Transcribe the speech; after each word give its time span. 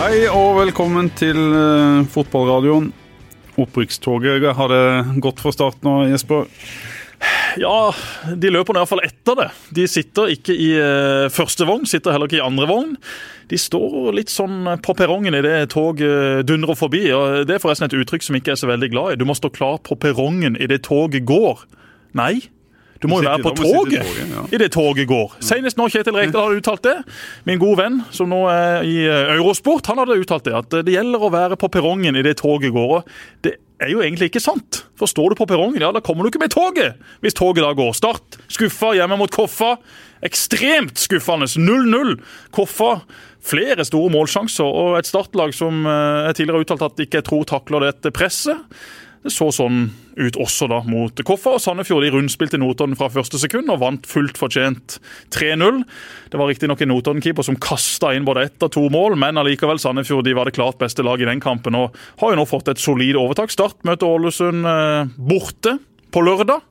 Hei 0.00 0.22
og 0.32 0.54
velkommen 0.56 1.10
til 1.12 1.36
uh, 1.36 2.06
fotballradioen. 2.08 2.86
Opprykkstoget 3.60 4.46
har 4.56 4.70
det 4.72 5.18
gått 5.20 5.42
fra 5.44 5.50
start 5.52 5.82
nå, 5.84 6.06
Jesper? 6.08 6.46
Ja, 7.60 7.90
de 8.32 8.52
løper 8.54 8.78
i 8.78 8.80
hvert 8.80 8.88
fall 8.88 9.02
etter 9.04 9.36
det. 9.36 9.48
De 9.76 9.84
sitter 9.92 10.32
ikke 10.32 10.56
i 10.56 10.70
uh, 10.80 11.26
første 11.28 11.68
vogn, 11.68 11.84
sitter 11.84 12.16
heller 12.16 12.30
ikke 12.30 12.38
i 12.38 12.46
andre 12.46 12.70
vogn. 12.70 12.94
De 13.52 13.60
står 13.60 14.14
litt 14.16 14.32
sånn 14.32 14.70
på 14.80 14.96
perrongen 14.96 15.36
idet 15.36 15.66
toget 15.74 16.48
dundrer 16.48 16.80
forbi. 16.80 17.02
og 17.12 17.44
Det 17.44 17.58
er 17.58 17.60
forresten 17.60 17.90
et 17.90 17.98
uttrykk 18.00 18.24
som 18.24 18.40
ikke 18.40 18.54
er 18.54 18.62
så 18.62 18.72
veldig 18.72 18.88
glad 18.94 19.12
i. 19.12 19.20
Du 19.20 19.28
må 19.28 19.36
stå 19.36 19.52
klar 19.52 19.82
på 19.84 20.00
perrongen 20.00 20.56
idet 20.56 20.80
toget 20.88 21.28
går. 21.28 21.66
Nei, 22.16 22.38
du 23.00 23.08
må 23.08 23.22
jo 23.22 23.30
være 23.30 23.40
på 23.40 23.54
toget 23.56 24.52
idet 24.52 24.70
toget 24.74 25.08
går. 25.08 25.38
Senest 25.44 25.78
nå 25.80 25.86
Kjetil 25.88 26.16
Rekdal 26.18 26.44
hadde 26.44 26.60
uttalt 26.60 26.84
det. 26.84 26.96
Min 27.48 27.60
gode 27.62 27.80
venn 27.80 27.98
som 28.12 28.28
nå 28.28 28.42
er 28.52 28.84
i 28.84 28.98
eh, 29.06 29.32
Eurosport, 29.38 29.88
han 29.88 30.02
hadde 30.02 30.18
uttalt 30.20 30.44
det. 30.44 30.54
At 30.58 30.76
det 30.84 30.94
gjelder 30.96 31.24
å 31.24 31.32
være 31.32 31.56
på 31.60 31.70
perrongen 31.72 32.18
idet 32.20 32.36
toget 32.42 32.74
går. 32.76 32.92
og 32.98 33.46
Det 33.46 33.56
er 33.80 33.94
jo 33.94 34.04
egentlig 34.04 34.28
ikke 34.28 34.44
sant. 34.44 34.82
For 35.00 35.08
står 35.08 35.32
du 35.32 35.40
på 35.40 35.48
perrongen, 35.48 35.80
ja, 35.80 35.88
da 35.96 36.04
kommer 36.04 36.26
du 36.26 36.32
ikke 36.32 36.42
med 36.44 36.52
toget. 36.52 37.00
Hvis 37.24 37.38
toget 37.40 37.64
da 37.64 37.72
går. 37.78 37.96
Start 37.96 38.40
skuffa 38.52 38.92
hjemme 38.98 39.16
mot 39.20 39.32
Koffa. 39.32 39.78
Ekstremt 40.26 41.00
skuffende. 41.00 41.48
0-0. 41.48 42.18
Koffa 42.52 42.98
flere 43.40 43.86
store 43.88 44.12
målsjanser 44.12 44.66
og 44.68 44.98
et 44.98 45.08
startlag 45.08 45.54
som 45.56 45.86
eh, 45.88 46.26
jeg 46.28 46.42
tidligere 46.42 46.58
har 46.58 46.66
uttalt 46.66 46.88
at 46.90 47.06
ikke 47.06 47.22
jeg 47.22 47.30
tror 47.30 47.48
takler 47.48 47.88
dette 47.88 48.12
presset. 48.12 48.60
Det 49.20 49.28
så 49.34 49.50
sånn 49.52 49.90
ut 50.16 50.36
også 50.40 50.64
da 50.70 50.78
mot 50.88 51.20
Koffa. 51.28 51.52
og 51.58 51.60
Sandefjord 51.60 52.06
de 52.06 52.12
rundspilte 52.14 52.56
Notodden 52.60 52.96
fra 52.96 53.10
første 53.12 53.36
sekund 53.40 53.68
og 53.72 53.82
vant 53.82 54.08
fullt 54.08 54.40
fortjent 54.40 54.96
3-0. 55.36 55.82
Det 56.32 56.40
var 56.40 56.48
riktignok 56.48 56.80
en 56.80 56.92
Notodden-keeper 56.94 57.44
som 57.44 57.58
kasta 57.60 58.14
inn 58.16 58.24
både 58.24 58.46
ett 58.48 58.64
og 58.64 58.72
to 58.72 58.86
mål, 58.92 59.18
men 59.20 59.40
allikevel 59.40 59.80
Sandefjord 59.82 60.24
de 60.24 60.36
var 60.38 60.48
det 60.48 60.56
klart 60.56 60.80
beste 60.80 61.04
laget 61.04 61.26
i 61.26 61.30
den 61.34 61.44
kampen 61.44 61.76
og 61.76 61.96
har 62.22 62.32
jo 62.32 62.40
nå 62.40 62.48
fått 62.48 62.72
et 62.72 62.80
solid 62.80 63.18
overtak. 63.20 63.52
Start 63.52 63.84
møter 63.84 64.08
Ålesund 64.08 64.64
eh, 64.64 65.12
borte 65.20 65.76
på 66.10 66.24
lørdag. 66.24 66.64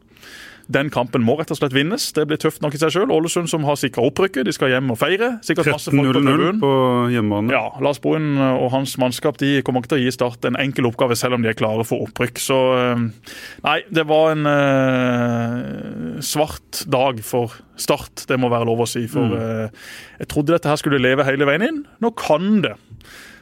Den 0.69 0.91
kampen 0.93 1.23
må 1.25 1.33
rett 1.39 1.49
og 1.49 1.57
slett 1.57 1.73
vinnes. 1.73 2.03
Det 2.13 2.27
blir 2.29 2.37
tøft 2.41 2.61
nok 2.61 2.75
i 2.77 2.79
seg 2.81 2.93
sjøl. 2.93 3.09
Ålesund 3.13 3.49
som 3.49 3.63
har 3.65 3.77
sikra 3.79 4.03
opprykket, 4.05 4.45
de 4.45 4.53
skal 4.53 4.69
hjem 4.69 4.91
og 4.93 4.99
feire. 5.01 5.31
13-0-0 5.41 6.59
på 6.61 6.73
hjemmebane. 7.13 7.53
Ja, 7.55 7.71
Lars 7.81 7.97
Boen 8.03 8.35
og 8.37 8.69
hans 8.75 8.93
mannskap 9.01 9.39
de 9.41 9.63
kommer 9.65 9.81
ikke 9.81 9.95
til 9.95 10.01
å 10.01 10.03
gi 10.03 10.13
Start 10.19 10.45
en 10.45 10.59
enkel 10.59 10.85
oppgave, 10.89 11.17
selv 11.17 11.37
om 11.37 11.45
de 11.45 11.49
er 11.49 11.57
klare 11.57 11.85
for 11.87 12.05
opprykk. 12.05 12.41
Så 12.43 12.59
eh, 12.77 13.01
nei, 13.65 13.79
det 13.89 14.05
var 14.09 14.35
en 14.35 14.45
uh, 14.45 16.21
svart 16.25 16.83
dag 16.91 17.23
for 17.25 17.57
Start, 17.79 18.27
det 18.29 18.37
må 18.37 18.51
være 18.51 18.69
lov 18.69 18.85
å 18.85 18.89
si. 18.89 19.07
For 19.09 19.33
uh, 19.33 19.89
jeg 20.21 20.29
trodde 20.29 20.53
dette 20.53 20.69
her 20.69 20.81
skulle 20.81 21.01
leve 21.01 21.25
hele 21.25 21.49
veien 21.49 21.65
inn. 21.65 21.81
Nå 22.03 22.13
kan 22.19 22.59
det 22.65 22.75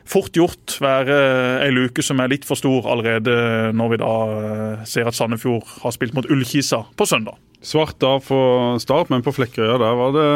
fort 0.08 0.36
gjort 0.38 0.78
være 0.84 1.18
ei 1.66 1.72
luke 1.76 2.04
som 2.06 2.22
er 2.24 2.32
litt 2.32 2.48
for 2.48 2.60
stor 2.60 2.88
allerede 2.92 3.36
når 3.76 3.92
vi 3.94 4.00
da 4.02 4.14
eh, 4.38 4.88
ser 4.88 5.10
at 5.10 5.18
Sandefjord 5.18 5.68
har 5.84 5.96
spilt 5.96 6.16
mot 6.18 6.28
Ullkisa 6.32 6.84
på 6.98 7.10
søndag. 7.10 7.38
Svart 7.68 7.98
da 8.00 8.14
for 8.22 8.78
start, 8.80 9.10
men 9.10 9.24
på 9.26 9.34
Flekkerøya 9.34 9.80
der 9.82 9.96
var 9.98 10.12
det 10.14 10.28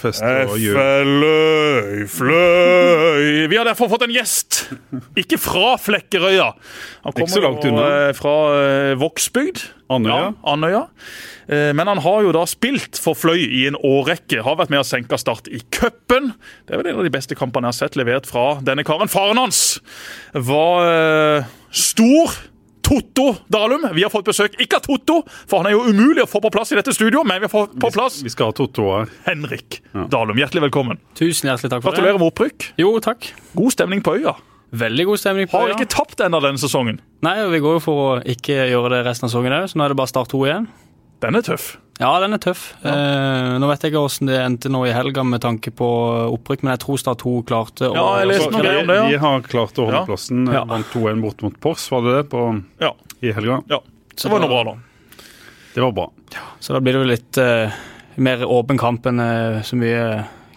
fest 0.00 0.24
og 0.24 0.54
jul. 0.58 0.74
Fløy, 0.74 2.06
fløy 2.08 3.26
Vi 3.52 3.58
har 3.58 3.68
derfor 3.68 3.90
fått 3.92 4.06
en 4.06 4.14
gjest! 4.14 4.62
Ikke 5.20 5.36
fra 5.38 5.74
Flekkerøya. 5.78 6.48
Han 7.04 7.12
kommer 7.12 7.28
Ikke 7.28 7.36
så 7.36 7.44
langt 7.44 7.68
unna. 7.68 7.84
Eh, 8.08 8.14
fra 8.16 8.34
eh, 8.56 8.94
Vågsbygd. 8.98 9.66
Andøya. 9.90 10.18
Ja, 10.30 10.52
Andøya. 10.52 10.82
Eh, 11.50 11.70
men 11.76 11.90
han 11.90 12.02
har 12.04 12.26
jo 12.26 12.34
da 12.34 12.44
spilt 12.48 12.98
for 13.00 13.18
Fløy 13.18 13.42
i 13.42 13.64
en 13.70 13.78
årrekke. 13.78 14.44
Har 14.46 14.60
vært 14.60 14.72
med 14.72 14.84
å 14.84 14.86
senke 14.86 15.18
Start 15.20 15.50
i 15.50 15.62
cupen. 15.74 16.32
Det 16.66 16.76
er 16.76 16.82
vel 16.82 16.92
en 16.92 17.00
av 17.02 17.08
de 17.08 17.14
beste 17.14 17.38
kampene 17.38 17.68
jeg 17.68 17.74
har 17.74 17.80
sett 17.88 17.98
levert 17.98 18.28
fra 18.30 18.60
denne 18.64 18.86
karen. 18.86 19.10
Faren 19.10 19.40
hans 19.40 19.80
var 20.34 20.86
uh, 20.86 21.50
stor. 21.74 22.38
Totto 22.90 23.36
Dalum. 23.46 23.84
Vi 23.94 24.02
har 24.02 24.10
fått 24.10 24.26
besøk 24.26 24.56
ikke 24.58 24.80
av 24.80 24.82
Totto, 24.82 25.20
for 25.46 25.60
han 25.60 25.68
er 25.70 25.76
jo 25.76 25.84
umulig 25.92 26.24
å 26.24 26.26
få 26.26 26.40
på 26.42 26.50
plass 26.50 26.72
i 26.74 26.78
dette 26.78 26.90
studioet, 26.96 27.22
men 27.28 27.38
vi 27.38 27.46
har 27.46 27.52
fått 27.52 27.76
på 27.78 27.90
plass 27.94 28.16
Vi 28.24 28.32
skal 28.32 28.50
ha 28.50 28.56
Totto 28.56 28.88
her. 28.90 29.12
Henrik 29.28 29.78
ja. 29.92 30.08
Dalum. 30.10 30.40
Hjertelig 30.40 30.64
velkommen. 30.66 30.98
Tusen 31.14 31.52
hjertelig 31.52 31.70
takk 31.70 31.84
for 31.84 31.92
det. 31.92 32.00
Gratulerer 32.00 32.18
med 32.18 32.32
opprykk. 32.32 32.72
Jo, 32.80 32.96
takk. 33.04 33.30
God 33.54 33.76
stemning 33.76 34.02
på 34.02 34.16
øya. 34.18 34.34
Veldig 34.70 35.06
god 35.08 35.18
stemning 35.18 35.48
på. 35.50 35.58
Har 35.58 35.74
ikke 35.74 35.90
tapt 35.90 36.20
ennå 36.22 36.38
denne 36.44 36.60
sesongen. 36.62 37.00
Nei, 37.26 37.36
og 37.42 37.50
vi 37.54 37.60
går 37.62 37.78
jo 37.78 37.84
for 37.84 38.02
å 38.04 38.10
ikke 38.22 38.68
gjøre 38.70 38.92
det 38.94 39.04
resten 39.08 39.26
av 39.26 39.32
sesongen 39.32 39.56
òg, 39.56 39.70
så 39.70 39.78
nå 39.80 39.86
er 39.86 39.92
det 39.92 39.98
bare 39.98 40.12
Start 40.12 40.30
2 40.30 40.42
igjen. 40.46 40.68
Den 41.20 41.36
er 41.36 41.44
tøff. 41.44 41.72
Ja, 42.00 42.14
den 42.22 42.32
er 42.32 42.40
tøff. 42.40 42.62
Ja. 42.80 42.94
Eh, 42.94 43.54
nå 43.60 43.68
vet 43.68 43.82
jeg 43.84 43.92
ikke 43.92 44.04
hvordan 44.06 44.30
det 44.30 44.38
endte 44.40 44.70
nå 44.72 44.80
i 44.88 44.92
helga 44.94 45.24
med 45.26 45.42
tanke 45.44 45.72
på 45.76 45.88
opprykk, 46.36 46.62
men 46.64 46.72
jeg 46.76 46.82
tror 46.86 47.00
Start 47.02 47.20
2 47.26 47.34
klarte 47.50 47.90
å 47.90 47.96
Ja, 47.98 48.06
jeg 48.22 48.30
leste 48.30 48.48
noe 48.54 48.62
om 48.62 48.88
det, 48.88 48.96
ja. 48.96 49.08
De 49.10 49.20
har 49.26 49.44
klart 49.44 49.76
å 49.80 49.88
holde 49.88 49.98
ja. 49.98 50.06
plassen. 50.08 50.46
Ja. 50.48 50.62
Vant 50.70 50.94
2-1 50.94 51.24
bort 51.26 51.44
mot 51.44 51.58
Pors, 51.60 51.84
var 51.92 52.06
det 52.06 52.14
det, 52.16 52.24
på, 52.32 52.46
ja. 52.80 52.94
i 53.20 53.34
helga? 53.36 53.60
Ja. 53.68 53.82
Så 54.14 54.28
det 54.28 54.32
var 54.36 54.46
noe 54.46 54.52
bra, 54.54 54.62
da. 54.70 55.26
Det 55.74 55.84
var 55.84 55.92
bra. 55.98 56.06
Ja. 56.32 56.46
Så 56.62 56.72
da 56.76 56.80
blir 56.80 56.96
det 56.96 57.02
jo 57.02 57.10
litt 57.10 57.40
eh, 57.42 57.80
mer 58.22 58.46
åpen 58.48 58.80
kamp 58.80 59.06
enn 59.10 59.20
uh, 59.20 59.60
så 59.66 59.76
mye 59.78 60.04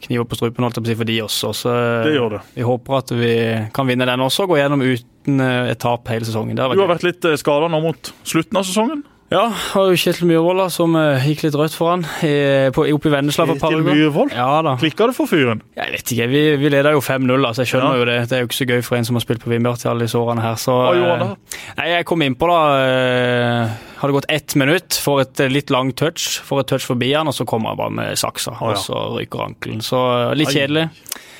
kniver 0.04 0.28
på 0.30 0.40
strupen 0.40 0.66
holdt 0.66 0.80
jeg 0.80 0.84
på 0.84 0.90
å 0.90 0.92
si, 0.92 0.98
for 1.00 1.10
de 1.10 1.18
også. 1.24 1.54
Så 1.62 1.78
det 2.08 2.14
gjør 2.18 2.38
det. 2.38 2.44
vi 2.58 2.68
håper 2.68 3.00
at 3.00 3.16
vi 3.18 3.34
kan 3.76 3.90
vinne 3.90 4.08
den 4.10 4.26
også, 4.28 4.46
og 4.46 4.54
gå 4.54 4.60
gjennom 4.62 4.84
uten 4.84 5.44
et 5.44 5.80
tap 5.84 6.12
hele 6.12 6.28
sesongen. 6.28 6.60
du 6.60 6.64
har 6.84 6.92
vært 6.92 7.08
litt 7.08 7.28
skada 7.40 7.72
nå 7.72 7.82
mot 7.84 8.14
slutten 8.28 8.60
av 8.60 8.68
sesongen? 8.68 9.04
Ja, 9.34 9.48
og 9.80 9.96
Kjetil 9.98 10.28
Myhrvold 10.30 10.62
som 10.70 10.94
uh, 10.94 11.24
gikk 11.26 11.48
litt 11.48 11.56
rødt 11.58 11.74
foran 11.74 12.04
oppe 12.06 12.84
i 12.86 13.14
Vennesla 13.14 13.48
for 13.48 13.58
et 13.58 13.64
par 13.64 13.74
uker. 13.74 13.80
Kjetil 13.80 13.98
Myhrvold? 13.98 14.34
Ja, 14.38 14.60
da. 14.66 14.76
Klikka 14.78 15.08
det 15.10 15.16
for 15.18 15.30
fyren? 15.30 15.64
Jeg 15.74 15.90
vet 15.96 16.12
ikke, 16.14 16.28
vi, 16.30 16.42
vi 16.62 16.70
leder 16.70 16.94
jo 16.94 17.02
5-0, 17.02 17.34
altså 17.40 17.64
jeg 17.64 17.72
skjønner 17.72 17.96
ja. 17.96 17.98
jo 17.98 18.06
det. 18.12 18.18
Det 18.30 18.38
er 18.38 18.44
jo 18.44 18.50
ikke 18.52 18.60
så 18.60 18.68
gøy 18.70 18.84
for 18.86 19.00
en 19.00 19.08
som 19.10 19.18
har 19.18 19.26
spilt 19.26 19.42
på 19.42 19.50
Vindbjart 19.50 19.88
i 19.88 19.90
alle 19.90 20.06
disse 20.06 20.22
årene 20.22 20.46
her. 20.46 20.60
Så, 20.62 20.76
Hva 20.78 20.94
gjorde 21.00 21.16
han 21.16 21.24
da? 21.26 21.58
Uh, 21.58 21.74
nei, 21.80 21.88
Jeg 21.96 22.08
kom 22.12 22.26
innpå, 22.28 22.52
da. 22.52 22.62
Uh, 22.78 23.90
hadde 24.04 24.18
gått 24.20 24.30
ett 24.38 24.58
minutt 24.60 25.00
får 25.02 25.24
et 25.24 25.44
litt 25.50 25.74
langt 25.74 25.98
touch, 25.98 26.30
får 26.46 26.62
et 26.62 26.72
touch 26.76 26.86
forbi 26.92 27.10
han, 27.16 27.32
og 27.32 27.34
så 27.34 27.48
kommer 27.50 27.74
han 27.74 27.82
bare 27.82 27.98
med 28.04 28.22
saksa, 28.22 28.54
oh, 28.60 28.70
ja. 28.70 28.78
og 28.78 28.86
så 28.86 29.04
ryker 29.18 29.48
ankelen. 29.48 29.82
Så 29.82 30.04
litt 30.38 30.54
kjedelig. 30.54 30.92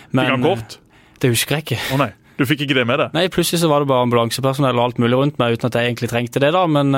Men, 0.10 0.24
Fikk 0.24 0.34
han 0.34 0.50
kort? 0.50 0.80
Det 1.22 1.36
husker 1.36 1.60
jeg 1.60 1.68
ikke. 1.68 1.84
Å 1.92 1.94
oh, 1.94 2.06
nei. 2.08 2.14
Du 2.40 2.48
fikk 2.50 2.64
ikke 2.66 2.80
det 2.80 2.88
med 2.90 2.98
deg? 2.98 3.14
Nei, 3.14 3.28
plutselig 3.30 3.62
så 3.62 3.70
var 3.70 3.84
det 3.84 3.92
bare 3.92 4.08
ambulansepersonell 4.08 4.80
og 4.80 4.88
alt 4.88 5.04
mulig 5.04 5.20
rundt 5.20 5.38
meg, 5.38 5.54
uten 5.54 5.70
at 5.70 5.78
jeg 5.78 5.92
egentlig 5.92 6.10
trengte 6.10 6.42
det, 6.42 6.50
da. 6.56 6.64
Men 6.66 6.90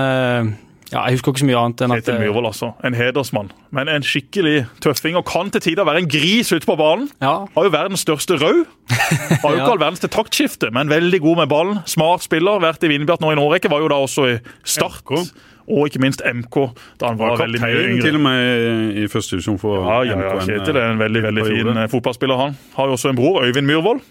ja, 0.92 1.06
Jeg 1.08 1.18
husker 1.18 1.34
ikke 1.34 1.42
så 1.42 1.48
mye 1.50 1.62
annet 1.62 1.82
enn 1.82 1.94
at 1.96 2.02
Kjetil 2.04 2.20
Myhrvold, 2.22 2.50
altså. 2.52 2.72
En 2.86 2.98
hedersmann. 2.98 3.50
Men 3.76 3.90
en 3.90 4.06
skikkelig 4.06 4.68
tøffing. 4.86 5.18
Og 5.18 5.26
kan 5.28 5.50
til 5.54 5.64
tider 5.66 5.88
være 5.88 6.04
en 6.04 6.10
gris 6.12 6.52
ute 6.54 6.68
på 6.68 6.78
ballen. 6.80 7.10
Ja. 7.24 7.48
Har 7.56 7.68
jo 7.68 7.74
verdens 7.74 8.06
største 8.06 8.38
rød. 8.42 8.62
Har 8.92 9.50
jo 9.50 9.56
ikke 9.58 9.66
ja. 9.66 9.72
all 9.72 9.82
verdens 9.82 10.04
til 10.04 10.14
taktskifte, 10.14 10.70
men 10.76 10.94
veldig 10.94 11.22
god 11.26 11.42
med 11.44 11.52
ballen. 11.52 11.82
Smart 11.90 12.24
spiller. 12.28 12.62
Vært 12.64 12.86
i 12.86 12.94
Vindbjart 12.94 13.26
nå 13.26 13.34
i 13.34 13.38
en 13.38 13.44
årrekke. 13.44 13.72
Var 13.74 13.84
jo 13.84 13.92
da 13.92 14.00
også 14.06 14.30
i 14.36 14.40
Start. 14.64 15.02
MK. 15.06 15.52
Og 15.66 15.88
ikke 15.90 16.00
minst 16.04 16.22
MK, 16.22 16.56
da 17.02 17.10
han 17.10 17.18
var, 17.18 17.34
var 17.34 17.48
veldig 17.48 17.62
mye 17.64 17.86
yngre. 17.88 18.02
til 18.06 18.18
og 18.20 18.22
med 18.22 18.98
i 19.02 19.08
første 19.10 19.34
divisjon 19.34 19.58
for 19.58 19.82
ja, 19.82 20.04
ja, 20.12 20.18
ja, 20.22 20.36
Kjetil 20.46 20.78
er 20.78 20.92
en 20.92 21.02
veldig 21.02 21.24
veldig 21.26 21.46
fin 21.48 21.72
eh, 21.74 21.88
fotballspiller, 21.90 22.38
han. 22.38 22.58
Har 22.76 22.92
jo 22.92 23.00
også 23.00 23.10
en 23.10 23.18
bror, 23.18 23.42
Øyvind 23.48 23.66
Myhrvold. 23.66 24.04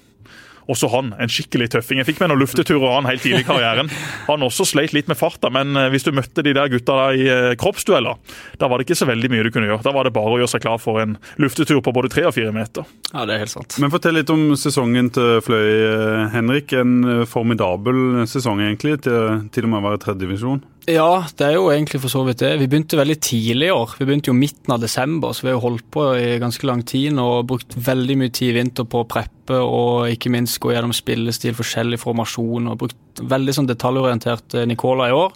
Også 0.70 0.88
han 0.92 1.12
en 1.20 1.30
skikkelig 1.30 1.70
tøffing. 1.74 2.00
Jeg 2.00 2.08
fikk 2.08 2.22
med 2.22 2.32
noen 2.32 2.42
lufteturer 2.44 2.86
av 2.88 2.96
han 2.98 3.08
helt 3.10 3.24
tidlig 3.24 3.44
i 3.44 3.48
karrieren. 3.48 3.90
Han 4.28 4.46
også 4.46 4.66
sleit 4.68 4.94
litt 4.96 5.10
med 5.10 5.18
farta, 5.20 5.50
men 5.52 5.76
eh, 5.76 5.90
hvis 5.92 6.06
du 6.06 6.12
møtte 6.16 6.44
de 6.44 6.54
der 6.56 6.70
gutta 6.72 6.96
der 7.00 7.18
i 7.18 7.26
eh, 7.28 7.56
kroppsdueller, 7.60 8.20
da 8.60 8.70
var 8.70 8.80
det 8.80 8.88
ikke 8.88 8.98
så 9.02 9.08
veldig 9.10 9.30
mye 9.32 9.46
du 9.46 9.50
kunne 9.54 9.68
gjøre. 9.68 9.84
Da 9.84 9.94
var 9.94 10.08
det 10.08 10.14
bare 10.16 10.36
å 10.36 10.40
gjøre 10.40 10.54
seg 10.54 10.64
klar 10.64 10.80
for 10.82 11.02
en 11.02 11.16
luftetur 11.42 11.82
på 11.84 11.94
både 11.94 12.12
tre 12.14 12.26
og 12.30 12.36
fire 12.36 12.54
meter. 12.54 12.88
Ja, 13.12 13.26
det 13.28 13.36
er 13.36 13.44
helt 13.44 13.54
sant. 13.54 13.78
Men 13.82 13.92
fortell 13.92 14.16
litt 14.18 14.32
om 14.32 14.54
sesongen 14.58 15.12
til 15.14 15.40
Fløy, 15.44 15.68
eh, 15.88 16.22
Henrik. 16.34 16.72
En 16.80 17.26
formidabel 17.28 18.24
sesong, 18.30 18.62
egentlig, 18.64 19.02
til, 19.04 19.44
til 19.54 19.68
og 19.68 19.74
med 19.74 19.82
å 19.82 19.88
være 19.90 20.02
tredjedivisjon. 20.06 20.64
Ja, 20.84 21.24
det 21.32 21.46
er 21.46 21.54
jo 21.56 21.70
egentlig 21.72 21.96
for 22.02 22.12
så 22.12 22.20
vidt 22.26 22.42
det. 22.42 22.50
Vi 22.60 22.66
begynte 22.68 22.98
veldig 22.98 23.16
tidlig 23.24 23.70
i 23.70 23.72
år. 23.72 23.94
Vi 23.96 24.04
begynte 24.04 24.28
jo 24.28 24.36
midten 24.36 24.74
av 24.74 24.82
desember, 24.82 25.32
så 25.32 25.46
vi 25.46 25.48
har 25.48 25.54
jo 25.56 25.62
holdt 25.62 25.86
på 25.94 26.02
i 26.20 26.34
ganske 26.42 26.68
lang 26.68 26.82
tid 26.84 27.16
og 27.20 27.46
brukt 27.48 27.72
veldig 27.86 28.16
mye 28.20 28.32
tid 28.34 28.50
i 28.50 28.56
vinter 28.58 28.84
på 28.84 29.00
å 29.00 29.06
preppe 29.08 29.62
og 29.64 30.10
ikke 30.12 30.32
minst 30.34 30.60
gå 30.60 30.74
gjennom 30.74 30.92
spillestil, 30.92 31.56
forskjellig 31.56 32.00
formasjon 32.02 32.68
og 32.68 32.82
brukt 32.82 33.22
veldig 33.32 33.56
sånn 33.56 33.70
detaljorientert 33.70 34.58
eh, 34.58 34.66
Nicola 34.68 35.08
i 35.08 35.16
år. 35.16 35.32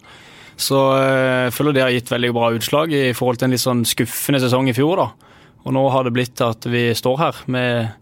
Så 0.61 0.83
eh, 0.99 1.47
jeg 1.47 1.57
føler 1.57 1.79
det 1.79 1.87
har 1.87 1.97
gitt 1.97 2.13
veldig 2.13 2.35
bra 2.37 2.53
utslag 2.59 2.93
i 2.93 3.03
forhold 3.17 3.41
til 3.41 3.49
en 3.49 3.57
litt 3.57 3.65
sånn 3.65 3.83
skuffende 3.89 4.45
sesong 4.45 4.69
i 4.69 4.77
fjor, 4.77 5.01
da. 5.01 5.35
Og 5.65 5.77
nå 5.79 5.89
har 5.97 6.05
det 6.05 6.17
blitt 6.19 6.45
at 6.45 6.69
vi 6.69 6.91
står 6.97 7.21
her 7.25 7.43
med 7.49 7.97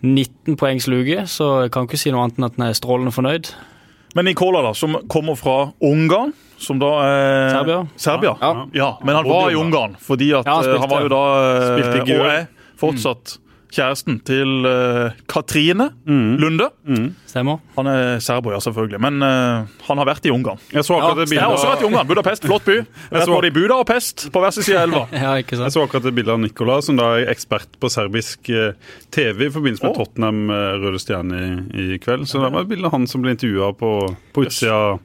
19 0.00 0.56
poengs 0.56 0.88
luke, 0.88 1.28
så 1.28 1.66
jeg 1.66 1.76
kan 1.76 1.84
ikke 1.84 2.00
si 2.00 2.16
noe 2.16 2.24
annet 2.24 2.40
enn 2.40 2.48
at 2.48 2.56
en 2.56 2.68
er 2.70 2.80
strålende 2.80 3.12
fornøyd. 3.12 3.52
Men 4.16 4.30
Nicola, 4.30 4.64
da, 4.64 4.72
som 4.72 5.02
kommer 5.12 5.36
fra 5.36 5.66
Ungarn 5.84 6.32
som 6.58 6.78
da 6.82 6.92
er 7.06 7.50
Serbia. 7.54 7.80
Serbia. 7.96 8.36
Ja. 8.42 8.52
ja. 8.74 8.92
Men 9.04 9.20
han 9.20 9.28
var 9.28 9.50
i 9.50 9.58
Ungarn 9.58 9.98
fordi 10.02 10.32
at 10.36 10.48
ja, 10.48 10.60
han, 10.60 10.70
eh, 10.70 10.80
han, 10.82 10.90
var 10.90 11.04
jo 11.06 11.12
da 11.12 11.24
Spilte 11.68 12.18
og 12.18 12.32
er 12.32 12.48
fortsatt 12.78 13.38
kjæresten 13.74 14.18
til 14.24 14.64
uh, 14.64 15.14
Katrine 15.28 15.90
Lunde. 16.06 16.70
Stemmer. 17.28 17.60
Han 17.76 17.90
er 17.90 18.20
serber, 18.24 18.54
ja, 18.56 18.60
selvfølgelig, 18.64 19.00
men 19.04 19.20
uh, 19.20 19.68
han 19.88 20.00
har 20.00 20.08
vært 20.08 20.28
i 20.28 20.32
Ungarn. 20.32 20.60
Jeg 20.72 20.86
så 20.88 20.96
akkurat 20.96 21.26
et 21.26 21.34
Jeg 21.36 21.42
har 21.44 21.52
også 21.52 21.72
vært 21.74 21.84
i 21.84 21.88
Ungarn. 21.90 22.08
Budapest, 22.08 22.46
flott 22.48 22.64
by. 22.64 22.78
Jeg 23.12 23.26
så- 23.26 23.34
både 23.34 23.50
i 23.50 23.54
Buda 23.54 23.80
og 23.82 23.86
Pest, 23.88 24.28
på 24.32 24.42
hver 24.42 24.54
sin 24.56 24.66
side 24.66 24.80
av 24.80 24.88
elva. 24.88 25.04
Ja, 25.28 25.34
ikke 25.42 25.58
jeg 25.58 25.74
så 25.74 25.82
akkurat 25.84 26.06
et 26.08 26.16
bilde 26.16 26.32
av 26.32 26.40
Nicola, 26.40 26.78
som 26.84 26.96
da 26.98 27.10
er 27.18 27.32
ekspert 27.32 27.76
på 27.80 27.90
serbisk 27.92 28.48
eh, 28.54 28.76
TV 29.14 29.48
i 29.48 29.52
forbindelse 29.52 29.84
med 29.84 29.92
oh. 29.92 29.98
Tottenham 29.98 30.52
eh, 30.54 30.76
Røde 30.80 31.00
Stjerne 31.02 31.40
i, 31.42 31.88
i 31.96 31.98
kveld. 32.00 32.28
Så 32.30 32.40
det 32.40 32.52
var 32.54 32.64
et 32.64 32.70
bilde 32.70 32.88
av 32.88 32.96
han 32.96 33.08
som 33.10 33.24
ble 33.24 33.34
intervjua 33.36 33.74
på, 33.76 33.92
på 34.32 34.46
utsida 34.46 34.78
av 34.94 35.00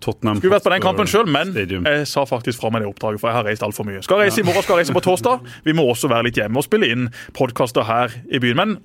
Tottenham. 0.00 0.38
Skulle 0.40 0.54
vært 0.56 0.66
på 0.68 0.74
den 0.74 0.84
kampen 0.84 1.06
sjøl, 1.10 1.26
men 1.26 1.52
Stadium. 1.52 1.84
jeg 1.88 2.06
sa 2.06 2.24
faktisk 2.28 2.60
fra 2.62 2.70
meg 2.74 2.82
det 2.84 2.90
oppdraget, 2.92 3.20
for 3.20 3.28
jeg 3.32 3.36
har 3.40 3.48
reist 3.50 3.62
altfor 3.66 3.84
mye. 3.88 4.02
Skal 4.06 4.22
reise 4.22 4.40
i 4.42 4.46
morgen, 4.46 4.62
skal 4.66 4.76
reise 4.80 4.94
på 4.94 5.02
torsdag. 5.04 5.40
Vi 5.64 5.72
må 5.76 5.88
også 5.90 6.08
være 6.12 6.28
litt 6.30 6.38
hjemme 6.38 6.58
og 6.62 6.64
spille 6.68 6.90
inn 6.92 7.08
podkaster 7.34 7.84
her 7.88 8.14
i 8.30 8.38
byen. 8.42 8.56
Men 8.58 8.78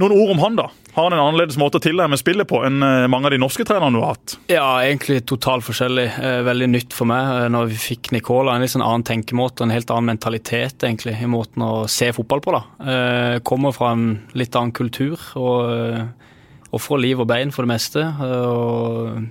noen 0.00 0.14
ord 0.16 0.30
om 0.32 0.38
han, 0.40 0.54
da. 0.56 0.68
Har 0.94 1.06
han 1.06 1.12
en 1.12 1.20
annerledes 1.22 1.58
måte 1.60 1.76
å 1.78 1.82
tilnærme 1.84 2.16
spillet 2.18 2.48
på 2.48 2.62
enn 2.66 2.80
eh, 2.82 3.04
mange 3.12 3.28
av 3.28 3.34
de 3.34 3.38
norske 3.42 3.62
trenerne 3.68 3.94
du 3.98 4.00
har 4.02 4.14
hatt? 4.16 4.36
Ja, 4.50 4.80
egentlig 4.82 5.20
totalt 5.28 5.62
forskjellig. 5.66 6.06
Eh, 6.18 6.38
Veldig 6.46 6.68
nytt 6.72 6.96
for 6.96 7.06
meg 7.10 7.28
eh, 7.44 7.48
når 7.52 7.68
vi 7.70 7.76
fikk 7.82 8.10
Nicola. 8.16 8.54
En 8.56 8.64
litt 8.64 8.72
sånn 8.72 8.82
annen 8.86 9.04
tenkemåte, 9.06 9.62
en 9.66 9.74
helt 9.74 9.90
annen 9.92 10.08
mentalitet 10.14 10.82
egentlig, 10.88 11.14
i 11.20 11.28
måten 11.30 11.62
å 11.66 11.84
se 11.90 12.08
fotball 12.16 12.40
på. 12.42 12.56
da. 12.56 12.62
Eh, 12.80 13.36
Kommer 13.46 13.76
fra 13.76 13.92
en 13.94 14.06
litt 14.34 14.56
annen 14.56 14.72
kultur 14.74 15.20
og 15.36 16.08
ofrer 16.72 17.02
liv 17.02 17.20
og 17.20 17.28
bein 17.30 17.50
for 17.52 17.66
det 17.66 17.72
meste. 17.74 18.06
og 18.24 19.28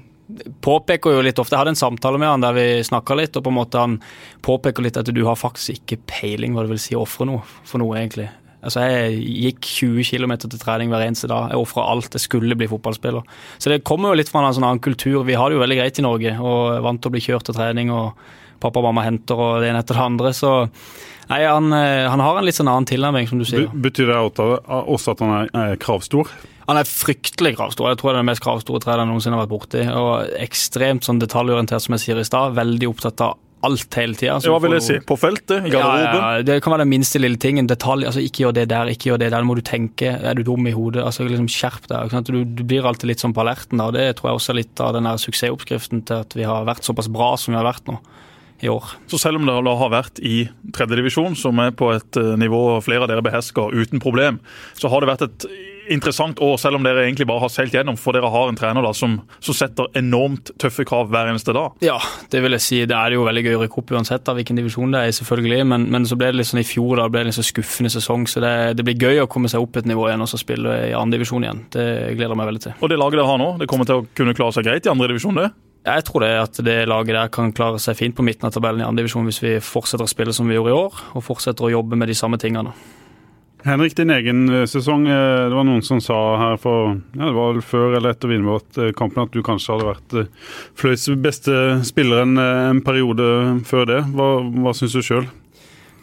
påpeker 0.62 1.16
jo 1.16 1.22
litt 1.26 1.40
ofte, 1.42 1.56
Jeg 1.56 1.64
hadde 1.64 1.76
en 1.76 1.80
samtale 1.80 2.20
med 2.22 2.30
han 2.30 2.44
der 2.44 2.54
vi 2.54 2.68
snakka 2.86 3.18
litt, 3.18 3.38
og 3.38 3.46
på 3.46 3.54
en 3.54 3.58
måte 3.58 3.82
han 3.82 3.98
påpeker 4.46 4.86
litt 4.86 5.00
at 5.00 5.10
du 5.10 5.24
har 5.26 5.40
faktisk 5.40 5.80
ikke 5.80 6.02
peiling 6.10 6.54
hva 6.54 6.66
det 6.66 6.74
vil 6.76 6.82
si 6.82 6.98
å 6.98 7.04
ofre 7.06 7.26
noe 7.30 7.42
for 7.64 7.82
noe, 7.82 7.98
egentlig. 7.98 8.30
Altså 8.60 8.84
Jeg 8.84 9.20
gikk 9.24 9.68
20 9.72 10.04
km 10.04 10.34
til 10.44 10.60
trening 10.60 10.92
hver 10.92 11.06
eneste 11.06 11.30
dag. 11.32 11.48
Jeg 11.54 11.62
ofra 11.62 11.86
alt. 11.94 12.12
Jeg 12.12 12.26
skulle 12.26 12.58
bli 12.60 12.68
fotballspiller. 12.68 13.24
Så 13.58 13.72
det 13.72 13.86
kommer 13.88 14.12
jo 14.12 14.20
litt 14.20 14.32
fra 14.32 14.44
en 14.44 14.56
sånn 14.56 14.68
annen 14.68 14.84
kultur. 14.84 15.24
Vi 15.24 15.38
har 15.40 15.48
det 15.48 15.56
jo 15.56 15.64
veldig 15.64 15.78
greit 15.80 16.00
i 16.00 16.04
Norge 16.04 16.34
og 16.36 16.76
er 16.76 16.84
vant 16.84 17.00
til 17.02 17.12
å 17.12 17.16
bli 17.16 17.24
kjørt 17.24 17.48
til 17.48 17.56
trening, 17.56 17.94
og 17.96 18.20
pappa 18.60 18.82
og 18.82 18.90
mamma 18.90 19.06
henter 19.08 19.40
og 19.40 19.62
det 19.64 19.72
ene 19.72 19.80
etter 19.80 19.96
det 19.96 20.04
andre. 20.04 20.34
Så 20.36 20.52
nei, 21.30 21.42
han, 21.46 21.72
eh, 21.74 22.08
han 22.10 22.20
har 22.24 22.38
en 22.40 22.46
litt 22.48 22.58
sånn 22.58 22.70
annen 22.72 22.88
tilnærming, 22.90 23.28
som 23.30 23.40
du 23.42 23.46
sier. 23.46 23.68
Betyr 23.70 24.08
det 24.12 24.16
også- 24.16 24.64
også 24.68 25.12
at 25.12 25.20
han 25.20 25.50
er, 25.54 25.76
kravstor? 25.78 26.30
Han 26.70 26.78
er 26.78 26.84
fryktelig 26.86 27.56
kravstor. 27.58 27.90
Jeg 27.90 27.98
tror 27.98 28.12
det 28.12 28.18
er 28.18 28.22
den 28.22 28.26
mest 28.30 28.42
kravstore 28.46 28.80
treet 28.84 29.00
jeg 29.02 29.08
noensinne 29.10 29.38
har 29.38 29.48
vært 29.48 29.54
borti. 29.56 29.82
Og 29.90 30.30
ekstremt 30.38 31.02
sånn 31.02 31.20
detaljorientert, 31.20 31.82
som 31.82 31.96
jeg 31.98 32.04
sier 32.04 32.20
i 32.20 32.24
stad. 32.28 32.54
Veldig 32.54 32.90
opptatt 32.92 33.22
av 33.26 33.38
alt 33.64 33.96
hele 33.98 34.14
tida. 34.14 34.38
Hva 34.40 34.60
vil 34.62 34.76
jeg 34.78 34.84
si? 34.86 34.98
På 35.04 35.18
feltet? 35.20 35.66
I 35.66 35.72
garderoben? 35.74 36.22
ja, 36.22 36.42
det 36.46 36.62
kan 36.64 36.72
være 36.72 36.86
den 36.86 36.94
minste 36.94 37.20
lille 37.20 37.38
tingen. 37.42 37.68
Detalj. 37.68 38.06
altså 38.06 38.22
Ikke 38.22 38.46
gjør 38.46 38.54
det 38.54 38.68
der, 38.70 38.86
ikke 38.94 39.10
gjør 39.10 39.20
det 39.20 39.32
der. 39.32 39.42
Nå 39.42 39.50
må 39.50 39.56
du 39.58 39.66
tenke. 39.66 40.14
Er 40.22 40.38
du 40.38 40.44
dum 40.44 40.66
i 40.70 40.72
hodet? 40.72 41.04
altså 41.04 41.28
liksom 41.28 41.50
Skjerp 41.50 41.88
deg. 41.90 42.24
Du, 42.24 42.44
du 42.46 42.64
blir 42.64 42.86
alltid 42.86 43.08
litt 43.10 43.20
sånn 43.20 43.34
på 43.34 43.42
alerten. 43.42 43.82
da, 43.82 43.90
Det 43.92 44.16
tror 44.18 44.30
jeg 44.30 44.38
også 44.40 44.50
er 44.54 44.62
litt 44.62 44.80
av 44.80 44.94
den 44.94 45.04
suksessoppskriften 45.04 46.06
til 46.06 46.22
at 46.22 46.34
vi 46.38 46.44
har 46.44 46.66
vært 46.70 46.86
såpass 46.86 47.10
bra 47.12 47.36
som 47.36 47.54
vi 47.54 47.60
har 47.60 47.66
vært 47.74 47.90
nå 47.90 47.98
i 48.62 48.70
år. 48.72 48.94
Så 49.12 49.20
selv 49.22 49.40
om 49.40 49.48
dere 49.48 49.76
har 49.82 49.94
vært 49.94 50.22
i 50.26 50.44
tredjedivisjon, 50.76 51.38
som 51.40 51.60
er 51.64 51.76
på 51.76 51.92
et 51.96 52.20
eh, 52.20 52.36
nivå 52.40 52.80
flere 52.86 53.06
av 53.06 53.12
dere 53.12 53.26
behersker 53.26 53.76
uten 53.76 54.04
problem, 54.04 54.40
så 54.78 54.92
har 54.92 55.04
det 55.04 55.12
vært 55.14 55.28
et 55.28 55.50
interessant 55.90 56.40
år, 56.44 56.58
selv 56.62 56.78
om 56.78 56.86
dere 56.86 57.04
egentlig 57.06 57.28
bare 57.30 57.44
har 57.44 57.52
seilt 57.52 57.74
gjennom, 57.74 57.98
for 58.00 58.16
dere 58.16 58.30
har 58.32 58.52
en 58.52 58.58
trener 58.58 58.86
da 58.86 58.92
som, 58.96 59.18
som 59.44 59.56
setter 59.58 59.90
enormt 59.98 60.52
tøffe 60.62 60.86
krav 60.88 61.10
hver 61.10 61.32
eneste 61.32 61.56
dag. 61.56 61.78
Ja, 61.86 61.98
det 62.32 62.44
vil 62.46 62.56
jeg 62.56 62.66
si. 62.66 62.82
Det 62.90 62.98
er 62.98 63.16
jo 63.16 63.26
veldig 63.28 63.46
gøy 63.46 63.58
å 63.58 63.62
rykke 63.64 63.82
opp 63.82 63.94
uansett 63.98 64.30
av 64.30 64.40
hvilken 64.40 64.60
divisjon 64.60 64.94
det 64.94 65.04
er, 65.08 65.16
selvfølgelig. 65.20 65.62
Men, 65.74 65.88
men 65.94 66.08
så 66.10 66.18
ble 66.20 66.32
det 66.32 66.42
litt 66.42 66.52
sånn 66.52 66.62
i 66.62 66.68
fjor, 66.68 67.00
da 67.00 67.08
det 67.08 67.16
ble 67.16 67.26
det 67.26 67.34
en 67.34 67.40
så 67.40 67.48
skuffende 67.48 67.94
sesong. 67.94 68.28
Så 68.30 68.44
det, 68.44 68.54
det 68.80 68.86
blir 68.88 69.08
gøy 69.08 69.24
å 69.24 69.30
komme 69.32 69.52
seg 69.52 69.66
opp 69.66 69.80
et 69.82 69.90
nivå 69.90 70.10
igjen 70.10 70.26
og 70.26 70.30
så 70.32 70.42
spille 70.42 70.76
i 70.90 70.94
andre 70.98 71.18
divisjon 71.18 71.48
igjen. 71.48 71.66
Det 71.74 71.88
gleder 72.14 72.36
jeg 72.36 72.42
meg 72.44 72.52
veldig 72.52 72.66
til. 72.68 72.78
Og 72.80 72.94
det 72.94 73.02
laget 73.02 73.22
dere 73.22 73.32
har 73.32 73.42
nå, 73.42 73.50
det 73.64 73.70
kommer 73.72 73.90
til 73.90 74.04
å 74.04 74.08
kunne 74.18 74.38
klare 74.38 74.58
seg 74.60 74.70
greit 74.70 74.86
i 74.86 74.94
andre 74.94 75.12
divisjon, 75.14 75.42
det? 75.42 75.50
Jeg 75.88 76.04
tror 76.06 76.22
det 76.26 76.32
at 76.42 76.60
det 76.66 76.78
laget 76.92 77.16
der 77.16 77.30
kan 77.34 77.54
klare 77.56 77.80
seg 77.82 77.96
fint 77.98 78.16
på 78.18 78.24
midten 78.26 78.46
av 78.50 78.54
tabellen 78.54 78.84
i 78.84 78.88
andredivisjon 78.88 79.26
hvis 79.30 79.40
vi 79.42 79.54
fortsetter 79.64 80.04
å 80.06 80.12
spille 80.12 80.34
som 80.36 80.50
vi 80.50 80.58
gjorde 80.58 80.74
i 80.74 80.80
år, 80.80 80.98
og 81.16 81.24
fortsetter 81.26 81.66
å 81.66 81.72
jobbe 81.78 81.98
med 82.00 82.12
de 82.12 82.18
samme 82.20 82.38
tingene. 82.42 82.74
Henrik, 83.66 83.92
din 83.98 84.12
egen 84.16 84.46
eh, 84.54 84.66
sesong. 84.72 85.04
eh, 85.08 85.50
Det 85.50 85.56
var 85.56 85.66
noen 85.68 85.82
som 85.84 86.00
sa 86.04 86.16
her 86.40 86.60
for 86.62 86.94
ja, 86.96 87.26
det 87.26 87.36
var 87.36 87.58
vel 87.58 87.66
før 87.66 87.98
eller 87.98 88.14
etter 88.16 88.32
Vinmolt-kampen 88.32 89.26
at 89.26 89.34
du 89.36 89.42
kanskje 89.44 89.74
hadde 89.76 89.90
vært 89.90 90.16
eh, 90.22 90.30
Fløys 90.80 91.10
beste 91.20 91.56
spilleren 91.88 92.38
en, 92.40 92.46
en 92.78 92.82
periode 92.86 93.28
før 93.68 93.90
det. 93.90 94.00
Hva, 94.16 94.30
hva 94.64 94.76
syns 94.78 94.96
du 94.96 95.04
sjøl? 95.04 95.28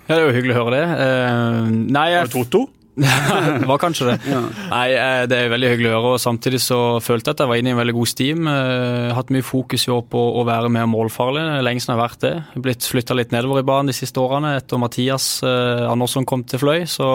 Ja, 0.07 0.15
det 0.15 0.19
er 0.21 0.27
jo 0.29 0.35
hyggelig 0.37 0.53
å 0.55 0.59
høre 0.67 0.77
det. 0.77 0.85
Eh, 1.07 1.71
nei, 1.97 2.05
jeg 2.13 2.29
Toto? 2.35 2.67
Det 2.97 3.67
var 3.69 3.79
kanskje 3.83 4.07
det. 4.09 4.15
Nei, 4.73 4.87
eh, 4.97 5.23
Det 5.29 5.37
er 5.37 5.51
veldig 5.53 5.69
hyggelig 5.75 5.91
å 5.91 5.97
høre. 5.99 6.13
og 6.17 6.21
Samtidig 6.23 6.61
så 6.65 6.79
følte 7.05 7.29
jeg 7.31 7.37
at 7.37 7.43
jeg 7.45 7.51
var 7.51 7.61
inne 7.61 7.71
i 7.73 7.75
en 7.75 7.81
veldig 7.81 7.95
god 7.99 8.09
steam. 8.11 8.47
Eh, 8.49 9.11
Hatt 9.17 9.33
mye 9.35 9.45
fokus 9.45 9.85
i 9.89 9.93
år 9.93 10.03
på 10.13 10.23
å 10.41 10.45
være 10.49 10.71
mer 10.73 10.89
målfarlig. 10.89 11.43
Lenge 11.67 11.83
siden 11.85 11.93
jeg 11.95 12.01
har 12.01 12.07
vært 12.07 12.25
det. 12.25 12.33
Blitt 12.65 12.89
flytta 12.89 13.17
litt 13.19 13.35
nedover 13.37 13.61
i 13.61 13.67
banen 13.69 13.93
de 13.93 13.97
siste 13.97 14.23
årene 14.23 14.55
etter 14.61 14.81
Mathias 14.81 15.27
eh, 15.45 15.85
Andersson 15.91 16.25
kom 16.29 16.45
til 16.49 16.63
Fløy. 16.63 16.87
Så 16.89 17.11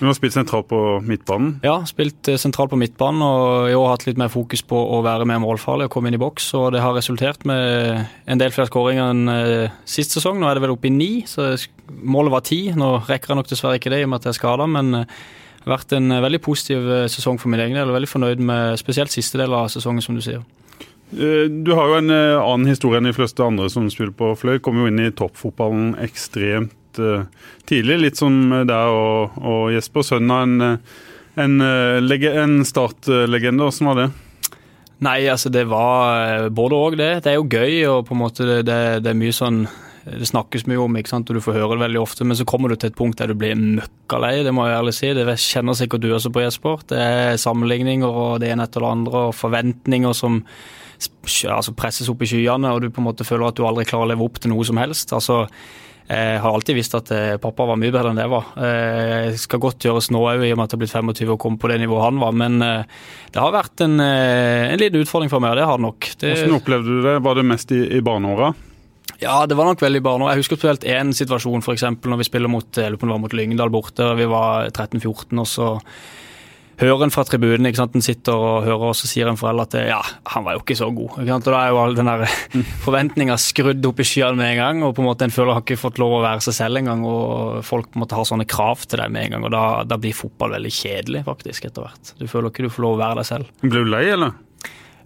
Du 0.00 0.06
har 0.08 0.18
spilt 0.18 0.34
sentralt 0.34 0.66
på 0.72 0.80
midtbanen. 1.06 1.60
ja, 1.66 1.78
spilt 1.88 2.32
sentralt 2.40 2.74
på 2.74 2.80
midtbanen 2.80 3.22
og 3.26 3.70
i 3.70 3.76
år 3.78 3.92
hatt 3.94 4.06
litt 4.10 4.18
mer 4.20 4.32
fokus 4.32 4.64
på 4.66 4.78
å 4.98 5.00
være 5.06 5.28
mer 5.30 5.38
målfarlig 5.42 5.86
og 5.86 5.94
komme 5.94 6.10
inn 6.10 6.18
i 6.18 6.22
boks. 6.22 6.50
Og 6.58 6.72
det 6.74 6.82
har 6.82 6.96
resultert 6.98 7.46
med 7.48 8.02
en 8.26 8.42
del 8.42 8.50
flere 8.54 8.70
skåringer 8.70 9.14
enn 9.14 9.70
sist 9.88 10.16
sesong. 10.18 10.40
Nå 10.42 10.50
er 10.50 10.58
det 10.58 10.66
vel 10.66 10.74
oppe 10.74 10.90
i 10.90 10.94
ni, 10.94 11.10
så 11.30 11.52
målet 12.02 12.32
var 12.34 12.44
ti. 12.46 12.60
Nå 12.76 12.92
rekker 13.08 13.32
jeg 13.34 13.40
nok 13.40 13.50
dessverre 13.50 13.78
ikke 13.80 13.92
det 13.92 14.00
i 14.02 14.06
og 14.06 14.12
med 14.12 14.20
at 14.22 14.28
jeg 14.30 14.34
er 14.36 14.40
skada, 14.40 14.66
men 14.70 14.94
eh, 15.02 15.20
det 15.60 15.66
har 15.68 15.74
vært 15.76 15.92
en 15.98 16.10
eh, 16.16 16.22
veldig 16.24 16.40
positiv 16.44 16.88
eh, 16.88 17.04
sesong 17.12 17.36
for 17.42 17.52
min 17.52 17.60
egen 17.60 17.76
del. 17.76 17.90
og 17.90 17.98
Veldig 17.98 18.08
fornøyd 18.14 18.40
med 18.52 18.78
spesielt 18.80 19.12
siste 19.12 19.40
del 19.42 19.52
av 19.56 19.68
sesongen, 19.72 20.02
som 20.04 20.16
du 20.16 20.22
sier. 20.24 20.40
Eh, 21.12 21.48
Du 21.50 21.72
har 21.74 21.90
jo 21.90 21.98
en 22.00 22.10
eh, 22.14 22.38
annen 22.40 22.70
historie 22.70 23.00
enn 23.02 23.10
de 23.10 23.16
fleste 23.16 23.44
andre 23.44 23.68
som 23.72 23.88
spiller 23.92 24.14
på 24.16 24.32
Fløy. 24.38 24.58
Kom 24.64 24.78
jo 24.80 24.88
inn 24.88 25.02
i 25.02 25.10
toppfotballen 25.10 25.96
ekstremt 26.00 26.98
eh, 27.02 27.26
tidlig. 27.68 28.00
Litt 28.06 28.16
som 28.22 28.40
deg 28.50 28.96
og, 28.96 29.36
og 29.42 29.70
Jesper, 29.74 30.06
sønnen 30.06 30.34
av 30.34 30.46
en, 30.46 30.56
eh, 30.70 31.06
en, 31.44 31.60
eh, 31.60 32.26
en 32.44 32.60
startlegende. 32.64 33.66
Hvordan 33.68 33.90
var 33.92 34.00
det? 34.04 34.08
Nei, 35.00 35.18
altså 35.32 35.48
det 35.48 35.62
var 35.68 36.24
eh, 36.44 36.48
både 36.52 36.76
òg 36.76 36.96
det. 37.00 37.12
Det 37.24 37.30
er 37.32 37.38
jo 37.38 37.46
gøy, 37.48 37.76
og 37.88 38.02
på 38.08 38.12
en 38.16 38.20
måte 38.20 38.44
det, 38.48 38.58
det, 38.68 38.80
det 39.04 39.12
er 39.14 39.16
mye 39.20 39.32
sånn 39.32 39.62
det 40.18 40.28
snakkes 40.28 40.66
mye 40.70 40.80
om, 40.82 40.96
ikke 40.98 41.12
sant? 41.12 41.30
og 41.30 41.38
du 41.38 41.42
får 41.44 41.56
høre 41.58 41.76
det 41.76 41.84
veldig 41.84 42.00
ofte, 42.02 42.24
men 42.26 42.38
så 42.38 42.46
kommer 42.48 42.72
du 42.72 42.76
til 42.76 42.90
et 42.90 42.98
punkt 42.98 43.18
der 43.20 43.30
du 43.30 43.36
blir 43.38 43.54
møkkalei, 43.58 44.40
det 44.46 44.52
må 44.56 44.66
jeg 44.66 44.78
ærlig 44.80 44.94
si. 44.96 45.12
Det 45.16 45.26
kjenner 45.38 45.78
sikkert 45.78 46.04
du 46.04 46.10
også 46.16 46.32
på, 46.34 46.42
Jesper. 46.44 46.82
Det 46.90 46.98
er 47.00 47.40
sammenligninger 47.40 48.08
og 48.24 48.40
det 48.42 48.50
ene 48.52 48.66
etter 48.66 48.82
det 48.84 48.90
andre, 48.90 49.26
og 49.30 49.36
forventninger 49.38 50.16
som 50.16 50.40
altså 51.48 51.72
presses 51.78 52.10
opp 52.12 52.20
i 52.24 52.28
skyene, 52.28 52.72
og 52.74 52.82
du 52.82 52.90
på 52.92 53.00
en 53.00 53.08
måte 53.08 53.24
føler 53.24 53.48
at 53.48 53.56
du 53.56 53.64
aldri 53.64 53.86
klarer 53.88 54.08
å 54.08 54.12
leve 54.12 54.26
opp 54.26 54.40
til 54.42 54.52
noe 54.52 54.66
som 54.68 54.80
helst. 54.80 55.14
Altså, 55.16 55.46
jeg 56.10 56.40
har 56.42 56.50
alltid 56.56 56.74
visst 56.74 56.96
at 56.98 57.10
eh, 57.14 57.36
pappa 57.40 57.68
var 57.70 57.78
mye 57.78 57.92
bedre 57.94 58.10
enn 58.10 58.18
det 58.18 58.24
jeg 58.26 58.32
var. 58.32 58.48
Eh, 58.58 59.28
Det 59.30 59.38
skal 59.38 59.62
godt 59.62 59.86
gjøres 59.86 60.10
nå 60.10 60.24
òg, 60.26 60.42
i 60.42 60.50
og 60.50 60.58
med 60.58 60.66
at 60.66 60.74
jeg 60.74 60.80
er 60.80 60.82
blitt 60.82 60.96
25 61.22 61.36
og 61.36 61.38
kom 61.40 61.58
på 61.60 61.70
det 61.70 61.78
nivået 61.84 62.02
han 62.08 62.18
var. 62.18 62.34
Men 62.34 62.58
eh, 62.66 62.96
det 63.30 63.40
har 63.40 63.54
vært 63.54 63.84
en, 63.86 63.94
eh, 64.02 64.72
en 64.72 64.82
liten 64.82 65.04
utfordring 65.04 65.30
for 65.30 65.40
meg, 65.44 65.54
og 65.54 65.60
det 65.62 65.68
har 65.70 65.78
det 65.78 65.86
nok. 65.86 66.10
Det, 66.18 66.34
Hvordan 66.34 66.58
opplevde 66.58 66.98
du 66.98 67.06
det? 67.06 67.14
Var 67.28 67.38
det 67.38 67.46
mest 67.52 67.72
i, 67.76 67.80
i 67.94 68.02
barneåra? 68.04 68.50
Ja, 69.20 69.36
det 69.46 69.58
var 69.58 69.68
nok 69.68 69.82
veldig 69.82 70.00
barne. 70.04 70.30
Jeg 70.32 70.42
husker 70.44 70.58
spesielt 70.60 70.86
én 70.88 71.12
situasjon, 71.16 71.64
f.eks. 71.64 71.86
når 72.00 72.22
vi 72.22 72.28
spiller 72.28 72.50
mot, 72.52 72.80
mot 73.12 73.36
Lyngdal 73.36 73.72
borte. 73.72 74.14
Vi 74.18 74.28
var 74.30 74.70
13-14, 74.72 75.36
og 75.40 75.48
så 75.48 75.70
hører 76.80 77.04
en 77.04 77.12
fra 77.12 77.24
tribunen, 77.28 77.68
ikke 77.68 77.82
sant, 77.82 77.96
en 77.96 78.04
sitter 78.04 78.36
og 78.36 78.64
hører, 78.64 78.86
og 78.90 78.96
så 78.96 79.08
sier 79.10 79.28
en 79.28 79.38
forelder 79.38 79.68
at 79.68 79.76
ja, 79.90 80.00
han 80.32 80.46
var 80.46 80.56
jo 80.56 80.62
ikke 80.62 80.78
så 80.78 80.88
god. 80.96 81.18
Ikke 81.20 81.34
sant? 81.34 81.48
Og 81.50 81.54
da 81.54 81.60
er 81.60 81.74
jo 81.74 81.80
all 81.82 81.96
den 81.98 82.08
der 82.08 82.24
forventninga 82.86 83.36
skrudd 83.40 83.88
opp 83.90 84.00
i 84.00 84.06
skyene 84.08 84.40
med 84.40 84.54
en 84.54 84.60
gang, 84.62 84.84
og 84.86 84.94
på 84.96 85.04
en 85.04 85.10
måte 85.10 85.28
en 85.28 85.34
føler 85.34 85.58
har 85.58 85.64
ikke 85.64 85.80
fått 85.80 86.00
lov 86.00 86.16
å 86.16 86.24
være 86.24 86.44
seg 86.46 86.56
selv 86.56 86.80
engang, 86.80 87.04
og 87.08 87.60
folk 87.68 87.90
på 87.90 88.00
en 88.00 88.04
måte 88.06 88.16
har 88.16 88.28
sånne 88.28 88.48
krav 88.48 88.86
til 88.86 89.02
deg 89.02 89.12
med 89.12 89.28
en 89.28 89.36
gang, 89.36 89.48
og 89.50 89.54
da, 89.56 89.64
da 89.88 90.00
blir 90.00 90.16
fotball 90.16 90.56
veldig 90.56 90.72
kjedelig, 90.80 91.26
faktisk, 91.28 91.68
etter 91.68 91.84
hvert. 91.84 92.14
Du 92.16 92.24
føler 92.30 92.52
ikke 92.52 92.64
du 92.64 92.72
får 92.72 92.86
lov 92.86 92.96
å 92.96 93.02
være 93.04 93.20
deg 93.20 93.28
selv. 93.34 93.52
Ble 93.66 93.84
du 93.84 93.92
lei, 93.92 94.06
eller? 94.16 94.38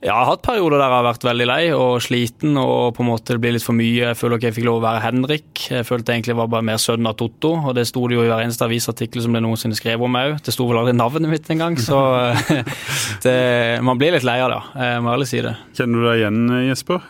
Ja, 0.05 0.11
jeg 0.11 0.21
har 0.21 0.35
hatt 0.35 0.43
perioder 0.45 0.77
der 0.77 0.91
jeg 0.91 0.93
har 0.99 1.05
vært 1.07 1.23
veldig 1.25 1.45
lei 1.49 1.61
og 1.73 2.03
sliten, 2.05 2.59
og 2.61 2.91
på 2.93 3.01
en 3.01 3.09
måte 3.09 3.33
det 3.33 3.41
blir 3.41 3.55
litt 3.55 3.65
for 3.65 3.73
mye. 3.73 4.11
Jeg 4.11 4.19
føler 4.21 4.37
ikke 4.37 4.51
jeg 4.51 4.57
fikk 4.59 4.67
lov 4.67 4.83
å 4.83 4.85
være 4.85 5.01
Henrik. 5.01 5.63
Jeg 5.73 5.87
følte 5.89 6.13
egentlig 6.13 6.35
jeg 6.35 6.39
var 6.43 6.51
bare 6.53 6.67
mer 6.69 6.83
sønnen 6.83 7.09
av 7.09 7.15
Totto, 7.17 7.55
og 7.57 7.73
det 7.79 7.87
sto 7.89 8.03
det 8.05 8.19
jo 8.19 8.27
i 8.27 8.29
hver 8.29 8.43
eneste 8.45 8.67
avisartikkel 8.69 9.25
som 9.25 9.33
det 9.33 9.41
noensinne 9.47 9.79
skrev 9.79 10.05
om 10.05 10.13
meg 10.13 10.35
òg. 10.35 10.43
Det 10.45 10.53
sto 10.53 10.67
vel 10.69 10.83
aldri 10.83 10.93
navnet 10.99 11.33
mitt 11.33 11.49
engang, 11.55 11.81
så 11.81 12.03
det, 13.25 13.37
man 13.89 13.97
blir 13.97 14.13
litt 14.13 14.29
lei 14.29 14.37
av 14.45 14.53
det, 14.53 14.61
jeg 14.85 15.01
må 15.07 15.15
ærlig 15.15 15.31
si 15.33 15.41
det. 15.47 15.57
Kjenner 15.81 15.97
du 16.05 16.09
deg 16.11 16.21
igjen, 16.21 16.43
Jesper? 16.69 17.09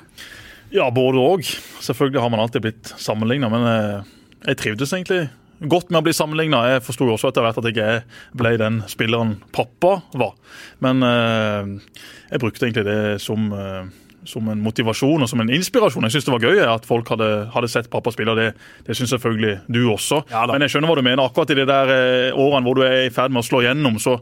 Ja, 0.78 0.86
både 0.94 1.26
og. 1.34 1.50
Selvfølgelig 1.82 2.22
har 2.22 2.30
man 2.30 2.44
alltid 2.46 2.68
blitt 2.68 2.94
sammenligna, 2.94 3.50
men 3.50 3.72
eh, 3.72 4.12
jeg 4.52 4.62
trivdes 4.62 4.94
egentlig 4.94 5.24
godt 5.70 5.90
med 5.90 6.00
å 6.00 6.04
bli 6.06 6.14
sammenligna. 6.16 6.62
Jeg 6.72 6.84
forsto 6.86 7.08
også 7.10 7.30
etter 7.30 7.44
hvert 7.44 7.60
at 7.60 7.68
jeg 7.68 7.76
ikke 7.76 8.38
ble 8.40 8.54
den 8.60 8.80
spilleren 8.90 9.36
pappa 9.54 9.98
var. 10.18 10.34
Men 10.84 11.04
eh, 11.06 11.74
jeg 12.32 12.42
brukte 12.42 12.66
egentlig 12.68 12.86
det 12.88 13.00
som 13.24 13.52
eh, 13.54 13.84
som 14.28 14.48
en 14.48 14.62
motivasjon 14.64 15.24
og 15.24 15.28
som 15.28 15.42
en 15.44 15.52
inspirasjon. 15.52 16.06
Jeg 16.08 16.16
syns 16.16 16.28
det 16.28 16.34
var 16.34 16.46
gøy 16.48 16.62
at 16.64 16.86
folk 16.88 17.10
hadde, 17.12 17.30
hadde 17.54 17.70
sett 17.70 17.90
pappa 17.92 18.12
spille. 18.14 18.34
Det, 18.38 18.50
det 18.86 18.96
syns 18.96 19.12
selvfølgelig 19.14 19.54
du 19.68 19.82
også. 19.92 20.22
Ja, 20.32 20.46
Men 20.50 20.64
jeg 20.64 20.74
skjønner 20.74 20.90
hva 20.90 20.98
du 20.98 21.04
mener. 21.06 21.24
Akkurat 21.24 21.52
i 21.52 21.58
de 21.60 21.66
der 21.68 21.94
eh, 21.94 22.28
årene 22.32 22.64
hvor 22.66 22.80
du 22.80 22.84
er 22.86 23.04
i 23.04 23.14
ferd 23.14 23.34
med 23.34 23.44
å 23.44 23.46
slå 23.46 23.60
gjennom, 23.66 24.00
så 24.02 24.18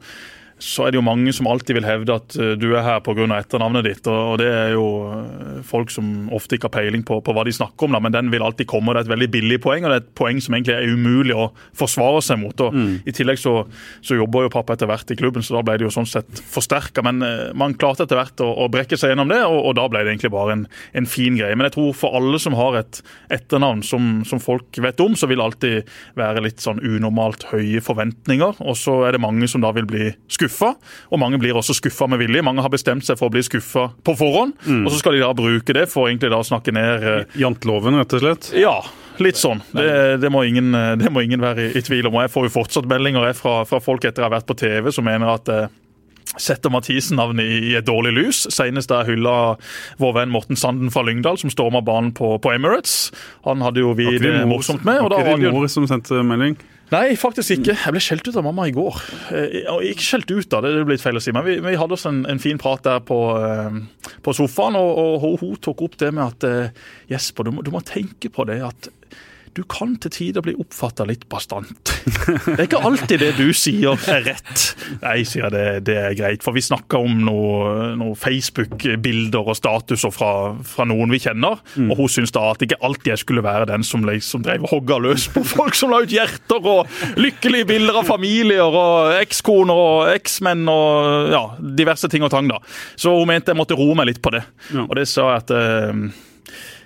så 0.62 0.86
er 0.86 0.92
det 0.92 1.00
jo 1.00 1.04
mange 1.04 1.32
som 1.34 1.48
alltid 1.50 1.76
vil 1.78 1.86
hevde 1.86 2.14
at 2.14 2.36
eh, 2.38 2.52
du 2.60 2.68
er 2.72 2.84
her 2.86 3.00
pga. 3.04 3.26
etternavnet 3.36 3.86
ditt. 3.86 4.06
og 4.10 4.38
Det 4.38 4.48
er 4.48 4.74
jo 4.76 4.86
eh, 5.10 5.60
folk 5.66 5.90
som 5.90 6.28
ofte 6.34 6.56
ikke 6.56 6.68
har 6.70 6.76
peiling 6.76 7.02
på, 7.06 7.18
på, 7.24 7.34
hva 7.34 7.44
de 7.46 7.54
snakker 7.54 7.88
om, 7.88 7.96
da, 7.96 8.00
men 8.02 8.14
den 8.14 8.30
vil 8.32 8.44
alltid 8.46 8.68
komme. 8.70 8.90
og 8.90 8.94
Det 8.94 9.02
er 9.02 9.08
et 9.08 9.14
veldig 9.14 9.30
billig 9.32 9.58
poeng, 9.62 9.84
og 9.84 9.92
det 9.92 9.98
er 9.98 10.04
et 10.04 10.14
poeng 10.18 10.40
som 10.42 10.56
egentlig 10.56 10.76
er 10.76 10.94
umulig 10.94 11.34
å 11.36 11.48
forsvare 11.78 12.22
seg 12.24 12.40
mot. 12.42 12.64
og 12.64 12.76
mm. 12.76 12.92
I 13.08 13.16
tillegg 13.16 13.40
så, 13.42 13.54
så, 14.00 14.16
jobber 14.22 14.46
jo 14.46 14.52
pappa 14.54 14.76
etter 14.76 14.90
hvert 14.90 15.10
i 15.10 15.18
klubben, 15.18 15.42
så 15.42 15.58
da 15.58 15.64
ble 15.66 15.78
det 15.80 15.88
jo 15.88 15.94
sånn 15.94 16.08
sett 16.08 16.42
forsterka. 16.54 17.04
Men 17.06 17.26
eh, 17.26 17.50
man 17.58 17.74
klarte 17.74 18.06
etter 18.06 18.20
hvert 18.20 18.44
å, 18.44 18.52
å, 18.64 18.70
brekke 18.72 18.98
seg 18.98 19.14
gjennom 19.14 19.32
det, 19.32 19.42
og, 19.48 19.58
og, 19.58 19.74
da 19.80 19.88
ble 19.90 20.04
det 20.04 20.14
egentlig 20.14 20.32
bare 20.34 20.56
en, 20.58 20.66
en, 20.94 21.10
fin 21.10 21.34
greie. 21.38 21.56
Men 21.58 21.68
jeg 21.68 21.76
tror 21.78 21.92
for 21.98 22.18
alle 22.20 22.38
som 22.40 22.56
har 22.56 22.78
et 22.78 23.02
etternavn 23.34 23.82
som, 23.86 24.12
som 24.28 24.40
folk 24.42 24.78
vet 24.80 25.02
om, 25.02 25.18
så 25.18 25.26
vil 25.28 25.42
det 25.42 25.48
alltid 25.48 25.92
være 26.20 26.46
litt 26.46 26.62
sånn 26.62 26.80
unormalt 26.80 27.48
høye 27.50 27.82
forventninger. 27.84 28.62
Og 28.62 28.78
så 28.78 29.00
er 29.08 29.16
det 29.16 29.24
mange 29.24 29.50
som 29.50 29.64
da 29.64 29.72
vil 29.74 29.88
bli 29.90 30.12
skuffa 30.30 30.51
skuffa, 30.52 30.74
og 31.10 31.20
mange 31.20 31.40
blir 31.40 31.56
også 31.56 31.76
skuffa 31.78 32.08
med 32.10 32.20
vilje. 32.22 32.44
Mange 32.44 32.62
har 32.62 32.72
bestemt 32.72 33.06
seg 33.06 33.18
for 33.18 33.30
å 33.30 33.34
bli 33.34 33.42
skuffa 33.46 33.88
på 34.04 34.16
forhånd, 34.18 34.54
mm. 34.66 34.84
og 34.84 34.92
så 34.92 35.00
skal 35.00 35.16
de 35.16 35.24
da 35.24 35.32
bruke 35.36 35.76
det 35.76 35.88
for 35.90 36.10
egentlig 36.10 36.32
da 36.32 36.42
å 36.42 36.46
snakke 36.46 36.74
ned 36.76 37.06
eh, 37.06 37.22
Janteloven, 37.40 37.98
rett 38.02 38.18
og 38.18 38.24
slett? 38.24 38.52
Ja. 38.58 38.76
Litt 39.20 39.36
sånn. 39.36 39.60
Det, 39.76 40.16
det, 40.22 40.30
må 40.32 40.40
ingen, 40.48 40.72
det, 40.72 41.10
må 41.12 41.20
ingen, 41.20 41.42
være 41.42 41.68
i, 41.68 41.72
i, 41.76 41.82
tvil 41.84 42.08
om. 42.08 42.16
Og 42.16 42.24
Jeg 42.24 42.32
får 42.32 42.48
jo 42.48 42.54
fortsatt 42.54 42.88
meldinger 42.88 43.28
fra, 43.36 43.60
fra 43.68 43.80
folk 43.82 44.06
etter 44.08 44.24
jeg 44.24 44.28
har 44.30 44.36
vært 44.38 44.48
på 44.48 44.56
TV 44.58 44.88
som 44.94 45.04
mener 45.04 45.34
at 45.34 45.50
eh, 45.52 45.68
setter 46.40 46.72
Mathisen-navnet 46.72 47.68
i 47.68 47.74
et 47.76 47.86
dårlig 47.86 48.14
lys. 48.16 48.42
Senest 48.54 48.92
da 48.92 49.02
hylla 49.08 49.56
vår 50.00 50.16
venn 50.16 50.32
Morten 50.32 50.58
Sanden 50.58 50.92
fra 50.94 51.04
Lyngdal, 51.06 51.38
som 51.40 51.52
storma 51.52 51.82
banen 51.84 52.12
på, 52.16 52.34
på, 52.42 52.54
Emirates. 52.54 53.12
Han 53.46 53.64
hadde 53.64 53.84
jo 53.84 53.92
vi 53.98 54.08
det 54.22 54.46
morsomt 54.48 54.86
med. 54.88 55.02
Var 55.04 55.36
det 55.36 55.52
mor 55.52 55.68
som 55.72 55.88
sendte 55.90 56.22
melding? 56.26 56.56
Nei, 56.92 57.14
faktisk 57.16 57.54
ikke. 57.54 57.72
Jeg 57.72 57.94
ble 57.94 58.00
skjelt 58.04 58.26
ut 58.28 58.36
av 58.36 58.44
mamma 58.44 58.66
i 58.68 58.74
går. 58.76 58.98
Eh, 59.32 59.70
ikke 59.88 60.04
skjelt 60.04 60.32
ut, 60.32 60.48
da, 60.52 60.60
det 60.60 60.74
blir 60.74 60.90
blitt 60.90 61.04
feil 61.04 61.16
å 61.16 61.22
si, 61.24 61.32
men 61.32 61.46
vi, 61.46 61.56
vi 61.64 61.76
hadde 61.80 61.96
oss 61.96 62.04
en, 62.10 62.22
en, 62.28 62.40
fin 62.42 62.60
prat 62.60 62.84
der 62.84 63.00
på, 63.08 63.18
eh, 63.40 64.10
på 64.24 64.34
sofaen, 64.36 64.76
og, 64.76 65.22
og, 65.24 65.38
hun 65.40 65.56
tok 65.64 65.86
opp 65.86 65.96
det 66.02 66.10
med 66.12 66.24
at 66.26 66.48
eh, 66.48 66.82
Jesper, 67.14 67.48
du 67.48 67.56
må, 67.56 67.64
du 67.64 67.72
må 67.72 67.80
tenke 67.86 68.28
på 68.32 68.44
det 68.50 68.60
at 68.66 68.90
du 69.52 69.62
kan 69.68 69.94
til 70.00 70.12
tider 70.14 70.44
bli 70.44 70.54
oppfatta 70.56 71.04
litt 71.08 71.26
bastant. 71.32 71.92
Det 72.42 72.54
er 72.56 72.64
ikke 72.64 72.80
alltid 72.84 73.20
det 73.20 73.32
du 73.36 73.52
sier 73.56 74.00
er 74.10 74.24
rett. 74.24 74.62
Nei, 75.02 75.18
sier 75.28 75.52
det, 75.52 75.84
det 75.86 75.96
er 76.00 76.16
greit. 76.16 76.44
For 76.44 76.56
vi 76.56 76.62
snakker 76.64 77.04
om 77.04 77.20
noen 77.26 77.98
noe 78.00 78.16
Facebook-bilder 78.18 79.52
og 79.52 79.58
statuser 79.58 80.12
fra, 80.14 80.32
fra, 80.66 80.86
noen 80.88 81.12
vi 81.12 81.20
kjenner. 81.22 81.60
Mm. 81.76 81.92
Og 81.92 82.02
hun 82.02 82.12
syns 82.16 82.34
da 82.34 82.46
at 82.52 82.64
ikke 82.64 82.80
alltid 82.84 83.12
jeg 83.12 83.22
skulle 83.24 83.44
være 83.44 83.68
den 83.70 83.84
som, 83.86 84.06
som 84.24 84.44
drev 84.44 84.66
hogga 84.72 84.98
løs 85.02 85.28
på 85.32 85.44
folk 85.52 85.76
som 85.78 85.92
la 85.92 86.02
ut 86.02 86.12
hjerter 86.12 86.72
og 86.72 87.20
lykkelige 87.20 87.68
bilder 87.74 88.00
av 88.02 88.08
familier 88.08 88.66
og 88.66 89.14
ekskoner 89.20 89.84
og 89.84 90.12
eksmenn 90.16 90.64
og 90.72 91.32
ja, 91.34 91.44
diverse 91.82 92.10
ting 92.12 92.24
og 92.24 92.32
tang. 92.32 92.50
da. 92.50 92.60
Så 92.96 93.12
hun 93.14 93.28
mente 93.28 93.52
jeg 93.52 93.60
måtte 93.60 93.78
roe 93.78 93.96
meg 93.98 94.12
litt 94.12 94.22
på 94.24 94.34
det. 94.34 94.44
Ja. 94.72 94.88
Og 94.88 94.96
det 94.98 95.08
sa 95.10 95.28
jeg 95.34 95.44
at 95.44 95.56
eh, 95.56 96.04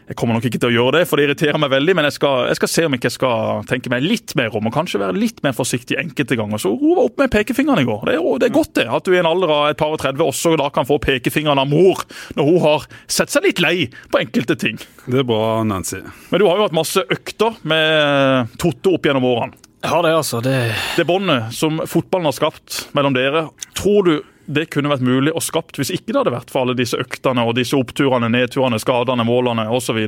jeg 0.07 0.17
kommer 0.19 0.37
nok 0.37 0.45
ikke 0.47 0.61
til 0.63 0.71
å 0.71 0.75
gjøre 0.77 1.01
det, 1.01 1.07
for 1.11 1.19
det 1.19 1.27
irriterer 1.27 1.59
meg 1.59 1.73
veldig, 1.73 1.95
men 1.99 2.07
jeg 2.07 2.15
skal, 2.15 2.45
jeg 2.51 2.59
skal 2.61 2.71
se 2.71 2.85
om 2.87 2.95
ikke 2.95 3.09
jeg 3.09 3.17
skal 3.17 3.65
tenke 3.67 3.91
meg 3.91 4.05
litt 4.07 4.37
mer 4.39 4.55
om, 4.55 4.69
og 4.69 4.75
kanskje 4.75 5.01
være 5.03 5.19
litt 5.19 5.43
mer 5.43 5.57
forsiktig 5.57 5.99
enkelte 5.99 6.39
ganger. 6.39 6.63
Så 6.63 6.71
var 6.79 7.03
opp 7.03 7.19
med 7.19 7.33
pekefingeren 7.35 7.83
i 7.83 7.89
går. 7.89 8.07
Det 8.07 8.15
er, 8.15 8.29
det 8.43 8.49
er 8.49 8.55
godt 8.55 8.75
det, 8.79 8.87
at 8.87 9.07
du 9.07 9.17
i 9.17 9.19
en 9.19 9.31
alder 9.31 9.51
av 9.51 9.65
et 9.73 9.81
par 9.81 9.97
og 9.97 9.99
30 10.03 10.23
også 10.27 10.55
da 10.61 10.71
kan 10.75 10.87
få 10.87 11.01
pekefingeren 11.03 11.59
av 11.63 11.71
mor, 11.71 12.05
når 12.39 12.51
hun 12.53 12.63
har 12.63 12.87
sett 13.11 13.35
seg 13.35 13.49
litt 13.49 13.63
lei 13.65 13.89
på 14.13 14.23
enkelte 14.23 14.59
ting. 14.63 14.79
Det 15.07 15.25
er 15.25 15.27
bra, 15.27 15.65
Nancy. 15.67 16.05
Men 16.31 16.43
du 16.43 16.47
har 16.47 16.61
jo 16.61 16.69
hatt 16.69 16.77
masse 16.77 17.03
økter 17.03 17.59
med 17.67 18.55
Totte 18.63 18.95
opp 18.95 19.11
gjennom 19.11 19.27
årene. 19.27 19.59
Ja, 19.87 20.01
det 20.03 20.11
er 20.11 20.21
altså. 20.21 20.41
Det, 20.43 20.57
det 20.97 21.05
båndet 21.07 21.53
som 21.55 21.83
fotballen 21.87 22.31
har 22.31 22.35
skapt 22.35 22.87
mellom 22.97 23.15
dere, 23.15 23.49
tror 23.79 24.07
du 24.07 24.15
det 24.47 24.69
kunne 24.71 24.91
vært 24.91 25.05
mulig 25.05 25.33
og 25.35 25.43
skapt 25.45 25.79
hvis 25.81 25.91
ikke 25.95 26.13
det 26.13 26.21
hadde 26.21 26.35
vært 26.35 26.53
for 26.53 26.63
alle 26.63 26.77
disse 26.79 26.99
øktene 27.01 27.45
og 27.47 27.57
disse 27.59 27.77
oppturene, 27.79 28.31
nedturene, 28.33 28.79
skadene, 28.83 29.27
målene 29.27 29.67
osv.? 29.75 29.99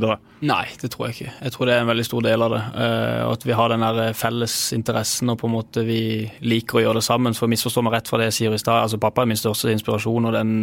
Nei, 0.46 0.64
det 0.80 0.92
tror 0.94 1.08
jeg 1.08 1.16
ikke. 1.16 1.36
Jeg 1.42 1.54
tror 1.54 1.68
det 1.68 1.74
er 1.74 1.84
en 1.84 1.92
veldig 1.92 2.06
stor 2.06 2.26
del 2.26 2.46
av 2.46 2.54
det. 2.54 2.62
Og 3.26 3.32
at 3.34 3.46
vi 3.48 3.56
har 3.58 3.72
den 3.72 3.86
der 3.86 4.02
eh, 4.06 4.16
felles 4.16 4.58
interessen 4.76 5.34
og 5.34 5.40
på 5.40 5.48
en 5.50 5.56
måte 5.56 5.86
vi 5.86 6.02
liker 6.46 6.78
å 6.78 6.84
gjøre 6.86 7.00
det 7.00 7.08
sammen. 7.08 7.36
For 7.38 7.50
misforstå 7.50 7.84
meg 7.86 7.98
rett 7.98 8.10
fra 8.10 8.20
det 8.22 8.30
jeg 8.30 8.38
sier 8.40 8.54
i 8.54 8.60
stad, 8.62 8.84
altså 8.84 9.00
pappa 9.02 9.24
er 9.24 9.32
min 9.32 9.40
største 9.40 9.72
inspirasjon 9.74 10.30
og 10.30 10.36
den 10.38 10.54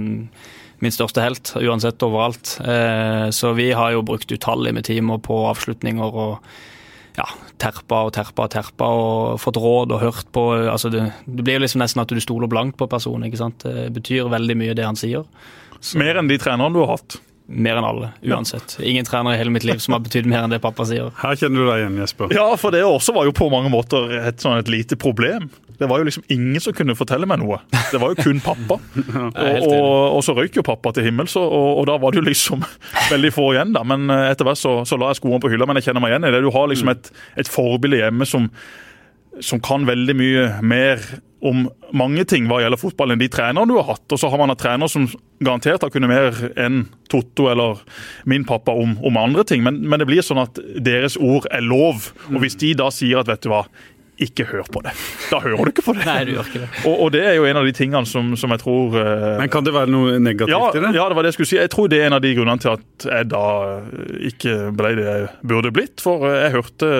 min 0.83 0.91
største 0.91 1.23
helt, 1.23 1.53
uansett 1.55 2.03
overalt. 2.03 2.57
Uh, 2.59 3.31
så 3.31 3.53
vi 3.55 3.69
har 3.71 3.93
jo 3.95 4.03
brukt 4.05 4.31
utallige 4.31 4.75
med 4.75 4.87
timer 4.87 5.21
på 5.23 5.37
avslutninger 5.49 6.17
og 6.25 6.49
ja, 7.15 7.25
terpa 7.61 8.01
og 8.07 8.13
terpa 8.15 8.47
og 8.47 8.51
terpa 8.55 8.87
og 8.91 9.37
fått 9.39 9.59
råd 9.61 9.93
og 9.95 10.01
hørt 10.01 10.31
på 10.35 10.47
altså 10.71 10.91
det, 10.91 11.05
det 11.25 11.45
blir 11.45 11.59
jo 11.59 11.65
liksom 11.65 11.83
nesten 11.83 12.03
at 12.03 12.11
du 12.11 12.19
stoler 12.23 12.51
blankt 12.51 12.77
på 12.79 12.89
personen. 12.91 13.27
ikke 13.29 13.39
sant? 13.39 13.63
Det 13.63 13.87
betyr 13.95 14.31
veldig 14.31 14.57
mye, 14.59 14.75
det 14.77 14.87
han 14.87 14.99
sier. 14.99 15.23
Så. 15.79 15.99
Mer 16.01 16.19
enn 16.19 16.31
de 16.31 16.39
trenerne 16.41 16.73
du 16.75 16.81
har 16.83 16.95
hatt? 16.97 17.19
Mer 17.45 17.77
enn 17.77 17.85
alle, 17.85 18.07
uansett. 18.25 18.79
Ingen 18.81 19.05
trener 19.05 19.35
i 19.35 19.37
hele 19.37 19.53
mitt 19.53 19.63
liv 19.67 19.77
som 19.83 19.93
har 19.93 20.01
betydd 20.01 20.25
mer 20.25 20.47
enn 20.47 20.53
det 20.55 20.57
pappa 20.63 20.87
sier. 20.89 21.11
Her 21.19 21.37
kjenner 21.37 21.61
du 21.61 21.69
deg 21.69 21.83
igjen, 21.83 21.99
Jesper. 22.01 22.33
Ja, 22.33 22.47
for 22.57 22.73
det 22.73 22.81
også 22.87 23.13
var 23.13 23.27
jo 23.29 23.35
på 23.37 23.51
mange 23.53 23.69
måter 23.69 24.09
et, 24.17 24.39
sånn 24.41 24.57
et 24.57 24.71
lite 24.71 24.97
problem. 24.97 25.45
Det 25.79 25.89
var 25.89 26.01
jo 26.01 26.07
liksom 26.07 26.25
ingen 26.33 26.63
som 26.63 26.75
kunne 26.75 26.95
fortelle 26.97 27.27
meg 27.29 27.41
noe. 27.41 27.59
Det 27.91 27.99
var 28.01 28.13
jo 28.13 28.23
kun 28.23 28.41
pappa. 28.43 28.79
og, 29.15 29.67
og, 29.67 29.89
og, 30.15 30.21
så 30.25 30.35
røyk 30.37 30.59
jo 30.59 30.65
pappa 30.65 30.93
til 30.95 31.07
himmels, 31.09 31.35
og, 31.39 31.51
og, 31.51 31.83
da 31.89 31.97
var 32.01 32.15
det 32.15 32.23
jo 32.23 32.29
liksom 32.29 32.65
veldig 33.13 33.33
få 33.35 33.51
igjen, 33.53 33.75
da. 33.75 33.85
Men 33.87 34.09
eh, 34.13 34.31
etter 34.31 34.47
hvert 34.47 34.61
så, 34.61 34.77
så 34.87 34.99
la 34.99 35.11
jeg 35.13 35.21
skoene 35.21 35.41
på 35.43 35.51
hylla. 35.53 35.67
Men 35.69 35.81
jeg 35.81 35.89
kjenner 35.89 36.05
meg 36.05 36.15
igjen 36.15 36.29
i 36.29 36.33
det. 36.35 36.43
Du 36.45 36.51
har 36.55 36.71
liksom 36.71 36.91
et, 36.95 37.13
et 37.41 37.51
forbilde 37.51 38.01
hjemme 38.01 38.27
som, 38.29 38.49
som 39.43 39.63
kan 39.63 39.87
veldig 39.87 40.17
mye 40.19 40.49
mer 40.65 41.03
om 41.45 41.65
mange 41.95 42.23
ting 42.27 42.47
hva 42.49 42.61
gjelder 42.63 42.79
fotball 42.79 43.13
enn 43.13 43.21
de 43.21 43.29
trenerne 43.31 43.69
du 43.69 43.77
har 43.77 43.89
hatt. 43.91 44.05
Og 44.09 44.19
så 44.19 44.29
har 44.31 44.41
man 44.41 44.51
en 44.51 44.59
trener 44.59 44.89
som 44.91 45.05
garantert 45.43 45.83
har 45.85 45.91
kunnet 45.93 46.11
mer 46.11 46.39
enn 46.59 46.85
Totto 47.11 47.49
eller 47.51 47.83
min 48.29 48.47
pappa 48.47 48.73
om, 48.73 48.95
om 49.05 49.19
andre 49.21 49.45
ting. 49.47 49.61
Men, 49.65 49.81
men, 49.85 50.01
det 50.01 50.07
blir 50.09 50.25
sånn 50.25 50.41
at 50.41 50.57
deres 50.81 51.19
ord 51.21 51.45
er 51.53 51.65
lov. 51.65 52.09
Og 52.31 52.39
hvis 52.43 52.57
de 52.61 52.73
da 52.79 52.89
sier 52.93 53.21
at 53.21 53.29
vet 53.29 53.45
du 53.45 53.51
hva, 53.51 53.65
ikke 54.21 54.45
hør 54.47 54.67
på 54.71 54.81
det. 54.85 54.93
Da 55.31 55.41
hører 55.43 55.67
du 55.67 55.71
ikke 55.73 55.83
på 55.85 55.95
det. 55.97 56.05
Nei, 56.07 56.19
du 56.27 56.31
gjør 56.35 56.49
ikke 56.49 56.61
det. 56.61 56.69
Og, 56.87 56.93
og, 56.93 57.09
det 57.15 57.23
er 57.27 57.33
jo 57.35 57.47
en 57.49 57.59
av 57.59 57.67
de 57.67 57.73
tingene 57.75 58.07
som, 58.07 58.31
som 58.39 58.53
jeg 58.53 58.61
tror 58.61 58.95
uh, 58.95 59.25
Men 59.41 59.51
Kan 59.51 59.65
det 59.67 59.73
være 59.75 59.91
noe 59.91 60.15
negativt 60.23 60.53
ja, 60.53 60.61
i 60.71 60.83
det? 60.83 60.91
Ja, 60.95 61.07
det 61.11 61.17
var 61.17 61.25
det 61.25 61.33
jeg 61.33 61.37
skulle 61.39 61.51
si. 61.51 61.57
Jeg 61.59 61.71
tror 61.73 61.89
det 61.91 61.99
er 61.99 62.07
en 62.09 62.17
av 62.17 62.23
de 62.23 62.31
grunnene 62.37 62.63
til 62.63 62.71
at 62.75 63.07
jeg 63.09 63.29
da 63.31 63.43
eh, 63.65 64.29
ikke 64.31 64.53
ble 64.75 64.91
det 64.97 65.05
jeg 65.05 65.27
burde 65.51 65.71
blitt. 65.75 66.03
For 66.03 66.27
eh, 66.29 66.37
jeg 66.45 66.55
hørte 66.55 66.91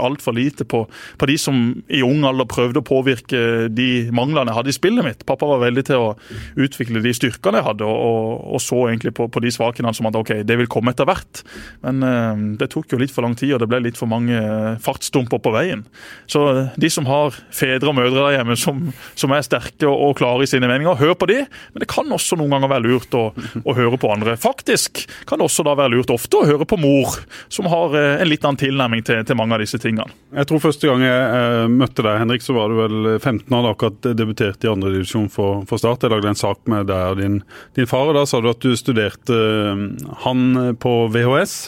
altfor 0.00 0.36
lite 0.36 0.66
på, 0.68 0.84
på, 1.18 1.30
de 1.30 1.36
som 1.40 1.60
i 1.90 2.02
ung 2.06 2.22
alder 2.28 2.48
prøvde 2.50 2.82
å 2.82 2.86
påvirke 2.86 3.42
de 3.74 3.90
manglene 4.14 4.52
jeg 4.52 4.58
hadde 4.60 4.72
i 4.72 4.78
spillet 4.78 5.06
mitt. 5.06 5.26
Pappa 5.28 5.48
var 5.50 5.64
veldig 5.64 5.86
til 5.90 6.06
å 6.06 6.14
utvikle 6.60 7.02
de 7.02 7.14
styrkene 7.16 7.60
jeg 7.60 7.68
hadde, 7.70 7.88
og, 7.88 7.98
og, 7.98 8.46
og 8.56 8.62
så 8.62 8.84
egentlig 8.88 9.14
på, 9.18 9.26
på 9.32 9.42
de 9.42 9.52
svakhetene 9.54 9.94
som 9.96 10.10
at 10.10 10.18
OK, 10.18 10.34
det 10.46 10.58
vil 10.60 10.70
komme 10.70 10.94
etter 10.94 11.08
hvert. 11.08 11.42
Men 11.84 12.04
uh, 12.04 12.46
det 12.60 12.70
tok 12.72 12.94
jo 12.94 13.00
litt 13.00 13.14
for 13.14 13.26
lang 13.26 13.36
tid, 13.38 13.56
og 13.56 13.62
det 13.62 13.70
ble 13.70 13.82
litt 13.88 13.98
for 13.98 14.10
mange 14.10 14.38
fartsdumper 14.84 15.42
på 15.42 15.54
veien. 15.54 15.84
Så 16.30 16.44
de 16.80 16.90
som 16.92 17.06
har 17.08 17.34
fedre 17.54 17.90
og 17.90 17.96
mødre 17.98 18.24
der 18.24 18.36
hjemme 18.38 18.56
som, 18.58 18.82
som 19.18 19.32
er 19.34 19.44
sterke 19.46 19.86
og, 19.88 19.96
og, 19.96 20.14
klare 20.20 20.44
i 20.44 20.50
sine 20.50 20.68
meninger, 20.70 20.98
hør 21.00 21.14
på 21.18 21.28
de. 21.30 21.38
Men 21.72 21.84
det 21.84 21.88
kan 21.90 22.10
også 22.12 22.38
noen 22.38 22.54
ganger 22.54 22.72
være 22.72 22.86
lurt 22.86 23.16
å, 23.16 23.24
å, 23.62 23.74
høre 23.76 23.98
på 24.00 24.10
andre. 24.12 24.36
Faktisk 24.40 25.04
kan 25.28 25.40
det 25.40 25.48
også 25.48 25.64
da 25.66 25.76
være 25.78 25.94
lurt 25.94 26.12
ofte 26.14 26.40
å 26.40 26.46
høre 26.48 26.66
på 26.68 26.78
mor, 26.80 27.18
som 27.52 27.68
har 27.70 27.96
eh, 27.98 28.22
en 28.22 28.30
litt 28.30 28.44
annen 28.46 28.60
tilnærming 28.60 29.04
til, 29.06 29.22
til 29.26 29.38
mange 29.38 29.56
av 29.56 29.64
disse 29.64 29.80
tingene. 29.82 30.10
Jeg 30.36 30.50
tror 30.50 30.64
første 30.64 30.90
gang 30.90 31.04
jeg 31.06 31.22
eh, 31.40 31.66
møtte 31.72 32.04
deg, 32.06 32.20
Henrik, 32.22 32.44
så 32.44 32.56
var 32.56 32.72
du 32.72 32.80
vel 32.80 32.98
15 33.18 33.46
år 33.46 33.66
da 33.66 33.74
akkurat 33.74 34.10
debuterte 34.18 34.68
i 34.68 34.72
andredivisjon 34.72 35.30
for, 35.32 35.64
for 35.70 35.80
Start. 35.80 36.04
Jeg 36.04 36.14
lagde 36.14 36.32
en 36.32 36.38
sak 36.38 36.62
med 36.70 36.90
deg 36.90 37.14
og 37.14 37.22
din, 37.22 37.40
din 37.78 37.90
far, 37.90 38.10
og 38.10 38.18
da 38.18 38.26
sa 38.28 38.42
du 38.42 38.50
at 38.52 38.62
du 38.64 38.74
studerte 38.78 39.36
eh, 39.36 39.86
han 40.26 40.76
på 40.80 40.96
VHS. 41.14 41.58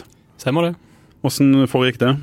Stemmer 0.43 0.69
det. 0.69 0.77
Hvordan 1.23 1.67
foregikk 1.71 2.01
det? 2.01 2.15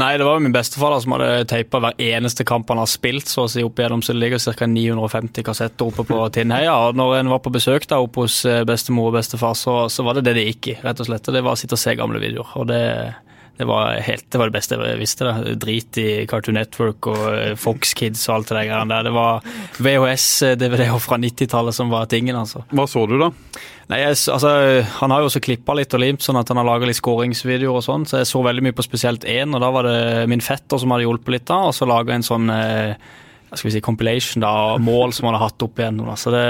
Nei, 0.00 0.14
det 0.16 0.24
var 0.24 0.38
jo 0.38 0.44
min 0.46 0.54
bestefar 0.54 0.94
som 1.04 1.12
hadde 1.16 1.44
teipa 1.50 1.80
hver 1.82 1.98
eneste 2.00 2.46
kamp 2.48 2.70
han 2.72 2.80
har 2.80 2.88
spilt. 2.88 3.28
så 3.28 3.44
å 3.44 3.50
si 3.50 3.64
opp 3.64 3.78
igjennom, 3.78 4.00
så 4.02 4.14
Det 4.14 4.20
ligger 4.20 4.38
ca. 4.56 4.66
950 4.66 5.44
kassetter 5.44 5.84
oppe 5.84 6.06
på 6.08 6.20
Tinnheia. 6.32 6.72
og 6.72 6.96
Når 6.96 7.18
en 7.18 7.28
var 7.28 7.42
på 7.44 7.52
besøk 7.52 7.86
da 7.86 8.00
oppe 8.00 8.24
hos 8.24 8.44
eh, 8.44 8.64
bestemor 8.64 9.10
og 9.10 9.18
bestefar, 9.18 9.52
så, 9.54 9.88
så 9.92 10.02
var 10.02 10.14
det 10.14 10.24
det 10.24 10.34
det 10.38 10.46
gikk 10.48 10.68
i. 10.72 10.78
rett 10.82 11.00
og 11.00 11.06
slett. 11.06 11.28
Og 11.28 11.34
Det 11.34 11.44
var 11.44 11.52
å 11.52 11.60
sitte 11.60 11.76
og 11.76 11.84
se 11.84 11.94
gamle 11.94 12.22
videoer. 12.22 12.56
og 12.56 12.66
det... 12.72 12.82
Det 13.56 13.66
var, 13.68 13.92
helt, 14.00 14.24
det 14.32 14.38
var, 14.40 14.48
det 14.48 14.56
beste 14.56 14.78
jeg 14.80 14.98
visste. 14.98 15.26
Da. 15.28 15.52
Drit 15.60 15.98
i 16.00 16.06
Cartoon 16.30 16.56
Network 16.56 17.06
og 17.10 17.26
eh, 17.30 17.52
Fox 17.60 17.92
Kids 17.98 18.24
og 18.30 18.38
alt 18.38 18.52
det 18.52 18.64
der. 18.72 19.04
Det 19.06 19.12
var 19.14 19.44
VHS-DVD-er 19.78 20.98
fra 21.04 21.20
90-tallet 21.20 21.76
som 21.76 21.92
var 21.92 22.08
tingen. 22.10 22.38
altså. 22.38 22.64
Hva 22.72 22.88
så 22.90 23.04
du, 23.06 23.18
da? 23.20 23.30
Nei, 23.92 24.00
jeg, 24.00 24.16
altså, 24.32 24.52
Han 24.98 25.12
har 25.12 25.22
jo 25.22 25.28
også 25.28 25.42
klippa 25.44 25.76
litt 25.76 25.94
og 25.94 26.00
limt, 26.02 26.24
sånn 26.24 26.40
at 26.40 26.48
han 26.48 26.62
har 26.62 26.68
laga 26.70 26.88
litt 26.88 26.98
skåringsvideoer 26.98 27.82
og 27.82 27.86
sånn. 27.86 28.08
Så 28.08 28.22
jeg 28.22 28.30
så 28.32 28.42
veldig 28.46 28.64
mye 28.66 28.78
på 28.78 28.86
spesielt 28.86 29.28
én, 29.28 29.52
og 29.52 29.62
da 29.62 29.72
var 29.74 29.88
det 29.88 30.28
min 30.32 30.44
fetter 30.44 30.80
som 30.80 30.94
hadde 30.94 31.06
hjulpet 31.06 31.36
litt 31.36 31.48
da, 31.50 31.60
og 31.68 31.76
så 31.76 31.88
laga 31.88 32.16
en 32.16 32.26
sånn 32.26 32.50
eh, 32.54 32.94
skal 33.52 33.68
vi 33.68 33.74
si, 33.76 33.84
compilation 33.84 34.42
da, 34.42 34.52
mål 34.80 35.12
som 35.12 35.28
han 35.28 35.36
hadde 35.36 35.50
hatt 35.50 35.66
opp 35.66 35.82
igjennom. 35.82 36.14
Så 36.16 36.32
det, 36.32 36.46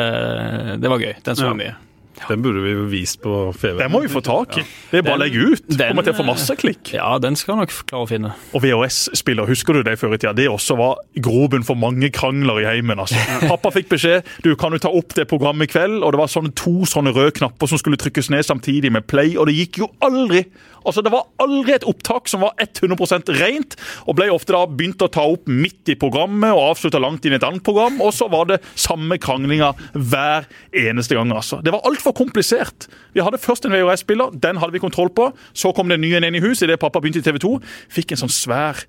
det 0.79 0.93
var 0.93 1.03
gøy. 1.03 1.17
Den 1.27 1.39
så 1.39 1.49
jeg 1.49 1.57
ja. 1.57 1.59
mye. 1.65 1.81
Den 2.29 2.43
burde 2.43 2.63
vi 2.63 2.75
vist 3.01 3.21
på 3.23 3.53
FV. 3.57 3.79
Den 3.79 3.91
må 3.93 4.01
vi 4.03 4.09
få 4.13 4.23
tak 4.23 4.59
i. 4.59 4.65
Det 4.91 4.99
er 5.01 5.03
bare 5.07 5.19
å 5.19 5.23
legge 5.25 5.43
ut. 5.53 5.67
Den- 5.69 5.89
Kommer 5.93 6.03
til 6.07 6.13
å 6.15 6.17
få 6.21 6.27
masse 6.27 6.57
klikk. 6.57 6.93
Ja, 6.95 7.19
den 7.19 7.37
skal 7.37 7.55
vi 7.57 7.61
nok 7.63 7.71
klare 7.87 8.05
å 8.07 8.09
finne. 8.09 8.33
Og 8.55 8.63
VHS-spiller, 8.63 9.47
husker 9.47 9.73
du 9.75 9.83
det 9.83 9.99
før 10.01 10.15
i 10.15 10.19
tida? 10.19 10.33
Det 10.35 10.49
også 10.49 10.77
var 10.77 10.97
groben 11.21 11.65
for 11.65 11.75
mange 11.75 12.11
krangler 12.11 12.61
i 12.63 12.65
heimen. 12.69 12.99
altså. 12.99 13.17
Pappa 13.49 13.71
fikk 13.75 13.89
beskjed 13.89 14.25
du 14.43 14.55
kan 14.57 14.73
jo 14.73 14.79
ta 14.79 14.89
opp 14.89 15.15
det 15.15 15.27
programmet 15.29 15.69
i 15.69 15.73
kveld, 15.73 16.03
og 16.03 16.13
det 16.13 16.19
var 16.23 16.27
sånne 16.33 16.55
to 16.55 16.83
sånne 16.89 17.13
røde 17.15 17.33
knapper 17.39 17.69
som 17.69 17.79
skulle 17.79 17.97
trykkes 18.01 18.31
ned 18.31 18.45
samtidig 18.45 18.91
med 18.93 19.07
play, 19.07 19.37
og 19.37 19.47
det 19.47 19.55
gikk 19.57 19.79
jo 19.85 19.91
aldri. 20.03 20.45
Altså, 20.85 21.03
Det 21.03 21.13
var 21.13 21.27
aldri 21.39 21.75
et 21.77 21.85
opptak 21.87 22.27
som 22.29 22.41
var 22.43 22.53
100% 22.59 23.29
rent, 23.39 23.77
og 24.09 24.17
ble 24.17 24.27
ofte 24.35 24.51
da 24.53 24.67
begynt 24.67 24.99
å 25.05 25.11
ta 25.11 25.23
opp 25.23 25.47
midt 25.47 25.89
i 25.89 25.95
programmet 25.95 26.51
og 26.51 26.73
avslutta 26.75 26.99
langt 27.01 27.25
inn 27.25 27.33
i 27.33 27.37
et 27.39 27.45
annet 27.47 27.63
program, 27.63 28.01
og 28.03 28.11
så 28.13 28.29
var 28.31 28.47
det 28.51 28.61
samme 28.75 29.17
kranglinga 29.23 29.73
hver 29.95 30.47
eneste 30.75 31.15
gang. 31.15 31.31
altså. 31.33 31.61
Det 31.63 31.71
var 31.73 31.83
altfor 31.87 32.12
komplisert. 32.17 32.89
Vi 33.17 33.25
hadde 33.25 33.41
først 33.41 33.67
en 33.67 33.75
VHS-spiller, 33.75 34.37
den 34.43 34.61
hadde 34.63 34.77
vi 34.77 34.83
kontroll 34.83 35.11
på. 35.15 35.31
Så 35.55 35.73
kom 35.77 35.91
det 35.91 35.99
en 35.99 36.05
ny 36.07 36.15
en 36.17 36.29
inn 36.29 36.39
i 36.39 36.45
hus 36.45 36.63
idet 36.63 36.81
pappa 36.83 37.01
begynte 37.03 37.23
i 37.23 37.27
TV 37.27 37.41
2. 37.43 37.57
Fikk 37.93 38.15
en 38.15 38.23
sånn 38.25 38.33
svær 38.33 38.85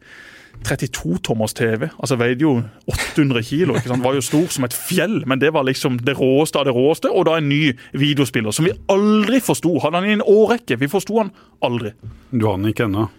32-tommers 0.63 1.56
TV. 1.58 1.88
Altså 1.98 2.18
Veide 2.20 2.46
jo 2.46 2.53
800 2.88 3.44
kilo. 3.44 3.75
ikke 3.75 3.89
sant? 3.92 4.03
Var 4.06 4.18
jo 4.18 4.24
stor 4.24 4.46
som 4.53 4.68
et 4.68 4.75
fjell, 4.75 5.24
men 5.30 5.42
det 5.42 5.51
var 5.56 5.65
liksom 5.68 6.00
det 6.06 6.15
råeste 6.20 6.62
av 6.62 6.68
det 6.70 6.75
råeste. 6.75 7.12
Og 7.12 7.27
da 7.27 7.39
en 7.39 7.50
ny 7.50 7.74
videospiller 7.92 8.56
som 8.56 8.68
vi 8.70 8.75
aldri 8.92 9.42
forsto. 9.44 9.75
Hadde 9.84 10.00
han 10.00 10.10
i 10.10 10.15
en 10.20 10.25
årrekke. 10.25 10.80
Vi 10.80 10.92
forsto 10.92 11.20
han 11.20 11.34
aldri. 11.65 11.94
Du 12.32 12.48
har 12.48 12.58
den 12.60 12.72
ikke 12.72 12.88
ennå. 12.88 13.10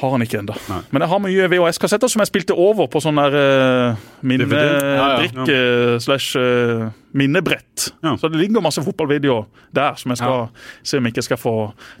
Har 0.00 0.10
han 0.10 0.22
ikke 0.24 0.40
ennå. 0.40 0.54
Men 0.90 1.04
jeg 1.04 1.08
har 1.12 1.20
mye 1.22 1.48
VHS-kassetter 1.52 2.10
som 2.10 2.22
jeg 2.24 2.30
spilte 2.32 2.56
over 2.58 2.88
på 2.90 3.00
sånn 3.04 3.20
der 3.20 3.34
uh, 3.36 3.42
Ja, 3.44 3.92
ja, 3.94 3.96
minnebrikke 4.26 5.58
slash 6.02 6.34
eh, 6.40 6.88
minnebrett. 7.14 7.90
Ja. 8.02 8.16
Så 8.18 8.28
det 8.32 8.40
ligger 8.40 8.64
masse 8.64 8.82
fotballvideoer 8.84 9.46
der 9.74 9.94
som 10.00 10.10
jeg 10.10 10.18
skal 10.22 10.48
se 10.82 10.98
om 10.98 11.06
jeg 11.06 11.14
ikke 11.14 11.26
skal 11.28 11.40
få 11.40 11.54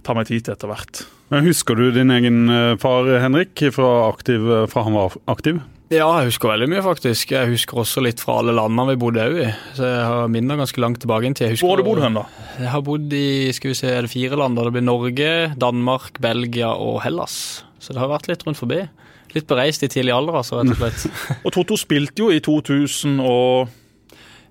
ta 0.06 0.16
meg 0.18 0.26
tid 0.30 0.44
til 0.46 0.56
etter 0.56 0.70
hvert. 0.70 1.04
Men 1.30 1.46
Husker 1.46 1.78
du 1.78 1.86
din 1.94 2.10
egen 2.14 2.48
eh, 2.50 2.74
far 2.82 3.06
Henrik 3.22 3.62
fra, 3.74 3.92
aktiv, 4.10 4.42
eh, 4.42 4.66
fra 4.70 4.84
han 4.88 4.98
var 4.98 5.14
aktiv? 5.30 5.62
Ja, 5.92 6.06
jeg 6.18 6.30
husker 6.32 6.48
veldig 6.48 6.66
mye, 6.72 6.82
faktisk. 6.82 7.34
Jeg 7.36 7.50
husker 7.52 7.82
også 7.82 8.02
litt 8.02 8.18
fra 8.22 8.38
alle 8.40 8.54
landene 8.56 8.94
vi 8.94 9.00
bodde 9.02 9.22
òg 9.28 9.36
i. 9.44 9.50
Så 9.76 9.84
jeg 9.84 10.06
har 10.08 10.30
minner 10.32 10.58
ganske 10.58 10.80
langt 10.82 10.98
tilbake 11.04 11.28
i 11.28 11.34
tid. 11.36 11.44
Jeg 11.46 11.54
husker- 11.58 11.68
Hvor 11.68 11.76
har 11.76 11.82
du 11.84 11.88
bodd 11.90 12.02
hen, 12.02 12.14
da? 12.18 12.24
Jeg 12.58 12.70
har 12.72 12.82
bodd 12.82 13.12
i 13.12 13.52
skal 13.52 13.70
vi 13.70 13.74
se, 13.78 13.86
er 13.92 14.02
det 14.02 14.10
fire 14.10 14.34
land. 14.40 14.56
da? 14.56 14.64
Det 14.64 14.72
blir 14.72 14.82
Norge, 14.88 15.54
Danmark, 15.60 16.18
Belgia 16.24 16.72
og 16.72 17.02
Hellas. 17.04 17.62
Så 17.84 17.94
det 17.94 18.00
har 18.00 18.10
vært 18.10 18.30
litt 18.30 18.44
rundt 18.46 18.60
forbi. 18.60 18.80
Litt 19.34 19.48
bereist 19.50 19.84
i 19.84 19.90
tidlig 19.92 20.14
alder, 20.14 20.38
altså, 20.40 20.60
rett 20.62 20.72
og 20.72 20.80
slett. 20.80 21.24
Og 21.44 21.54
Totto 21.56 21.78
spilte 21.80 22.24
jo 22.24 22.30
i 22.32 22.40
2000 22.44 23.20
og 23.24 23.68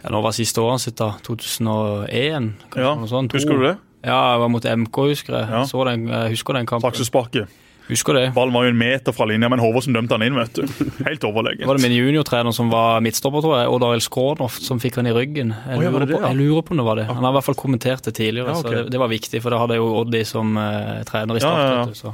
Ja, 0.03 0.11
nå 0.11 0.19
var 0.21 0.35
siste 0.35 0.59
året 0.59 0.83
sitt, 0.83 0.97
da. 0.99 1.13
2001, 1.23 2.53
kanskje 2.67 2.83
Ja, 2.83 2.93
noe 2.99 3.09
sånt. 3.09 3.31
To. 3.31 3.39
Husker 3.39 3.59
du 3.59 3.67
det? 3.69 3.77
Ja, 4.03 4.19
jeg 4.33 4.39
var 4.43 4.49
mot 4.51 4.65
MK, 4.67 5.03
husker 5.13 5.37
jeg. 5.39 5.47
Ja. 5.47 5.61
Så 5.69 5.83
den, 5.87 6.09
jeg 6.11 6.33
husker 6.35 6.57
den 6.59 6.67
kampen. 6.67 6.89
Saksesparket. 6.89 7.59
Husker 7.87 8.15
det. 8.15 8.23
Ballen 8.35 8.53
var 8.55 8.63
jo 8.63 8.71
en 8.71 8.77
meter 8.79 9.15
fra 9.15 9.25
linja, 9.27 9.49
men 9.51 9.59
Håvardsen 9.59 9.95
dømte 9.95 10.15
han 10.15 10.23
inn, 10.23 10.37
vet 10.39 10.55
du. 10.55 10.63
Helt 11.07 11.19
Det 11.19 11.27
var 11.35 11.43
det 11.47 11.63
overlegent. 11.63 11.81
min 11.83 11.95
juniortrener 11.97 12.55
som 12.55 12.71
var 12.71 13.03
midtstopper, 13.03 13.43
tror 13.43 13.57
jeg, 13.59 13.71
Odd 13.71 13.85
Arild 13.87 14.05
Skrånoff, 14.05 14.59
som 14.63 14.79
fikk 14.79 15.01
han 15.01 15.09
i 15.11 15.15
ryggen. 15.15 15.51
Jeg, 15.51 15.79
oh, 15.79 15.83
ja, 15.83 15.91
lurer 15.91 16.07
det 16.07 16.15
på, 16.15 16.21
jeg 16.23 16.39
lurer 16.39 16.63
på 16.63 16.75
om 16.75 16.79
det 16.79 16.85
var 16.87 17.01
det. 17.01 17.07
Han 17.11 17.27
har 17.27 17.33
i 17.33 17.37
hvert 17.39 17.47
fall 17.49 17.59
kommentert 17.59 18.07
det 18.07 18.15
tidligere, 18.19 18.53
Ja, 18.53 18.59
okay. 18.59 18.63
så 18.63 18.75
det, 18.77 18.93
det 18.95 19.03
var 19.03 19.11
viktig, 19.11 19.43
for 19.43 19.55
da 19.55 19.59
hadde 19.63 19.75
jeg 19.75 19.83
jo 19.83 19.89
Oddi 19.99 20.23
som 20.27 20.55
uh, 20.55 21.01
trener 21.09 21.39
i 21.39 21.43
Start. 21.43 22.03
Ja, 22.03 22.13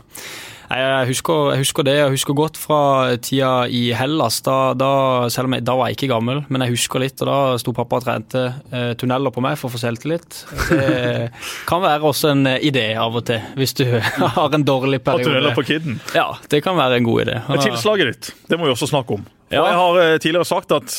jeg, 0.70 1.08
husker, 1.10 1.52
jeg 1.54 1.64
husker 1.64 1.86
det. 1.88 1.96
Jeg 1.98 2.14
husker 2.14 2.38
godt 2.38 2.60
fra 2.62 2.80
tida 3.18 3.52
i 3.74 3.90
Hellas. 3.98 4.40
Da, 4.46 4.58
da, 4.78 4.92
selv 5.34 5.50
om 5.50 5.56
jeg, 5.58 5.66
da 5.66 5.76
var 5.80 5.90
jeg 5.90 5.98
ikke 5.98 6.12
gammel, 6.12 6.44
men 6.50 6.66
jeg 6.66 6.76
husker 6.76 7.02
litt. 7.02 7.18
og 7.24 7.32
Da 7.32 7.40
sto 7.62 7.74
pappa 7.74 7.98
og 7.98 8.06
trente 8.06 8.44
eh, 8.70 8.92
tunneler 9.00 9.34
på 9.34 9.42
meg 9.46 9.58
for 9.60 9.72
å 9.72 9.74
få 9.74 9.82
selvtillit. 9.82 10.44
Det 10.70 11.32
kan 11.70 11.84
være 11.86 12.12
også 12.12 12.34
en 12.36 12.46
eh, 12.54 12.62
idé 12.70 12.86
av 13.00 13.18
og 13.18 13.26
til, 13.32 13.42
hvis 13.58 13.74
du 13.82 13.86
har 14.38 14.56
en 14.60 14.68
dårlig 14.68 15.02
periode. 15.02 15.26
Og 15.26 15.32
tunneler 15.34 15.58
på 15.58 15.66
kidden. 15.72 16.00
Ja, 16.14 16.30
det 16.54 16.62
kan 16.66 16.78
være 16.80 17.02
en 17.02 17.10
god 17.10 17.26
idé. 17.26 17.42
Men 17.50 17.66
tilslaget 17.66 18.14
ditt, 18.14 18.34
det 18.52 18.62
må 18.62 18.70
vi 18.70 18.76
også 18.78 18.92
snakke 18.94 19.18
om. 19.18 19.28
Ja. 19.50 19.66
Jeg 19.66 19.78
har 19.82 20.00
eh, 20.00 20.20
tidligere 20.22 20.46
sagt 20.46 20.72
at 20.72 20.94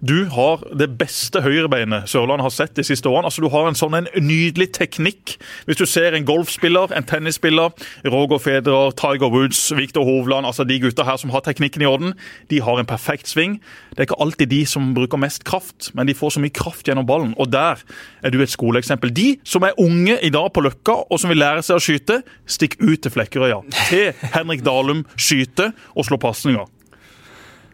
du 0.00 0.24
har 0.32 0.62
det 0.72 0.86
beste 0.96 1.42
høyrebeinet 1.44 2.08
Sørlandet 2.08 2.46
har 2.46 2.52
sett 2.54 2.72
de 2.78 2.84
siste 2.88 3.08
årene. 3.10 3.28
Altså 3.28 3.42
Du 3.44 3.50
har 3.52 3.66
en 3.68 3.76
sånn 3.76 3.98
en 3.98 4.06
nydelig 4.16 4.70
teknikk. 4.78 5.34
Hvis 5.68 5.76
du 5.76 5.84
ser 5.84 6.16
en 6.16 6.24
golfspiller, 6.24 6.94
en 6.96 7.04
tennisspiller, 7.04 7.74
Roger 8.08 8.40
Federer, 8.40 8.94
Tiger 8.96 9.28
Woods, 9.28 9.60
Viktor 9.76 10.08
Hovland, 10.08 10.48
altså 10.48 10.64
de 10.64 10.78
gutta 10.80 11.04
her 11.04 11.20
som 11.20 11.34
har 11.34 11.44
teknikken 11.44 11.84
i 11.84 11.90
orden, 11.90 12.16
de 12.48 12.62
har 12.64 12.80
en 12.80 12.88
perfekt 12.88 13.28
sving. 13.28 13.58
Det 13.92 14.00
er 14.00 14.08
ikke 14.08 14.20
alltid 14.24 14.52
de 14.54 14.62
som 14.72 14.94
bruker 14.96 15.20
mest 15.20 15.44
kraft, 15.44 15.92
men 15.92 16.08
de 16.08 16.16
får 16.16 16.38
så 16.38 16.44
mye 16.46 16.56
kraft 16.56 16.88
gjennom 16.88 17.04
ballen. 17.04 17.36
Og 17.36 17.52
der 17.52 17.84
er 18.24 18.32
du 18.32 18.40
et 18.40 18.56
skoleeksempel. 18.56 19.12
De 19.12 19.34
som 19.44 19.68
er 19.68 19.76
unge 19.76 20.16
i 20.24 20.32
dag 20.32 20.48
på 20.54 20.64
Løkka, 20.64 20.96
og 21.12 21.20
som 21.20 21.28
vil 21.28 21.44
lære 21.44 21.66
seg 21.66 21.76
å 21.76 21.84
skyte, 21.90 22.22
stikk 22.48 22.80
ut 22.80 23.04
til 23.04 23.12
Flekkerøya. 23.12 23.60
Til 23.92 24.14
Henrik 24.32 24.64
Dalum 24.64 25.04
skyte 25.20 25.74
og 25.92 26.08
slå 26.08 26.16
pasninger. 26.24 26.79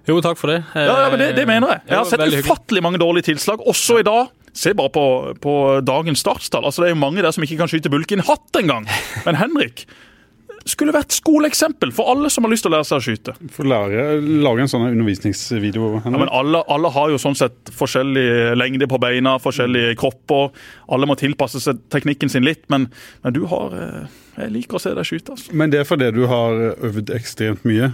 Jo, 0.07 0.21
takk 0.23 0.39
for 0.39 0.53
det. 0.53 0.61
Ja, 0.75 0.87
ja, 1.05 1.07
men 1.13 1.23
det, 1.23 1.33
det 1.39 1.47
mener 1.49 1.75
jeg. 1.75 1.85
Jeg 1.91 1.99
har 1.99 2.11
sett 2.11 2.41
ufattelig 2.47 2.83
mange 2.85 3.01
dårlige 3.03 3.33
tilslag, 3.33 3.63
også 3.67 4.01
i 4.03 4.07
dag. 4.07 4.29
Se 4.57 4.73
bare 4.77 4.93
på, 4.95 5.05
på 5.43 5.55
dagens 5.85 6.23
startstall. 6.23 6.65
Altså, 6.65 6.83
det 6.83 6.91
er 6.91 6.95
jo 6.95 7.03
mange 7.03 7.25
der 7.25 7.35
som 7.35 7.45
ikke 7.45 7.59
kan 7.61 7.69
skyte 7.71 7.93
bulk 7.93 8.13
i 8.15 8.21
en 8.21 8.25
hatt 8.29 8.61
engang. 8.63 8.87
Men 9.27 9.39
Henrik 9.43 9.85
skulle 10.67 10.91
vært 10.95 11.15
skoleeksempel 11.15 11.93
for 11.95 12.11
alle 12.11 12.31
som 12.33 12.43
har 12.47 12.51
lyst 12.51 12.65
til 12.67 12.73
å 12.73 12.75
lære 12.75 12.87
seg 12.89 12.99
å 12.99 13.05
skyte. 13.05 13.35
For 13.55 13.69
lære, 13.71 14.07
lage 14.43 14.65
en 14.65 14.71
sånn 14.71 14.89
undervisningsvideo. 14.89 15.91
Ja, 16.03 16.11
men 16.11 16.27
alle, 16.35 16.63
alle 16.73 16.91
har 16.91 17.13
jo 17.13 17.21
sånn 17.23 17.39
sett 17.39 17.71
forskjellig 17.77 18.57
lengde 18.59 18.89
på 18.91 18.99
beina, 19.03 19.37
forskjellige 19.43 19.95
kropper. 20.01 20.51
Alle 20.91 21.07
må 21.07 21.15
tilpasse 21.21 21.63
seg 21.63 21.85
teknikken 21.95 22.33
sin 22.33 22.47
litt, 22.47 22.65
men, 22.73 22.89
men 23.23 23.37
du 23.37 23.45
har 23.51 23.79
eh, 23.79 24.19
Jeg 24.41 24.53
liker 24.57 24.81
å 24.81 24.83
se 24.83 24.91
deg 24.97 25.07
skyte. 25.07 25.37
altså. 25.37 25.55
Men 25.55 25.71
det 25.71 25.85
er 25.85 25.89
fordi 25.89 26.11
du 26.17 26.25
har 26.31 26.59
øvd 26.91 27.15
ekstremt 27.15 27.63
mye. 27.69 27.93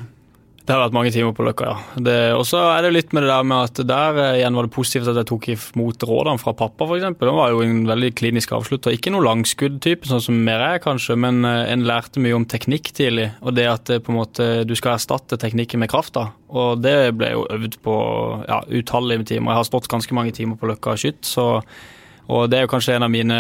Det 0.63 0.71
har 0.71 0.85
vært 0.85 0.95
mange 0.95 1.11
timer 1.11 1.33
på 1.35 1.43
Løkka, 1.43 1.73
ja. 1.73 2.35
Og 2.37 2.45
så 2.47 2.61
er 2.71 2.85
det 2.85 2.93
litt 2.95 3.15
med 3.15 3.25
det 3.25 3.33
der 3.33 3.47
med 3.51 3.67
at 3.67 3.81
der 3.89 4.19
eh, 4.23 4.37
igjen 4.39 4.55
var 4.55 4.69
det 4.69 4.75
positivt 4.77 5.09
at 5.11 5.19
jeg 5.19 5.29
tok 5.33 5.49
imot 5.51 6.07
rådene 6.07 6.39
fra 6.39 6.55
pappa, 6.55 6.87
f.eks. 6.87 7.09
Han 7.09 7.39
var 7.39 7.51
jo 7.51 7.65
en 7.65 7.81
veldig 7.89 8.13
klinisk 8.21 8.55
avslutter. 8.55 8.95
Ikke 8.95 9.11
noe 9.11 9.27
langskuddtype, 9.27 10.07
sånn 10.07 10.23
som 10.23 10.39
mer 10.47 10.63
er, 10.63 10.79
kanskje, 10.85 11.17
men 11.19 11.43
eh, 11.49 11.65
en 11.73 11.83
lærte 11.89 12.23
mye 12.23 12.37
om 12.39 12.47
teknikk 12.47 12.93
tidlig. 12.95 13.33
Og 13.43 13.57
det 13.59 13.67
at 13.73 13.91
eh, 13.91 14.03
på 14.03 14.15
en 14.15 14.21
måte 14.21 14.47
du 14.69 14.77
skal 14.79 14.95
erstatte 14.95 15.41
teknikken 15.43 15.83
med 15.83 15.91
kraft. 15.91 16.21
Og 16.53 16.79
det 16.85 16.97
ble 17.19 17.33
jo 17.35 17.43
øvd 17.51 17.81
på 17.83 17.97
ja, 18.47 18.63
utallige 18.71 19.33
timer. 19.35 19.57
Jeg 19.57 19.65
har 19.65 19.69
stått 19.73 19.91
ganske 19.91 20.15
mange 20.15 20.37
timer 20.37 20.61
på 20.61 20.71
Løkka 20.71 20.95
og 20.95 21.03
skytt, 21.03 21.25
så 21.27 21.49
og 22.31 22.47
det 22.51 22.59
er 22.59 22.67
jo 22.67 22.71
kanskje 22.71 22.95
en 22.97 23.05
av 23.07 23.11
mine 23.11 23.37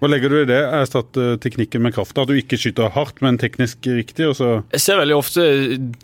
Hva 0.00 0.08
legger 0.10 0.32
du 0.32 0.36
i 0.42 0.48
det? 0.48 0.58
Erstatte 0.76 1.34
teknikken 1.40 1.82
med 1.84 1.94
kraft? 1.96 2.18
At 2.20 2.28
du 2.28 2.36
ikke 2.36 2.58
skyter 2.60 2.92
hardt, 2.92 3.22
men 3.24 3.38
teknisk 3.40 3.86
riktig? 3.88 4.28
Jeg 4.28 4.82
ser 4.82 5.00
veldig 5.00 5.16
ofte 5.16 5.44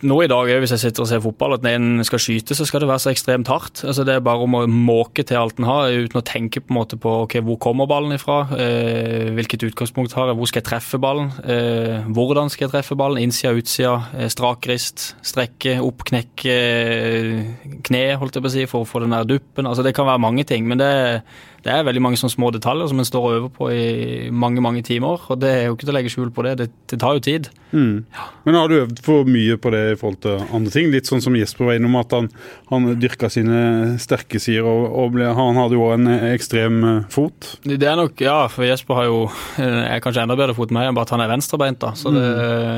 nå 0.07 0.21
i 0.25 0.31
dag, 0.31 0.51
hvis 0.63 0.73
jeg 0.77 0.85
sitter 0.87 1.05
og 1.05 1.11
ser 1.11 1.23
fotball, 1.25 1.57
at 1.59 1.67
når 1.67 1.77
en 1.77 2.07
skal 2.09 2.23
skyte, 2.23 2.57
så 2.57 2.67
skal 2.69 2.83
det 2.83 2.91
være 2.91 3.05
så 3.05 3.13
ekstremt 3.13 3.51
hardt. 3.53 3.85
Altså 3.85 4.07
Det 4.07 4.17
er 4.17 4.25
bare 4.25 4.47
om 4.47 4.57
å 4.59 4.65
måke 4.71 5.27
til 5.27 5.41
alt 5.41 5.61
en 5.61 5.69
har, 5.69 5.93
uten 5.93 6.21
å 6.21 6.25
tenke 6.27 6.63
på 6.65 6.73
en 6.73 6.79
måte 6.81 6.99
på 7.01 7.13
ok, 7.27 7.39
hvor 7.47 7.61
kommer 7.63 7.91
ballen 7.91 8.17
ifra, 8.17 8.41
eh, 8.57 9.31
hvilket 9.37 9.69
utgangspunkt 9.69 10.17
har 10.17 10.33
jeg, 10.33 10.39
hvor 10.41 10.51
skal 10.51 10.63
jeg 10.63 10.71
treffe 10.71 11.01
ballen, 11.03 11.31
eh, 11.45 12.07
hvordan 12.17 12.51
skal 12.53 12.67
jeg 12.67 12.75
treffe 12.79 12.99
ballen, 12.99 13.23
innsida, 13.23 13.55
utsida, 13.57 13.97
eh, 14.17 14.31
strak 14.33 14.67
rist, 14.71 15.13
strekke, 15.27 15.77
opp, 15.85 16.07
knekke, 16.09 16.57
eh, 16.57 17.77
kne, 17.87 18.05
holdt 18.21 18.39
jeg 18.39 18.47
på 18.47 18.51
å 18.51 18.57
si, 18.57 18.67
for 18.71 18.85
å 18.85 18.89
få 18.89 19.05
den 19.05 19.15
der 19.15 19.29
duppen. 19.29 19.69
Altså 19.69 19.85
Det 19.85 19.95
kan 19.95 20.09
være 20.09 20.23
mange 20.23 20.47
ting, 20.49 20.67
men 20.67 20.79
det, 20.79 21.23
det 21.67 21.73
er 21.75 21.87
veldig 21.89 22.03
mange 22.05 22.19
sånne 22.21 22.31
små 22.37 22.53
detaljer 22.55 22.87
som 22.93 23.01
en 23.03 23.09
står 23.09 23.25
og 23.27 23.37
øver 23.41 23.51
på 23.57 23.69
i 23.75 24.31
mange, 24.31 24.63
mange 24.63 24.85
timer. 24.87 25.19
Og 25.33 25.41
det 25.43 25.51
er 25.51 25.65
jo 25.67 25.75
ikke 25.75 25.89
til 25.89 25.93
å 25.95 25.97
legge 25.99 26.13
skjul 26.13 26.31
på 26.35 26.45
det, 26.47 26.53
det, 26.61 26.67
det 26.93 26.99
tar 27.03 27.17
jo 27.19 27.25
tid. 27.27 27.49
Men 27.77 28.55
har 28.57 28.71
du 28.71 28.77
øvd 28.79 29.01
for 29.05 29.27
mye 29.29 29.57
på 29.61 29.73
det 29.75 29.81
i 29.93 29.97
forhold 29.99 30.21
til 30.25 30.39
andre 30.55 30.71
ting? 30.73 30.87
Litt 30.95 31.09
sånn 31.11 31.21
som 31.25 31.35
Jesper 31.37 31.67
var 31.69 31.77
innom, 31.81 31.97
at 32.01 32.15
han, 32.15 32.29
han 32.71 32.87
dyrka 33.03 33.29
sine 33.33 33.97
sterke 34.01 34.39
sider, 34.41 34.65
og, 34.65 34.87
og 34.97 35.11
ble, 35.17 35.27
han 35.37 35.59
hadde 35.59 35.77
jo 35.77 35.89
en 35.93 36.07
ekstrem 36.31 36.79
eh, 36.87 37.01
fot. 37.13 37.51
Det 37.67 37.77
er 37.83 37.99
nok, 37.99 38.23
ja, 38.25 38.37
for 38.53 38.65
Jesper 38.69 39.01
har 39.01 39.09
jo 39.11 39.19
eh, 39.61 39.81
er 39.97 40.01
kanskje 40.05 40.23
enda 40.25 40.39
bedre 40.39 40.55
fot 40.57 40.71
enn 40.73 40.79
meg, 40.79 40.93
bare 40.97 41.09
at 41.09 41.15
han 41.17 41.25
er 41.27 41.33
venstrebeint. 41.35 41.81
da, 41.83 41.93
Så 41.99 42.15
det, 42.15 42.25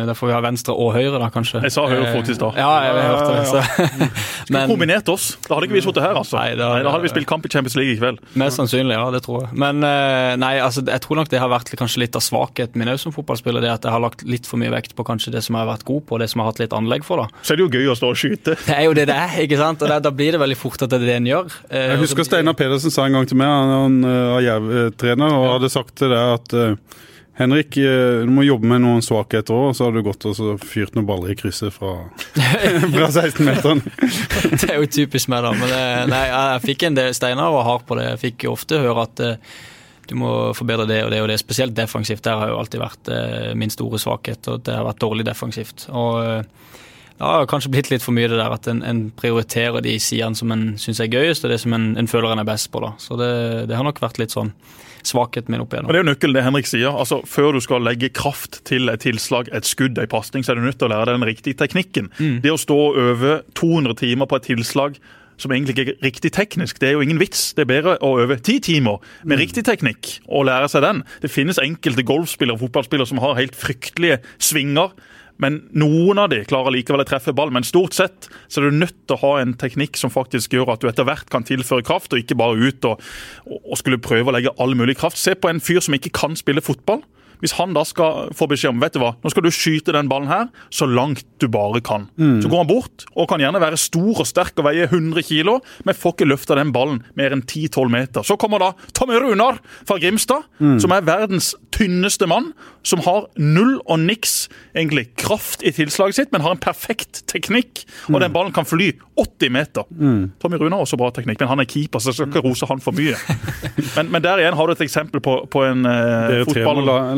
derfor 0.09 0.25
får 0.25 0.33
vi 0.33 0.37
ha 0.39 0.43
venstre 0.49 0.75
og 0.75 0.91
høyre, 0.97 1.21
da, 1.21 1.29
kanskje. 1.35 1.63
Jeg 1.69 1.77
sa 1.77 1.85
høyre 1.93 2.11
fot 2.17 2.33
i 2.33 2.39
stad. 2.41 2.59
Ja, 2.59 2.73
jeg, 2.89 2.97
jeg 2.99 3.13
hørte 3.13 3.37
det. 3.37 3.47
Så. 3.53 4.51
Men 4.57 4.69
Kombinert 4.73 5.09
oss. 5.13 5.29
Da 5.47 5.55
hadde 5.55 5.69
ikke 5.69 5.79
vi 5.79 5.85
sittet 5.85 6.03
her, 6.03 6.17
altså. 6.19 6.41
Nei, 6.41 6.49
Nei, 6.57 6.59
da- 6.65 6.83
da, 6.89 6.93
hadde 6.97 7.05
vi 7.07 7.13
spilt 7.13 7.29
kamp 7.31 7.47
i 7.47 7.53
Champions 7.53 7.77
League 7.79 7.95
i 7.95 8.01
kveld. 8.01 8.19
mest 8.39 8.57
sannsynlig, 8.59 8.78
ja, 8.87 9.03
det 9.11 9.21
tror 9.27 9.43
jeg. 9.43 9.57
Men 9.59 9.83
eh, 9.83 10.37
nei, 10.39 10.53
altså, 10.63 10.85
jeg 10.87 11.03
tror 11.03 11.19
nok 11.19 11.29
det 11.33 11.41
har 11.43 11.51
vært 11.51 11.73
kanskje 11.79 12.05
litt 12.05 12.15
av 12.15 12.23
svakheten 12.23 12.79
min 12.79 12.89
òg 12.93 13.01
som 13.03 13.11
fotballspiller. 13.17 13.65
Det 13.65 13.73
at 13.73 13.89
jeg 13.89 13.95
har 13.97 14.05
lagt 14.05 14.23
litt 14.23 14.47
for 14.47 14.63
mye 14.63 14.71
vekt 14.71 14.95
på 14.95 15.03
kanskje 15.09 15.33
det 15.35 15.43
som 15.43 15.57
jeg 15.59 15.65
har 15.67 15.73
vært 15.73 15.83
god 15.89 16.07
på, 16.07 16.15
og 16.15 16.23
det 16.23 16.31
som 16.31 16.39
jeg 16.39 16.47
har 16.47 16.53
hatt 16.53 16.63
litt 16.63 16.77
anlegg 16.79 17.03
for. 17.09 17.25
da. 17.25 17.43
Så 17.43 17.57
er 17.57 17.59
det 17.59 17.67
jo 17.67 17.73
gøy 17.75 17.91
å 17.91 17.99
stå 17.99 18.13
og 18.15 18.21
skyte. 18.23 18.55
Det 18.63 18.77
er 18.79 18.87
jo 18.87 18.95
det 18.95 19.09
det 19.11 19.19
er, 19.19 19.35
ikke 19.43 19.59
sant? 19.59 19.83
Og 19.83 19.91
da, 19.91 19.99
da 20.07 20.15
blir 20.15 20.37
det 20.39 20.41
veldig 20.45 20.61
fort 20.63 20.87
at 20.87 20.95
det 20.95 21.01
er 21.03 21.07
det 21.11 21.19
en 21.19 21.31
gjør. 21.33 21.59
Eh, 21.73 21.91
Jeg 21.97 22.03
husker 22.05 22.29
Steinar 22.31 22.55
Pedersen 22.55 22.95
sa 22.95 23.09
en 23.09 23.19
gang 23.19 23.27
til 23.27 23.41
meg, 23.43 23.51
han, 23.51 23.75
han 23.83 23.99
eh, 24.07 24.25
var 24.37 24.47
Jerv-trener, 24.47 25.35
og 25.43 25.51
hadde 25.59 25.73
sagt 25.75 25.97
til 25.99 26.15
deg 26.15 26.35
at 26.39 26.55
eh, 26.55 27.05
Henrik, 27.39 27.77
eh, 27.79 28.25
du 28.27 28.33
må 28.35 28.43
jobbe 28.43 28.67
med 28.67 28.83
noen 28.83 29.05
svakheter 29.05 29.55
òg, 29.55 29.71
og 29.71 29.77
så 29.79 29.87
har 29.87 29.95
du 29.95 30.03
gått 30.03 30.27
og 30.27 30.65
fyrt 30.67 30.97
noen 30.97 31.07
baller 31.07 31.31
i 31.31 31.39
krysset 31.39 31.71
fra, 31.71 31.95
fra 32.97 33.09
16-meteren. 33.15 33.83
Det 34.59 34.67
er 34.67 34.81
jo 34.81 34.89
typisk 34.91 35.31
meg, 35.31 35.47
da. 35.47 35.53
Men 35.55 35.71
det, 35.71 35.83
nei, 36.11 36.25
jeg 36.33 36.65
fikk 36.67 36.89
en 36.89 36.99
del 36.99 37.15
steiner 37.15 37.55
var 37.55 37.69
hard 37.69 37.85
på 37.87 37.99
det. 38.01 38.09
Jeg 38.13 38.23
fikk 38.25 38.49
ofte 38.51 38.83
høre 38.83 39.07
at 39.07 39.23
eh, 39.23 39.59
du 40.09 40.17
må 40.19 40.33
forbedre 40.57 40.89
det 40.89 41.03
og 41.05 41.13
det 41.13 41.21
og 41.23 41.29
det. 41.31 41.39
Spesielt 41.39 41.77
defensivt. 41.77 42.25
Der 42.27 42.41
har 42.41 42.51
jo 42.51 42.59
alltid 42.59 42.83
vært 42.83 43.13
eh, 43.13 43.53
min 43.59 43.71
store 43.71 44.01
svakhet, 44.03 44.51
og 44.51 44.65
det 44.67 44.75
har 44.75 44.89
vært 44.89 45.03
dårlig 45.05 45.29
defensivt. 45.29 45.87
Og 45.93 46.19
eh, 46.25 46.43
det 47.19 47.27
har 47.27 47.49
kanskje 47.51 47.71
blitt 47.75 47.93
litt 47.93 48.03
for 48.03 48.17
mye 48.17 48.31
det 48.31 48.39
der 48.41 48.55
at 48.55 48.67
en, 48.71 48.83
en 48.87 49.05
prioriterer 49.19 49.83
de 49.85 49.95
sidene 50.03 50.39
som 50.39 50.51
en 50.55 50.73
syns 50.81 51.03
er 51.03 51.11
gøyest, 51.13 51.47
og 51.47 51.55
det 51.55 51.63
som 51.63 51.75
en, 51.77 51.93
en 51.99 52.11
føler 52.11 52.35
en 52.35 52.43
er 52.43 52.51
best 52.51 52.71
på. 52.75 52.83
da. 52.83 52.97
Så 53.03 53.19
det, 53.21 53.31
det 53.71 53.79
har 53.79 53.87
nok 53.87 54.03
vært 54.03 54.19
litt 54.23 54.35
sånn 54.35 54.55
svakheten 55.07 55.53
min 55.53 55.63
opp 55.63 55.73
igjennom. 55.73 55.91
Og 55.91 55.95
Det 55.95 56.01
er 56.01 56.05
jo 56.05 56.11
nøkkelen 56.11 56.35
det 56.35 56.45
Henrik 56.45 56.67
sier. 56.67 56.91
altså 56.91 57.21
Før 57.27 57.53
du 57.53 57.61
skal 57.61 57.85
legge 57.85 58.11
kraft 58.11 58.65
til 58.65 58.89
et 58.89 59.01
tilslag, 59.01 59.49
et 59.53 59.65
skudd, 59.65 59.99
en 59.99 60.11
pasning, 60.11 60.45
så 60.45 60.53
er 60.53 60.57
du 60.57 60.67
nødt 60.67 60.79
til 60.79 60.89
å 60.89 60.93
lære 60.95 61.07
deg 61.07 61.21
den 61.21 61.29
riktige 61.29 61.55
teknikken. 61.55 62.11
Mm. 62.19 62.41
Det 62.43 62.53
å 62.53 62.59
stå 62.59 62.77
og 62.89 62.97
øve 62.99 63.43
200 63.55 63.95
timer 63.95 64.27
på 64.27 64.37
et 64.37 64.49
tilslag 64.51 64.99
som 65.39 65.53
egentlig 65.55 65.77
ikke 65.77 65.93
er 65.93 66.01
riktig 66.03 66.33
teknisk. 66.35 66.81
Det 66.81 66.89
er 66.89 66.97
jo 66.97 67.05
ingen 67.05 67.21
vits. 67.21 67.53
Det 67.55 67.63
er 67.65 67.71
bedre 67.71 67.97
å 68.03 68.17
øve 68.19 68.41
ti 68.43 68.59
timer 68.65 68.99
med 69.23 69.39
riktig 69.39 69.65
teknikk 69.69 70.19
og 70.27 70.49
lære 70.49 70.71
seg 70.73 70.83
den. 70.83 71.05
Det 71.23 71.31
finnes 71.31 71.61
enkelte 71.63 72.03
golfspillere 72.07 72.59
og 72.59 72.65
fotballspillere 72.67 73.07
som 73.07 73.23
har 73.23 73.39
helt 73.39 73.59
fryktelige 73.59 74.19
svinger. 74.43 74.97
Men 75.43 75.61
noen 75.79 76.19
av 76.19 76.31
de 76.33 76.41
klarer 76.49 76.75
likevel 76.75 77.05
å 77.05 77.09
treffe 77.09 77.35
ball. 77.37 77.53
Men 77.55 77.67
stort 77.67 77.97
sett 77.97 78.29
så 78.49 78.61
er 78.61 78.69
du 78.69 78.81
nødt 78.81 78.97
til 79.07 79.17
å 79.17 79.23
ha 79.23 79.33
en 79.43 79.55
teknikk 79.59 79.99
som 80.01 80.13
faktisk 80.13 80.57
gjør 80.57 80.75
at 80.75 80.83
du 80.83 80.89
etter 80.91 81.07
hvert 81.09 81.29
kan 81.33 81.47
tilføre 81.47 81.87
kraft, 81.87 82.13
og 82.13 82.23
ikke 82.23 82.39
bare 82.39 82.59
ut 82.59 82.89
og, 82.91 83.05
og 83.47 83.79
skulle 83.81 84.03
prøve 84.03 84.33
å 84.33 84.37
legge 84.37 84.55
all 84.59 84.75
mulig 84.79 84.99
kraft. 84.99 85.21
Se 85.21 85.37
på 85.39 85.51
en 85.51 85.63
fyr 85.63 85.81
som 85.85 85.97
ikke 85.97 86.15
kan 86.19 86.37
spille 86.39 86.65
fotball. 86.65 87.05
Hvis 87.43 87.55
han 87.59 87.75
da 87.77 87.85
skal 87.87 88.31
få 88.37 88.49
beskjed 88.51 88.73
om 88.75 88.81
vet 88.83 88.97
du 88.97 89.01
hva, 89.03 89.13
nå 89.23 89.31
skal 89.33 89.45
du 89.47 89.51
skyte 89.55 89.95
den 89.95 90.09
ballen 90.11 90.29
her 90.31 90.49
så 90.75 90.89
langt 90.91 91.25
du 91.39 91.47
bare 91.53 91.81
kan. 91.85 92.09
Så 92.43 92.49
går 92.51 92.63
han 92.65 92.71
bort 92.71 93.05
og 93.15 93.29
kan 93.31 93.41
gjerne 93.43 93.61
være 93.63 93.79
stor 93.79 94.23
og 94.25 94.27
sterk 94.27 94.59
og 94.59 94.67
veie 94.69 94.89
100 94.89 95.23
kilo, 95.29 95.59
men 95.87 95.95
får 95.95 96.17
ikke 96.17 96.29
løfta 96.33 96.57
den 96.59 96.73
ballen 96.75 97.03
mer 97.19 97.35
enn 97.37 97.45
10-12 97.45 97.93
meter. 97.95 98.27
Så 98.27 98.37
kommer 98.41 98.59
da 98.63 98.73
Tommy 98.97 99.15
Runar 99.23 99.61
fra 99.87 99.99
Grimstad, 100.03 100.49
som 100.83 100.93
er 100.97 101.07
verdens 101.07 101.53
tynneste 101.75 102.27
mann, 102.27 102.51
som 102.83 103.03
har 103.05 103.29
null 103.39 103.77
og 103.87 104.01
niks 104.03 104.49
egentlig 104.75 105.09
kraft 105.21 105.63
i 105.67 105.71
tilslaget 105.77 106.17
sitt, 106.19 106.33
men 106.33 106.43
har 106.43 106.57
en 106.57 106.63
perfekt 106.63 107.23
teknikk, 107.31 107.85
og 108.11 108.19
den 108.23 108.33
ballen 108.35 108.53
kan 108.57 108.67
fly 108.67 108.91
80 109.19 109.53
meter. 109.55 109.87
Tommy 110.43 110.59
Runar 110.59 110.79
har 110.81 110.87
også 110.87 110.99
bra 110.99 111.11
teknikk, 111.15 111.39
men 111.43 111.51
han 111.53 111.63
er 111.63 111.69
keeper, 111.71 112.01
så 112.03 112.11
jeg 112.11 112.19
skal 112.19 112.31
ikke 112.33 112.45
rose 112.49 112.67
han 112.71 112.83
for 112.83 112.97
mye. 112.97 113.15
Men, 113.99 114.11
men 114.13 114.23
der 114.23 114.39
igjen 114.39 114.55
har 114.55 114.69
du 114.69 114.73
et 114.75 114.83
eksempel 114.85 115.21
på, 115.25 115.33
på 115.51 115.63
en 115.67 115.87
eh, 115.89 116.45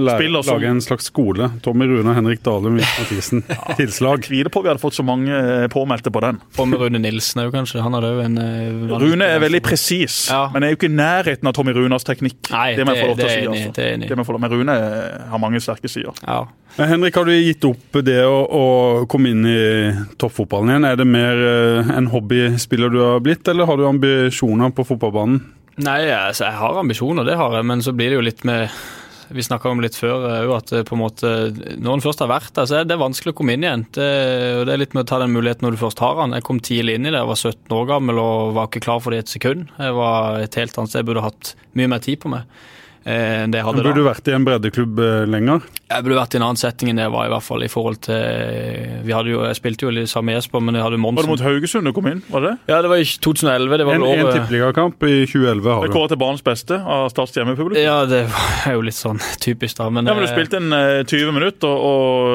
Dere 0.06 0.09
fotballspiller 0.10 0.42
som 0.46 0.56
lage 0.58 0.70
en 0.70 0.80
slags 0.84 1.04
skole. 1.10 1.48
Tommy 1.62 1.86
Rune, 1.86 2.14
Henrik 2.16 2.42
Dahlum, 2.44 2.74
Mikael 2.78 3.04
Mathisen. 3.04 3.42
Tilslag. 3.80 4.22
tviler 4.26 4.50
på 4.52 4.62
vi 4.64 4.68
hadde 4.72 4.82
fått 4.82 4.94
så 4.98 5.04
mange 5.06 5.30
eh, 5.32 5.66
påmeldte 5.72 6.10
på 6.12 6.20
den. 6.24 6.40
Og 6.58 6.68
med 6.68 6.80
Rune 6.82 7.00
Nilsen 7.02 7.42
òg, 7.44 7.52
kanskje. 7.54 7.82
Han 7.84 7.94
hadde 7.96 8.10
jo 8.14 8.20
en 8.24 8.38
eh, 8.38 8.96
Rune 9.00 9.24
er 9.26 9.40
veldig 9.42 9.62
presis, 9.66 10.28
Ja. 10.30 10.48
men 10.52 10.62
er 10.64 10.74
jo 10.74 10.80
ikke 10.80 10.90
i 10.90 10.94
nærheten 10.98 11.46
av 11.50 11.54
Tommy 11.56 11.72
Runas 11.76 12.04
teknikk. 12.06 12.50
Nei, 12.50 12.74
det 12.76 12.84
det, 12.84 12.86
det- 13.00 13.08
lov 13.08 13.16
til 13.16 13.24
å 13.24 13.28
det 13.28 13.30
er 13.30 13.36
si. 13.36 13.44
enig 13.46 13.60
i, 13.60 13.62
Altså. 13.64 13.74
det 13.76 13.84
er 13.84 13.94
enig 13.94 14.08
lov- 14.10 14.40
Men 14.40 14.50
Rune 14.50 14.76
eh, 14.80 15.28
har 15.30 15.38
mange 15.42 15.60
sterke 15.64 15.88
sider. 15.90 16.12
Ja. 16.26 16.40
Henrik, 16.78 17.16
har 17.18 17.24
du 17.26 17.32
gitt 17.34 17.64
opp 17.66 17.96
det 18.06 18.20
å, 18.24 18.36
å 18.46 18.64
komme 19.10 19.32
inn 19.34 19.44
i 19.46 19.56
toppfotballen 20.22 20.70
igjen? 20.70 20.84
Er 20.86 20.96
det 21.00 21.06
mer 21.10 21.40
en 21.96 22.06
hobbyspiller 22.12 22.92
du 22.94 23.00
har 23.02 23.20
blitt, 23.24 23.46
eller 23.50 23.66
har 23.66 23.76
du 23.80 23.86
ambisjoner 23.88 24.70
på 24.76 24.84
fotballbanen? 24.86 25.40
Nei, 25.80 26.10
altså, 26.12 26.44
jeg 26.46 26.58
har 26.60 26.78
ambisjoner, 26.82 27.24
det 27.24 27.36
har 27.40 27.54
jeg, 27.56 27.64
men 27.70 27.80
så 27.82 27.92
blir 27.96 28.12
det 28.12 28.18
jo 28.18 28.24
litt 28.26 28.42
med 28.44 28.68
Vi 29.30 29.44
snakka 29.46 29.70
om 29.70 29.82
litt 29.82 29.94
før 29.94 30.24
òg, 30.26 30.52
at 30.56 30.72
det 30.72 30.82
på 30.88 30.96
en 30.96 31.02
måte 31.04 31.28
Når 31.78 31.92
en 31.92 32.02
først 32.02 32.22
har 32.24 32.30
vært 32.32 32.50
der, 32.56 32.66
så 32.66 32.80
er 32.80 32.88
det 32.88 32.98
vanskelig 32.98 33.34
å 33.34 33.38
komme 33.38 33.54
inn 33.54 33.66
igjen. 33.66 33.84
Det, 33.94 34.08
og 34.58 34.64
det 34.66 34.74
er 34.74 34.82
litt 34.82 34.96
med 34.96 35.04
å 35.04 35.10
ta 35.10 35.20
den 35.22 35.34
muligheten 35.34 35.66
når 35.66 35.76
du 35.76 35.82
først 35.84 36.02
har 36.02 36.18
den. 36.18 36.34
Jeg 36.38 36.46
kom 36.48 36.58
tidlig 36.64 36.98
inn 36.98 37.06
i 37.06 37.12
det, 37.12 37.20
jeg 37.20 37.30
var 37.30 37.38
17 37.38 37.76
år 37.78 37.88
gammel 37.92 38.20
og 38.22 38.56
var 38.58 38.70
ikke 38.70 38.84
klar 38.88 39.00
for 39.04 39.14
det 39.14 39.20
i 39.20 39.24
et 39.26 39.32
sekund. 39.36 39.70
Jeg 39.78 39.96
var 39.98 40.42
et 40.42 40.58
helt 40.58 40.78
annet 40.78 40.92
sted, 40.92 41.02
jeg 41.02 41.10
burde 41.12 41.26
hatt 41.28 41.54
mye 41.78 41.92
mer 41.94 42.02
tid 42.04 42.20
på 42.22 42.32
meg 42.32 42.42
eh, 42.46 42.79
enn 43.10 43.52
det 43.54 43.60
jeg 43.60 43.66
hadde 43.66 43.82
da. 43.82 43.86
Burde 43.90 44.00
du 44.00 44.06
vært 44.06 44.28
i 44.30 44.34
en 44.36 44.44
breddeklubb 44.46 45.00
eh, 45.04 45.24
lenger? 45.30 45.66
Jeg 45.90 46.04
burde 46.06 46.18
vært 46.20 46.34
i 46.36 46.38
en 46.40 46.44
annen 46.46 46.60
setting 46.60 46.90
enn 46.92 47.00
det 47.00 47.06
jeg 47.08 47.12
var, 47.14 47.26
i 47.26 47.32
hvert 47.34 47.46
fall 47.46 47.64
i 47.66 47.68
forhold 47.70 47.98
til 48.06 48.20
Vi 49.06 49.12
hadde 49.14 49.32
jo, 49.32 49.40
Jeg 49.48 49.56
spilte 49.58 49.86
jo 49.88 49.90
litt 49.94 50.10
sammen 50.10 50.30
med 50.30 50.36
Jesper, 50.38 50.62
men 50.62 50.76
jeg 50.78 50.84
hadde 50.86 50.98
Monsen 51.02 51.18
Var 51.18 51.26
det 51.26 51.32
mot 51.32 51.42
Haugesund 51.48 51.88
du 51.88 51.92
kom 51.96 52.06
inn? 52.10 52.20
var 52.30 52.44
det? 52.46 52.52
Ja, 52.70 52.78
det 52.84 52.90
var 52.92 53.00
i 53.02 53.06
2011. 53.06 53.78
Det 53.80 53.86
var 53.88 53.94
En, 53.98 54.04
en 54.06 54.30
tippeligakamp 54.36 55.02
i 55.08 55.14
2011 55.26 55.70
har 55.74 55.86
du. 55.88 55.94
kåret 55.96 56.12
til 56.14 56.20
banens 56.20 56.44
beste 56.46 56.78
av 56.80 57.08
Starts 57.10 57.34
hjemmepublikum. 57.38 57.80
Ja, 57.80 57.98
det 58.06 58.20
er 58.30 58.76
jo 58.76 58.84
litt 58.86 58.98
sånn 58.98 59.18
typisk, 59.44 59.78
da. 59.80 59.88
Men, 59.90 60.06
Ja, 60.06 60.14
men 60.14 60.24
Du 60.24 60.28
eh, 60.30 60.34
spilte 60.36 60.60
en 60.60 60.70
eh, 60.76 61.00
20 61.10 61.34
minutter, 61.34 61.66
og, 61.70 61.80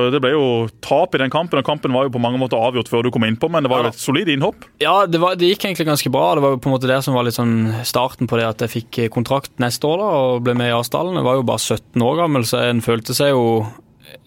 og 0.06 0.12
det 0.16 0.22
ble 0.26 0.34
jo 0.36 0.46
tap 0.84 1.16
i 1.16 1.22
den 1.24 1.32
kampen. 1.34 1.62
og 1.62 1.66
Kampen 1.68 1.96
var 1.96 2.10
jo 2.10 2.14
på 2.18 2.22
mange 2.24 2.42
måter 2.42 2.60
avgjort 2.60 2.92
før 2.92 3.08
du 3.08 3.12
kom 3.16 3.24
innpå, 3.28 3.50
men 3.52 3.64
det 3.66 3.72
var 3.72 3.84
jo 3.86 3.90
Ja. 3.90 3.94
et 3.96 4.02
solid 4.04 4.28
innhopp. 4.36 4.68
Ja, 4.84 4.98
det, 5.08 5.22
var, 5.24 5.36
det 5.40 5.54
gikk 5.54 5.66
egentlig 5.70 5.88
ganske 5.88 6.12
bra. 6.14 6.28
Det 6.36 6.44
var 6.46 6.56
jo 6.58 6.62
på 6.66 6.70
en 6.72 6.76
måte 6.76 6.90
det 6.92 7.00
som 7.06 7.16
var 7.16 7.24
litt 7.28 7.38
sånn 7.38 7.56
starten 7.88 8.28
på 8.28 8.40
det 8.42 8.50
at 8.52 8.66
jeg 8.66 8.74
fikk 8.76 9.02
kontrakt 9.16 9.54
neste 9.64 9.88
år 9.88 10.02
da, 10.04 10.12
og 10.26 10.44
ble 10.46 10.56
med 10.58 10.65
i 10.68 10.76
Asdalen. 10.76 11.18
Jeg 11.20 11.28
var 11.28 11.40
jo 11.40 11.48
bare 11.48 11.62
17 11.62 12.06
år 12.06 12.22
gammel, 12.24 12.46
så 12.48 12.64
en 12.66 12.84
følte 12.86 13.16
seg 13.18 13.34
jo 13.34 13.66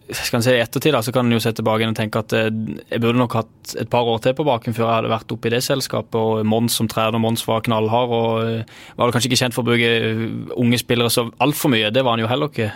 skal 0.09 0.39
en 0.39 0.45
si 0.45 0.53
I 0.55 0.63
ettertid 0.63 0.95
da, 0.97 1.03
så 1.05 1.13
kan 1.13 1.27
en 1.27 1.37
jo 1.37 1.41
se 1.43 1.53
tilbake 1.55 1.87
og 1.87 1.97
tenke 1.97 2.21
at 2.23 2.33
eh, 2.37 2.49
jeg 2.89 3.03
burde 3.03 3.21
nok 3.21 3.35
hatt 3.37 3.75
et 3.83 3.91
par 3.93 4.09
år 4.09 4.23
til 4.25 4.35
på 4.39 4.47
baken 4.47 4.77
før 4.77 4.87
jeg 4.87 4.95
hadde 4.95 5.13
vært 5.13 5.35
oppe 5.35 5.51
i 5.51 5.53
det 5.53 5.61
selskapet. 5.65 6.17
og 6.17 6.47
Mons 6.49 6.79
som 6.81 6.89
trener, 6.91 7.21
Mons 7.21 7.45
var 7.49 7.65
knallhard 7.67 8.15
og 8.17 8.45
eh, 8.47 8.77
var 8.97 9.13
kanskje 9.15 9.31
ikke 9.31 9.41
kjent 9.43 9.57
for 9.57 9.67
å 9.67 9.71
bruke 9.71 9.91
eh, 9.99 10.23
unge 10.57 10.81
spillere 10.81 11.13
så 11.13 11.29
altfor 11.45 11.75
mye. 11.75 11.93
Det 11.95 12.05
var 12.05 12.17
han 12.17 12.25
jo 12.25 12.31
heller 12.31 12.53
ikke. 12.53 12.71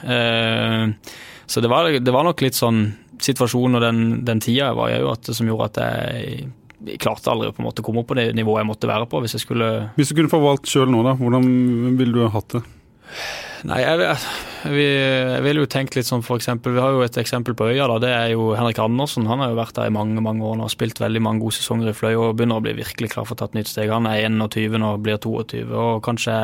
Så 1.52 1.60
det 1.64 1.70
var, 1.72 1.88
det 1.88 2.14
var 2.14 2.26
nok 2.26 2.42
litt 2.44 2.56
sånn 2.56 2.84
situasjonen 3.22 3.78
og 3.78 3.84
den, 3.84 4.02
den 4.26 4.42
tida 4.42 4.70
jeg 4.70 4.78
var 4.78 4.92
i 4.92 5.00
òg, 5.00 5.32
som 5.32 5.48
gjorde 5.48 5.70
at 5.72 5.80
jeg 5.84 6.50
jeg 6.82 6.98
klarte 6.98 7.30
aldri 7.30 7.46
å 7.46 7.54
på 7.54 7.62
en 7.62 7.66
måte 7.68 7.82
komme 7.86 8.02
opp 8.02 8.08
på 8.10 8.16
det 8.18 8.32
nivået 8.34 8.58
jeg 8.58 8.66
måtte 8.66 8.88
være 8.90 9.06
på 9.06 9.20
hvis 9.22 9.36
jeg 9.36 9.44
skulle 9.44 9.68
Hvis 9.94 10.10
du 10.10 10.16
kunne 10.18 10.32
få 10.32 10.40
valgt 10.42 10.66
sjøl 10.66 10.90
nå, 10.90 11.04
da, 11.06 11.12
hvordan 11.14 11.44
ville 11.94 12.16
du 12.16 12.24
ha 12.24 12.32
hatt 12.34 12.56
det? 12.56 12.62
Nei, 13.68 13.78
jeg, 13.84 14.16
vi 14.74 14.86
vil 15.44 15.60
jo 15.62 15.66
tenke 15.70 16.00
litt 16.00 16.08
sånn 16.08 16.24
eksempel, 16.24 16.74
Vi 16.74 16.82
har 16.82 16.94
jo 16.96 17.02
et 17.04 17.18
eksempel 17.20 17.54
på 17.54 17.68
Øya. 17.70 17.86
da, 17.86 17.98
Det 18.02 18.10
er 18.10 18.28
jo 18.34 18.52
Henrik 18.58 18.78
Andersen. 18.82 19.26
Han 19.30 19.38
har 19.38 19.52
jo 19.52 19.60
vært 19.60 19.74
der 19.78 19.86
i 19.86 19.94
mange 19.94 20.20
mange 20.20 20.42
år 20.42 20.62
og 20.64 20.70
spilt 20.72 20.98
veldig 20.98 21.22
mange 21.22 21.40
gode 21.44 21.54
sesonger 21.54 21.92
i 21.92 21.96
Fløy 21.96 22.14
og 22.16 22.36
begynner 22.36 22.58
å 22.58 22.64
bli 22.64 22.74
virkelig 22.80 23.12
klar 23.14 23.26
for 23.26 23.36
å 23.36 23.38
ta 23.38 23.50
et 23.50 23.54
nytt 23.54 23.70
steg. 23.70 23.90
Han 23.94 24.06
er 24.10 24.24
21 24.28 24.78
nå 24.82 24.94
og 24.96 25.02
blir 25.04 25.18
22 25.22 25.70
og 25.70 26.02
kanskje 26.02 26.38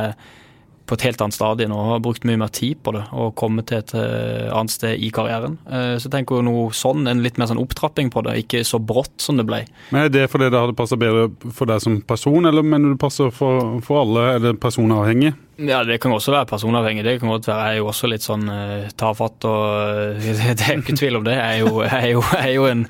på 0.88 0.96
et 0.96 1.04
helt 1.04 1.20
annet 1.20 1.36
stadie 1.36 1.68
nå 1.68 1.76
og 1.76 1.90
har 1.92 1.98
brukt 2.00 2.24
mye 2.24 2.38
mer 2.40 2.48
tid 2.54 2.78
på 2.80 2.94
det 2.96 3.02
og 3.12 3.34
kommet 3.36 3.66
til 3.68 3.82
et 3.82 3.92
eh, 3.98 4.46
annet 4.56 4.72
sted 4.72 5.02
i 5.04 5.10
karrieren. 5.12 5.58
Eh, 5.68 5.96
Så 6.00 6.08
jeg 6.08 6.14
tenker 6.14 6.38
jo 6.38 6.46
noe 6.46 6.70
sånn, 6.72 7.04
en 7.10 7.20
litt 7.24 7.36
mer 7.36 7.50
sånn 7.50 7.60
opptrapping 7.60 8.08
på 8.14 8.22
det, 8.24 8.38
ikke 8.44 8.62
så 8.64 8.80
brått 8.80 9.20
som 9.20 9.36
det 9.36 9.44
ble. 9.48 9.64
Men 9.92 10.06
Er 10.06 10.14
det 10.14 10.30
fordi 10.32 10.48
det 10.48 10.62
hadde 10.62 10.78
passa 10.78 10.96
bedre 10.96 11.28
for 11.52 11.68
deg 11.68 11.82
som 11.84 12.00
person, 12.08 12.48
eller 12.48 12.64
mener 12.64 12.88
du 12.88 12.94
det 12.96 13.02
passer 13.04 13.28
for, 13.34 13.76
for 13.84 14.00
alle? 14.06 14.24
Er 14.38 14.46
det 14.46 14.54
personavhengig? 14.64 15.34
Ja, 15.58 15.80
det 15.82 15.96
kan 15.98 16.12
også 16.14 16.30
være 16.30 16.46
personavhengig. 16.46 17.02
Det 17.02 17.16
kan 17.18 17.32
godt 17.32 17.48
være. 17.48 17.62
Jeg 17.66 17.74
er 17.74 17.80
jo 17.80 17.88
også 17.90 18.06
litt 18.10 18.22
sånn 18.22 18.44
uh, 18.46 18.86
tafatt 18.94 19.46
og 19.48 19.64
uh, 20.22 20.28
Det 20.54 20.68
er 20.68 20.78
ikke 20.78 20.94
tvil 21.00 21.18
om 21.18 21.24
det. 21.26 21.34
Jeg 21.34 21.56
er 21.56 21.64
jo, 21.64 21.82
jeg 21.82 21.98
er 21.98 22.12
jo, 22.12 22.22
jeg 22.30 22.44
er 22.44 22.54
jo 22.54 22.68
en 22.70 22.84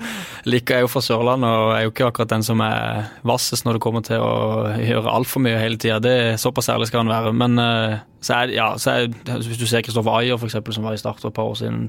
like, 0.44 0.68
jeg 0.68 0.82
er 0.82 0.84
jo 0.84 0.90
fra 0.92 1.02
Sørlandet 1.04 1.48
og 1.48 1.70
jeg 1.72 1.78
er 1.78 1.86
jo 1.86 1.94
ikke 1.94 2.10
akkurat 2.10 2.34
den 2.34 2.44
som 2.44 2.60
er 2.64 3.08
vassest 3.28 3.64
når 3.64 3.78
det 3.78 3.84
kommer 3.86 4.04
til 4.04 4.20
å 4.20 4.34
gjøre 4.84 5.16
altfor 5.16 5.44
mye 5.46 5.62
hele 5.62 5.80
tida. 5.80 6.12
Såpass 6.36 6.68
ærlig 6.74 6.90
skal 6.90 7.06
han 7.06 7.14
være. 7.14 7.32
Men 7.40 7.56
uh, 7.56 7.96
så 8.20 8.34
er, 8.34 8.52
ja, 8.56 8.72
så 8.82 8.90
er, 8.90 9.36
hvis 9.38 9.60
du 9.60 9.66
ser 9.70 9.84
Kristoffer 9.86 10.16
Ayer, 10.18 10.38
for 10.40 10.48
eksempel, 10.48 10.74
som 10.74 10.86
var 10.86 10.96
i 10.96 10.98
Start 11.00 11.20
for 11.22 11.30
et 11.30 11.36
par 11.36 11.46
år 11.46 11.54
siden. 11.60 11.84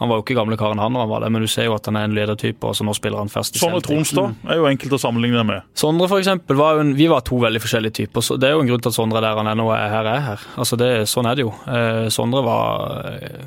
Han 0.00 0.10
var 0.10 0.18
jo 0.18 0.24
ikke 0.24 0.34
gamle 0.34 0.58
karen 0.58 0.80
han 0.82 0.92
når 0.94 1.04
han 1.04 1.10
var 1.12 1.22
det, 1.22 1.30
men 1.34 1.44
du 1.44 1.50
ser 1.50 1.68
jo 1.68 1.76
at 1.76 1.86
han 1.86 1.98
er 2.00 2.08
en 2.08 2.16
ledertype, 2.16 2.66
og 2.66 2.74
så 2.74 2.86
nå 2.86 2.94
spiller 2.98 3.22
han 3.22 3.30
først 3.30 3.56
i 3.56 3.62
Sondre. 3.62 3.82
Tronstad 3.86 4.50
er 4.50 4.58
jo 4.58 4.66
enkelt 4.70 4.96
å 4.98 5.00
sammenligne 5.02 5.44
med. 5.46 5.68
Sondre 5.78 6.10
for 6.10 6.18
eksempel, 6.22 6.58
var 6.58 6.82
en, 6.82 6.96
vi 6.98 7.06
var 7.10 7.22
to 7.26 7.38
veldig 7.42 7.62
forskjellige 7.62 7.98
typer. 8.02 8.26
så 8.26 8.36
Det 8.40 8.50
er 8.50 8.56
jo 8.56 8.64
en 8.64 8.72
grunn 8.72 8.82
til 8.82 8.90
at 8.90 8.98
Sondre 8.98 9.22
er 9.22 9.28
der 9.28 9.38
han 9.38 9.52
er 9.52 9.58
nå, 9.58 9.68
og 9.70 9.76
jeg 9.78 9.94
her 9.94 10.10
er 10.16 10.26
her. 10.32 10.48
Altså 10.58 10.80
det, 10.80 10.90
Sånn 11.08 11.30
er 11.30 11.38
det 11.38 11.46
jo. 11.46 11.54
Eh, 11.70 12.08
Sondre 12.12 12.42
var 12.46 13.14
eh, 13.14 13.46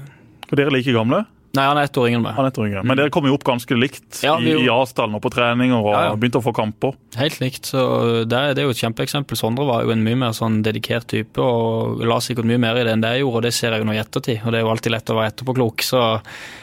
Og 0.50 0.56
dere 0.58 0.72
er 0.72 0.76
like 0.78 0.96
gamle. 0.96 1.26
Nei, 1.54 1.66
han 1.68 1.76
er 1.82 1.84
ett 1.90 1.98
år 2.00 2.06
yngre 2.08 2.20
enn 2.22 2.24
meg. 2.24 2.36
Han 2.38 2.46
er 2.48 2.52
ett 2.54 2.58
år 2.62 2.68
yngre. 2.70 2.82
Men 2.88 2.96
dere 3.00 3.12
kom 3.12 3.26
jo 3.28 3.34
opp 3.36 3.44
ganske 3.44 3.76
likt 3.76 4.22
Ja, 4.24 4.38
i, 4.40 4.46
vi 4.46 4.54
i 4.64 4.70
Asdalen 4.72 5.18
og 5.18 5.22
på 5.26 5.32
treninger 5.34 5.76
og 5.82 5.90
Ja, 5.92 6.04
ja. 6.06 6.14
begynte 6.16 6.40
å 6.40 6.46
få 6.46 6.54
kamper. 6.56 6.94
Helt 7.20 7.42
likt. 7.44 7.66
så 7.74 7.82
det, 8.24 8.40
det 8.56 8.64
er 8.64 8.70
jo 8.70 8.72
et 8.76 8.80
kjempeeksempel. 8.80 9.36
Sondre 9.36 9.66
var 9.68 9.84
jo 9.84 9.92
en 9.92 10.04
mye 10.06 10.16
mer 10.22 10.32
sånn 10.38 10.62
dedikert 10.64 11.10
type 11.12 11.44
og 11.44 12.00
la 12.08 12.22
sikkert 12.24 12.48
mye 12.48 12.62
mer 12.64 12.80
i 12.80 12.86
det 12.88 12.94
enn 12.96 13.04
det 13.04 13.12
jeg 13.18 13.26
gjorde, 13.26 13.42
og 13.42 13.46
det 13.50 13.54
ser 13.58 13.76
jeg 13.76 13.84
jo 13.84 13.90
nå 13.92 13.98
i 13.98 14.02
ettertid. 14.02 14.40
Og 14.46 14.52
det 14.56 14.62
er 14.62 14.66
jo 14.66 14.72
alltid 14.72 14.96
lett 14.96 15.12
å 15.12 15.20
være 15.20 15.34
etterpåklok, 15.34 15.84
så 15.84 16.06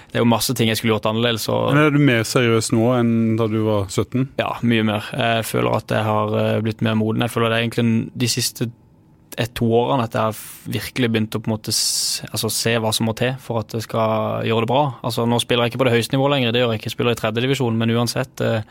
det 0.08 0.16
er 0.16 0.24
jo 0.24 0.30
masse 0.32 0.54
ting 0.56 0.72
jeg 0.72 0.80
skulle 0.80 0.94
gjort 0.96 1.10
annerledes. 1.12 1.44
og 1.52 1.74
Men 1.74 1.84
Er 1.84 1.90
du 1.92 2.00
mer 2.00 2.24
seriøs 2.24 2.72
nå 2.72 2.88
enn 2.96 3.14
da 3.36 3.44
du 3.52 3.58
var 3.68 3.90
17? 3.92 4.28
Ja, 4.40 4.54
mye 4.64 4.88
mer. 4.88 5.04
Jeg 5.12 5.44
føler 5.52 5.76
at 5.82 5.92
jeg 5.92 6.06
har 6.08 6.32
eh, 6.40 6.60
blitt 6.64 6.80
mer 6.80 6.96
moden. 6.96 7.20
Jeg 7.28 7.34
føler 7.36 7.52
det 7.52 7.58
er 7.60 7.66
egentlig 7.68 7.88
de 8.24 8.30
siste 8.38 8.70
ett-to 9.38 9.68
årene 9.78 10.04
at 10.08 10.16
jeg 10.18 10.38
virkelig 10.74 11.08
begynte 11.14 11.38
å 11.38 11.42
på 11.44 11.48
en 11.50 11.54
måte 11.54 11.72
altså, 11.72 12.50
se 12.50 12.72
hva 12.82 12.90
som 12.94 13.06
må 13.06 13.14
til 13.18 13.36
for 13.42 13.60
at 13.62 13.76
jeg 13.76 13.86
skal 13.86 14.44
gjøre 14.48 14.66
det 14.66 14.70
bra. 14.72 14.84
Altså, 15.06 15.26
Nå 15.30 15.38
spiller 15.42 15.64
jeg 15.66 15.72
ikke 15.74 15.82
på 15.84 15.88
det 15.88 15.94
høyeste 15.94 16.16
nivået 16.16 16.34
lenger, 16.36 16.52
det 16.56 16.62
gjør 16.64 16.72
jeg 16.74 16.80
ikke. 16.82 16.90
Jeg 16.90 16.96
spiller 16.96 17.14
i 17.16 17.20
tredjedivisjon, 17.22 17.78
men 17.78 17.94
uansett. 17.94 18.40
eh, 18.42 18.62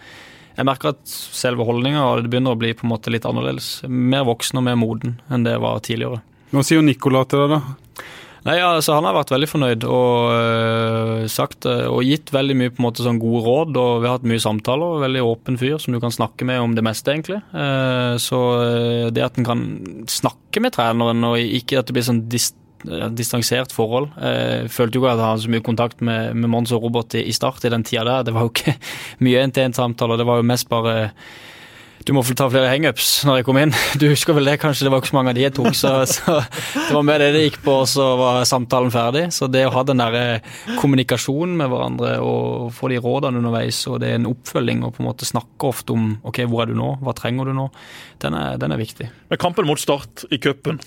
Jeg 0.57 0.65
merker 0.65 0.89
at 0.89 1.01
selve 1.05 1.63
holdninga 1.67 2.01
begynner 2.25 2.55
å 2.55 2.57
bli 2.59 2.73
på 2.73 2.83
en 2.87 2.89
måte 2.95 3.11
litt 3.13 3.25
annerledes. 3.29 3.83
Mer 3.87 4.23
voksen 4.25 4.57
og 4.57 4.63
mer 4.65 4.75
moden 4.75 5.19
enn 5.29 5.43
det 5.45 5.53
jeg 5.53 5.61
var 5.61 5.79
tidligere. 5.85 6.21
Hva 6.51 6.63
sier 6.65 6.81
Nicola 6.81 7.23
til 7.29 7.43
deg, 7.45 7.57
da? 7.59 8.03
Nei, 8.47 8.57
altså 8.63 8.95
Han 8.95 9.07
har 9.07 9.15
vært 9.17 9.33
veldig 9.33 9.49
fornøyd 9.51 9.85
og 9.91 10.29
øh, 10.31 11.23
sagt 11.31 11.67
øh, 11.67 11.87
og 11.91 12.05
gitt 12.07 12.31
veldig 12.31 12.55
mye 12.55 12.71
på 12.71 12.79
en 12.79 12.87
måte 12.87 13.03
sånn 13.03 13.19
gode 13.19 13.43
råd. 13.43 13.79
og 13.81 14.03
Vi 14.03 14.07
har 14.07 14.15
hatt 14.19 14.29
mye 14.29 14.43
samtaler. 14.43 15.01
Veldig 15.03 15.25
åpen 15.27 15.59
fyr 15.59 15.75
som 15.83 15.95
du 15.95 15.99
kan 16.03 16.15
snakke 16.15 16.47
med 16.47 16.61
om 16.63 16.77
det 16.77 16.85
meste, 16.87 17.11
egentlig. 17.11 17.41
Uh, 17.51 18.15
så 18.21 18.39
det 19.11 19.25
at 19.25 19.39
en 19.39 19.47
kan 19.47 19.65
snakke 20.11 20.63
med 20.63 20.77
treneren, 20.77 21.25
og 21.27 21.41
ikke 21.41 21.81
at 21.81 21.89
det 21.89 21.97
blir 21.97 22.07
sånn 22.07 22.23
dist 22.31 22.55
distansert 23.17 23.71
forhold. 23.73 24.11
Jeg 24.21 24.69
følte 24.69 24.99
jo 24.99 25.01
ikke 25.01 25.15
at 25.15 25.19
jeg 25.19 25.25
hadde 25.31 25.43
så 25.47 25.51
mye 25.51 25.65
kontakt 25.65 26.01
med, 26.05 26.35
med 26.37 26.51
Mons 26.53 26.71
og 26.75 26.83
Robert 26.85 27.15
i, 27.17 27.23
i 27.25 27.33
start 27.33 27.65
i 27.65 27.71
den 27.73 27.83
tida 27.83 28.03
der. 28.05 28.27
Det 28.27 28.35
var 28.35 28.45
jo 28.45 28.51
ikke 28.53 28.75
mye 29.25 29.41
en-til-en-samtaler, 29.43 30.21
det 30.21 30.27
var 30.29 30.39
jo 30.39 30.45
mest 30.47 30.69
bare 30.69 30.97
du 32.05 32.13
må 32.15 32.21
ta 32.23 32.45
flere 32.51 32.69
hangups 32.69 33.07
når 33.27 33.39
jeg 33.39 33.47
kom 33.47 33.57
inn. 33.59 33.73
Du 33.99 34.05
husker 34.11 34.35
vel 34.37 34.47
det, 34.47 34.57
kanskje? 34.61 34.85
Det 34.85 34.91
var 34.93 35.01
ikke 35.01 35.09
så 35.09 35.17
mange 35.17 35.33
av 35.33 35.37
de 35.37 35.45
jeg 35.45 35.55
tok, 35.57 35.71
så, 35.75 35.91
så 36.09 36.37
det 36.39 36.93
var 36.93 37.05
med 37.07 37.21
det 37.23 37.31
det 37.35 37.43
gikk 37.47 37.59
på, 37.65 37.79
og 37.83 37.89
så 37.89 38.05
var 38.19 38.39
samtalen 38.47 38.93
ferdig. 38.93 39.25
Så 39.35 39.49
det 39.51 39.65
å 39.67 39.73
ha 39.73 39.83
den 39.87 40.03
der 40.03 40.17
eh, 40.19 40.55
kommunikasjonen 40.77 41.57
med 41.59 41.71
hverandre 41.73 42.13
og 42.23 42.69
få 42.77 42.91
de 42.93 43.01
rådene 43.03 43.41
underveis, 43.41 43.81
og 43.89 43.99
det 44.03 44.13
er 44.13 44.21
en 44.21 44.29
oppfølging 44.29 44.85
og 44.85 44.95
på 44.95 45.03
en 45.03 45.09
måte 45.09 45.27
snakke 45.27 45.71
ofte 45.71 45.95
om 45.97 46.09
ok, 46.27 46.43
hvor 46.47 46.63
er 46.63 46.71
du 46.71 46.77
nå, 46.77 46.93
hva 47.03 47.15
trenger 47.17 47.49
du 47.49 47.57
nå, 47.57 47.67
den 48.23 48.37
er, 48.37 48.61
den 48.61 48.75
er 48.75 48.81
viktig. 48.81 49.09
Men 49.31 49.41
kampen 49.41 49.67
mot 49.67 49.81
Start 49.81 50.25
i 50.33 50.39
cupen 50.41 50.79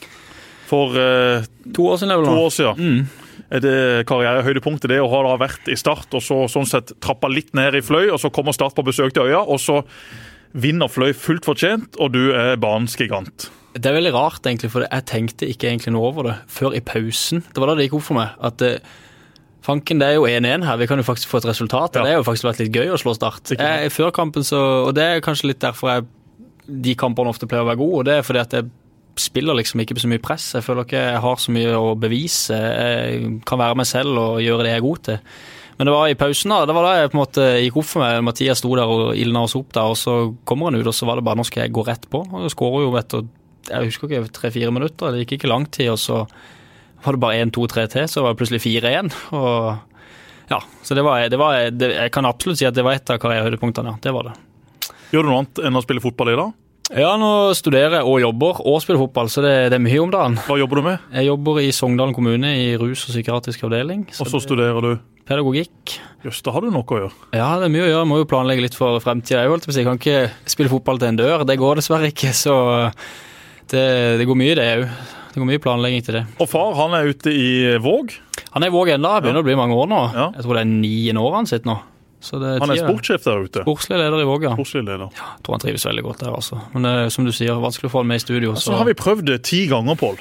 for 0.70 0.94
eh, 0.98 1.48
to 1.74 1.90
år 1.90 2.00
siden, 2.00 2.24
to 2.24 2.38
år 2.46 2.54
siden. 2.54 2.80
Mm. 2.80 3.28
er 3.50 3.62
det 3.64 3.76
karrierehøydepunktet 4.06 4.92
det 4.92 5.00
å 5.02 5.10
ha 5.10 5.36
vært 5.40 5.68
i 5.72 5.78
Start 5.78 6.14
og 6.14 6.22
så 6.24 6.44
sånn 6.50 6.68
sett 6.68 6.94
trappa 7.02 7.30
litt 7.32 7.52
ned 7.58 7.78
i 7.78 7.84
Fløy, 7.84 8.08
og 8.12 8.20
så 8.22 8.30
kommer 8.34 8.56
Start 8.56 8.76
på 8.78 8.86
besøk 8.86 9.14
til 9.16 9.30
øya, 9.30 9.42
og 9.42 9.58
så 9.62 9.80
vinner 10.52 10.90
Fløy 10.90 11.12
fullt 11.16 11.46
fortjent, 11.46 11.98
og 12.00 12.12
du 12.16 12.32
er 12.34 12.58
banens 12.60 12.96
gigant. 12.98 13.50
Det 13.74 13.86
er 13.86 13.94
veldig 13.94 14.12
rart, 14.16 14.42
egentlig, 14.46 14.72
for 14.72 14.82
jeg 14.82 15.06
tenkte 15.06 15.46
ikke 15.46 15.68
egentlig 15.70 15.92
noe 15.94 16.08
over 16.08 16.26
det 16.26 16.34
før 16.50 16.74
i 16.74 16.82
pausen. 16.82 17.44
Det 17.46 17.62
var 17.62 17.70
da 17.70 17.78
det 17.78 17.86
gikk 17.86 18.00
opp 18.00 18.08
for 18.08 18.18
meg. 18.18 18.34
at 18.42 18.64
eh, 18.66 18.82
Fanken, 19.62 20.00
det 20.00 20.08
er 20.08 20.16
jo 20.16 20.24
1-1 20.24 20.64
her, 20.64 20.78
vi 20.80 20.88
kan 20.88 20.98
jo 20.98 21.04
faktisk 21.04 21.30
få 21.30 21.42
et 21.42 21.50
resultat. 21.50 21.94
Ja. 21.94 22.02
Det 22.02 22.14
har 22.14 22.22
jo 22.22 22.26
faktisk 22.26 22.48
vært 22.48 22.62
litt 22.62 22.74
gøy 22.74 22.94
å 22.94 22.98
slå 22.98 23.14
Start. 23.14 23.52
Jeg, 23.52 23.92
før 23.92 24.10
kampen 24.16 24.46
så, 24.46 24.58
og 24.88 24.94
Det 24.96 25.04
er 25.04 25.24
kanskje 25.24 25.52
litt 25.52 25.60
derfor 25.62 25.92
jeg, 25.92 26.08
de 26.70 26.94
kampene 26.98 27.30
ofte 27.30 27.46
pleier 27.50 27.66
å 27.66 27.68
være 27.68 27.82
gode. 27.82 27.98
og 28.00 28.08
Det 28.08 28.16
er 28.16 28.26
fordi 28.26 28.42
at 28.42 28.56
jeg 28.56 28.70
spiller 29.20 29.58
liksom 29.58 29.82
ikke 29.82 29.98
på 29.98 30.04
så 30.04 30.10
mye 30.10 30.22
press. 30.22 30.48
Jeg 30.56 30.64
føler 30.64 30.86
ikke 30.86 31.02
jeg 31.02 31.22
har 31.26 31.40
så 31.42 31.54
mye 31.54 31.76
å 31.76 31.94
bevise. 32.00 32.56
Jeg 32.56 33.32
kan 33.46 33.60
være 33.60 33.78
meg 33.82 33.88
selv 33.90 34.18
og 34.22 34.42
gjøre 34.42 34.64
det 34.64 34.72
jeg 34.72 34.80
er 34.80 34.86
god 34.86 35.02
til. 35.08 35.18
Men 35.80 35.88
det 35.88 35.92
var 35.94 36.10
i 36.12 36.14
pausen, 36.20 36.52
da. 36.52 36.66
Det 36.68 36.74
var 36.76 36.84
da 36.84 36.96
jeg 36.98 37.08
på 37.08 37.16
en 37.16 37.22
måte 37.22 37.44
gikk 37.64 37.76
opp 37.80 37.86
for 37.88 38.02
meg. 38.04 38.18
Mathias 38.26 38.60
sto 38.60 38.68
der 38.76 38.90
og 38.92 39.14
ildna 39.16 39.46
oss 39.46 39.54
opp 39.56 39.70
der, 39.72 39.88
og 39.88 39.96
så 39.96 40.16
kommer 40.44 40.68
han 40.68 40.76
ut, 40.76 40.90
og 40.90 40.92
så 40.92 41.08
var 41.08 41.16
det 41.16 41.24
bare 41.24 41.40
nå 41.40 41.46
skal 41.48 41.62
jeg 41.64 41.72
gå 41.72 41.84
rett 41.86 42.04
på. 42.12 42.20
Og 42.20 42.42
jeg 42.44 42.52
skårer 42.52 42.84
jo 42.84 42.90
etter 43.00 43.22
jeg 43.70 43.88
husker 43.88 44.10
ikke, 44.10 44.32
tre-fire 44.36 44.74
minutter. 44.76 45.14
Det 45.14 45.22
gikk 45.24 45.38
ikke 45.38 45.48
lang 45.48 45.64
tid, 45.72 45.88
og 45.94 45.96
så 46.02 46.18
var 47.00 47.16
det 47.16 47.22
bare 47.24 47.40
én, 47.40 47.52
to, 47.56 47.64
tre 47.72 47.86
til, 47.88 48.04
så 48.12 48.26
var 48.26 48.34
det 48.34 48.42
plutselig 48.42 48.60
fire 48.60 48.92
igjen. 48.92 49.08
Og 49.32 50.52
ja, 50.52 50.60
så 50.84 50.96
det 50.98 51.06
var, 51.06 51.24
det 51.32 51.40
var 51.40 51.56
det, 51.72 51.92
Jeg 51.94 52.12
kan 52.12 52.28
absolutt 52.28 52.60
si 52.60 52.68
at 52.68 52.76
det 52.76 52.84
var 52.84 52.98
et 52.98 53.12
av 53.12 53.20
karrierehøydepunktene, 53.22 53.94
ja. 53.94 54.02
Det 54.04 54.12
var 54.16 54.28
det. 54.28 54.36
Gjør 55.14 55.24
du 55.24 55.30
noe 55.32 55.40
annet 55.42 55.64
enn 55.64 55.80
å 55.80 55.84
spille 55.84 56.04
fotball 56.04 56.34
i 56.34 56.38
dag? 56.42 56.52
Ja, 56.90 57.12
nå 57.20 57.52
studerer 57.54 58.02
og 58.02 58.18
jobber 58.18 58.64
og 58.66 58.80
spiller 58.82 58.98
fotball, 59.04 59.28
så 59.30 59.44
det, 59.44 59.54
det, 59.70 59.78
er 59.78 59.84
mye 59.84 60.00
om 60.02 60.10
dagen. 60.10 60.40
Hva 60.48 60.56
jobber 60.58 60.80
du 60.80 60.86
med? 60.88 61.06
Jeg 61.14 61.28
jobber 61.28 61.60
i 61.62 61.70
Sogndalen 61.74 62.16
kommune 62.16 62.50
i 62.58 62.72
rus- 62.80 63.04
og 63.06 63.14
psykiatrisk 63.14 63.62
avdeling. 63.68 64.08
og 64.18 64.26
så 64.26 64.42
studerer 64.42 64.82
du? 64.82 64.92
pedagogikk. 65.30 65.94
Jøss, 66.24 66.42
da 66.42 66.52
har 66.54 66.64
du 66.64 66.72
noe 66.74 66.82
å 66.82 67.00
gjøre? 67.04 67.28
Ja, 67.38 67.52
det 67.60 67.68
er 67.68 67.72
mye 67.72 67.84
å 67.84 67.88
gjøre. 67.88 68.02
Jeg 68.02 68.10
må 68.10 68.18
jo 68.20 68.28
planlegge 68.32 68.64
litt 68.64 68.76
for 68.76 68.98
fremtida. 69.02 69.44
Jeg, 69.46 69.62
jeg 69.76 69.86
kan 69.86 70.00
ikke 70.00 70.50
spille 70.50 70.72
fotball 70.72 70.98
til 71.00 71.12
en 71.12 71.20
dør. 71.20 71.44
Det 71.48 71.56
går 71.60 71.80
dessverre 71.80 72.10
ikke. 72.10 72.32
Så 72.36 72.54
det, 73.70 73.84
det 74.18 74.26
går 74.28 74.40
mye, 74.40 74.56
det 74.58 74.68
òg. 74.80 74.86
Det 75.30 75.38
går 75.38 75.46
mye 75.46 75.62
planlegging 75.62 76.02
til 76.02 76.18
det. 76.18 76.24
Og 76.42 76.50
far, 76.50 76.74
han 76.80 76.96
er 76.98 77.12
ute 77.12 77.30
i 77.30 77.50
Våg? 77.78 78.16
Han 78.56 78.66
er 78.66 78.72
i 78.72 78.74
Våg 78.74 78.90
ennå. 78.96 79.12
Begynner 79.22 79.38
ja. 79.38 79.44
å 79.44 79.46
bli 79.46 79.58
mange 79.60 79.78
år 79.78 79.90
nå. 79.92 80.00
Ja. 80.16 80.26
Jeg 80.34 80.46
tror 80.46 80.58
det 80.58 80.64
er 80.64 80.72
niende 80.72 81.22
året 81.22 81.38
han 81.38 81.50
sitter 81.52 81.70
nå. 81.70 81.78
Er 82.20 82.60
han 82.60 82.70
er 82.74 82.82
sportssjef 82.82 83.24
der 83.24 83.46
ute? 83.46 83.62
Sportslig 83.64 83.96
leder 83.96 84.20
i 84.20 84.26
Våg, 84.28 84.44
ja. 84.44 84.52
Jeg 84.52 85.44
tror 85.46 85.56
han 85.56 85.62
trives 85.62 85.86
veldig 85.88 86.04
godt 86.04 86.20
der, 86.26 86.34
altså. 86.36 86.60
Men 86.74 86.84
det 86.84 86.92
er 87.06 87.08
som 87.14 87.24
du 87.24 87.32
sier, 87.32 87.56
vanskelig 87.62 87.88
å 87.88 87.94
få 87.94 88.02
han 88.04 88.10
med 88.12 88.20
i 88.20 88.24
studio. 88.26 88.52
Så, 88.52 88.60
altså, 88.60 88.76
har 88.82 88.88
vi 88.90 88.96
prøvd 88.98 89.26
det 89.32 89.38
ti 89.48 89.64
ganger, 89.70 89.96
Pål. 90.00 90.20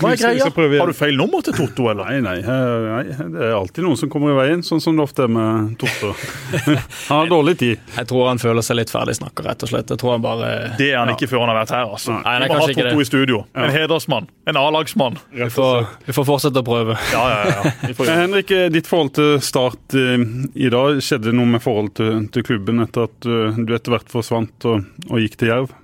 Hva 0.00 0.12
er 0.12 0.20
greia? 0.20 0.46
Har 0.48 0.90
du 0.90 0.96
feil 0.96 1.16
nummer 1.18 1.42
til 1.44 1.54
Totto, 1.56 1.88
eller? 1.92 2.08
Nei, 2.08 2.20
nei, 2.24 2.38
nei, 2.42 3.28
Det 3.34 3.42
er 3.48 3.54
alltid 3.56 3.84
noen 3.84 3.98
som 4.00 4.10
kommer 4.12 4.32
i 4.32 4.36
veien, 4.38 4.62
sånn 4.64 4.80
som 4.82 4.96
det 4.96 5.04
ofte 5.04 5.26
er 5.26 5.32
med 5.32 5.74
Totto. 5.80 6.12
han 7.10 7.22
har 7.22 7.30
dårlig 7.30 7.56
tid. 7.60 7.82
Jeg 7.96 8.08
tror 8.10 8.30
han 8.30 8.40
føler 8.42 8.64
seg 8.64 8.78
litt 8.80 8.92
ferdig 8.92 9.18
snakka, 9.18 9.44
rett 9.46 9.66
og 9.66 9.72
slett. 9.72 9.92
Jeg 9.92 10.00
tror 10.00 10.16
han 10.16 10.24
bare 10.24 10.52
Det 10.78 10.88
er 10.92 11.00
han 11.02 11.12
ja. 11.12 11.16
ikke 11.18 11.28
før 11.30 11.44
han 11.44 11.52
har 11.52 11.60
vært 11.60 11.74
her, 11.76 11.92
altså. 11.92 12.16
Nei, 12.18 12.36
nei, 12.40 12.48
Vi 12.48 12.56
må 12.56 12.62
ha 12.62 12.78
Totto 12.78 13.04
i 13.04 13.08
studio. 13.08 13.42
Ja. 13.52 13.66
En 13.66 13.74
hedersmann. 13.76 14.30
En 14.48 14.60
A-lagsmann. 14.60 15.20
Vi, 15.34 15.44
vi, 15.44 16.16
får 16.16 16.28
fortsette 16.28 16.64
å 16.64 16.66
prøve. 16.66 16.96
Ja, 17.12 17.26
ja, 17.34 17.68
ja. 17.68 17.98
Henrik, 18.22 18.54
ditt 18.72 18.88
forhold 18.90 19.14
til 19.18 19.36
Start 19.44 19.96
eh, 19.98 20.16
i 20.54 20.72
dag, 20.72 21.02
skjedde 21.04 21.34
noe 21.36 21.56
med 21.56 21.62
forhold 21.64 21.94
til, 22.00 22.26
til 22.32 22.46
klubben 22.46 22.82
etter 22.84 23.08
at 23.10 23.28
eh, 23.28 23.60
du 23.60 23.76
etter 23.76 23.94
hvert 23.94 24.10
forsvant 24.12 24.68
og, 24.70 24.88
og 25.10 25.22
gikk 25.22 25.38
til 25.40 25.52
Jerv? 25.52 25.78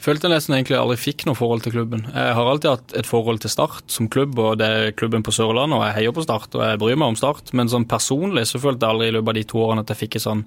Følte 0.00 0.30
nesten 0.32 0.56
egentlig 0.56 0.78
aldri 0.78 0.96
fikk 1.00 1.26
noe 1.28 1.38
forhold 1.38 1.64
til 1.64 1.74
klubben. 1.74 2.06
Jeg 2.08 2.34
har 2.36 2.50
alltid 2.50 2.70
hatt 2.70 2.94
et 3.00 3.08
forhold 3.08 3.42
til 3.42 3.52
Start 3.52 3.84
som 3.92 4.08
klubb, 4.12 4.38
og 4.40 4.58
det 4.60 4.68
er 4.68 4.96
klubben 4.96 5.24
på 5.26 5.34
Sørlandet, 5.34 5.76
og 5.78 5.86
jeg 5.86 5.96
heier 5.98 6.16
på 6.16 6.24
Start 6.24 6.56
og 6.56 6.64
jeg 6.64 6.80
bryr 6.80 6.98
meg 7.00 7.12
om 7.12 7.18
Start. 7.20 7.52
Men 7.56 7.70
sånn 7.72 7.88
personlig 7.90 8.46
så 8.50 8.60
følte 8.62 8.86
jeg 8.86 8.96
aldri 8.96 9.10
i 9.10 9.16
løpet 9.18 9.32
av 9.32 9.40
de 9.40 9.48
to 9.52 9.64
årene 9.64 9.84
at 9.84 9.92
jeg 9.92 10.02
fikk 10.04 10.18
et 10.18 10.26
sånn 10.26 10.44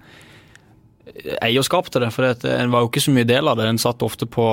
eierskap 1.44 1.90
til 1.92 2.06
det. 2.06 2.12
For 2.16 2.28
en 2.28 2.74
var 2.74 2.84
jo 2.84 2.92
ikke 2.92 3.06
så 3.06 3.14
mye 3.16 3.30
del 3.30 3.50
av 3.52 3.60
det. 3.60 3.70
En 3.70 3.82
satt 3.82 4.04
ofte 4.06 4.28
på, 4.30 4.48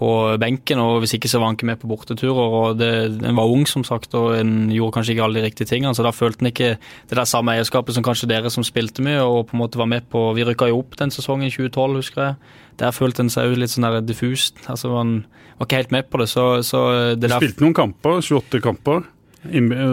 på 0.00 0.10
benken, 0.40 0.80
og 0.80 1.02
hvis 1.02 1.12
ikke 1.18 1.28
så 1.28 1.38
var 1.38 1.50
han 1.50 1.58
ikke 1.58 1.68
med 1.68 1.80
på 1.82 1.90
borteturer. 1.90 2.54
og 2.60 2.78
det, 2.80 2.88
En 3.20 3.36
var 3.36 3.52
ung, 3.52 3.66
som 3.68 3.84
sagt, 3.84 4.14
og 4.16 4.32
en 4.38 4.70
gjorde 4.72 4.96
kanskje 4.96 5.12
ikke 5.12 5.26
alle 5.26 5.40
de 5.40 5.44
riktige 5.44 5.68
tingene. 5.68 5.92
Så 5.94 6.06
da 6.06 6.14
følte 6.16 6.40
en 6.40 6.48
ikke 6.48 6.70
det 6.80 7.18
der 7.18 7.28
samme 7.28 7.52
eierskapet 7.52 7.94
som 7.94 8.06
kanskje 8.06 8.30
dere 8.32 8.50
som 8.50 8.64
spilte 8.64 9.04
mye, 9.04 9.20
og 9.20 9.50
på 9.50 9.58
en 9.58 9.62
måte 9.62 9.78
var 9.78 9.90
med 9.92 10.08
på 10.08 10.30
Vi 10.34 10.48
rykka 10.48 10.70
jo 10.72 10.80
opp 10.80 10.96
den 10.96 11.12
sesongen 11.12 11.50
i 11.50 11.52
2012, 11.52 12.00
husker 12.00 12.22
jeg 12.24 12.34
der 12.80 12.96
følte 12.96 13.24
en 13.24 13.32
seg 13.32 13.50
jo 13.50 13.60
litt 13.60 13.72
sånn 13.72 13.86
der 13.86 14.02
diffust. 14.04 14.60
Altså 14.70 14.90
Man 14.92 15.14
var 15.58 15.68
ikke 15.68 15.80
helt 15.82 15.94
med 15.94 16.10
på 16.10 16.20
det. 16.22 16.28
Så, 16.32 16.44
så 16.66 16.82
det 17.14 17.28
du 17.28 17.36
spilte 17.36 17.64
noen 17.64 17.76
kamper, 17.76 18.20
28 18.24 18.62
kamper, 18.64 19.02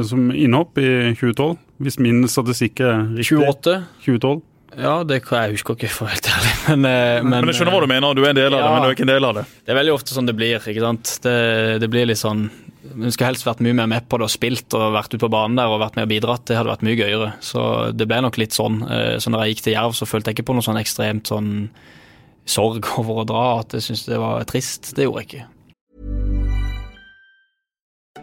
som 0.08 0.30
innhopp 0.32 0.80
i 0.82 0.91
2012. 1.17 1.58
Hvis 1.84 2.00
min 2.02 2.24
statistikk 2.32 2.82
er 2.82 3.04
riktig. 3.17 3.41
28? 3.43 3.82
2012. 4.06 4.39
Ja, 4.78 5.02
det 5.08 5.24
kan 5.26 5.48
jeg 5.48 5.58
husker 5.58 5.74
ikke, 5.74 5.90
for 5.90 6.12
helt 6.12 6.28
ærlig. 6.30 6.54
Men, 6.68 6.86
eh, 6.86 7.24
men, 7.24 7.32
men, 7.32 7.50
jeg 7.50 7.58
skjønner 7.58 7.74
hva 7.74 7.82
du 7.82 7.90
mener. 7.90 8.13
Du 8.13 8.22
er 8.22 8.30
en 8.30 8.38
del 8.38 8.54
av 8.54 8.60
ja, 8.60 8.66
det, 8.68 8.72
men 8.74 8.84
du 8.84 8.88
er 8.88 8.96
ikke 8.98 9.06
en 9.08 9.12
del 9.13 9.26
av 9.26 9.38
det. 9.38 9.44
Det 9.63 9.72
er 9.72 9.78
veldig 9.80 9.94
ofte 9.96 10.13
sånn 10.13 10.28
det 10.28 10.36
blir. 10.38 10.58
ikke 10.60 10.84
sant? 10.84 11.13
Det, 11.24 11.36
det 11.82 11.90
blir 11.94 12.10
litt 12.10 12.20
sånn 12.20 12.44
Hun 12.92 13.13
skulle 13.13 13.30
helst 13.32 13.48
vært 13.48 13.63
mye 13.63 13.78
mer 13.78 13.88
med 13.90 14.06
på 14.12 14.20
det 14.20 14.28
og 14.28 14.34
spilt 14.34 14.76
og 14.78 14.94
vært 14.96 15.16
ute 15.16 15.22
på 15.24 15.32
banen 15.34 15.58
der 15.58 15.72
og 15.72 15.82
vært 15.82 15.98
med 15.98 16.10
og 16.10 16.12
bidratt. 16.12 16.46
Det 16.50 16.60
hadde 16.60 16.74
vært 16.74 16.86
mye 16.86 17.00
gøyere. 17.00 17.32
Så 17.42 17.62
det 17.96 18.10
ble 18.10 18.22
nok 18.26 18.38
litt 18.42 18.58
sånn. 18.58 18.82
Eh, 18.86 19.16
så 19.24 19.34
når 19.34 19.46
jeg 19.46 19.56
gikk 19.56 19.66
til 19.68 19.78
Jerv, 19.78 19.98
så 19.98 20.10
følte 20.10 20.30
jeg 20.30 20.38
ikke 20.38 20.50
på 20.52 20.58
noe 20.60 20.68
sånn 20.68 20.82
ekstremt 20.84 21.32
sånn 21.32 21.52
sorg 22.48 22.92
over 23.02 23.24
å 23.24 23.28
dra, 23.28 23.46
at 23.63 23.78
jeg 23.80 23.90
syntes 23.90 24.08
det 24.12 24.22
var 24.22 24.46
trist. 24.52 24.94
Det 24.96 25.08
gjorde 25.08 25.24
jeg 25.24 25.32
ikke. 25.32 25.48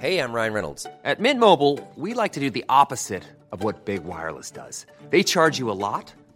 Hey, 0.04 0.18
I'm 0.18 0.32
Ryan 0.32 0.52
Reynolds. 0.52 0.86
At 1.02 1.18
Mint 1.18 1.40
Mobile, 1.40 1.80
we 1.96 2.12
like 2.12 2.32
to 2.34 2.40
do 2.40 2.50
the 2.50 2.64
opposite 2.68 3.24
of 3.52 3.62
what 3.64 3.84
Big 3.84 4.04
Wireless 4.04 4.50
does. 4.50 4.86
They 5.10 5.22
charge 5.22 5.58
you 5.58 5.70
a 5.70 5.78
lot, 5.86 6.12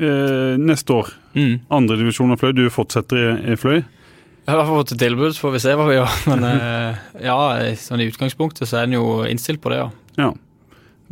Eh, 0.00 0.58
neste 0.58 0.94
år, 0.96 1.08
mm. 1.36 1.56
andredivisjon 1.68 2.32
av 2.32 2.40
Fløy. 2.40 2.54
Du 2.56 2.64
fortsetter 2.72 3.18
i, 3.20 3.32
i 3.52 3.56
Fløy? 3.60 3.82
Jeg 4.48 4.56
har 4.56 4.64
fått 4.66 4.94
et 4.94 5.02
tilbud, 5.02 5.34
så 5.36 5.44
får 5.44 5.52
vi 5.52 5.62
se 5.66 5.74
hva 5.76 5.88
vi 5.90 5.98
gjør. 5.98 6.14
Men 6.32 6.46
eh, 6.48 7.02
ja, 7.26 7.40
sånn 7.76 8.00
i 8.00 8.08
utgangspunktet 8.08 8.64
så 8.68 8.80
er 8.80 8.88
en 8.88 8.96
jo 8.96 9.20
innstilt 9.28 9.60
på 9.60 9.74
det, 9.74 9.82
ja. 9.82 9.90
ja. 10.22 10.32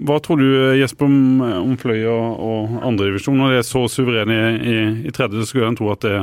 Hva 0.09 0.21
tror 0.23 0.41
du 0.41 0.49
Jesper 0.79 1.09
om, 1.09 1.43
om 1.43 1.77
Fløy 1.81 2.07
og, 2.07 2.27
og 2.41 2.77
andredivisjon? 2.87 3.37
Når 3.37 3.53
de 3.53 3.61
er 3.61 3.67
så 3.67 3.83
suverene 3.93 4.37
i, 4.39 4.53
i, 4.57 4.77
i 5.11 5.15
tredje, 5.15 5.43
så 5.43 5.51
skulle 5.51 5.73
en 5.73 5.79
tro 5.79 5.91
at 5.93 6.07
det 6.07 6.21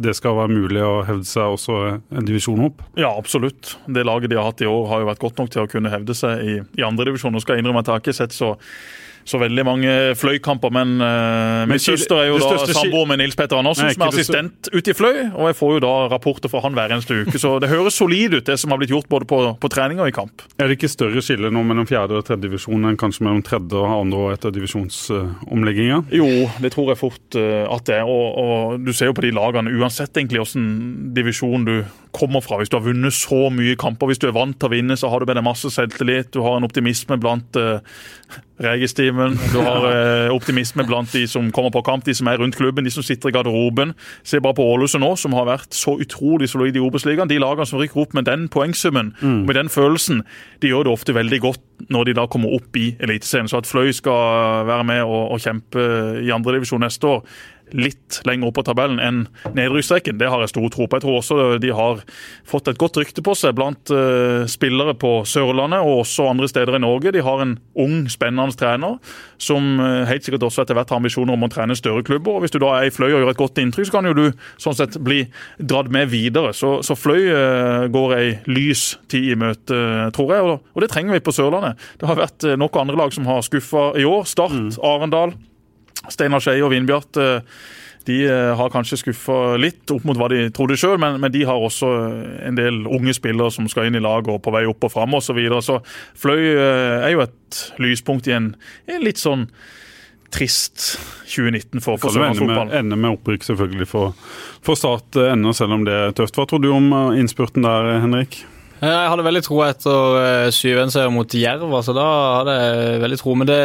det 0.00 0.14
skal 0.16 0.36
være 0.38 0.52
mulig 0.54 0.80
å 0.80 1.02
hevde 1.04 1.28
seg 1.28 1.54
også 1.56 1.74
en 1.92 2.24
divisjon 2.24 2.62
opp? 2.64 2.80
Ja, 2.96 3.10
absolutt. 3.12 3.74
Det 3.84 4.06
laget 4.06 4.32
de 4.32 4.38
har 4.38 4.48
hatt 4.48 4.62
i 4.64 4.68
år 4.68 4.86
har 4.88 5.02
jo 5.02 5.08
vært 5.10 5.20
godt 5.20 5.42
nok 5.42 5.50
til 5.52 5.64
å 5.64 5.68
kunne 5.68 5.92
hevde 5.92 6.16
seg 6.16 6.40
i, 6.40 6.54
i 6.80 6.86
andredivisjon. 6.86 7.34
Nå 7.36 7.42
skal 7.44 7.58
jeg 7.58 7.64
innrømme 7.64 7.82
at 7.82 7.90
jeg 7.90 7.98
har 7.98 8.04
ikke 8.04 8.16
sett 8.16 8.36
så 8.36 8.54
så 9.30 9.40
veldig 9.40 9.64
mange 9.66 9.94
fløykamper. 10.18 10.72
Men 10.74 10.96
uh, 11.02 11.68
min 11.70 11.82
søster 11.82 12.24
er 12.24 12.30
jo 12.30 12.40
da 12.42 12.66
samboer 12.74 13.08
med 13.10 13.22
Nils 13.22 13.38
Petter 13.38 13.60
Andersen, 13.60 13.90
som 13.94 14.04
er 14.06 14.12
assistent 14.12 14.70
ute 14.74 14.92
i 14.92 14.96
Fløy. 14.96 15.20
Og 15.30 15.50
jeg 15.50 15.58
får 15.60 15.74
jo 15.76 15.82
da 15.86 15.94
rapporter 16.12 16.52
fra 16.52 16.62
han 16.64 16.76
hver 16.76 16.94
eneste 16.96 17.22
uke. 17.22 17.40
Så 17.40 17.56
det 17.62 17.70
høres 17.72 17.98
solid 18.00 18.38
ut, 18.38 18.46
det 18.46 18.58
som 18.60 18.74
har 18.74 18.80
blitt 18.82 18.92
gjort 18.94 19.10
både 19.10 19.28
på, 19.30 19.40
på 19.62 19.72
trening 19.72 20.02
og 20.02 20.10
i 20.10 20.16
kamp. 20.16 20.44
Er 20.58 20.68
det 20.68 20.78
ikke 20.78 20.90
større 20.92 21.22
skille 21.24 21.52
nå 21.54 21.64
mellom 21.66 21.88
fjerde 21.88 22.18
og 22.18 22.26
tredje 22.26 22.48
divisjon 22.48 22.88
enn 22.90 22.98
kanskje 23.00 23.26
mellom 23.26 23.44
tredje 23.46 23.78
og 23.78 23.94
andre 24.00 24.24
og 24.26 24.34
etter 24.34 24.54
divisjonsomlegginga? 24.56 26.02
Uh, 26.10 26.16
jo, 26.20 26.30
det 26.62 26.74
tror 26.74 26.92
jeg 26.92 27.00
fort 27.00 27.38
uh, 27.38 27.64
at 27.70 27.86
det 27.88 28.00
er. 28.00 28.10
Og, 28.10 28.26
og, 28.42 28.78
du 28.84 28.92
ser 28.96 29.10
jo 29.10 29.16
på 29.16 29.26
de 29.26 29.34
lagene, 29.36 29.72
uansett 29.78 30.14
egentlig 30.16 30.42
hvilken 30.42 31.12
divisjon 31.16 31.66
du 31.68 31.74
kommer 32.16 32.42
fra. 32.44 32.58
Hvis 32.60 32.70
du 32.70 32.76
har 32.78 32.84
vunnet 32.84 33.14
så 33.14 33.48
mye 33.54 33.76
kamper, 33.78 34.10
hvis 34.10 34.20
du 34.22 34.28
er 34.28 34.36
vant 34.36 34.56
til 34.58 34.68
å 34.68 34.72
vinne, 34.72 34.96
så 34.98 35.10
har 35.10 35.20
du 35.20 35.28
med 35.28 35.38
deg 35.38 35.46
masse 35.46 35.70
selvtillit. 35.72 36.32
Du 36.34 36.42
har 36.44 36.58
en 36.58 36.66
optimisme 36.66 37.18
blant 37.20 37.58
uh, 37.60 37.78
Regestimen. 38.60 39.38
Du 39.54 39.60
har 39.64 39.86
uh, 39.86 40.34
optimisme 40.34 40.84
blant 40.88 41.12
de 41.16 41.24
som 41.30 41.48
kommer 41.54 41.72
på 41.74 41.84
kamp, 41.86 42.04
de 42.04 42.14
som 42.16 42.28
er 42.28 42.40
rundt 42.42 42.58
klubben, 42.58 42.84
de 42.84 42.92
som 42.92 43.06
sitter 43.06 43.30
i 43.30 43.36
garderoben. 43.36 43.94
Se 44.26 44.42
bare 44.42 44.58
på 44.58 44.66
Ålesund 44.74 45.04
nå, 45.04 45.14
som 45.20 45.36
har 45.38 45.48
vært 45.48 45.76
så 45.76 45.96
utrolig 46.02 46.50
solide 46.52 46.80
i 46.80 46.84
Obos-ligaen. 46.84 47.30
De 47.30 47.40
lagene 47.40 47.68
som 47.68 47.80
rykker 47.80 48.04
opp 48.04 48.18
med 48.18 48.28
den 48.28 48.48
poengsummen, 48.52 49.14
mm. 49.20 49.42
med 49.48 49.56
den 49.56 49.72
følelsen, 49.72 50.24
de 50.60 50.74
gjør 50.74 50.86
det 50.88 50.94
ofte 50.98 51.16
veldig 51.16 51.42
godt 51.46 51.64
når 51.88 52.10
de 52.10 52.18
da 52.20 52.26
kommer 52.30 52.52
opp 52.56 52.76
i 52.76 52.90
Eliteserien. 53.00 53.48
Så 53.50 53.62
at 53.62 53.70
Fløy 53.70 53.92
skal 53.96 54.66
være 54.68 54.86
med 54.88 55.04
og, 55.06 55.32
og 55.34 55.40
kjempe 55.40 55.86
i 56.20 56.34
andredivisjon 56.34 56.84
neste 56.84 57.08
år 57.16 57.24
litt 57.76 58.20
lenger 58.26 58.50
opp 58.50 58.58
på 58.58 58.64
tabellen 58.66 59.00
enn 59.02 59.20
nedrykksstreken. 59.56 60.18
Det 60.20 60.28
har 60.30 60.42
jeg 60.42 60.52
stor 60.52 60.68
tro 60.72 60.86
på. 60.86 60.98
Jeg 60.98 61.04
tror 61.04 61.18
også 61.20 61.38
de 61.62 61.72
har 61.76 62.02
fått 62.48 62.70
et 62.70 62.80
godt 62.80 62.98
rykte 63.00 63.24
på 63.24 63.34
seg 63.38 63.56
blant 63.58 63.92
uh, 63.94 64.46
spillere 64.50 64.94
på 64.98 65.20
Sørlandet 65.28 65.84
og 65.84 66.04
også 66.04 66.30
andre 66.30 66.50
steder 66.50 66.78
i 66.78 66.82
Norge. 66.82 67.14
De 67.14 67.24
har 67.24 67.44
en 67.44 67.56
ung, 67.80 68.02
spennende 68.12 68.56
trener 68.58 68.98
som 69.40 69.78
uh, 69.80 70.06
helt 70.08 70.26
sikkert 70.26 70.48
også 70.48 70.64
etter 70.64 70.78
hvert 70.78 70.92
har 70.92 71.00
ambisjoner 71.00 71.36
om 71.36 71.46
å 71.46 71.50
trene 71.52 71.78
større 71.78 72.04
klubber. 72.06 72.38
og 72.38 72.44
Hvis 72.44 72.54
du 72.54 72.60
da 72.62 72.74
er 72.78 72.88
i 72.88 72.94
Fløy 72.94 73.10
og 73.12 73.20
gjør 73.22 73.32
et 73.34 73.42
godt 73.42 73.62
inntrykk, 73.62 73.90
så 73.90 73.98
kan 73.98 74.10
jo 74.10 74.16
du 74.16 74.26
sånn 74.60 74.78
sett 74.78 74.98
bli 75.04 75.22
dratt 75.58 75.90
med 75.92 76.10
videre. 76.12 76.54
Så, 76.56 76.78
så 76.86 76.98
Fløy 76.98 77.30
uh, 77.30 77.86
går 77.92 78.16
ei 78.18 78.28
lys 78.50 78.94
tid 79.10 79.32
i 79.34 79.38
møte, 79.38 79.78
tror 80.16 80.34
jeg, 80.34 80.46
og, 80.46 80.66
og, 80.74 80.82
det 80.82 80.90
trenger 80.92 81.16
vi 81.16 81.24
på 81.24 81.34
Sørlandet. 81.34 81.69
Det 82.00 82.08
har 82.08 82.18
vært 82.18 82.48
noen 82.54 82.82
andre 82.82 82.98
lag 83.02 83.14
som 83.14 83.28
har 83.28 83.44
skuffa 83.46 83.90
i 84.00 84.06
år. 84.08 84.26
Start, 84.30 84.56
mm. 84.56 84.72
Arendal. 84.86 85.36
Steinar 86.08 86.42
Skeie 86.42 86.64
og 86.64 86.72
Vindbjart 86.72 87.18
eh, 87.20 87.58
de 88.08 88.22
eh, 88.24 88.52
har 88.56 88.72
kanskje 88.72 88.96
skuffa 89.02 89.56
litt 89.60 89.90
opp 89.92 90.06
mot 90.08 90.16
hva 90.16 90.30
de 90.32 90.46
trodde 90.56 90.78
sjøl, 90.80 90.96
men, 91.00 91.18
men, 91.20 91.32
de 91.34 91.44
har 91.46 91.60
også 91.60 91.90
en 92.48 92.56
del 92.56 92.82
unge 92.88 93.14
spillere 93.16 93.52
som 93.52 93.68
skal 93.70 93.90
inn 93.90 93.98
i 93.98 94.02
laget 94.02 94.32
og 94.32 94.40
på 94.44 94.54
vei 94.54 94.64
opp 94.68 94.88
og 94.88 94.94
fram 94.94 95.18
osv. 95.18 95.30
Så, 95.30 95.36
videre. 95.36 95.60
så 95.62 95.78
Fløy 96.18 96.40
eh, 96.54 97.04
er 97.04 97.12
jo 97.14 97.26
et 97.26 97.60
lyspunkt 97.82 98.30
i 98.30 98.34
en, 98.38 98.54
en 98.90 99.04
litt 99.04 99.20
sånn 99.20 99.44
trist 100.32 100.94
2019 101.26 101.82
for, 101.82 102.00
for 102.00 102.14
sørlandsfotballen. 102.14 102.72
Ender 102.80 102.98
med 103.02 103.18
opprykk 103.18 103.44
selvfølgelig 103.50 103.90
for, 103.90 104.16
for 104.64 104.78
Start 104.78 105.18
ennå, 105.20 105.52
selv 105.56 105.76
om 105.76 105.84
det 105.86 105.96
er 106.06 106.16
tøft. 106.16 106.38
Hva 106.38 106.46
tror 106.48 106.62
du 106.62 106.70
om 106.72 106.88
innspurten 107.18 107.66
der, 107.66 107.92
Henrik? 108.00 108.40
Jeg 108.80 109.08
hadde 109.12 109.24
veldig 109.26 109.40
tro 109.44 109.58
etter 109.60 110.52
7-1-seier 110.56 111.10
eh, 111.10 111.12
mot 111.12 111.34
Jerv. 111.36 111.66
altså 111.76 111.92
Da 111.92 112.04
hadde 112.38 112.54
jeg 112.56 113.00
veldig 113.02 113.18
tro. 113.20 113.34
Men 113.36 113.48
det, 113.50 113.58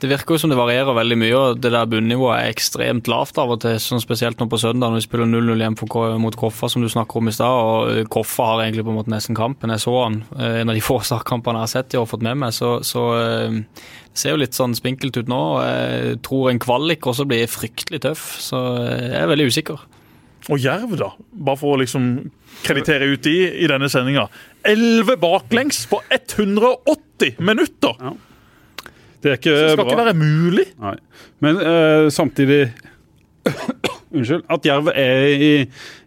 det, 0.00 0.08
virker 0.08 0.34
jo 0.34 0.40
som 0.40 0.52
det 0.52 0.56
varierer 0.56 0.96
veldig 0.96 1.18
mye, 1.20 1.34
og 1.36 1.58
det 1.60 1.72
der 1.74 1.90
bunnivået 1.92 2.38
er 2.38 2.52
ekstremt 2.54 3.10
lavt 3.12 3.36
av 3.42 3.52
og 3.52 3.60
til. 3.60 3.76
sånn 3.82 4.00
Spesielt 4.00 4.40
nå 4.40 4.46
på 4.48 4.60
søndag 4.62 4.88
når 4.88 5.02
vi 5.02 5.04
spiller 5.04 5.28
0-0 5.28 5.60
igjen 5.60 5.76
mot 6.22 6.38
Koffa, 6.40 6.70
som 6.72 6.80
du 6.80 6.88
snakker 6.88 7.20
om 7.20 7.28
i 7.28 7.34
stad. 7.36 7.58
og 7.60 7.90
eh, 7.92 8.08
Koffa 8.08 8.46
har 8.54 8.62
egentlig 8.64 8.86
på 8.86 8.94
en 8.94 8.98
måte 9.02 9.12
nesten 9.12 9.36
kampen. 9.36 9.74
Jeg 9.74 9.84
så 9.84 9.98
han. 10.00 10.22
Eh, 10.38 10.62
en 10.62 10.72
av 10.72 10.78
de 10.78 10.84
få 10.86 10.96
startkampene 11.04 11.60
jeg 11.60 11.68
har 11.68 11.74
sett 11.74 11.96
i 11.98 12.00
år 12.00 12.08
fått 12.08 12.24
med 12.24 12.40
meg. 12.40 12.56
Så, 12.56 12.78
så 12.88 13.04
det 13.20 14.16
ser 14.16 14.32
jo 14.32 14.40
litt 14.40 14.56
sånn 14.56 14.72
spinkelt 14.78 15.20
ut 15.20 15.28
nå. 15.28 15.42
og 15.58 15.60
Jeg 15.60 16.22
tror 16.24 16.48
en 16.48 16.62
kvalik 16.64 17.04
også 17.12 17.28
blir 17.28 17.52
fryktelig 17.52 18.00
tøff, 18.08 18.24
så 18.40 18.64
jeg 18.80 19.20
er 19.20 19.28
veldig 19.28 19.50
usikker. 19.52 19.84
Og 20.52 20.60
Jerv, 20.60 20.96
da? 21.00 21.12
Bare 21.44 21.60
for 21.60 21.76
å 21.76 21.80
liksom 21.80 22.08
kreditere 22.62 23.08
ut 23.10 23.26
i 23.30 23.38
i 23.64 23.70
denne 23.70 23.88
sendinga. 23.92 24.28
Elleve 24.64 25.16
baklengs 25.20 25.82
på 25.90 26.00
180 26.10 27.40
minutter! 27.44 27.98
Ja. 28.00 28.14
Det 29.24 29.30
er 29.30 29.38
ikke. 29.38 29.52
Det 29.56 29.68
skal 29.72 29.78
bra. 29.80 29.84
ikke 29.88 30.04
være 30.04 30.14
mulig. 30.20 30.64
Nei. 30.84 30.96
Men 31.40 31.60
uh, 31.64 32.10
samtidig 32.12 32.66
Unnskyld. 34.14 34.44
At 34.52 34.66
Jerv 34.68 34.90
er 34.94 35.24
i 35.32 35.52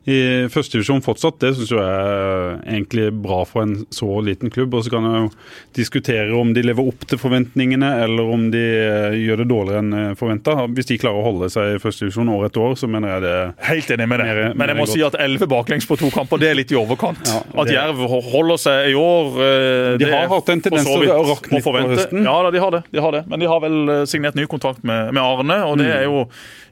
i 0.07 0.47
førstedivisjon 0.47 1.01
fortsatt, 1.03 1.35
det 1.43 1.49
syns 1.57 1.71
jeg 1.73 1.83
er 1.83 2.61
egentlig 2.63 3.09
bra 3.19 3.41
for 3.43 3.65
en 3.65 3.73
så 3.91 4.07
liten 4.23 4.51
klubb. 4.53 4.77
Og 4.77 4.85
så 4.85 4.93
kan 4.93 5.03
jeg 5.03 5.23
jo 5.25 5.31
diskutere 5.75 6.37
om 6.37 6.53
de 6.55 6.63
lever 6.63 6.87
opp 6.87 7.03
til 7.11 7.19
forventningene, 7.19 7.89
eller 8.05 8.29
om 8.31 8.45
de 8.53 8.61
eh, 8.63 9.17
gjør 9.19 9.41
det 9.43 9.47
dårligere 9.51 9.81
enn 9.83 9.97
eh, 9.99 10.13
forventa. 10.15 10.55
Hvis 10.77 10.87
de 10.93 10.99
klarer 11.01 11.19
å 11.19 11.25
holde 11.25 11.49
seg 11.51 11.73
i 11.73 11.81
førstedivisjon 11.83 12.31
år 12.37 12.47
etter 12.47 12.63
år, 12.63 12.77
så 12.79 12.87
mener 12.91 13.17
jeg 13.17 13.25
det 13.25 13.35
Helt 13.67 13.91
enig 13.97 14.07
med 14.07 14.23
det. 14.23 14.27
Mer, 14.29 14.41
Men 14.61 14.71
jeg 14.71 14.79
må 14.79 14.85
godt. 14.85 14.93
si 14.93 15.03
at 15.09 15.17
elleve 15.25 15.49
baklengs 15.51 15.89
på 15.89 15.97
to 15.99 16.13
kamper, 16.15 16.39
det 16.39 16.53
er 16.53 16.59
litt 16.61 16.71
i 16.71 16.79
overkant. 16.79 17.27
Ja, 17.27 17.41
at 17.65 17.73
Jerv 17.73 17.99
holder 18.07 18.63
seg 18.63 18.93
i 18.93 18.95
år 19.01 19.41
eh, 19.43 19.89
De 19.99 20.07
har 20.13 20.31
hatt 20.31 20.53
en 20.55 20.63
tendens 20.69 20.87
til 20.87 21.03
å 21.11 21.19
rakne 21.33 21.59
litt 21.59 21.67
på 21.67 21.75
høsten. 21.81 22.23
Ja, 22.23 22.37
de 22.47 22.63
har 22.63 22.77
det, 22.77 22.81
de 22.95 23.03
har 23.03 23.17
det. 23.19 23.25
Men 23.27 23.43
de 23.43 23.51
har 23.51 23.59
vel 23.65 24.07
signert 24.07 24.39
ny 24.39 24.47
kontrakt 24.47 24.87
med, 24.87 25.11
med 25.11 25.19
Arne, 25.25 25.59
og 25.67 25.81
det 25.83 25.91
mm. 25.91 25.97
er 25.97 26.07
jo 26.07 26.23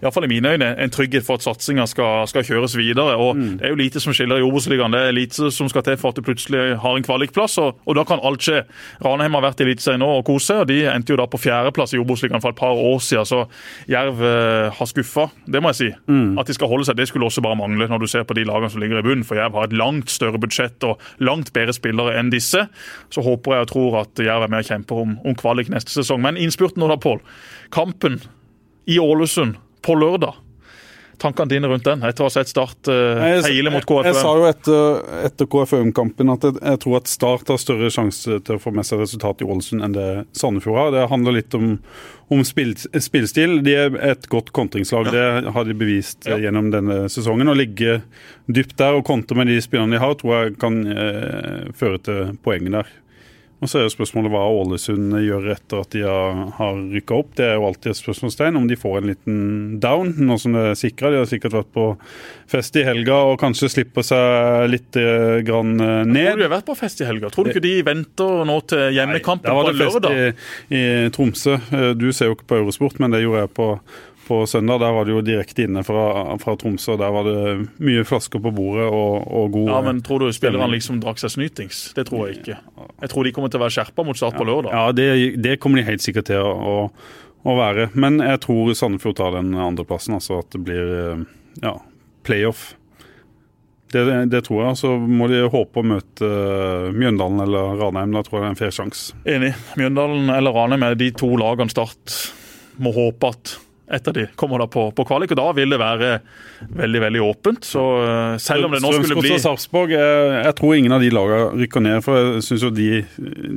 iallfall 0.05 0.27
i 0.27 0.31
mine 0.31 0.55
øyne 0.55 0.71
en 0.79 0.91
trygghet 0.93 1.25
for 1.25 1.39
at 1.39 1.45
satsinga 1.45 1.85
skal, 1.89 2.27
skal 2.29 2.45
kjøres 2.47 2.75
videre. 2.77 3.15
og 3.19 3.24
mm. 3.33 3.57
Det 3.59 3.65
er 3.65 3.73
jo 3.73 3.79
lite 3.79 4.01
som 4.03 4.13
skiller 4.15 4.41
i 4.41 4.45
Obos-ligaen. 4.45 4.93
Det 4.93 5.01
er 5.07 5.15
lite 5.15 5.49
som 5.53 5.69
skal 5.71 5.85
til 5.87 5.97
for 6.01 6.13
at 6.13 6.19
du 6.19 6.25
plutselig 6.25 6.77
har 6.81 6.97
en 6.97 7.05
kvalikplass, 7.05 7.57
og, 7.63 7.79
og 7.85 7.97
da 7.97 8.05
kan 8.07 8.21
alt 8.25 8.45
skje. 8.45 8.61
Ranheim 9.05 9.37
har 9.37 9.45
vært 9.47 9.63
i 9.63 9.67
Eliteserien 9.67 10.03
nå 10.03 10.09
og 10.19 10.25
kost 10.27 10.51
seg, 10.51 10.63
og 10.63 10.69
de 10.69 10.81
endte 10.91 11.13
jo 11.13 11.19
da 11.19 11.27
på 11.29 11.39
fjerdeplass 11.41 11.95
i 11.95 12.01
Obos-ligaen 12.01 12.43
for 12.43 12.53
et 12.53 12.59
par 12.59 12.77
år 12.77 13.01
siden. 13.03 13.25
Så 13.25 13.41
Jerv 13.91 14.21
eh, 14.21 14.69
har 14.77 14.91
skuffa, 14.91 15.27
det 15.49 15.63
må 15.63 15.73
jeg 15.73 15.79
si. 15.81 15.89
Mm. 16.11 16.37
At 16.41 16.51
de 16.51 16.57
skal 16.57 16.71
holde 16.71 16.87
seg, 16.87 16.99
det 16.99 17.09
skulle 17.09 17.29
også 17.29 17.43
bare 17.45 17.59
mangle 17.59 17.89
når 17.91 18.03
du 18.03 18.07
ser 18.11 18.27
på 18.27 18.37
de 18.37 18.45
lagene 18.47 18.71
som 18.73 18.83
ligger 18.83 19.01
i 19.01 19.05
bunnen. 19.07 19.25
For 19.27 19.39
Jerv 19.39 19.57
har 19.57 19.69
et 19.69 19.77
langt 19.77 20.13
større 20.13 20.41
budsjett 20.41 20.85
og 20.87 21.01
langt 21.23 21.53
bedre 21.55 21.75
spillere 21.75 22.15
enn 22.19 22.31
disse. 22.33 22.67
Så 23.13 23.25
håper 23.25 23.57
jeg 23.57 23.67
og 23.67 23.73
tror 23.73 23.99
at 24.03 24.25
Jerv 24.27 24.45
er 24.45 24.53
med 24.53 24.65
og 24.65 24.71
kjemper 24.71 25.03
om, 25.03 25.19
om 25.25 25.37
kvalik 25.39 25.71
neste 25.73 25.95
sesong. 25.95 26.21
Men 26.25 26.39
innspurten 26.41 26.83
nå 26.83 26.91
da, 26.91 26.99
Pål. 27.01 27.21
Kampen 27.73 28.21
i 28.89 28.99
Ålesund 29.01 29.57
på 29.85 29.95
lørdag 29.97 30.44
tankene 31.21 31.51
dine 31.51 31.69
rundt 31.71 31.85
den, 31.87 32.03
etter 32.05 32.25
å 32.25 32.29
ha 32.29 32.33
sett 32.33 32.51
Start 32.51 32.89
uh, 32.91 33.21
hele 33.45 33.71
mot 33.73 33.85
KFUM? 33.85 34.05
Jeg, 34.05 34.13
jeg, 34.13 34.21
sa 34.21 34.33
jo 34.37 34.47
etter, 34.49 34.99
etter 35.27 35.49
KFUM-kampen 35.51 36.33
at 36.33 36.47
jeg, 36.47 36.57
jeg, 36.59 36.81
tror 36.83 36.97
at 36.99 37.11
Start 37.11 37.53
har 37.53 37.61
større 37.61 37.91
sjanse 37.93 38.39
til 38.45 38.57
å 38.57 38.61
få 38.61 38.73
med 38.75 38.87
seg 38.87 39.01
resultat 39.03 39.43
i 39.43 39.47
Ålesund 39.47 39.85
enn 39.85 39.95
det 39.95 40.09
Sandefjord 40.37 40.79
har. 40.81 40.91
Det 40.95 41.07
handler 41.11 41.37
litt 41.39 41.57
om, 41.57 41.77
om 42.33 42.43
spill, 42.47 42.75
spillstil. 42.77 43.59
De 43.65 43.77
er 43.85 43.97
et 44.11 44.29
godt 44.31 44.51
kontringslag. 44.55 45.11
Ja. 45.11 45.15
Det 45.15 45.55
har 45.55 45.69
de 45.69 45.77
bevist 45.77 46.27
ja. 46.29 46.39
gjennom 46.41 46.69
denne 46.73 47.05
sesongen. 47.11 47.51
Å 47.51 47.57
ligge 47.57 47.99
dypt 48.45 48.77
der 48.81 48.99
og 48.99 49.07
kontre 49.07 49.39
med 49.39 49.49
de 49.51 49.57
spillerne 49.63 49.97
de 49.97 50.03
har, 50.03 50.17
tror 50.19 50.37
jeg 50.37 50.59
kan 50.61 50.83
eh, 50.91 51.65
føre 51.77 52.01
til 52.05 52.37
poeng 52.45 52.69
der. 52.77 52.93
Og 53.63 53.69
så 53.71 53.79
er 53.79 53.85
jo 53.85 53.93
spørsmålet 53.93 54.33
hva 54.33 54.41
Ålesund 54.51 55.15
gjør 55.23 55.45
etter 55.53 55.79
at 55.79 55.95
de 55.95 56.01
har, 56.03 56.79
rykka 56.91 57.19
opp. 57.21 57.29
Det 57.37 57.45
er 57.47 57.53
jo 57.55 57.67
alltid 57.69 57.93
et 57.93 57.99
spørsmålstegn 58.01 58.59
om 58.59 58.67
de 58.67 58.77
får 58.79 58.97
en 58.99 59.07
liten 59.09 59.37
down, 59.81 60.11
nå 60.27 60.35
som 60.41 60.57
det 60.57 60.65
er 60.73 60.79
sikra. 60.79 61.11
De 61.13 61.21
har 61.21 61.29
sikkert 61.29 61.55
vært 61.55 61.71
på 61.75 61.85
fest 62.51 62.75
i 62.75 62.83
helga 62.85 63.21
og 63.31 63.37
kanskje 63.41 63.71
slipper 63.71 64.05
seg 64.05 64.67
litt 64.73 64.99
eh, 64.99 65.39
grann 65.47 65.77
ned. 65.79 66.11
ned. 66.11 66.31
Tror 66.33 66.41
du 66.43 66.47
har 66.47 66.55
vært 66.57 66.67
på 66.67 66.77
fest 66.81 67.01
i 67.01 67.07
helga? 67.07 67.31
Tror 67.31 67.47
du 67.47 67.53
ikke 67.53 67.63
de 67.63 67.77
venter 67.87 68.43
nå 68.51 68.57
til 68.69 68.99
hjemmekampen 68.99 69.47
på 69.47 69.63
lørdag? 69.71 69.79
Da 69.79 69.87
var 69.95 70.09
det 70.09 70.33
fest 70.35 70.75
i, 70.75 70.81
i 70.81 71.13
Tromsø. 71.15 71.55
Eh, 71.55 71.93
du 71.95 72.09
ser 72.11 72.31
jo 72.31 72.37
ikke 72.37 72.51
på 72.51 72.59
Eurosport, 72.59 72.99
men 72.99 73.15
det 73.15 73.23
gjorde 73.23 73.47
jeg 73.47 73.55
på 73.55 73.69
på 74.27 74.45
søndag. 74.49 74.79
Der 74.81 74.93
var 74.95 75.05
det 75.05 75.13
jo 75.13 75.23
direkte 75.25 75.65
inne 75.65 75.83
fra, 75.85 76.05
fra 76.41 76.55
Tromsø. 76.59 76.95
Der 76.99 77.13
var 77.13 77.27
det 77.27 77.41
mye 77.83 78.05
flasker 78.07 78.41
på 78.41 78.51
bordet 78.55 78.87
og, 78.89 79.25
og 79.25 79.51
god 79.53 79.69
Ja, 79.71 79.81
Men 79.85 80.01
tror 80.05 80.25
du 80.25 80.31
spillerne 80.35 80.69
liksom 80.73 81.01
drakk 81.03 81.21
seg 81.21 81.35
snytings? 81.35 81.81
Det 81.97 82.07
tror 82.09 82.27
jeg 82.27 82.39
ikke. 82.39 82.59
Jeg 83.03 83.11
tror 83.11 83.27
de 83.27 83.35
kommer 83.35 83.53
til 83.53 83.61
å 83.61 83.65
være 83.65 83.77
skjerpa 83.77 84.07
mot 84.07 84.17
Start 84.17 84.37
på 84.39 84.47
lørdag. 84.47 84.73
Ja, 84.73 84.95
det, 84.95 85.09
det, 85.43 85.57
kommer 85.63 85.81
de 85.81 85.89
helt 85.89 86.05
sikkert 86.05 86.29
til 86.31 86.41
å, 86.41 86.77
å 87.45 87.57
være. 87.59 87.89
Men 87.93 88.21
jeg 88.23 88.41
tror 88.45 88.73
Sandefjord 88.77 89.19
tar 89.19 89.37
den 89.37 89.53
andreplassen. 89.53 90.17
Altså 90.17 90.41
at 90.41 90.49
det 90.55 90.63
blir 90.65 90.95
ja, 91.61 91.77
playoff. 92.25 92.73
Det, 93.93 94.25
det, 94.31 94.41
tror 94.47 94.63
jeg. 94.65 94.79
Så 94.81 94.95
må 94.97 95.27
de 95.31 95.43
håpe 95.51 95.81
å 95.81 95.87
møte 95.87 96.31
Mjøndalen 96.95 97.43
eller 97.45 97.77
Ranheim. 97.79 98.15
Da 98.15 98.25
tror 98.25 98.39
jeg 98.39 98.43
det 98.43 98.47
er 98.47 98.55
en 98.55 98.63
fair 98.63 98.73
sjanse. 98.75 99.19
Enig. 99.29 99.53
Mjøndalen 99.79 100.33
eller 100.33 100.55
Ranheim 100.55 100.87
er 100.87 100.97
de 100.99 101.11
to 101.15 101.29
lagene 101.39 101.71
Start 101.71 102.17
må 102.81 102.91
håpe 102.95 103.29
at 103.31 103.53
etter 103.87 104.13
de 104.13 104.25
kommer 104.35 104.59
da 104.59 104.67
på, 104.71 104.87
på, 104.95 105.05
kvalik. 105.05 105.33
og 105.35 105.39
Da 105.39 105.45
vil 105.57 105.73
det 105.73 105.79
være 105.81 106.09
veldig 106.75 107.01
veldig 107.03 107.21
åpent. 107.21 107.67
så 107.67 107.83
uh, 108.01 108.37
selv 108.41 108.67
om 108.67 108.73
det 108.73 108.81
nå 108.81 108.91
skulle 108.95 109.21
bli... 109.21 109.33
Sarpsborg, 109.41 109.93
jeg, 109.93 110.27
jeg, 110.39 110.55
tror 110.57 110.75
ingen 110.75 110.95
av 110.95 111.03
de 111.03 111.11
lagene 111.13 111.61
rykker 111.61 111.85
ned. 111.85 112.01
for 112.05 112.31
Jeg 112.35 112.45
syns 112.47 112.67
de, 112.75 112.89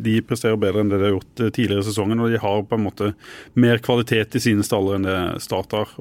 de, 0.05 0.19
presterer 0.29 0.61
bedre 0.61 0.85
enn 0.85 0.93
det 0.93 1.01
de 1.01 1.09
har 1.09 1.15
gjort 1.17 1.45
eh, 1.45 1.53
tidligere 1.55 1.85
i 1.85 1.89
sesongen. 1.89 2.21
og 2.21 2.33
De 2.33 2.41
har 2.43 2.65
på 2.69 2.79
en 2.79 2.85
måte 2.85 3.13
mer 3.57 3.81
kvalitet 3.85 4.37
i 4.37 4.43
sine 4.43 4.67
staller 4.67 4.99
enn 4.99 5.09
det 5.09 5.21
Start 5.45 5.77
har. 5.77 5.95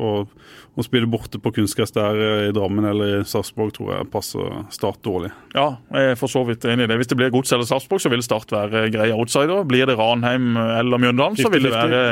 Å 0.77 0.83
spille 0.85 1.09
borte 1.09 1.39
på 1.41 1.53
kunstgress 1.55 1.95
der 1.95 2.19
eh, 2.21 2.43
i 2.49 2.53
Drammen 2.55 2.85
eller 2.89 3.21
i 3.21 3.23
Sarpsborg 3.27 3.77
tror 3.77 3.93
jeg 3.95 4.11
passer 4.11 4.59
Start 4.75 4.99
dårlig. 5.07 5.31
Ja, 5.55 5.77
jeg 5.93 6.11
er 6.11 6.19
for 6.19 6.31
så 6.31 6.43
vidt 6.49 6.67
enig 6.67 6.85
i 6.85 6.91
det. 6.91 6.99
Hvis 6.99 7.13
det 7.13 7.19
blir 7.21 7.31
Gods 7.33 7.55
eller 7.55 7.69
Sarpsborg, 7.69 8.03
så 8.03 8.11
vil 8.11 8.25
Start 8.25 8.51
være 8.51 8.89
greie 8.91 9.15
outsider. 9.15 9.63
Blir 9.69 9.87
det 9.87 9.95
Ranheim 9.97 10.51
eller 10.57 10.99
Mjøndalen, 10.99 11.39
så 11.39 11.53
vil 11.53 11.69
det 11.69 11.75
være 11.77 12.03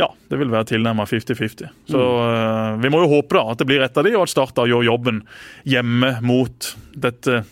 ja, 0.00 0.08
det 0.30 0.38
vil 0.40 0.50
være 0.50 0.68
tilnærmet 0.72 1.10
50-50. 1.10 1.68
Så 1.90 2.00
mm. 2.00 2.80
vi 2.82 2.90
må 2.90 3.02
jo 3.04 3.12
håpe 3.16 3.36
da 3.38 3.44
at 3.52 3.60
det 3.60 3.68
blir 3.68 3.84
et 3.84 4.00
av 4.00 4.06
de, 4.06 4.14
og 4.18 4.26
at 4.26 4.32
Start 4.32 4.58
gjør 4.58 4.86
jobben 4.88 5.22
hjemme 5.68 6.16
mot 6.26 6.72
dette 6.94 7.44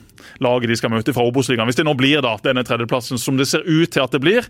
laget 0.43 0.73
de 0.73 0.79
skal 0.79 0.93
møte 0.93 1.14
fra 1.14 1.25
Obos-ligaen. 1.29 1.68
Hvis 1.70 1.81
det 1.81 1.87
nå 1.89 1.95
blir 1.99 2.23
da 2.25 2.35
denne 2.45 2.64
tredjeplassen 2.66 3.20
som 3.20 3.39
det 3.39 3.49
ser 3.51 3.66
ut 3.66 3.93
til 3.93 4.05
at 4.05 4.14
det 4.14 4.23
blir 4.23 4.49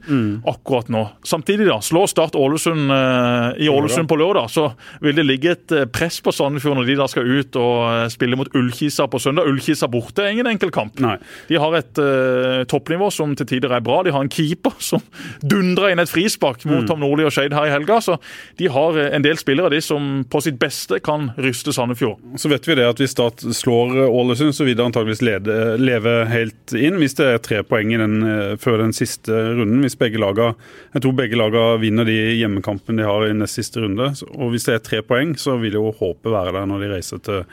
akkurat 0.48 0.90
nå. 0.92 1.04
Samtidig, 1.26 1.66
da, 1.68 1.78
slår 1.84 2.10
Start 2.10 2.36
Ålesund 2.38 2.92
eh, 2.92 3.64
i 3.64 3.68
Ålesund 3.72 4.08
på 4.10 4.18
lørdag, 4.20 4.50
så 4.52 4.68
vil 5.02 5.16
det 5.18 5.26
ligge 5.26 5.54
et 5.54 5.74
eh, 5.74 5.86
press 5.90 6.20
på 6.24 6.32
Sandefjord 6.34 6.78
når 6.80 6.88
de 6.88 6.96
da 6.98 7.08
skal 7.10 7.28
ut 7.28 7.58
og 7.60 7.76
eh, 7.88 8.06
spille 8.12 8.38
mot 8.38 8.50
Ullkisa 8.58 9.06
på 9.10 9.20
søndag. 9.22 9.48
Ullkisa 9.50 9.88
borte 9.92 10.24
er 10.24 10.34
ingen 10.34 10.50
enkel 10.50 10.72
kamp. 10.74 11.00
Nei. 11.02 11.16
De 11.48 11.60
har 11.60 11.76
et 11.78 12.02
eh, 12.02 12.62
toppnivå 12.70 13.10
som 13.14 13.34
til 13.38 13.48
tider 13.54 13.74
er 13.76 13.84
bra. 13.84 14.02
De 14.06 14.14
har 14.14 14.24
en 14.24 14.32
keeper 14.32 14.76
som 14.82 15.02
dundrer 15.52 15.92
inn 15.92 16.02
et 16.02 16.12
frispark 16.12 16.66
mot 16.68 16.86
Tom 16.88 17.02
Nordli 17.02 17.26
og 17.28 17.34
Skeid 17.34 17.54
her 17.56 17.70
i 17.70 17.74
helga. 17.74 18.00
Så 18.04 18.18
de 18.60 18.70
har 18.72 18.98
eh, 19.00 19.12
en 19.16 19.24
del 19.24 19.40
spillere 19.40 19.72
de 19.72 19.82
som 19.84 20.22
på 20.30 20.42
sitt 20.44 20.60
beste 20.62 21.00
kan 21.04 21.30
ryste 21.40 21.74
Sandefjord. 21.74 22.20
Så 22.40 22.50
vet 22.52 22.66
vi 22.68 22.78
det 22.78 22.88
at 22.88 23.02
hvis 23.02 23.12
Start 23.12 23.44
slår 23.44 24.06
Ålesund, 24.08 24.54
så 24.56 24.64
vil 24.64 24.78
det 24.78 24.84
antageligvis 24.86 25.24
lede, 25.24 25.56
leve 25.80 26.14
helt 26.30 26.74
inn. 26.76 26.98
Hvis 27.00 27.16
det 27.18 27.26
er 27.28 27.42
tre 27.42 27.60
poeng 27.66 27.92
den, 27.94 28.16
eh, 28.26 28.54
før 28.60 28.78
den 28.82 28.94
siste 28.96 29.32
runden. 29.32 29.80
Hvis 29.84 29.98
begge 29.98 30.20
laga, 30.20 30.54
Jeg 30.94 31.02
tror 31.02 31.12
begge 31.16 31.36
lagene 31.36 31.80
vinner 31.80 32.04
de 32.04 32.36
hjemmekampene 32.36 32.98
de 32.98 33.08
har 33.08 33.26
i 33.26 33.32
nest 33.32 33.54
siste 33.54 33.80
runde. 33.80 34.12
Og 34.36 34.50
hvis 34.52 34.64
det 34.64 34.74
er 34.74 34.78
tre 34.78 35.02
poeng, 35.02 35.34
så 35.36 35.58
vil 35.60 35.72
jo 35.72 35.92
håpet 35.92 36.30
være 36.30 36.52
der 36.52 36.66
når 36.66 36.80
de 36.80 36.92
reiser 36.94 37.22
til, 37.22 37.44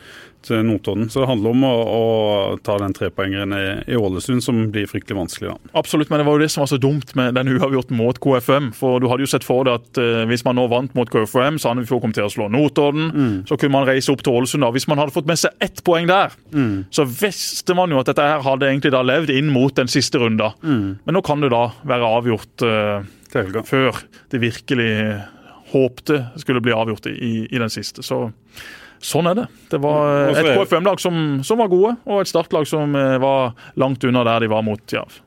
til 0.45 0.61
Notodden. 0.63 1.09
Så 1.11 1.21
det 1.23 1.27
handler 1.29 1.51
om 1.55 1.63
å, 1.67 1.71
å 1.83 2.03
ta 2.63 2.77
den 2.79 2.93
trepoengeren 2.95 3.53
i, 3.57 3.63
i 3.91 3.97
Ålesund, 3.99 4.43
som 4.45 4.61
blir 4.73 4.87
fryktelig 4.89 5.17
vanskelig. 5.17 5.51
da. 5.51 5.71
Absolutt, 5.81 6.09
men 6.11 6.21
det 6.21 6.27
var 6.29 6.37
jo 6.37 6.43
det 6.45 6.49
som 6.53 6.63
var 6.63 6.69
så 6.71 6.79
dumt 6.81 7.11
med 7.19 7.35
den 7.35 7.51
uavgjorten 7.55 7.97
mot 7.99 8.19
KFM. 8.23 8.69
For 8.77 9.03
du 9.03 9.09
hadde 9.11 9.25
jo 9.25 9.31
sett 9.31 9.45
for 9.47 9.67
deg 9.67 9.81
at 9.81 9.99
eh, 10.01 10.23
hvis 10.29 10.45
man 10.47 10.57
nå 10.59 10.67
vant 10.71 10.95
mot 10.97 11.09
KFM, 11.11 11.59
så 11.59 11.69
hadde 11.71 11.83
Sandefjord 11.83 12.03
kommet 12.05 12.19
til 12.19 12.27
å 12.27 12.33
slå 12.33 12.47
Notodden, 12.53 13.43
så 13.49 13.57
kunne 13.59 13.75
man 13.75 13.87
reise 13.89 14.11
opp 14.13 14.23
til 14.25 14.39
Ålesund. 14.39 14.63
da. 14.65 14.71
Hvis 14.75 14.87
man 14.89 15.01
hadde 15.01 15.15
fått 15.15 15.27
med 15.29 15.39
seg 15.41 15.55
ett 15.63 15.83
poeng 15.87 16.07
der, 16.09 16.33
så 16.95 17.05
visste 17.09 17.75
man 17.77 17.91
jo 17.93 17.99
at 18.01 18.09
dette 18.11 18.25
her 18.25 18.43
hadde 18.45 18.69
egentlig 18.71 18.93
da 18.95 19.03
levd 19.05 19.33
inn 19.35 19.51
mot 19.53 19.75
den 19.75 19.87
siste 19.91 20.19
runda. 20.21 20.53
Men 20.63 21.15
nå 21.15 21.21
kan 21.25 21.43
det 21.43 21.51
da 21.53 21.65
være 21.87 22.13
avgjort 22.19 22.65
eh, 22.65 23.09
før 23.69 23.99
det 24.31 24.41
virkelig 24.41 24.91
håpte 25.69 26.23
skulle 26.41 26.61
bli 26.65 26.73
avgjort 26.73 27.05
i, 27.11 27.45
i 27.45 27.59
den 27.61 27.69
siste. 27.69 28.01
Så 28.05 28.23
sånn 29.01 29.29
er 29.31 29.35
det. 29.41 29.47
Det 29.71 29.79
var 29.83 30.29
et 30.33 30.41
er- 30.43 30.59
KFM-lag 30.59 30.99
som, 31.01 31.39
som 31.47 31.59
var 31.61 31.71
gode, 31.71 31.95
og 32.05 32.21
et 32.21 32.31
startlag 32.31 32.67
som 32.69 32.95
eh, 32.95 33.17
var 33.21 33.53
langt 33.79 34.03
unna 34.03 34.23
der 34.27 34.45
de 34.45 34.51
var 34.51 34.63
mot 34.67 34.83
Jerv. 34.91 35.19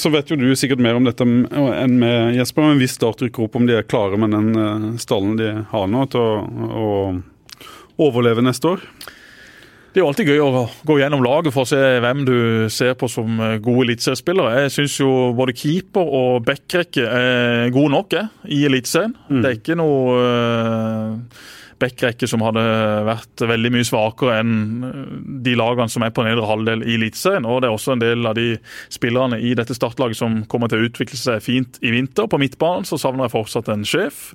Så 0.00 0.10
vet 0.10 0.30
jo 0.32 0.36
du 0.40 0.48
sikkert 0.56 0.80
mer 0.82 0.96
om 0.96 1.04
dette 1.04 1.22
enn 1.22 1.98
med 2.00 2.34
Jesper, 2.38 2.64
men 2.70 2.78
hvis 2.80 2.96
Start 2.96 3.20
rykker 3.22 3.44
opp, 3.44 3.58
om 3.60 3.66
de 3.68 3.76
er 3.78 3.84
klare 3.86 4.16
med 4.18 4.32
den 4.34 4.54
eh, 4.56 4.86
stallen 5.02 5.36
de 5.38 5.50
har 5.70 5.90
nå 5.92 6.06
til 6.10 6.20
å, 6.20 6.40
å 6.74 8.06
overleve 8.08 8.42
neste 8.42 8.72
år? 8.74 8.82
Det 9.94 10.00
er 10.00 10.02
jo 10.02 10.08
alltid 10.10 10.26
gøy 10.32 10.40
å 10.42 10.62
gå 10.90 10.96
gjennom 10.98 11.20
laget 11.22 11.54
for 11.54 11.62
å 11.62 11.70
se 11.70 11.78
hvem 12.02 12.24
du 12.26 12.34
ser 12.74 12.96
på 12.98 13.06
som 13.12 13.36
eh, 13.38 13.58
gode 13.62 13.84
eliteseriespillere. 13.86 14.64
Jeg 14.64 14.72
syns 14.74 14.96
jo 14.98 15.10
både 15.38 15.54
keeper 15.54 16.08
og 16.18 16.40
backrekke 16.48 17.04
er 17.06 17.70
gode 17.76 17.92
nok 17.94 18.16
jeg, 18.16 18.32
i 18.56 18.64
Eliteserien. 18.66 19.14
Det 19.30 19.52
er 19.52 19.60
ikke 19.60 19.76
noe 19.78 20.16
backrekke 21.84 22.28
som 22.30 22.42
hadde 22.44 22.62
vært 23.06 23.44
veldig 23.48 23.72
mye 23.74 23.86
svakere 23.86 24.38
enn 24.42 24.54
eh, 24.88 25.00
de 25.46 25.56
lagene 25.58 25.92
som 25.92 26.04
er 26.06 26.14
på 26.14 26.24
nedre 26.26 26.48
halvdel 26.48 26.84
i 26.86 26.96
Eliteserien. 26.98 27.46
Og 27.48 27.62
det 27.62 27.70
er 27.70 27.76
også 27.76 27.94
en 27.94 28.04
del 28.04 28.26
av 28.28 28.36
de 28.38 28.54
spillerne 28.92 29.40
i 29.40 29.54
dette 29.58 29.76
startlaget 29.76 30.18
som 30.20 30.40
kommer 30.50 30.72
til 30.72 30.82
å 30.82 30.88
utvikle 30.88 31.20
seg 31.20 31.44
fint 31.44 31.80
i 31.84 31.92
vinter. 31.94 32.28
På 32.30 32.40
midtbanen 32.42 32.88
så 32.88 32.98
savner 33.00 33.28
jeg 33.28 33.36
fortsatt 33.36 33.70
en 33.72 33.86
sjef. 33.88 34.30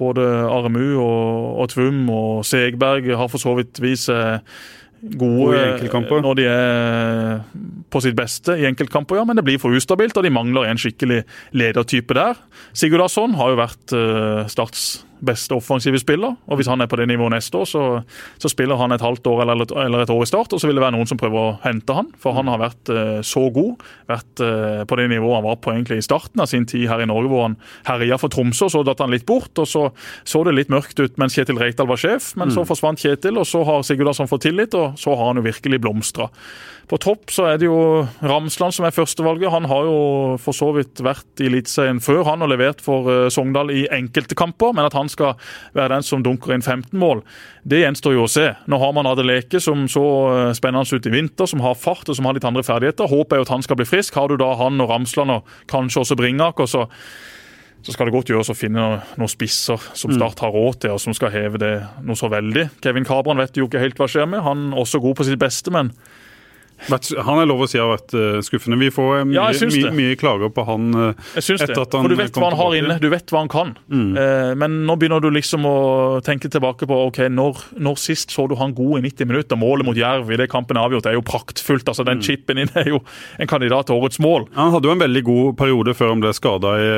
Både 0.00 0.26
Aremu 0.48 0.98
og, 0.98 1.62
og 1.62 1.70
Tvum 1.72 2.04
og 2.12 2.44
Segberg 2.48 3.08
har 3.18 3.30
for 3.32 3.42
så 3.42 3.54
vidt 3.58 3.80
vist 3.82 4.10
gode 5.18 5.58
Og 6.10 6.22
når 6.24 6.38
de 6.38 6.46
er 6.50 7.42
på 7.90 8.00
sitt 8.02 8.16
beste 8.18 8.56
i 8.58 8.66
enkeltkamper, 8.68 9.20
ja, 9.20 9.24
men 9.24 9.38
det 9.38 9.44
blir 9.46 9.60
for 9.62 9.74
ustabilt, 9.74 10.16
og 10.18 10.26
de 10.26 10.32
mangler 10.34 10.68
en 10.68 10.80
skikkelig 10.80 11.22
ledertype 11.56 12.16
der. 12.18 12.40
Sigurdarsson 12.76 13.36
har 13.38 13.54
jo 13.54 13.60
vært 13.62 13.94
uh, 13.94 14.48
Starts 14.50 15.07
beste 15.24 15.56
offensive 15.56 16.00
spiller, 16.00 16.36
og 16.46 16.60
hvis 16.60 16.70
han 16.70 16.80
er 16.80 16.90
på 16.90 16.98
det 17.00 17.08
nivået 17.10 17.36
neste 17.36 17.60
år, 17.60 17.68
så, 17.68 17.84
så 18.38 18.50
spiller 18.52 18.80
han 18.80 18.94
et 18.94 19.04
halvt 19.04 19.26
år 19.30 19.44
eller, 19.44 19.66
eller 19.84 20.04
et 20.04 20.12
år 20.14 20.24
i 20.24 20.30
start, 20.30 20.52
og 20.52 20.60
så 20.60 20.70
vil 20.70 20.78
det 20.78 20.84
være 20.84 20.96
noen 20.96 21.10
som 21.10 21.20
prøver 21.20 21.38
å 21.40 21.56
hente 21.64 21.96
han, 21.96 22.10
for 22.20 22.36
han 22.38 22.50
har 22.50 22.62
vært 22.62 22.92
eh, 22.94 23.18
så 23.26 23.48
god, 23.54 23.84
vært 24.10 24.44
eh, 24.44 24.84
på 24.88 25.00
det 25.00 25.08
nivået 25.12 25.38
han 25.38 25.46
var 25.48 25.60
på 25.62 25.74
egentlig 25.74 26.00
i 26.02 26.06
starten 26.06 26.44
av 26.44 26.50
sin 26.50 26.66
tid 26.68 26.88
her 26.90 27.02
i 27.04 27.08
Norge, 27.08 27.32
hvor 27.32 27.46
han 27.48 27.58
herja 27.88 28.20
for 28.20 28.32
Tromsø, 28.32 28.70
så 28.72 28.84
datt 28.86 29.02
han 29.04 29.12
litt 29.14 29.26
bort, 29.28 29.52
og 29.58 29.68
så 29.68 29.88
så 30.28 30.42
det 30.46 30.54
litt 30.56 30.72
mørkt 30.72 31.00
ut 31.00 31.20
mens 31.20 31.36
Kjetil 31.36 31.58
Reitdal 31.60 31.88
var 31.88 32.00
sjef, 32.00 32.32
men 32.38 32.52
så 32.54 32.64
forsvant 32.68 33.00
Kjetil, 33.00 33.38
og 33.40 33.46
så 33.48 33.62
har 33.66 33.84
Sigurdarsson 33.86 34.30
fått 34.30 34.46
tillit, 34.48 34.74
og 34.78 34.98
så 35.00 35.14
har 35.16 35.32
han 35.32 35.40
jo 35.40 35.46
virkelig 35.46 35.80
blomstra. 35.84 36.28
På 36.88 36.96
topp 36.96 37.32
så 37.34 37.44
er 37.50 37.58
det 37.60 37.66
jo 37.68 38.06
Ramsland 38.24 38.72
som 38.72 38.86
er 38.88 38.94
førstevalget. 38.96 39.50
Han 39.52 39.66
har 39.68 39.84
jo 39.84 39.98
for 40.40 40.56
så 40.56 40.70
vidt 40.72 41.02
vært 41.04 41.42
i 41.42 41.50
Eliteserien 41.50 42.00
før 42.00 42.22
han 42.30 42.44
og 42.44 42.48
levert 42.48 42.80
for 42.84 43.10
eh, 43.12 43.26
Sogndal 43.32 43.72
i 43.74 43.84
enkelte 43.92 44.36
kamper, 44.38 44.72
men 44.76 44.88
at 44.88 44.96
han 44.96 45.07
skal 45.12 45.36
være 45.76 45.96
den 45.96 46.06
som 46.06 46.24
dunker 46.24 46.54
inn 46.54 46.64
15 46.64 46.92
mål, 46.98 47.22
det 47.68 47.82
gjenstår 47.82 48.16
jo 48.16 48.26
å 48.26 48.30
se. 48.32 48.50
Nå 48.70 48.80
har 48.80 48.92
man 48.96 49.08
Adeleke 49.10 49.60
som 49.62 49.86
så 49.90 50.04
eh, 50.32 50.52
spennende 50.58 50.88
ut 50.88 51.08
i 51.08 51.14
vinter, 51.14 51.48
som 51.50 51.64
har 51.64 51.78
fart 51.78 52.08
og 52.08 52.18
som 52.18 52.28
har 52.28 52.36
litt 52.36 52.46
andre 52.48 52.64
ferdigheter. 52.66 53.10
Håpet 53.10 53.36
er 53.36 53.42
jo 53.42 53.48
at 53.48 53.56
han 53.56 53.66
skal 53.66 53.80
bli 53.80 53.88
frisk. 53.88 54.16
Har 54.18 54.30
du 54.30 54.38
da 54.40 54.52
han 54.60 54.80
og 54.84 54.92
Ramsland 54.92 55.34
og 55.38 55.58
kanskje 55.70 56.04
også 56.04 56.18
Bringaker, 56.18 56.70
så 56.70 56.86
så 57.82 57.94
skal 57.94 58.08
det 58.08 58.14
godt 58.16 58.30
gjøres 58.32 58.50
å 58.50 58.56
finne 58.58 58.82
noen, 58.82 59.30
spisser 59.30 59.80
som 59.96 60.10
Start 60.12 60.42
har 60.42 60.50
råd 60.52 60.80
til, 60.82 60.96
og 60.96 61.02
som 61.02 61.14
skal 61.16 61.30
heve 61.32 61.60
det 61.62 61.72
noe 62.04 62.18
så 62.18 62.30
veldig. 62.32 62.66
Kevin 62.82 63.06
Kabran 63.06 63.38
vet 63.38 63.56
jo 63.56 63.68
ikke 63.68 63.82
helt 63.82 64.00
hva 64.00 64.08
skjer 64.10 64.26
med. 64.28 64.42
Han 64.44 64.72
er 64.72 64.80
også 64.82 65.00
god 65.02 65.14
på 65.20 65.28
sitt 65.28 65.38
beste, 65.40 65.72
men 65.74 65.92
Han 66.88 67.40
er 67.42 67.48
lov 67.48 67.64
å 67.64 67.68
si 67.70 67.78
har 67.80 67.90
vært 67.90 68.14
eh, 68.16 68.38
skuffende. 68.46 68.78
Vi 68.80 68.90
får 68.94 69.20
eh, 69.20 69.24
mye, 69.28 69.36
Ja, 69.36 69.68
mye, 69.72 69.92
mye 69.96 70.18
klager 70.18 70.52
på 70.54 70.64
han 70.68 70.88
eh, 70.94 71.28
Jeg 71.38 71.46
syns 71.50 71.64
det. 71.66 71.76
For 71.76 72.10
du 72.10 72.16
vet 72.18 72.36
hva 72.38 72.50
han 72.50 72.58
har 72.58 72.76
inne, 72.78 72.98
du 73.02 73.08
vet 73.12 73.32
hva 73.32 73.42
han 73.42 73.50
kan. 73.52 73.74
Mm. 73.88 74.12
men 74.58 74.74
nå 74.86 74.94
begynner 74.98 75.22
du 75.22 75.28
liksom 75.32 75.64
å 75.68 75.76
tenke 76.24 76.48
tilbake 76.52 76.86
på 76.88 76.96
ok, 77.08 77.20
når, 77.32 77.60
når 77.80 77.98
sist 78.00 78.32
så 78.34 78.46
du 78.48 78.54
han 78.58 78.74
god 78.76 79.00
i 79.00 79.02
90 79.08 79.28
minutter? 79.28 79.58
Målet 79.58 79.86
mot 79.86 79.98
Jerv 79.98 80.30
i 80.32 80.38
det 80.40 80.48
kampen 80.52 80.78
er 80.78 80.86
avgjort 80.88 81.08
er 81.10 81.16
jo 81.16 81.24
praktfullt. 81.26 81.88
altså 81.88 82.06
Den 82.06 82.22
chipen 82.24 82.60
inn 82.62 82.72
er 82.78 82.90
jo 82.92 83.00
en 83.38 83.50
kandidat 83.50 83.88
til 83.88 83.98
årets 83.98 84.20
mål. 84.22 84.48
Han 84.56 84.72
hadde 84.74 84.90
jo 84.90 84.94
en 84.94 85.02
veldig 85.02 85.24
god 85.26 85.56
periode 85.60 85.94
før 85.98 86.12
han 86.14 86.24
ble 86.24 86.32
skada 86.36 86.74
i 86.78 86.88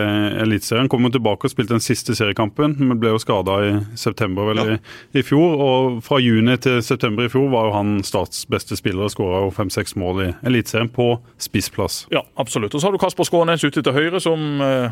Eliteserien. 0.45 0.91
Kom 0.93 1.07
jo 1.07 1.13
tilbake 1.17 1.49
og 1.49 1.55
spilte 1.55 1.77
den 1.77 1.85
siste 1.85 2.17
seriekampen, 2.19 2.77
men 2.81 3.01
ble 3.01 3.15
jo 3.15 3.23
skada 3.23 3.59
i 3.67 3.73
september 3.99 4.51
vel, 4.51 4.63
i, 4.77 4.79
i 5.21 5.25
fjor. 5.27 5.57
Og 5.67 6.01
fra 6.07 6.21
juni 6.23 6.57
til 6.63 6.81
september 6.85 7.27
i 7.27 7.33
fjor 7.33 7.51
var 7.55 7.71
jo 7.71 7.77
han 7.79 7.97
Starts 8.11 8.45
beste 8.51 8.79
spiller 8.79 9.07
og 9.07 9.13
skåra 9.15 9.45
jo 9.45 9.53
fem-seks 9.71 9.97
mål 9.97 10.25
i 10.25 10.31
Eliteserien 10.47 10.91
på 10.91 11.15
spissplass. 11.39 12.07
Ja, 12.11 12.25
absolutt. 12.37 12.75
Og 12.75 12.81
så 12.81 12.89
har 12.89 12.93
du 12.93 13.01
Kasper 13.01 13.25
Skånes 13.25 13.65
ute 13.65 13.83
til 13.83 13.95
høyre, 13.95 14.21
som 14.21 14.61
eh, 14.61 14.91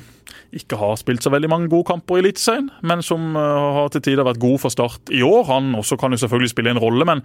ikke 0.55 0.79
har 0.79 0.97
spilt 1.01 1.25
så 1.25 1.33
veldig 1.33 1.51
mange 1.51 1.69
gode 1.69 1.89
kamper 1.91 2.19
i 2.19 2.23
Eliteserien, 2.23 2.71
men 2.83 3.03
som 3.03 3.35
eh, 3.37 3.67
har 3.79 3.91
til 3.93 4.05
tider 4.05 4.27
vært 4.27 4.41
god 4.43 4.59
for 4.63 4.73
Start 4.73 5.11
i 5.15 5.23
år. 5.27 5.47
Han 5.51 5.75
også 5.79 5.99
kan 5.99 6.15
jo 6.15 6.21
selvfølgelig 6.23 6.53
spille 6.53 6.73
en 6.73 6.83
rolle, 6.83 7.07
men 7.09 7.23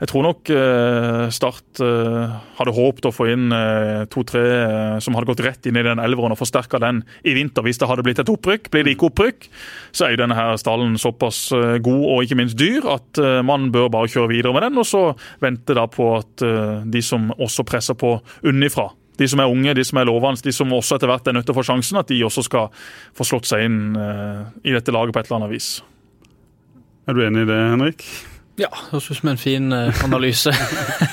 jeg 0.00 0.10
tror 0.10 0.26
nok 0.28 0.50
eh, 0.54 1.28
Start 1.34 1.82
hadde 2.54 2.74
håpet 2.74 3.08
å 3.08 3.12
få 3.12 3.26
inn 3.32 3.52
to-tre 4.12 4.42
som 5.02 5.16
hadde 5.16 5.28
gått 5.28 5.42
rett 5.44 5.66
inn 5.66 5.78
i 5.78 5.82
den 5.84 6.00
elveren 6.02 6.32
og 6.34 6.38
forsterka 6.38 6.78
den 6.82 7.00
i 7.26 7.34
vinter 7.36 7.64
hvis 7.66 7.80
det 7.80 7.88
hadde 7.90 8.04
blitt 8.06 8.20
et 8.22 8.30
opprykk. 8.30 8.68
Blir 8.72 8.86
det 8.86 8.94
ikke 8.94 9.08
opprykk, 9.10 9.48
så 9.90 10.06
er 10.06 10.14
jo 10.14 10.20
denne 10.22 10.36
her 10.38 10.54
stallen 10.60 10.94
såpass 11.00 11.40
god 11.84 12.04
og 12.12 12.24
ikke 12.24 12.38
minst 12.38 12.58
dyr 12.60 12.86
at 12.94 13.20
man 13.46 13.68
bør 13.74 13.90
bare 13.92 14.10
kjøre 14.12 14.30
videre 14.30 14.54
med 14.54 14.66
den, 14.68 14.78
og 14.80 14.86
så 14.88 15.02
vente 15.42 15.76
da 15.76 15.86
på 15.90 16.08
at 16.20 16.44
de 16.94 17.02
som 17.04 17.30
også 17.34 17.66
presser 17.68 17.98
på 17.98 18.16
unnifra, 18.46 18.88
de 19.18 19.28
som 19.30 19.42
er 19.42 19.50
unge, 19.50 19.74
de 19.76 19.84
som 19.86 20.00
er 20.00 20.08
lovende, 20.08 20.42
de 20.42 20.54
som 20.54 20.72
også 20.74 20.98
etter 20.98 21.10
hvert 21.10 21.28
er 21.30 21.36
nødt 21.36 21.46
til 21.46 21.54
å 21.54 21.58
få 21.60 21.66
sjansen, 21.68 22.00
at 22.00 22.10
de 22.10 22.22
også 22.26 22.46
skal 22.46 22.70
få 23.14 23.26
slått 23.28 23.50
seg 23.50 23.66
inn 23.68 23.98
eh, 23.98 24.44
i 24.66 24.74
dette 24.74 24.94
laget 24.94 25.14
på 25.14 25.22
et 25.22 25.30
eller 25.30 25.42
annet 25.42 25.54
vis. 25.54 25.74
Er 27.06 27.14
du 27.14 27.22
enig 27.22 27.44
i 27.44 27.50
det, 27.50 27.60
Henrik? 27.74 28.06
Ja, 28.54 28.68
det 28.70 28.92
høres 28.92 29.08
ut 29.10 29.18
som 29.18 29.28
en 29.32 29.38
fin 29.40 29.72
eh, 29.74 30.04
analyse. 30.06 30.52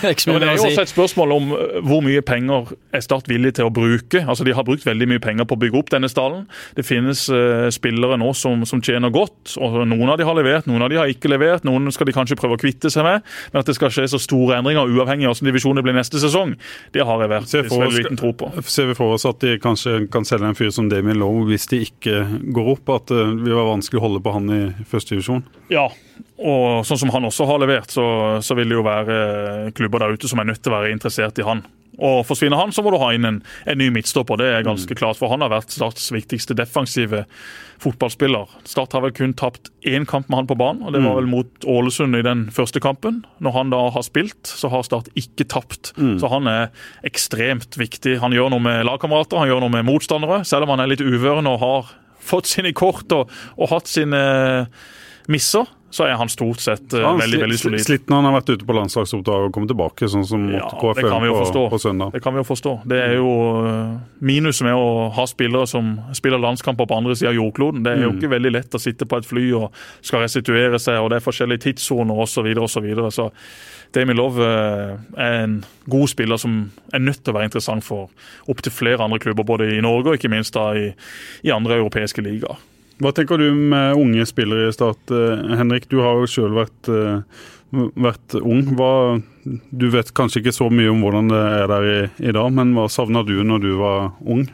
Ja, 0.01 0.13
det 0.13 0.47
er 0.47 0.57
jo 0.57 0.65
også 0.65 0.83
et 0.83 0.91
spørsmål 0.91 1.31
om 1.35 1.51
eh, 1.55 1.79
hvor 1.85 2.01
mye 2.05 2.21
penger 2.25 2.71
er 2.93 3.01
Start 3.01 3.27
villig 3.29 3.55
til 3.57 3.65
å 3.65 3.71
bruke. 3.73 4.21
Altså 4.29 4.45
De 4.45 4.53
har 4.53 4.65
brukt 4.65 4.85
veldig 4.85 5.07
mye 5.09 5.21
penger 5.21 5.47
på 5.49 5.57
å 5.57 5.61
bygge 5.61 5.79
opp 5.79 5.89
denne 5.93 6.09
stallen. 6.11 6.43
Det 6.77 6.85
finnes 6.85 7.23
uh, 7.33 7.67
spillere 7.73 8.17
nå 8.21 8.29
som, 8.37 8.61
som 8.69 8.81
tjener 8.83 9.13
godt. 9.13 9.55
og 9.57 9.79
Noen 9.89 10.11
av 10.13 10.19
de 10.19 10.27
har 10.27 10.37
levert, 10.37 10.67
noen 10.69 10.85
av 10.85 10.91
de 10.93 10.99
har 10.99 11.09
ikke 11.09 11.31
levert. 11.31 11.65
Noen 11.67 11.89
skal 11.93 12.09
de 12.09 12.15
kanskje 12.15 12.37
prøve 12.37 12.57
å 12.57 12.61
kvitte 12.61 12.91
seg 12.93 13.05
med. 13.07 13.25
Men 13.53 13.63
at 13.63 13.71
det 13.71 13.77
skal 13.77 13.93
skje 13.93 14.05
så 14.11 14.21
store 14.21 14.59
endringer 14.59 14.91
uavhengig 14.91 15.29
av 15.29 15.33
hvordan 15.33 15.49
divisjonen 15.49 15.85
blir 15.85 15.97
neste 15.97 16.21
sesong, 16.21 16.53
det 16.93 17.05
har 17.07 17.25
jeg 17.25 17.33
vært 17.33 17.57
veldig 17.57 17.91
liten 17.97 18.21
tro 18.21 18.33
på. 18.37 18.51
Ser 18.69 18.91
vi 18.91 18.97
for 18.97 19.17
oss 19.17 19.25
at 19.29 19.41
de 19.41 19.57
kanskje 19.61 20.05
kan 20.13 20.27
selge 20.27 20.51
en 20.51 20.57
fyr 20.57 20.73
som 20.75 20.91
Damien 20.91 21.19
Lowe 21.21 21.47
hvis 21.49 21.69
de 21.73 21.81
ikke 21.87 22.25
går 22.53 22.73
opp? 22.75 22.93
At 22.99 23.13
det 23.13 23.25
vil 23.41 23.55
være 23.55 23.69
vanskelig 23.73 24.01
å 24.01 24.05
holde 24.05 24.23
på 24.25 24.35
han 24.37 24.53
i 24.53 24.63
første 24.91 25.15
divisjon? 25.15 25.45
Ja, 25.73 25.89
og 26.41 26.87
sånn 26.87 27.03
som 27.03 27.11
han 27.13 27.27
også 27.27 27.45
har 27.49 27.61
levert, 27.61 27.91
så, 27.93 28.05
så 28.41 28.57
vil 28.57 28.71
det 28.71 28.79
jo 28.79 28.87
være 28.87 29.19
klubber 29.77 30.01
der 30.01 30.17
ute 30.17 30.29
som 30.31 30.41
er 30.41 30.49
nødt 30.49 30.63
til 30.63 30.73
å 30.73 30.79
være 30.79 30.93
interessert 30.95 31.37
i 31.41 31.45
han. 31.45 31.63
Og 32.01 32.23
Forsvinner 32.25 32.57
han, 32.57 32.71
så 32.73 32.83
må 32.83 32.93
du 32.93 32.99
ha 33.01 33.11
inn 33.13 33.27
en, 33.27 33.41
en 33.69 33.77
ny 33.77 33.89
midtstopper. 33.93 34.39
Det 34.39 34.47
er 34.47 34.65
ganske 34.65 34.95
mm. 34.95 34.97
klart, 34.97 35.19
for 35.19 35.31
Han 35.31 35.43
har 35.43 35.51
vært 35.51 35.73
Starts 35.75 36.07
viktigste 36.13 36.55
defensive 36.57 37.25
fotballspiller. 37.81 38.49
Start 38.69 38.93
har 38.95 39.03
vel 39.03 39.13
kun 39.17 39.33
tapt 39.37 39.71
én 39.87 40.05
kamp 40.09 40.29
med 40.29 40.41
han 40.41 40.49
på 40.49 40.57
banen, 40.57 40.83
og 40.85 40.95
det 40.95 41.01
var 41.01 41.15
mm. 41.15 41.19
vel 41.19 41.29
mot 41.31 41.67
Ålesund 41.69 42.17
i 42.17 42.23
den 42.25 42.45
første 42.53 42.81
kampen. 42.83 43.21
Når 43.41 43.55
han 43.57 43.73
da 43.73 43.81
har 43.93 44.05
spilt, 44.07 44.39
så 44.47 44.71
har 44.73 44.85
Start 44.87 45.11
ikke 45.19 45.49
tapt. 45.51 45.91
Mm. 45.97 46.15
Så 46.21 46.31
han 46.31 46.49
er 46.49 46.71
ekstremt 47.07 47.77
viktig. 47.81 48.19
Han 48.23 48.37
gjør 48.37 48.53
noe 48.53 48.63
med 48.63 48.85
lagkamerater, 48.87 49.41
han 49.41 49.51
gjør 49.51 49.65
noe 49.65 49.75
med 49.75 49.87
motstandere. 49.89 50.41
Selv 50.47 50.67
om 50.67 50.75
han 50.75 50.85
er 50.85 50.93
litt 50.93 51.05
uvørende 51.05 51.53
og 51.53 51.65
har 51.65 51.93
fått 52.21 52.49
sine 52.49 52.73
kort 52.77 53.11
og, 53.17 53.29
og 53.57 53.71
hatt 53.73 53.89
sine 53.89 54.21
misser 55.31 55.69
så 55.91 56.05
er 56.07 56.15
han 56.19 56.29
stort 56.31 56.61
sett 56.63 56.93
uh, 56.95 57.09
veldig 57.19 57.39
veldig 57.41 57.57
solid. 57.59 57.83
Slitt 57.83 58.07
når 58.09 58.21
han 58.21 58.27
har 58.29 58.35
vært 58.37 58.51
ute 58.53 58.67
på 58.67 58.75
landslagsoppdrag 58.77 59.47
og 59.47 59.55
kommet 59.55 59.71
tilbake, 59.73 60.07
sånn 60.11 60.23
som 60.27 60.45
mot 60.47 60.55
ja, 60.55 60.69
KFM 60.79 61.27
på, 61.27 61.65
på, 61.73 61.79
søndag. 61.83 62.13
Det 62.15 62.21
kan 62.23 62.35
vi 62.35 62.39
jo 62.39 62.47
forstå. 62.47 62.75
Det 62.87 63.01
er 63.03 63.17
jo 63.17 63.33
uh, 63.65 63.97
minuset 64.23 64.65
med 64.69 64.79
å 64.79 65.09
ha 65.17 65.27
spillere 65.27 65.67
som 65.67 65.93
spiller 66.17 66.41
landskamper 66.41 66.87
på 66.87 67.01
andre 67.01 67.17
sida 67.19 67.33
av 67.33 67.37
jordkloden. 67.41 67.83
Det 67.83 67.93
er 67.93 68.05
jo 68.05 68.13
mm. 68.13 68.17
ikke 68.21 68.31
veldig 68.37 68.53
lett 68.55 68.79
å 68.79 68.81
sitte 68.81 69.07
på 69.09 69.19
et 69.19 69.27
fly 69.27 69.45
og 69.59 69.83
skal 69.99 70.23
restituere 70.23 70.79
seg, 70.79 71.01
og 71.03 71.11
det 71.11 71.19
er 71.19 71.27
forskjellige 71.27 71.67
tidssoner 71.67 72.23
osv. 72.23 72.29
Så, 72.31 72.45
videre, 72.47 72.63
og 72.63 72.71
så, 72.71 72.81
videre. 72.81 73.11
så 73.11 73.27
Damien 73.91 74.17
Love 74.17 74.39
uh, 74.39 74.95
er 75.19 75.37
en 75.43 75.59
god 75.91 76.07
spiller 76.07 76.39
som 76.39 76.63
er 76.95 77.03
nødt 77.03 77.19
til 77.25 77.33
å 77.33 77.39
være 77.41 77.51
interessant 77.51 77.83
for 77.83 78.07
opptil 78.49 78.71
flere 78.73 79.03
andre 79.03 79.19
klubber, 79.19 79.43
både 79.43 79.67
i 79.75 79.83
Norge 79.83 80.13
og 80.13 80.19
ikke 80.19 80.31
minst 80.31 80.55
da 80.55 80.71
i, 80.79 80.93
i 81.43 81.51
andre 81.51 81.81
europeiske 81.81 82.23
ligaer. 82.23 82.70
Hva 83.01 83.09
tenker 83.17 83.41
du 83.41 83.47
med 83.55 83.97
unge 83.97 84.27
spillere 84.29 84.69
i 84.69 84.73
Start, 84.75 85.09
eh, 85.09 85.57
Henrik? 85.57 85.89
Du 85.89 86.03
har 86.05 86.19
jo 86.21 86.29
sjøl 86.29 86.53
vært, 86.53 86.85
eh, 86.85 87.23
vært, 87.97 88.35
ung. 88.37 88.75
Hva, 88.77 89.21
du 89.43 89.89
vet 89.89 90.13
kanskje 90.13 90.43
ikke 90.43 90.53
så 90.53 90.69
mye 90.69 90.91
om 90.91 91.01
hvordan 91.01 91.31
det 91.31 91.41
er 91.41 91.67
der 91.71 91.87
i, 91.89 92.01
i 92.29 92.31
dag, 92.31 92.51
men 92.53 92.75
hva 92.77 92.85
savna 92.91 93.25
du 93.25 93.41
når 93.41 93.61
du 93.63 93.71
var 93.79 94.11
ung? 94.21 94.45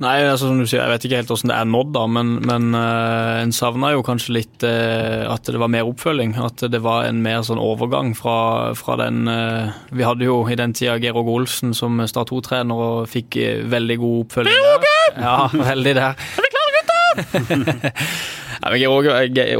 Nei, 0.00 0.22
altså 0.24 0.48
som 0.48 0.56
du 0.56 0.64
sier, 0.64 0.80
Jeg 0.80 0.88
vet 0.94 1.04
ikke 1.04 1.18
helt 1.18 1.28
hvordan 1.28 1.50
det 1.50 1.56
er 1.58 1.68
nådd, 1.68 1.90
da, 1.92 2.04
men, 2.08 2.28
men 2.48 2.70
uh, 2.72 3.42
en 3.42 3.52
savna 3.52 3.90
jo 3.92 4.04
kanskje 4.04 4.32
litt 4.38 4.64
uh, 4.64 5.28
at 5.28 5.44
det 5.44 5.60
var 5.60 5.68
mer 5.68 5.88
oppfølging. 5.90 6.32
At 6.40 6.64
det 6.72 6.80
var 6.80 7.04
en 7.04 7.20
mer 7.20 7.44
sånn 7.44 7.60
overgang 7.60 8.14
fra, 8.16 8.72
fra 8.80 8.96
den 9.02 9.28
uh, 9.28 9.76
Vi 9.92 10.06
hadde 10.08 10.24
jo 10.24 10.40
i 10.48 10.56
den 10.56 10.72
tida 10.72 10.96
Georg 11.02 11.28
Olsen 11.28 11.76
som 11.76 12.00
Start 12.08 12.32
2-trener 12.32 12.80
og 12.80 13.10
fikk 13.12 13.36
veldig 13.68 13.98
god 14.00 14.24
oppfølging. 14.24 14.64
Der. 14.86 15.20
Ja, 15.20 15.36
veldig 15.52 15.96
der. 16.00 16.48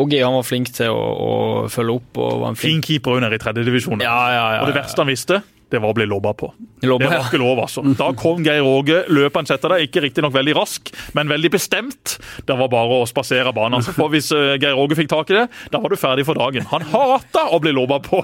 Oggi 0.00 0.20
han 0.20 0.34
var 0.36 0.44
flink 0.46 0.72
til 0.76 0.92
å, 0.92 1.00
å 1.00 1.32
følge 1.72 1.96
opp. 2.00 2.20
og 2.20 2.42
var 2.42 2.52
en 2.52 2.58
flink. 2.58 2.80
Fin 2.80 2.82
keeper 2.86 3.16
under 3.18 3.34
i 3.34 3.40
tredjedivisjon. 3.40 4.04
Ja, 4.04 4.18
ja, 4.34 4.44
ja, 4.56 4.60
og 4.62 4.70
det 4.70 4.76
verste 4.80 5.02
han 5.02 5.10
visste, 5.10 5.40
det 5.70 5.78
var 5.78 5.92
å 5.92 5.96
bli 5.96 6.06
lobba 6.08 6.32
på. 6.34 6.50
Lobba, 6.82 7.04
det 7.04 7.10
var 7.12 7.26
ikke 7.28 7.40
lov, 7.40 7.60
altså. 7.62 7.82
Da 7.98 8.10
kom 8.18 8.42
Geir 8.44 8.64
Åge 8.66 9.04
løpende 9.12 9.54
etter 9.54 9.74
deg, 9.74 9.84
ikke 9.86 10.02
riktignok 10.06 10.34
veldig 10.34 10.54
rask, 10.56 10.90
men 11.14 11.30
veldig 11.30 11.50
bestemt. 11.54 12.16
Det 12.46 12.56
var 12.58 12.70
bare 12.72 13.00
å 13.02 13.06
spasere 13.08 13.52
banen. 13.54 13.78
Altså, 13.78 13.94
for 13.94 14.10
hvis 14.12 14.30
uh, 14.34 14.56
Geir 14.60 14.78
Åge 14.80 14.98
fikk 14.98 15.10
tak 15.12 15.30
i 15.30 15.36
det, 15.38 15.44
da 15.70 15.80
var 15.82 15.92
du 15.92 15.98
ferdig 16.00 16.26
for 16.28 16.38
dagen. 16.40 16.66
Han 16.72 16.86
hata 16.90 17.46
å 17.54 17.60
bli 17.62 17.74
lobba 17.76 18.00
på! 18.02 18.22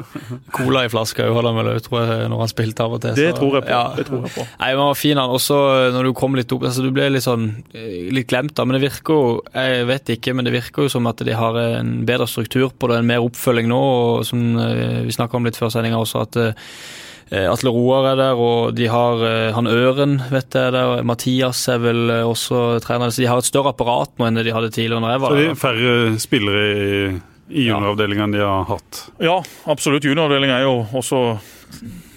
Cola 0.57 0.87
i 0.87 0.91
flaska 0.91 1.29
hadde 1.29 1.53
han 1.53 1.61
vel 1.61 1.73
òg, 1.75 1.81
tror 1.87 2.03
jeg, 2.03 2.31
når 2.33 2.43
han 2.43 2.53
spilte 2.53 2.87
av 2.87 2.97
og 2.97 3.05
til. 3.05 3.15
Så, 3.15 3.23
det, 3.23 3.37
tror 3.39 3.59
jeg 3.59 3.67
på. 3.69 3.75
Ja. 3.77 3.85
det 3.95 4.09
tror 4.11 4.27
jeg 4.27 4.35
på. 4.35 4.47
Nei, 4.57 4.73
men 4.73 4.83
var 4.83 4.99
fin, 4.99 5.23
han. 5.23 5.37
Også 5.37 5.61
eh, 5.77 5.91
når 5.95 6.11
du 6.11 6.13
kom 6.17 6.39
litt 6.39 6.53
opp 6.55 6.67
altså 6.67 6.83
Du 6.87 6.91
ble 6.95 7.09
litt 7.13 7.27
sånn 7.27 7.49
eh, 7.77 8.09
litt 8.15 8.31
glemt, 8.31 8.57
da. 8.59 8.67
Men 8.67 8.79
det 8.79 8.87
virker 8.87 9.17
jo 9.21 9.27
Jeg 9.53 9.87
vet 9.91 10.15
ikke, 10.17 10.35
men 10.35 10.49
det 10.49 10.55
virker 10.55 10.87
jo 10.87 10.93
som 10.97 11.07
at 11.11 11.23
de 11.27 11.37
har 11.37 11.59
en 11.61 11.93
bedre 12.09 12.27
struktur 12.31 12.73
på 12.73 12.91
det, 12.91 13.01
en 13.03 13.11
mer 13.11 13.25
oppfølging 13.25 13.71
nå. 13.71 13.79
og 13.79 14.27
Som 14.27 14.45
vi 14.57 15.15
snakka 15.15 15.39
om 15.39 15.47
litt 15.47 15.59
før 15.59 15.71
sendinga 15.73 16.01
også, 16.03 16.25
at 16.27 16.47
Eh, 16.47 16.53
Atle 17.35 17.73
Roar 17.75 18.13
er 18.13 18.19
der, 18.21 18.39
og 18.39 18.77
de 18.79 18.87
har 18.87 19.23
eh, 19.27 19.55
han 19.57 19.67
Øren, 19.67 20.21
vet 20.31 20.55
jeg 20.55 20.75
der. 20.77 21.03
Mathias 21.03 21.65
er 21.73 21.81
vel 21.83 22.11
eh, 22.15 22.23
også 22.23 22.79
trener. 22.85 23.11
Så 23.11 23.25
de 23.25 23.31
har 23.31 23.43
et 23.43 23.49
større 23.49 23.73
apparat 23.75 24.13
nå 24.19 24.29
enn 24.29 24.39
de 24.39 24.55
hadde 24.55 24.71
tidligere. 24.71 25.03
når 25.03 25.17
jeg 25.17 25.23
var 25.25 25.35
der. 25.35 25.37
Så 25.37 25.43
de 25.43 25.51
er 25.51 25.61
færre 25.65 26.21
spillere 26.23 26.65
i, 26.71 27.01
i 27.51 27.67
junioravdelingen 27.67 28.29
enn 28.29 28.37
de 28.39 28.45
har 28.47 28.67
hatt? 28.71 29.03
Ja, 29.19 29.41
absolutt. 29.67 30.07
Junioravdelingen 30.07 30.55
er 30.55 30.67
jo 30.69 30.77
også 31.03 31.23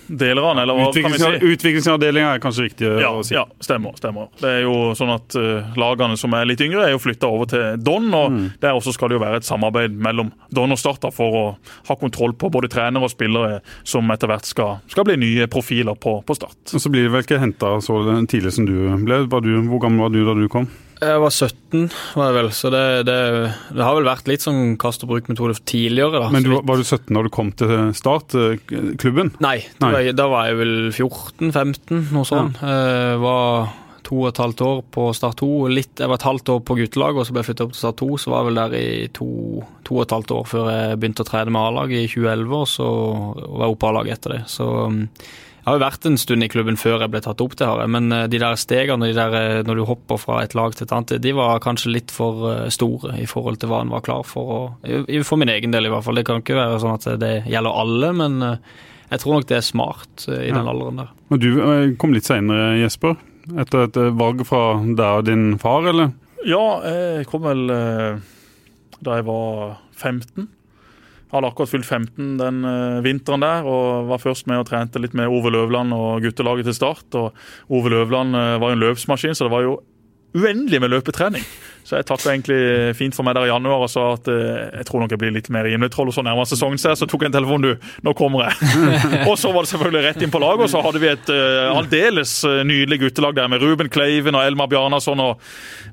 deler 0.09 0.41
av 0.41 0.55
den. 0.55 0.63
eller 0.63 0.91
vi 0.93 1.19
si? 1.19 1.51
Utviklingsavdelinga 1.53 2.33
er 2.35 2.41
kanskje 2.43 2.67
riktig 2.67 2.89
ja, 2.89 3.11
å 3.13 3.23
si. 3.25 3.35
Ja, 3.35 3.45
stemmer. 3.63 3.95
stemmer. 3.99 4.29
Det 4.39 4.49
er 4.49 4.65
jo 4.65 4.91
sånn 4.97 5.13
at 5.13 5.37
uh, 5.37 5.77
Lagene 5.79 6.17
som 6.19 6.33
er 6.37 6.47
litt 6.49 6.61
yngre, 6.65 6.87
er 6.87 6.95
jo 6.95 7.01
flytta 7.03 7.29
over 7.29 7.49
til 7.51 7.79
Don. 7.83 8.09
og 8.13 8.35
mm. 8.35 8.45
Der 8.63 8.77
også 8.77 8.93
skal 8.95 9.11
det 9.11 9.19
jo 9.19 9.23
være 9.23 9.41
et 9.41 9.47
samarbeid 9.47 9.95
mellom 9.95 10.33
Don 10.55 10.75
og 10.75 10.81
Start 10.81 11.07
for 11.15 11.37
å 11.37 11.45
ha 11.87 11.95
kontroll 11.99 12.35
på 12.35 12.51
både 12.51 12.71
trenere 12.71 13.07
og 13.07 13.13
spillere 13.13 13.61
som 13.87 14.09
etter 14.11 14.31
hvert 14.31 14.49
skal, 14.49 14.79
skal 14.91 15.07
bli 15.07 15.19
nye 15.21 15.47
profiler 15.51 15.95
på, 15.95 16.19
på 16.25 16.37
Start. 16.37 16.59
Og 16.73 16.81
Så 16.81 16.91
blir 16.91 17.07
det 17.07 17.13
vel 17.13 17.25
ikke 17.25 17.41
henta 17.41 17.77
så 17.83 18.01
tidlig 18.29 18.55
som 18.57 18.67
du 18.67 18.75
ble. 19.05 19.23
Du, 19.29 19.53
hvor 19.69 19.83
gammel 19.83 20.07
var 20.07 20.13
du 20.13 20.23
da 20.25 20.35
du 20.35 20.47
kom? 20.51 20.67
Jeg 20.99 21.19
var 21.23 21.31
17, 21.31 21.85
var 22.19 22.29
jeg 22.29 22.35
vel. 22.35 22.49
Så 22.55 22.71
det, 22.73 22.83
det, 23.07 23.17
det 23.71 23.83
har 23.85 23.95
vel 23.95 24.09
vært 24.09 24.27
litt 24.27 24.43
sånn 24.43 24.73
kast 24.81 25.05
og 25.05 25.13
bruk-metode 25.13 25.55
tidligere. 25.63 26.19
da. 26.25 26.31
Men 26.33 26.43
du, 26.43 26.51
Var 26.57 26.81
du 26.81 26.83
17 26.83 27.15
da 27.15 27.23
du 27.23 27.29
kom 27.33 27.53
til 27.55 27.93
Start, 27.95 28.35
eh, 28.35 28.57
klubben? 28.99 29.31
Nei, 29.43 29.61
Nei. 29.79 29.93
Var, 29.95 30.09
da 30.17 30.27
var 30.31 30.49
jeg 30.49 30.59
vel 30.59 30.73
14-15, 30.91 32.09
noe 32.11 32.27
sånt. 32.27 32.59
Ja. 32.59 32.73
Jeg 32.73 33.13
eh, 33.13 33.21
var 33.23 33.71
to 34.09 34.23
og 34.23 34.29
et 34.31 34.41
halvt 34.41 34.63
år 34.65 34.79
på 34.91 35.07
Start 35.15 35.39
2. 35.39 35.49
Litt, 35.71 35.93
jeg 36.01 36.09
var 36.09 36.19
et 36.19 36.27
halvt 36.27 36.51
år 36.55 36.63
på 36.67 36.79
guttelaget, 36.81 37.21
og 37.21 37.27
så 37.27 37.35
ble 37.35 37.43
jeg 37.43 37.49
flytta 37.51 37.67
opp 37.67 37.75
til 37.75 37.83
Start 37.83 37.99
2. 38.01 38.09
Så 38.19 38.33
var 38.33 38.41
jeg 38.41 38.49
vel 38.49 38.59
der 38.59 38.79
i 38.79 38.87
to, 39.15 39.29
to 39.87 39.99
og 39.99 40.05
et 40.05 40.15
halvt 40.17 40.33
år 40.35 40.49
før 40.49 40.71
jeg 40.73 40.97
begynte 40.99 41.25
å 41.25 41.29
trene 41.29 41.53
med 41.55 41.61
A-laget 41.63 42.03
i 42.03 42.09
2011, 42.11 42.57
og 42.59 42.71
så 42.71 42.89
var 42.89 43.63
jeg 43.63 43.75
oppe 43.75 43.83
på 43.85 43.91
A-laget 43.93 44.17
etter 44.17 44.35
det. 44.35 44.41
Så 44.51 44.67
mm, 44.91 45.03
jeg 45.59 45.67
har 45.67 45.75
jo 45.75 45.83
vært 45.83 46.05
en 46.07 46.17
stund 46.17 46.45
i 46.45 46.47
klubben 46.49 46.77
før 46.79 47.03
jeg 47.03 47.11
ble 47.11 47.19
tatt 47.23 47.41
opp 47.43 47.55
til 47.59 47.67
har. 47.67 47.81
Men 47.91 48.13
eh, 48.15 48.27
de 48.31 48.39
der 48.39 48.55
stegene 48.59 49.09
de 49.09 49.15
der, 49.17 49.33
eh, 49.35 49.63
når 49.67 49.81
du 49.81 49.85
hopper 49.89 50.19
fra 50.21 50.39
et 50.43 50.55
lag 50.55 50.75
til 50.75 50.87
et 50.87 50.93
annet, 50.95 51.17
de 51.21 51.33
var 51.35 51.59
kanskje 51.63 51.91
litt 51.91 52.13
for 52.15 52.45
eh, 52.47 52.69
store 52.71 53.17
i 53.19 53.27
forhold 53.29 53.59
til 53.59 53.71
hva 53.71 53.81
en 53.83 53.91
var 53.91 54.05
klar 54.05 54.23
for. 54.27 54.53
Og, 54.55 55.09
for 55.27 55.41
min 55.41 55.51
egen 55.51 55.75
del 55.75 55.89
i 55.89 55.91
hvert 55.91 56.05
fall. 56.05 56.17
Det 56.17 56.25
kan 56.29 56.39
ikke 56.39 56.57
være 56.57 56.79
sånn 56.79 56.95
at 56.95 57.09
det 57.19 57.33
gjelder 57.51 57.81
alle, 57.83 58.11
men 58.15 58.39
jeg 59.09 59.21
tror 59.21 59.35
nok 59.35 59.49
det 59.49 59.57
er 59.59 59.65
smart 59.65 60.27
i 60.29 60.53
den 60.53 60.69
alderen 60.69 61.03
der. 61.03 61.11
Men 61.29 61.43
Du 61.43 61.49
kom 62.01 62.15
litt 62.15 62.29
seinere, 62.29 62.77
Jesper? 62.79 63.17
Etter 63.59 63.87
et 63.87 63.99
valg 64.15 64.45
fra 64.47 64.63
deg 64.85 65.21
og 65.21 65.25
din 65.27 65.51
far, 65.61 65.89
eller? 65.91 66.13
Ja, 66.47 66.79
jeg 66.85 67.27
kom 67.27 67.43
vel 67.43 67.65
da 69.03 69.19
jeg 69.19 69.27
var 69.27 69.79
15. 69.97 70.47
Hadde 71.29 71.49
akkurat 71.51 71.69
fylt 71.69 71.85
15 71.85 72.37
den 72.39 72.63
uh, 72.65 73.01
vinteren 73.05 73.43
der 73.43 73.67
og 73.69 74.09
var 74.09 74.21
først 74.23 74.47
med 74.49 74.63
og 74.63 74.67
trente 74.69 75.01
litt 75.01 75.13
med 75.17 75.29
Ove 75.29 75.51
Løvland 75.53 75.93
og 75.93 76.23
guttelaget 76.25 76.69
til 76.69 76.77
start. 76.77 77.05
og 77.19 77.37
Ove 77.69 77.93
Løvland 77.93 78.33
uh, 78.33 78.57
var 78.61 78.71
jo 78.71 78.77
en 78.79 78.83
løpsmaskin, 78.85 79.37
så 79.37 79.45
det 79.45 79.53
var 79.53 79.67
jo 79.67 79.77
uendelig 80.37 80.81
med 80.81 80.93
løpetrening. 80.93 81.45
Så 81.89 81.97
jeg 81.97 82.05
takka 82.05 82.29
egentlig 82.29 82.93
fint 82.99 83.15
for 83.17 83.25
meg 83.25 83.33
der 83.33 83.47
i 83.47 83.49
januar 83.49 83.81
og 83.81 83.89
sa 83.89 84.03
at 84.13 84.27
eh, 84.29 84.67
jeg 84.77 84.85
tror 84.85 85.01
nok 85.01 85.13
jeg 85.15 85.21
blir 85.21 85.31
litt 85.33 85.47
mer 85.53 85.65
himmeltroll 85.65 86.11
og 86.11 86.13
så 86.13 86.21
nærmer 86.25 86.45
sesongen 86.45 86.77
seg. 86.77 86.93
Så 86.99 87.07
tok 87.09 87.23
jeg 87.23 87.31
en 87.31 87.37
telefon, 87.39 87.65
du. 87.65 87.87
Nå 88.05 88.13
kommer 88.19 88.45
jeg. 88.45 88.83
og 89.29 89.33
så 89.41 89.49
var 89.55 89.65
det 89.65 89.71
selvfølgelig 89.71 90.03
rett 90.05 90.25
inn 90.25 90.33
på 90.33 90.41
laget, 90.43 90.67
og 90.67 90.69
så 90.69 90.83
hadde 90.85 91.01
vi 91.01 91.09
et 91.09 91.31
eh, 91.33 91.71
aldeles 91.71 92.35
uh, 92.45 92.59
nydelig 92.67 92.99
guttelag 93.07 93.39
der 93.39 93.49
med 93.49 93.63
Ruben 93.65 93.89
Kleiven 93.89 94.37
og 94.37 94.45
Elmar 94.45 94.69
Bjarnason. 94.69 95.23
og 95.23 95.41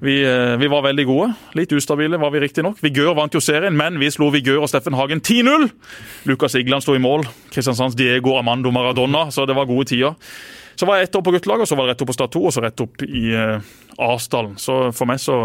vi, 0.05 0.19
vi, 0.61 0.69
var 0.69 0.85
veldig 0.85 1.07
gode. 1.09 1.31
Litt 1.57 1.73
ustabile 1.73 2.21
var 2.21 2.35
vi 2.35 2.45
riktignok. 2.45 2.83
Vigør 2.85 3.17
vant 3.17 3.33
jo 3.33 3.41
serien, 3.41 3.73
men 3.79 3.97
vi 4.03 4.13
slo 4.13 4.29
Vigør 4.35 4.67
og 4.67 4.69
Steffen 4.69 4.99
Hagen 4.99 5.25
10-0. 5.25 5.71
Lukas 6.29 6.59
Igland 6.61 6.85
sto 6.85 6.93
i 6.99 7.01
mål. 7.01 7.25
Kristiansands 7.55 7.97
Diego 7.97 8.37
Amando 8.37 8.75
Maradona, 8.75 9.31
så 9.33 9.49
det 9.49 9.57
var 9.57 9.71
gode 9.71 9.89
tider. 9.95 10.19
Så 10.77 10.85
var 10.85 11.01
jeg 11.01 11.09
ett 11.09 11.17
år 11.17 11.25
på 11.25 11.33
guttelaget, 11.33 11.65
og 11.65 11.73
så 11.73 11.77
var 11.79 11.87
det 11.87 11.95
rett 11.95 12.05
opp 12.05 12.13
på 12.13 12.19
Stad 12.19 12.37
2 12.37 12.45
og 12.45 12.53
så 12.53 12.63
rett 12.67 12.85
opp 12.85 13.05
i 13.07 13.31
uh, 13.33 13.77
Asdalen. 13.99 14.57
Så 14.61 14.91
for 14.97 15.09
meg 15.09 15.21
så, 15.23 15.37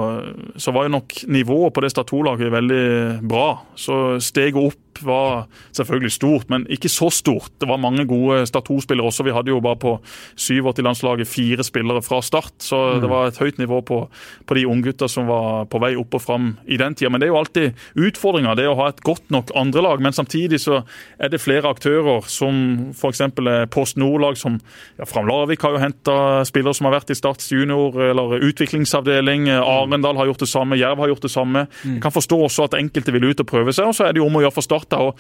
så 0.60 0.74
var 0.76 0.88
jo 0.88 0.96
nok 0.98 1.22
nivået 1.32 1.74
på 1.74 1.84
det 1.84 1.92
Stad 1.94 2.12
2-laget 2.12 2.52
veldig 2.52 2.86
bra. 3.28 3.50
Så 3.80 4.20
steget 4.24 4.60
opp 4.60 4.80
var 5.02 5.48
selvfølgelig 5.74 6.12
stort, 6.12 6.50
men 6.50 6.66
ikke 6.70 6.90
så 6.92 7.10
stort. 7.10 7.52
Det 7.62 7.68
var 7.70 7.80
mange 7.82 8.06
gode 8.06 8.46
Stad 8.48 8.68
2-spillere 8.70 9.08
også. 9.08 9.24
Vi 9.24 9.34
hadde 9.34 9.54
jo 9.54 9.62
bare 9.64 9.80
på 9.80 9.94
87-landslaget 10.38 11.28
fire 11.28 11.64
spillere 11.64 12.02
fra 12.02 12.22
start, 12.22 12.54
så 12.60 12.80
mm. 12.96 13.02
det 13.02 13.10
var 13.10 13.28
et 13.28 13.40
høyt 13.42 13.58
nivå 13.62 13.82
på, 13.88 14.02
på 14.46 14.58
de 14.58 14.68
unggutta 14.68 15.08
som 15.10 15.30
var 15.30 15.66
på 15.72 15.82
vei 15.82 15.94
opp 16.00 16.18
og 16.18 16.22
fram 16.22 16.52
i 16.68 16.78
den 16.78 16.96
tida. 16.96 17.12
Men 17.12 17.22
det 17.22 17.30
er 17.30 17.34
jo 17.34 17.40
alltid 17.42 18.06
utfordringer, 18.08 18.58
det 18.60 18.68
å 18.70 18.78
ha 18.80 18.90
et 18.92 19.02
godt 19.06 19.32
nok 19.34 19.54
andrelag. 19.58 20.04
Men 20.04 20.16
samtidig 20.16 20.62
så 20.64 20.84
er 21.18 21.32
det 21.32 21.42
flere 21.42 21.72
aktører, 21.72 22.28
som 22.28 22.92
f.eks. 22.92 23.24
Post 23.72 24.00
Nord-lag, 24.02 24.38
som 24.40 24.60
ja, 25.00 25.08
Fram 25.10 25.30
Larvik 25.30 25.64
har 25.66 25.76
jo 25.76 25.84
henta 25.84 26.18
spillere 26.48 26.76
som 26.78 26.90
har 26.90 27.00
vært 27.00 27.14
i 27.14 27.18
Starts 27.18 27.52
junior 27.54 27.96
eller 28.12 28.41
utviklingsavdeling. 28.44 29.50
Arendal 29.54 30.20
har 30.20 30.30
gjort 30.32 30.44
det 30.46 30.52
samme, 30.52 30.80
Jerv 30.80 31.02
har 31.04 31.12
gjort 31.14 31.26
det 31.26 31.34
samme. 31.34 31.66
Mm. 31.84 31.96
Jeg 31.96 32.04
kan 32.06 32.16
forstå 32.16 32.42
også 32.48 32.68
at 32.70 32.78
enkelte 32.80 33.16
vil 33.16 33.32
ut 33.32 33.44
og 33.44 33.50
prøve 33.50 33.74
seg, 33.76 33.92
og 33.92 33.98
så 33.98 34.08
er 34.08 34.16
det 34.16 34.24
jo 34.24 34.28
om 34.28 34.38
å 34.40 34.44
gjøre 34.46 34.58
for 34.58 34.68
Start 34.68 34.98
å 34.98 35.14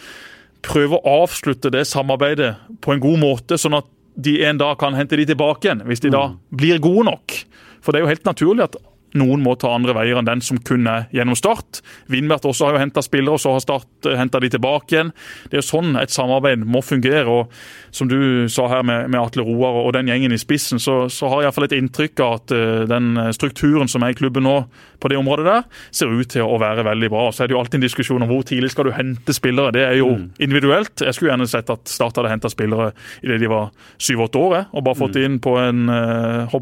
prøve 0.61 0.99
å 0.99 1.15
avslutte 1.23 1.71
det 1.73 1.87
samarbeidet 1.89 2.53
på 2.85 2.93
en 2.93 3.01
god 3.01 3.21
måte, 3.21 3.57
sånn 3.57 3.79
at 3.79 3.87
de 4.21 4.35
en 4.45 4.59
dag 4.59 4.75
kan 4.79 4.95
hente 4.97 5.17
de 5.17 5.25
tilbake 5.31 5.67
igjen, 5.67 5.85
hvis 5.87 6.03
de 6.03 6.11
da 6.13 6.27
mm. 6.31 6.39
blir 6.59 6.81
gode 6.83 7.07
nok. 7.09 7.37
For 7.81 7.93
det 7.93 8.01
er 8.01 8.05
jo 8.05 8.11
helt 8.11 8.27
naturlig 8.27 8.67
at 8.67 8.77
noen 9.17 9.43
må 9.43 9.55
ta 9.59 9.73
andre 9.75 9.95
veier 9.97 10.19
enn 10.19 10.27
den 10.27 10.41
som 10.43 10.59
kun 10.63 10.87
er 10.89 11.07
gjennom 11.15 11.35
Start. 11.35 11.81
Vindbert 12.11 12.45
også 12.47 12.67
har 12.67 12.77
jo 12.77 12.81
henta 12.83 13.03
spillere, 13.03 13.35
og 13.35 13.43
så 13.43 13.55
har 13.55 13.63
Start 13.63 14.07
eh, 14.07 14.17
henta 14.19 14.39
de 14.39 14.51
tilbake 14.53 14.95
igjen. 14.95 15.11
Det 15.49 15.57
er 15.57 15.63
jo 15.63 15.67
sånn 15.67 15.97
et 15.99 16.13
samarbeid 16.13 16.63
må 16.63 16.83
fungere. 16.85 17.27
og 17.27 17.51
Som 17.95 18.11
du 18.11 18.47
sa 18.51 18.69
her 18.71 18.85
med, 18.87 19.09
med 19.11 19.19
Atle 19.19 19.45
Roar 19.47 19.81
og 19.83 19.91
den 19.97 20.11
gjengen 20.11 20.35
i 20.35 20.39
spissen, 20.39 20.79
så, 20.79 21.03
så 21.11 21.31
har 21.31 21.41
jeg 21.41 21.49
iallfall 21.49 21.67
et 21.67 21.77
inntrykk 21.77 22.23
av 22.23 22.37
at 22.39 22.55
uh, 22.55 22.83
den 22.89 23.19
strukturen 23.35 23.91
som 23.91 24.05
er 24.05 24.13
i 24.13 24.17
klubben 24.17 24.47
nå 24.47 24.55
på 25.01 25.09
det 25.11 25.17
området 25.17 25.47
der, 25.47 25.67
ser 25.95 26.11
ut 26.13 26.29
til 26.31 26.45
å 26.45 26.59
være 26.61 26.85
veldig 26.85 27.09
bra. 27.11 27.27
Så 27.33 27.43
er 27.43 27.49
det 27.49 27.55
jo 27.55 27.61
alltid 27.61 27.79
en 27.79 27.85
diskusjon 27.87 28.23
om 28.23 28.29
hvor 28.31 28.45
tidlig 28.47 28.71
skal 28.71 28.87
du 28.87 28.93
hente 28.95 29.35
spillere. 29.35 29.73
Det 29.75 29.83
er 29.83 29.97
jo 29.99 30.11
mm. 30.13 30.27
individuelt. 30.45 30.93
Jeg 31.01 31.17
skulle 31.17 31.33
gjerne 31.33 31.49
sett 31.49 31.71
at 31.73 31.89
Start 31.91 32.19
hadde 32.19 32.31
henta 32.31 32.51
spillere 32.51 32.91
idet 33.25 33.41
de 33.41 33.49
var 33.51 33.71
syv-åtte 34.01 34.39
år, 34.39 34.57
og 34.71 34.85
bare 34.85 34.99
fått 34.99 35.17
mm. 35.17 35.23
inn 35.25 35.39
på 35.43 35.55
en 35.59 35.91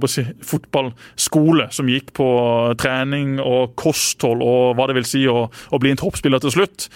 si, 0.10 0.24
fotballskole 0.46 1.68
som 1.76 1.90
gikk 1.92 2.14
på 2.18 2.30
trening 2.82 3.38
og 3.44 3.76
kosthold 3.80 4.44
og 4.46 4.78
hva 4.78 4.90
det 4.90 5.00
vil 5.00 5.10
si 5.10 5.26
å, 5.30 5.48
å 5.50 5.82
bli 5.82 5.94
en 5.94 6.02
toppspiller 6.02 6.44
til 6.44 6.56
slutt. 6.58 6.90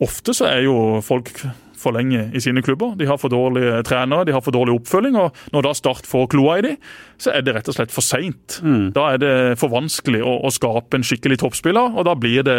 Ofte 0.00 0.32
så 0.36 0.48
er 0.48 0.64
jo 0.64 0.76
folk 1.04 1.32
for 1.80 1.96
lenge 1.96 2.26
i 2.36 2.40
sine 2.42 2.62
klubber. 2.64 2.92
De 2.98 3.08
har 3.08 3.18
for 3.20 3.32
dårlige 3.32 3.80
trenere, 3.88 4.26
de 4.28 4.34
har 4.36 4.42
for 4.44 4.54
dårlig 4.54 4.74
oppfølging. 4.76 5.16
og 5.16 5.36
Når 5.54 5.66
da 5.66 5.72
Start 5.76 6.08
får 6.08 6.28
kloa 6.34 6.58
i 6.58 6.64
dem, 6.66 6.76
så 7.20 7.32
er 7.34 7.44
det 7.44 7.54
rett 7.56 7.70
og 7.72 7.76
slett 7.76 7.94
for 7.94 8.04
seint. 8.04 8.58
Mm. 8.64 8.90
Da 8.96 9.06
er 9.14 9.22
det 9.22 9.34
for 9.60 9.72
vanskelig 9.72 10.20
å, 10.20 10.36
å, 10.44 10.52
skape 10.52 10.98
en 10.98 11.06
skikkelig 11.06 11.40
toppspiller, 11.40 11.96
og 11.96 12.06
da 12.08 12.16
blir 12.18 12.44
det 12.46 12.58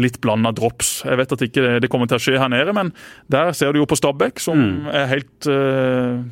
litt 0.00 0.20
blanda 0.22 0.54
drops. 0.54 1.00
Jeg 1.08 1.18
vet 1.20 1.36
at 1.36 1.46
ikke 1.48 1.76
det 1.82 1.90
kommer 1.92 2.10
til 2.10 2.20
å 2.20 2.24
skje 2.26 2.38
her 2.40 2.52
nede, 2.52 2.74
men 2.76 2.94
der 3.32 3.54
ser 3.56 3.74
du 3.74 3.82
jo 3.82 3.90
på 3.90 3.98
Stabæk, 3.98 4.42
som 4.42 4.62
mm. 4.62 4.90
er 5.02 5.10
helt 5.10 5.50
uh, 5.50 6.22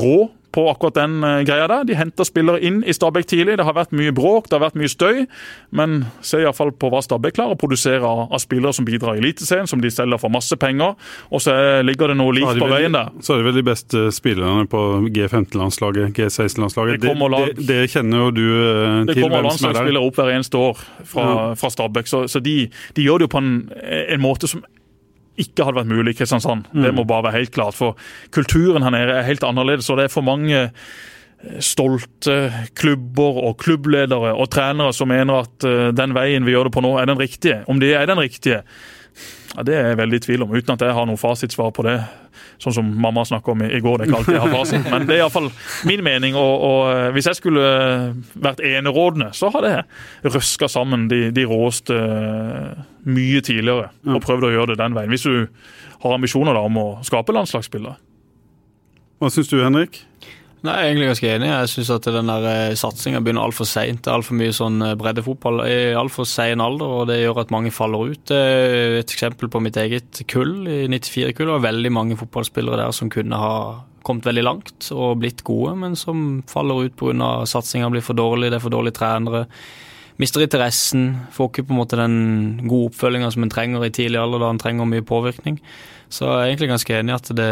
rå 0.00 0.18
på 0.54 0.66
akkurat 0.70 0.96
den 0.98 1.20
uh, 1.24 1.40
greia 1.46 1.68
der. 1.70 1.84
De 1.88 1.96
henter 1.98 2.26
spillere 2.26 2.60
inn 2.66 2.80
i 2.82 2.94
Stabæk 2.96 3.28
tidlig. 3.30 3.58
Det 3.60 3.66
har 3.66 3.76
vært 3.76 3.94
mye 3.96 4.12
bråk, 4.14 4.48
det 4.50 4.58
har 4.58 4.64
vært 4.64 4.78
mye 4.80 4.90
støy. 4.90 5.24
Men 5.76 6.04
se 6.26 6.42
iallfall 6.42 6.72
på 6.74 6.90
hva 6.92 7.02
Stabæk 7.04 7.38
klarer 7.38 7.56
å 7.56 7.60
produsere 7.60 8.06
av, 8.06 8.34
spillere 8.42 8.74
som 8.76 8.86
bidrar 8.88 9.18
i 9.18 9.22
Eliteserien, 9.22 9.68
som 9.70 9.82
de 9.82 9.92
selger 9.92 10.20
for 10.20 10.32
masse 10.32 10.56
penger. 10.60 10.96
Og 11.30 11.44
så 11.44 11.54
ligger 11.86 12.12
det 12.12 12.18
noe 12.20 12.34
likt 12.36 12.60
på 12.60 12.70
veien 12.70 12.96
der. 12.96 13.12
Så 13.24 13.34
er 13.34 13.42
det 13.42 13.48
vel 13.50 13.60
de 13.60 13.66
beste 13.70 14.06
spillerne 14.14 14.66
på 14.70 14.82
G15-landslaget, 15.10 16.14
G16-landslaget. 16.18 17.04
Det, 17.04 17.14
det, 17.14 17.68
det, 17.68 17.80
kjenner 17.92 18.26
jo 18.26 18.34
du 18.34 18.44
uh, 18.46 18.66
til. 19.04 19.14
Det 19.14 19.18
kommer 19.22 19.46
landslagsspillere 19.46 20.10
opp 20.10 20.20
hver 20.20 20.34
eneste 20.34 20.60
år 20.60 20.84
fra, 21.04 21.28
ja. 21.30 21.46
fra 21.60 21.72
Stabæk, 21.72 22.10
så, 22.10 22.24
så 22.30 22.42
de, 22.42 22.58
de, 22.96 23.06
gjør 23.06 23.22
det 23.22 23.30
jo 23.30 23.34
på 23.36 23.42
en, 23.44 23.54
en 23.86 24.22
måte 24.22 24.50
som 24.50 24.64
ikke 25.38 25.66
hadde 25.66 25.80
vært 25.80 25.92
mulig 25.92 26.14
i 26.14 26.18
Kristiansand. 26.20 26.66
Mm. 26.72 26.82
Det 26.84 26.92
må 26.96 27.06
bare 27.08 27.28
være 27.28 27.40
helt 27.40 27.54
klart. 27.54 27.78
For 27.78 27.98
kulturen 28.34 28.84
her 28.86 28.94
nede 28.94 29.16
er 29.16 29.28
helt 29.28 29.46
annerledes, 29.46 29.90
og 29.90 30.00
det 30.00 30.08
er 30.08 30.14
for 30.14 30.26
mange 30.26 30.62
eh, 30.66 31.60
stolte 31.64 32.38
klubber 32.78 33.42
og 33.46 33.58
klubbledere 33.62 34.34
og 34.34 34.50
trenere 34.52 34.94
som 34.96 35.12
mener 35.12 35.44
at 35.46 35.68
eh, 35.68 35.90
den 35.96 36.16
veien 36.16 36.46
vi 36.46 36.56
gjør 36.56 36.68
det 36.68 36.76
på 36.76 36.84
nå, 36.84 36.96
er 36.98 37.10
den 37.10 37.20
riktige. 37.20 37.62
Om 37.70 37.82
det 37.82 37.94
er 37.96 38.10
den 38.10 38.20
riktige, 38.20 38.62
ja, 39.56 39.64
det 39.66 39.76
er 39.76 39.88
jeg 39.90 40.00
veldig 40.00 40.18
i 40.20 40.24
tvil 40.24 40.44
om, 40.46 40.52
uten 40.54 40.74
at 40.74 40.84
jeg 40.86 40.96
har 40.96 41.08
noe 41.08 41.20
fasitsvar 41.20 41.72
på 41.76 41.84
det. 41.86 41.96
Sånn 42.60 42.74
som 42.76 42.88
mamma 43.02 43.24
snakka 43.24 43.54
om 43.54 43.62
i 43.64 43.80
går, 43.80 43.98
det 43.98 44.04
er 44.04 44.10
ikke 44.10 44.18
alltid 44.20 44.36
jeg 44.36 44.42
har 44.44 44.54
fasit. 44.54 44.88
Men 44.92 45.06
det 45.08 45.16
er 45.16 45.22
iallfall 45.22 45.48
min 45.88 46.02
mening. 46.04 46.36
Og, 46.38 46.64
og, 46.66 46.80
eh, 46.92 47.06
hvis 47.16 47.30
jeg 47.30 47.38
skulle 47.40 47.64
vært 48.36 48.60
enerådende, 48.64 49.30
så 49.36 49.50
hadde 49.54 49.72
jeg 49.72 50.34
røska 50.36 50.68
sammen 50.70 51.08
de, 51.10 51.22
de 51.34 51.46
råeste 51.48 51.96
mye 53.08 53.40
tidligere 53.44 53.88
og 54.12 54.22
prøvd 54.24 54.50
å 54.50 54.52
gjøre 54.54 54.74
det 54.74 54.82
den 54.82 54.96
veien. 54.98 55.12
Hvis 55.12 55.24
du 55.24 55.48
har 56.00 56.16
ambisjoner 56.16 56.56
da 56.56 56.64
om 56.68 56.78
å 56.80 56.88
skape 57.06 57.34
landslagsspillere. 57.36 57.96
Hva 59.20 59.28
syns 59.32 59.50
du, 59.52 59.58
Henrik? 59.60 60.02
Nei, 60.60 60.74
Jeg 60.76 60.84
er 60.84 60.90
egentlig 60.90 61.08
ganske 61.08 61.28
enig. 61.30 61.48
Jeg 61.48 61.68
syns 61.72 61.90
at 61.94 62.06
den 62.12 62.28
der 62.28 62.46
eh, 62.50 62.76
satsinga 62.76 63.22
begynner 63.24 63.46
altfor 63.46 63.68
seint. 63.68 64.02
Det 64.04 64.10
er 64.10 64.18
altfor 64.18 64.36
mye 64.36 64.52
sånn 64.52 64.82
eh, 64.84 64.96
breddefotball 65.00 65.62
i 65.64 65.78
altfor 65.96 66.28
sein 66.28 66.60
alder, 66.60 66.96
og 67.00 67.06
det 67.08 67.20
gjør 67.22 67.40
at 67.44 67.54
mange 67.54 67.72
faller 67.72 68.12
ut. 68.12 68.32
Et 68.34 69.14
eksempel 69.16 69.48
på 69.48 69.62
mitt 69.64 69.78
eget 69.80 70.20
kull 70.28 70.68
i 70.68 70.82
94-kullet 70.92 71.54
var 71.56 71.68
veldig 71.70 71.92
mange 71.96 72.18
fotballspillere 72.20 72.82
der 72.82 72.96
som 72.96 73.12
kunne 73.12 73.40
ha 73.40 73.54
kommet 74.04 74.28
veldig 74.28 74.44
langt 74.44 74.90
og 74.96 75.20
blitt 75.20 75.44
gode, 75.44 75.74
men 75.80 75.96
som 75.96 76.42
faller 76.48 76.88
ut 76.88 76.96
pga. 76.96 77.30
satsinga 77.48 77.88
blir 77.92 78.04
for 78.04 78.16
dårlig, 78.16 78.50
det 78.50 78.60
er 78.60 78.64
for 78.64 78.72
dårlige 78.72 79.00
trenere 79.00 79.46
mister 80.20 80.44
interessen, 80.44 81.14
får 81.32 81.48
ikke 81.50 81.66
på 81.68 81.74
en 81.74 81.80
måte 81.80 81.98
den 81.98 82.16
gode 82.68 82.90
oppfølginga 82.90 83.30
som 83.32 83.46
en 83.46 83.52
trenger 83.52 83.86
i 83.86 83.92
tidlig 83.94 84.20
alder, 84.20 84.42
da 84.42 84.52
en 84.52 84.60
trenger 84.60 84.88
mye 84.88 85.06
påvirkning. 85.06 85.60
Så 86.10 86.26
jeg 86.26 86.34
er 86.34 86.48
egentlig 86.48 86.68
ganske 86.72 86.94
enig 86.98 87.12
i 87.12 87.14
at 87.14 87.28
det, 87.38 87.50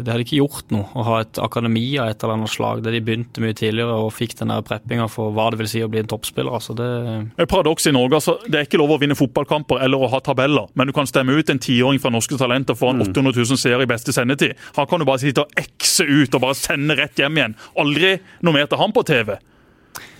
det, 0.00 0.08
hadde 0.08 0.24
ikke 0.24 0.38
gjort 0.38 0.70
noe 0.72 0.88
å 0.96 1.04
ha 1.04 1.16
et 1.20 1.40
akademi 1.44 1.84
av 2.00 2.08
et 2.08 2.22
eller 2.24 2.38
annet 2.38 2.52
slag, 2.52 2.80
der 2.84 2.94
de 2.96 3.02
begynte 3.04 3.42
mye 3.44 3.56
tidligere 3.56 3.98
og 4.00 4.14
fikk 4.16 4.32
den 4.38 4.54
preppinga 4.64 5.10
for 5.12 5.34
hva 5.36 5.50
det 5.52 5.60
vil 5.60 5.68
si 5.68 5.82
å 5.84 5.90
bli 5.92 6.00
en 6.00 6.08
toppspiller. 6.08 6.54
Altså 6.56 6.76
det 6.78 6.88
et 7.36 7.50
paradoks 7.50 7.90
i 7.90 7.92
Norge. 7.92 8.16
altså 8.16 8.38
Det 8.46 8.56
er 8.56 8.68
ikke 8.68 8.80
lov 8.80 8.94
å 8.96 9.00
vinne 9.02 9.18
fotballkamper 9.18 9.84
eller 9.84 10.00
å 10.00 10.08
ha 10.14 10.22
tabeller, 10.24 10.72
men 10.72 10.88
du 10.88 10.94
kan 10.96 11.08
stemme 11.10 11.36
ut 11.36 11.52
en 11.52 11.60
tiåring 11.60 12.00
fra 12.00 12.12
Norske 12.14 12.40
Talenter 12.40 12.78
foran 12.78 13.04
800 13.04 13.36
000 13.36 13.60
seere 13.60 13.84
i 13.84 13.90
beste 13.90 14.16
sendetid. 14.16 14.56
Han 14.78 14.88
kan 14.88 15.04
du 15.04 15.08
bare 15.08 15.20
sitte 15.20 15.44
og 15.44 15.60
ekse 15.60 16.08
ut 16.08 16.32
og 16.32 16.46
bare 16.46 16.56
sende 16.56 16.96
rett 16.96 17.20
hjem 17.20 17.36
igjen. 17.36 17.58
Aldri 17.76 18.16
noe 18.40 18.56
mer 18.56 18.72
til 18.72 18.80
han 18.80 18.96
på 18.96 19.04
TV. 19.04 19.36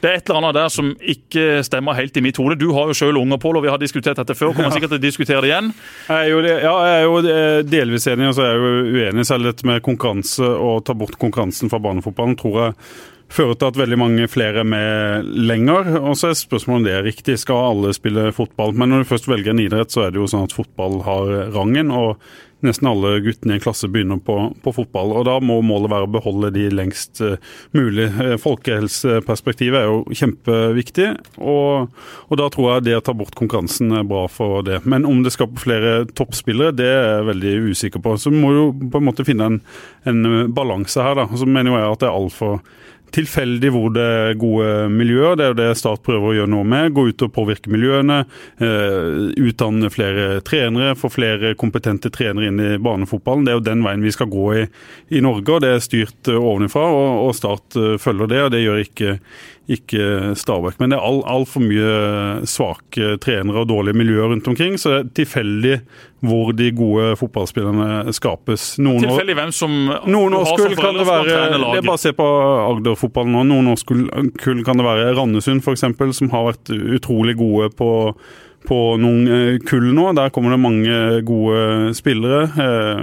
Det 0.03 0.11
er 0.11 0.21
et 0.21 0.29
eller 0.29 0.41
annet 0.43 0.59
der 0.59 0.73
som 0.73 0.93
ikke 1.15 1.47
stemmer 1.67 1.99
helt 1.99 2.17
i 2.17 2.23
mitt 2.25 2.39
hode. 2.41 2.59
Du 2.61 2.71
har 2.77 2.91
jo 2.91 2.97
selv 2.97 3.21
unger, 3.21 3.41
Pål, 3.43 3.61
og 3.61 3.67
vi 3.67 3.73
har 3.73 3.83
diskutert 3.83 4.21
dette 4.21 4.37
før. 4.39 4.55
Kommer 4.57 4.75
sikkert 4.75 4.95
til 4.95 5.01
å 5.01 5.07
diskutere 5.07 5.45
det 5.45 5.53
igjen. 5.53 5.71
Jeg 6.09 6.17
er 6.17 6.33
jo, 6.33 6.41
ja, 6.47 6.73
jeg 6.89 6.97
er 6.97 7.07
jo 7.07 7.21
eh, 7.35 7.61
delvis 7.67 8.09
enig, 8.11 8.31
og 8.31 8.39
så 8.39 8.47
er 8.47 8.51
jeg 8.55 8.65
jo 8.65 8.97
uenig. 8.99 9.29
Selv 9.29 9.51
dette 9.51 9.69
med 9.69 9.85
konkurranse 9.87 10.49
og 10.49 10.83
ta 10.87 10.97
bort 10.99 11.19
konkurransen 11.21 11.73
fra 11.73 11.83
barnefotballen 11.83 12.39
tror 12.39 12.61
jeg 12.63 12.77
fører 13.29 13.59
til 13.61 13.69
at 13.69 13.79
veldig 13.79 13.99
mange 14.01 14.29
flere 14.31 14.63
er 14.63 14.69
med 14.69 15.29
lenger. 15.49 15.93
Og 16.01 16.17
så 16.19 16.31
er 16.31 16.39
spørsmålet 16.39 16.81
om 16.81 16.87
det 16.89 16.95
er 16.97 17.07
riktig. 17.07 17.39
Skal 17.41 17.73
alle 17.73 17.95
spille 17.97 18.31
fotball? 18.37 18.75
Men 18.79 18.93
når 18.93 19.05
du 19.05 19.11
først 19.13 19.29
velger 19.31 19.53
en 19.53 19.63
idrett, 19.63 19.93
så 19.93 20.07
er 20.07 20.15
det 20.15 20.23
jo 20.23 20.29
sånn 20.31 20.49
at 20.49 20.57
fotball 20.57 21.03
har 21.07 21.35
rangen. 21.57 21.93
og 21.93 22.23
nesten 22.67 22.89
alle 22.91 23.19
guttene 23.23 23.55
i 23.55 23.59
en 23.59 23.63
klasse 23.63 23.89
begynner 23.91 24.21
på, 24.25 24.37
på, 24.65 24.73
fotball. 24.75 25.13
og 25.19 25.27
Da 25.29 25.37
må 25.45 25.61
målet 25.67 25.93
være 25.93 26.09
å 26.09 26.13
beholde 26.19 26.51
de 26.55 26.67
lengst 26.73 27.23
uh, 27.25 27.37
mulig. 27.77 28.09
Uh, 28.19 28.35
folkehelseperspektivet 28.41 29.81
er 29.81 29.87
jo 29.91 30.01
kjempeviktig, 30.11 31.09
og, 31.39 31.95
og, 32.27 32.35
da 32.41 32.49
tror 32.55 32.73
jeg 32.73 32.89
det 32.89 32.99
å 32.99 33.05
ta 33.05 33.15
bort 33.19 33.39
konkurransen 33.39 33.95
er 34.01 34.09
bra 34.09 34.27
for 34.33 34.67
det. 34.67 34.83
Men 34.89 35.07
om 35.09 35.23
det 35.25 35.35
skaper 35.37 35.63
flere 35.63 35.95
toppspillere, 36.19 36.75
det 36.77 36.91
er 36.91 37.09
jeg 37.19 37.31
veldig 37.31 37.55
usikker 37.71 38.05
på. 38.05 38.17
Så 38.19 38.35
vi 38.35 38.43
må 38.43 38.53
jo 38.57 38.67
på 38.75 39.01
en 39.01 39.09
måte 39.09 39.27
finne 39.29 39.53
en, 39.53 39.63
en 40.09 40.53
balanse 40.55 41.03
her. 41.03 41.19
da. 41.19 41.29
Så 41.39 41.49
mener 41.49 41.77
jeg 41.77 41.95
at 41.95 42.05
det 42.05 42.11
er 42.11 42.19
altfor 42.19 42.61
tilfeldig 43.15 43.71
hvor 43.75 43.93
det 43.95 44.05
er 44.05 44.39
gode 44.41 44.89
miljøer. 44.93 45.37
Det 45.39 45.45
er 45.45 45.53
jo 45.53 45.59
det 45.61 45.69
Start 45.79 46.03
prøver 46.07 46.31
å 46.31 46.37
gjøre 46.41 46.53
noe 46.53 46.67
med. 46.69 46.93
Gå 46.97 47.09
ut 47.11 47.25
og 47.27 47.33
påvirke 47.35 47.73
miljøene. 47.73 48.21
Eh, 48.63 49.09
utdanne 49.49 49.91
flere 49.93 50.41
trenere, 50.47 50.97
få 50.99 51.11
flere 51.13 51.55
kompetente 51.59 52.13
trenere 52.15 52.51
inn 52.51 52.63
i 52.63 52.73
barnefotballen. 52.83 53.47
Det 53.47 53.55
er 53.55 53.61
jo 53.61 53.67
den 53.69 53.85
veien 53.87 54.05
vi 54.05 54.15
skal 54.15 54.31
gå 54.33 54.47
i, 54.61 54.65
i 55.15 55.23
Norge, 55.25 55.55
og 55.55 55.65
det 55.65 55.75
er 55.75 55.85
styrt 55.85 56.33
ovenfra. 56.35 56.89
Og, 56.95 57.23
og 57.29 57.37
Start 57.39 57.79
eh, 57.79 57.97
følger 58.03 58.33
det, 58.33 58.43
og 58.45 58.53
det 58.55 58.65
gjør 58.65 58.85
ikke, 58.85 59.17
ikke 59.69 60.35
Stabæk. 60.39 60.79
Men 60.81 60.93
det 60.93 60.97
er 60.99 61.05
altfor 61.05 61.29
all 61.29 61.45
for 61.49 61.65
mye 61.65 62.47
svake 62.49 63.19
trenere 63.21 63.63
og 63.63 63.69
dårlige 63.69 63.99
miljøer 64.01 64.33
rundt 64.33 64.49
omkring. 64.49 64.79
Så 64.81 64.91
det 64.91 64.99
er 64.99 65.11
tilfeldig 65.21 65.75
hvor 66.25 66.51
de 66.57 66.71
gode 66.75 67.13
fotballspillerne 67.21 68.15
skapes. 68.17 68.71
Noen 68.83 69.05
tilfeldig 69.05 69.37
hvem 69.39 69.53
som 69.55 69.77
noen 70.09 70.39
årskull 70.41 70.75
kan 70.79 70.97
det 70.99 71.07
være 71.07 71.37
Det 71.53 71.79
er 71.83 71.87
bare 71.87 71.99
å 71.99 72.01
se 72.01 72.15
på 72.17 72.29
Agder-fotballen 72.65 73.37
nå. 73.37 73.45
Noen 73.53 73.73
årskull 73.75 74.09
kan 74.67 74.81
det 74.81 74.89
være 74.89 75.15
Randesund 75.19 75.63
f.eks., 75.63 75.87
som 76.19 76.33
har 76.33 76.49
vært 76.51 76.73
utrolig 76.73 77.37
gode 77.39 77.71
på 77.79 77.91
på 78.69 78.79
noen 79.01 79.29
eh, 79.33 79.59
kull 79.65 79.87
nå. 79.97 80.11
Der 80.19 80.33
kommer 80.35 80.53
det 80.53 80.61
mange 80.61 80.97
gode 81.27 81.95
spillere. 81.97 82.43
Eh, 82.61 83.01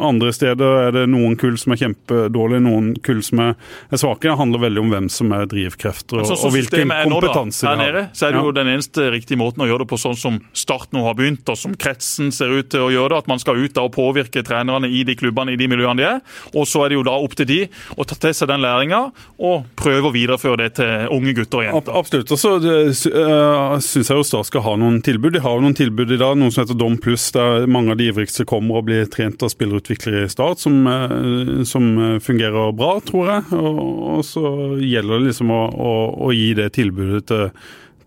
andre 0.00 0.32
steder 0.36 0.80
er 0.84 0.94
det 0.98 1.04
noen 1.12 1.36
kull 1.40 1.56
som 1.60 1.74
er 1.74 1.80
kjempedårlige, 1.80 2.64
noen 2.66 2.92
kull 3.04 3.22
som 3.24 3.42
er, 3.46 3.54
svake. 3.94 4.28
Det 4.28 4.36
handler 4.36 4.64
veldig 4.66 4.82
om 4.82 4.92
hvem 4.92 5.08
som 5.12 5.32
er 5.36 5.48
drivkrefter 5.50 6.20
og, 6.20 6.28
så, 6.28 6.36
så 6.36 6.50
og 6.50 6.56
hvilken 6.56 6.92
kompetanse 6.92 7.64
de 7.64 7.70
har. 7.70 7.80
Her 7.80 7.94
nede 7.94 8.04
så 8.16 8.28
er 8.28 8.36
det 8.36 8.42
jo 8.44 8.54
den 8.56 8.72
eneste 8.74 9.06
riktige 9.14 9.40
måten 9.40 9.64
å 9.64 9.70
gjøre 9.70 9.86
det 9.86 9.90
på, 9.92 10.00
sånn 10.00 10.18
som 10.20 10.38
Start 10.56 10.92
nå 10.92 11.02
har 11.06 11.16
begynt, 11.16 11.48
og 11.48 11.56
som 11.58 11.74
kretsen 11.78 12.32
ser 12.34 12.52
ut 12.52 12.68
til 12.72 12.84
å 12.84 12.90
gjøre 12.92 13.14
det. 13.14 13.22
At 13.24 13.30
man 13.30 13.40
skal 13.40 13.60
ut 13.60 13.74
da 13.76 13.86
og 13.86 13.94
påvirke 13.96 14.44
trenerne 14.46 14.90
i 14.90 15.02
de 15.06 15.16
klubbene, 15.16 15.54
i 15.54 15.60
de 15.60 15.68
miljøene 15.70 16.00
de 16.00 16.08
er. 16.08 16.20
Og 16.52 16.68
så 16.68 16.84
er 16.84 16.92
det 16.92 17.00
jo 17.00 17.06
da 17.06 17.16
opp 17.16 17.36
til 17.38 17.48
de 17.48 17.60
å 17.96 18.06
ta 18.08 18.18
til 18.20 18.36
seg 18.36 18.50
den 18.50 18.62
læringa 18.64 19.00
og 19.40 19.70
prøve 19.80 20.10
å 20.10 20.14
videreføre 20.14 20.60
det 20.64 20.70
til 20.80 21.08
unge 21.16 21.34
gutter 21.38 21.62
og 21.62 21.66
jenter. 21.68 21.98
Absolutt. 22.00 22.34
Og 22.34 22.40
så 22.40 22.54
uh, 22.60 23.78
syns 23.80 24.12
jeg 24.12 24.20
jo 24.20 24.26
Start 24.30 24.50
skal 24.50 24.62
ha 24.66 24.76
noen 24.78 24.89
noen 24.90 25.04
tilbud. 25.06 25.34
De 25.36 25.42
har 25.44 25.56
jo 25.56 25.64
noen 25.64 25.76
tilbud 25.78 26.14
i 26.14 26.20
dag, 26.20 26.36
noe 26.38 26.52
som 26.52 26.64
heter 26.64 26.78
Dom 26.78 26.96
pluss, 27.02 27.28
der 27.36 27.66
mange 27.70 27.94
av 27.94 28.00
de 28.00 28.08
ivrigste 28.10 28.46
kommer 28.48 28.80
og 28.80 28.88
blir 28.90 29.08
trent 29.10 29.42
av 29.42 29.52
spillerutviklere 29.52 30.26
i 30.26 30.32
Start, 30.32 30.62
som, 30.62 30.80
eh, 30.86 31.62
som, 31.68 31.92
fungerer 32.20 32.74
bra, 32.76 32.96
tror 33.04 33.30
jeg. 33.30 33.46
Og, 33.56 33.78
og, 34.16 34.24
så 34.26 34.42
gjelder 34.82 35.20
det 35.20 35.30
liksom 35.30 35.54
å, 35.54 35.62
å, 35.70 35.94
å 36.26 36.32
gi 36.34 36.50
det 36.58 36.72
tilbudet 36.76 37.26
til 37.30 37.48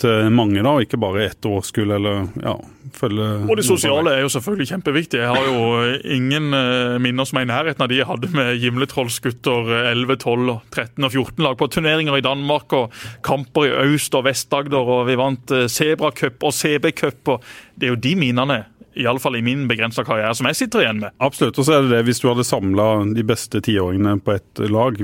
til 0.03 0.29
mange, 0.35 0.61
da, 0.61 0.75
og 0.75 0.85
ikke 0.85 0.99
bare 1.01 1.25
ett 1.25 1.47
årskull 1.47 1.95
eller 1.95 2.27
ja, 2.43 2.53
følge 2.95 3.27
Og 3.47 3.57
det 3.59 3.65
sosiale 3.67 4.13
er 4.13 4.23
jo 4.25 4.31
selvfølgelig 4.33 4.69
kjempeviktig. 4.69 5.21
Jeg 5.21 5.31
har 5.31 5.47
jo 5.47 5.95
ingen 6.15 6.51
uh, 6.53 6.99
minner 7.01 7.27
som 7.27 7.39
er 7.39 7.47
i 7.47 7.51
nærheten 7.51 7.85
av 7.85 7.91
de 7.91 7.99
jeg 8.01 8.09
hadde 8.09 8.31
med 8.35 8.59
Gimletrollsgutter 8.61 9.71
11, 9.93 10.17
12, 10.23 10.53
13 10.75 11.07
og 11.07 11.15
14 11.15 11.47
lag 11.47 11.57
på 11.59 11.69
turneringer 11.73 12.19
i 12.19 12.25
Danmark 12.25 12.75
og 12.77 13.03
kamper 13.25 13.69
i 13.69 13.73
Øst- 13.93 14.17
og 14.19 14.27
Vest-Agder, 14.27 14.93
og 14.97 15.07
vi 15.09 15.17
vant 15.19 15.47
Sebra 15.47 16.11
Sebracup 16.13 16.43
og 16.43 16.53
CB-cup. 16.53 17.37
Det 17.75 17.87
er 17.87 17.93
jo 17.95 18.01
de 18.03 18.15
minnene 18.19 18.63
iallfall 18.99 19.37
i 19.39 19.43
min 19.45 19.65
begrensa 19.69 20.05
karriere, 20.05 20.33
som 20.37 20.47
jeg 20.49 20.59
sitter 20.59 20.83
igjen 20.83 21.03
med. 21.03 21.15
Absolutt. 21.23 21.59
Og 21.59 21.67
så 21.67 21.77
er 21.77 21.85
det 21.85 21.93
det, 21.95 22.01
hvis 22.09 22.21
du 22.23 22.29
hadde 22.29 22.45
samla 22.47 22.87
de 23.15 23.25
beste 23.27 23.61
tiåringene 23.63 24.17
på 24.23 24.35
ett 24.35 24.63
lag, 24.71 24.99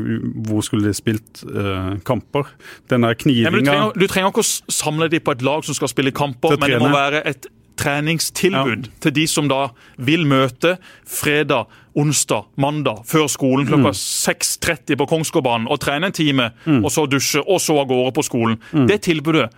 hvor 0.48 0.66
skulle 0.66 0.90
de 0.90 0.96
spilt 0.98 1.44
eh, 1.50 1.94
kamper? 2.08 2.52
Den 2.92 3.08
der 3.08 3.18
knivinga 3.20 3.54
du, 3.54 3.62
trenger, 3.66 3.96
du 3.96 4.08
trenger 4.12 4.34
ikke 4.34 4.46
å 4.46 4.74
samle 4.80 5.10
de 5.12 5.22
på 5.24 5.36
et 5.36 5.46
lag 5.46 5.66
som 5.68 5.78
skal 5.78 5.92
spille 5.92 6.16
kamper, 6.16 6.58
men 6.60 6.76
det 6.76 6.84
må 6.84 6.92
være 6.94 7.24
et 7.30 7.50
treningstilbud 7.80 8.90
ja. 8.90 8.96
til 9.04 9.16
de 9.16 9.26
som 9.30 9.48
da 9.50 9.70
vil 10.04 10.26
møte 10.28 10.76
fredag, 11.08 11.70
onsdag, 12.00 12.50
mandag 12.60 13.06
før 13.08 13.30
skolen 13.32 13.68
klokka 13.70 13.94
mm. 13.94 14.00
6.30 14.00 15.00
på 15.00 15.08
Kongsgårdbanen 15.14 15.70
og 15.72 15.80
trene 15.84 16.10
en 16.10 16.16
time, 16.16 16.52
mm. 16.66 16.84
og 16.84 16.92
så 16.94 17.06
dusje, 17.10 17.44
og 17.46 17.62
så 17.64 17.80
av 17.82 17.90
gårde 17.92 18.14
på 18.18 18.26
skolen. 18.28 18.60
Mm. 18.74 18.86
Det 18.92 19.02
tilbudet 19.08 19.50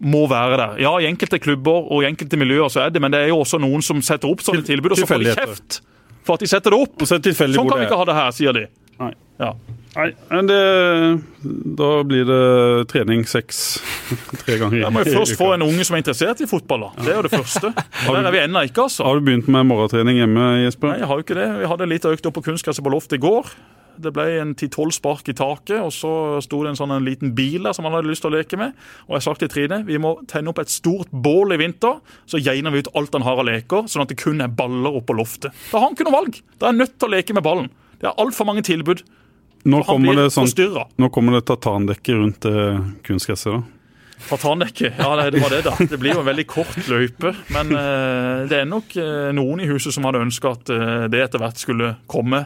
må 0.00 0.24
være 0.30 0.58
der. 0.58 0.78
Ja, 0.82 0.94
i 1.00 1.08
enkelte 1.08 1.38
klubber 1.42 1.90
og 1.92 2.02
i 2.02 2.08
enkelte 2.08 2.38
miljøer 2.40 2.70
så 2.72 2.86
er 2.86 2.94
det, 2.94 3.02
men 3.02 3.14
det 3.14 3.24
er 3.24 3.32
jo 3.32 3.42
også 3.44 3.60
noen 3.62 3.84
som 3.84 4.02
setter 4.04 4.30
opp 4.30 4.42
sånne 4.44 4.64
tilbud, 4.66 4.96
og 4.96 5.02
så 5.02 5.08
får 5.08 5.22
de 5.22 5.34
kjeft 5.36 5.80
for 6.24 6.38
at 6.38 6.44
de 6.44 6.48
setter 6.48 6.72
det 6.72 6.80
opp. 6.80 7.04
sånn 7.04 7.22
kan 7.22 7.78
vi 7.78 7.86
ikke 7.86 8.00
ha 8.00 8.08
det 8.08 8.16
her, 8.16 8.34
sier 8.34 8.56
de. 8.56 8.66
Nei. 9.02 9.12
Ja. 9.42 9.50
Nei, 9.94 10.08
men 10.30 10.48
det, 10.50 10.58
da 11.78 11.88
blir 12.06 12.24
det 12.26 12.38
trening 12.90 13.22
seks 13.30 13.60
tre 14.42 14.56
ganger 14.58 14.80
i 14.80 14.82
uka. 14.82 14.90
Må 14.94 15.04
jeg 15.04 15.14
først 15.14 15.36
få 15.38 15.52
en 15.54 15.64
unge 15.66 15.86
som 15.86 15.94
er 15.94 16.02
interessert 16.02 16.42
i 16.42 16.48
fotball. 16.50 16.88
da. 16.88 17.04
Det 17.04 17.12
er 17.12 17.20
jo 17.20 17.24
det 17.28 17.32
første. 17.34 17.70
Der 17.74 18.18
er 18.18 18.34
vi 18.34 18.42
ennå 18.42 18.64
ikke, 18.66 18.88
altså. 18.88 19.06
Har 19.06 19.20
du 19.20 19.28
begynt 19.28 19.50
med 19.50 19.68
morgentrening 19.70 20.18
hjemme, 20.22 20.48
Jesper? 20.64 20.90
Nei, 20.90 20.98
jeg 21.02 21.10
har 21.10 21.20
jo 21.20 21.26
ikke 21.26 21.38
det. 21.38 21.46
Vi 21.60 21.70
hadde 21.70 21.90
litt 21.90 22.08
økt 22.10 22.30
opp 22.30 22.38
på 22.40 22.44
kunstgresset 22.50 22.86
på 22.86 22.94
loftet 22.94 23.20
i 23.20 23.22
går. 23.22 23.54
Det 24.02 24.12
ble 24.14 24.26
en 24.40 24.54
ti-tolv 24.58 24.94
spark 24.96 25.28
i 25.30 25.36
taket, 25.36 25.78
og 25.80 25.92
så 25.94 26.12
sto 26.44 26.62
det 26.64 26.72
en 26.72 26.78
sånn 26.78 26.94
en 26.96 27.06
liten 27.06 27.34
bil 27.36 27.66
der 27.66 27.76
som 27.76 27.86
han 27.88 27.96
hadde 27.96 28.10
lyst 28.10 28.24
til 28.24 28.32
å 28.32 28.36
leke 28.36 28.58
med. 28.60 28.76
Og 29.08 29.18
jeg 29.18 29.26
sa 29.26 29.34
til 29.38 29.52
Trine 29.52 29.82
vi 29.86 30.00
må 30.02 30.16
tenne 30.30 30.52
opp 30.52 30.62
et 30.62 30.72
stort 30.72 31.12
bål 31.12 31.56
i 31.56 31.60
vinter, 31.60 32.00
så 32.30 32.40
geiner 32.42 32.74
vi 32.74 32.84
ut 32.84 32.92
alt 32.98 33.14
han 33.16 33.26
har 33.26 33.42
av 33.42 33.48
leker, 33.48 33.90
sånn 33.90 34.06
at 34.06 34.14
det 34.14 34.20
kun 34.22 34.44
er 34.44 34.52
baller 34.52 35.00
oppå 35.00 35.16
loftet. 35.16 35.54
Da 35.70 35.78
har 35.78 35.88
han 35.88 35.98
ikke 35.98 36.08
noe 36.08 36.18
valg. 36.18 36.40
Da 36.58 36.68
er 36.68 36.74
han 36.74 36.82
nødt 36.82 36.96
til 36.98 37.10
å 37.10 37.14
leke 37.16 37.36
med 37.36 37.46
ballen. 37.46 37.70
Det 38.00 38.10
er 38.10 38.18
altfor 38.20 38.48
mange 38.48 38.64
tilbud. 38.66 39.04
Nå 39.64 39.80
kommer, 39.88 40.18
det 40.18 40.28
sånn, 40.34 40.50
nå 41.00 41.08
kommer 41.08 41.38
det 41.38 41.46
tartandekke 41.48 42.18
rundt 42.18 42.44
eh, 42.50 42.82
kunstgresset, 43.06 43.54
da. 43.54 43.84
Tartandekke, 44.24 44.90
ja 44.96 45.08
det 45.30 45.40
var 45.40 45.52
det, 45.52 45.62
da. 45.66 45.74
Det 45.90 45.98
blir 46.00 46.14
jo 46.14 46.22
en 46.22 46.28
veldig 46.28 46.46
kort 46.48 46.76
løype. 46.88 47.34
Men 47.52 47.72
eh, 47.76 48.44
det 48.50 48.60
er 48.62 48.68
nok 48.68 48.94
eh, 49.00 49.30
noen 49.36 49.64
i 49.64 49.68
huset 49.68 49.94
som 49.94 50.06
hadde 50.08 50.22
ønska 50.24 50.54
at 50.54 50.72
eh, 50.72 51.04
det 51.12 51.24
etter 51.26 51.42
hvert 51.42 51.60
skulle 51.60 51.94
komme. 52.10 52.44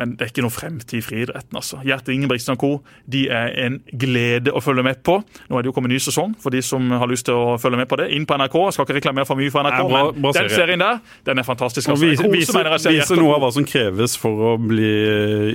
Men 0.00 0.14
det 0.16 0.24
er 0.24 0.32
ikke 0.32 0.44
noe 0.46 0.54
fremtid 0.54 0.98
i 0.98 1.04
friidretten. 1.04 1.58
altså. 1.60 1.82
Gjert 1.84 2.08
Ingebrigtsen 2.08 2.54
og 2.54 2.62
co. 2.62 2.70
de 3.10 3.26
er 3.28 3.52
en 3.66 3.78
glede 3.92 4.54
å 4.56 4.62
følge 4.64 4.84
med 4.86 5.02
på. 5.04 5.18
Nå 5.50 5.58
er 5.58 5.66
det 5.66 5.70
jo 5.70 5.74
kommet 5.76 5.92
ny 5.92 6.00
sesong 6.00 6.32
for 6.40 6.54
de 6.54 6.62
som 6.64 6.88
har 6.90 7.10
lyst 7.10 7.28
til 7.28 7.36
å 7.36 7.58
følge 7.60 7.82
med 7.82 7.90
på 7.90 8.00
det. 8.00 8.08
Inn 8.16 8.24
på 8.28 8.38
NRK. 8.40 8.56
Jeg 8.70 8.76
skal 8.78 8.88
ikke 8.88 8.98
reklamere 9.00 9.28
for 9.28 9.40
mye 9.40 9.52
for 9.52 9.66
NRK, 9.66 9.76
Nei, 9.76 9.90
bra, 9.92 10.02
bra 10.16 10.32
men 10.32 10.38
den 10.40 10.50
serien 10.54 10.80
der 10.82 11.02
den 11.28 11.42
er 11.42 11.46
fantastisk. 11.46 11.92
Altså. 11.92 12.08
Viser, 12.08 12.32
viser, 12.32 12.90
viser 12.96 13.20
noe 13.20 13.36
av 13.36 13.44
hva 13.44 13.52
som 13.54 13.66
kreves 13.68 14.16
for 14.20 14.54
å 14.54 14.56
bli 14.62 14.90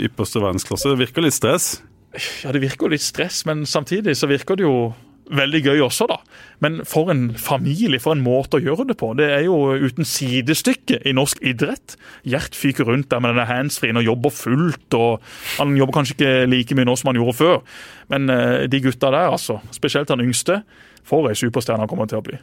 ypperste 0.05 0.43
verdensklasse. 0.43 0.93
Det 0.93 1.01
virker 1.07 1.25
litt 1.25 1.37
stress? 1.37 1.73
Ja, 2.43 2.53
det 2.55 2.61
virker 2.63 2.87
jo 2.87 2.93
litt 2.93 3.03
stress, 3.03 3.41
men 3.49 3.65
samtidig 3.67 4.15
så 4.15 4.29
virker 4.31 4.59
det 4.59 4.67
jo 4.67 4.77
veldig 5.31 5.61
gøy 5.65 5.83
også, 5.85 6.07
da. 6.09 6.19
Men 6.63 6.79
for 6.87 7.09
en 7.11 7.27
familie, 7.39 7.99
for 8.01 8.15
en 8.15 8.23
måte 8.23 8.59
å 8.59 8.63
gjøre 8.63 8.87
det 8.91 8.97
på. 8.99 9.11
Det 9.17 9.27
er 9.33 9.45
jo 9.47 9.57
uten 9.73 10.07
sidestykke 10.07 11.01
i 11.05 11.15
norsk 11.17 11.41
idrett. 11.45 11.97
Gjert 12.27 12.57
fyker 12.57 12.87
rundt 12.89 13.09
der 13.11 13.23
med 13.23 13.33
denne 13.33 13.47
handsfree 13.49 13.95
og 13.95 14.05
jobber 14.05 14.33
fullt. 14.35 14.97
og 14.97 15.23
Han 15.59 15.75
jobber 15.79 15.99
kanskje 15.99 16.17
ikke 16.17 16.33
like 16.51 16.77
mye 16.77 16.87
nå 16.87 16.97
som 16.99 17.11
han 17.11 17.21
gjorde 17.21 17.37
før, 17.39 17.61
men 18.13 18.29
uh, 18.29 18.65
de 18.69 18.81
gutta 18.83 19.11
der, 19.11 19.31
altså, 19.33 19.59
spesielt 19.75 20.11
han 20.13 20.23
yngste, 20.23 20.61
for 21.05 21.29
ei 21.29 21.37
superstjerne 21.37 21.85
han 21.85 21.91
kommer 21.91 22.09
til 22.09 22.21
å 22.21 22.25
bli. 22.25 22.37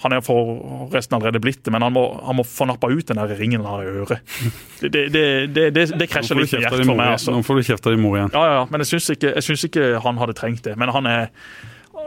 Han 0.00 0.14
er 0.16 0.22
forresten 0.24 1.16
allerede 1.18 1.40
blitt 1.42 1.64
det, 1.66 1.72
men 1.74 1.82
han 1.84 1.92
må, 1.92 2.04
han 2.24 2.38
må 2.38 2.44
få 2.46 2.64
nappa 2.68 2.88
ut 2.88 3.08
den 3.08 3.18
der 3.20 3.34
ringen 3.36 3.64
han 3.64 3.68
har 3.68 3.82
i 3.82 3.90
øret. 4.04 4.34
Det, 4.80 4.90
det, 4.92 5.24
det, 5.54 5.66
det, 5.74 5.84
det 5.98 6.08
krasjer 6.08 6.38
litt 6.38 6.54
i 6.54 6.62
hjertet 6.62 6.86
for 6.86 6.96
meg. 6.96 7.14
altså. 7.16 7.34
Nå 7.34 7.42
får 7.44 7.60
du 7.60 7.68
kjeft 7.68 7.86
av 7.88 7.94
din 7.94 8.02
mor 8.04 8.16
igjen. 8.18 8.32
Ja, 8.32 8.44
ja, 8.52 8.64
men 8.70 8.84
jeg 8.84 8.94
syns 8.94 9.10
ikke, 9.16 9.34
ikke, 9.68 9.86
han 10.04 10.20
hadde 10.20 10.36
trengt 10.38 10.64
det. 10.66 10.76
Men 10.80 10.92
han 10.94 11.08
er 11.10 11.28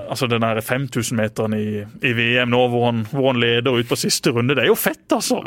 altså 0.07 0.27
den 0.31 0.43
5000-meteren 0.43 1.55
i, 1.57 1.67
i, 2.01 2.13
VM 2.17 2.51
nå, 2.53 2.61
hvor 2.71 2.87
han, 2.89 3.03
hvor 3.11 3.31
han, 3.31 3.41
leder 3.41 3.77
ut 3.77 3.89
på 3.89 3.99
siste 3.99 4.33
runde. 4.35 4.55
Det 4.57 4.65
er 4.65 4.71
jo 4.71 4.79
fett, 4.79 5.05
altså! 5.13 5.41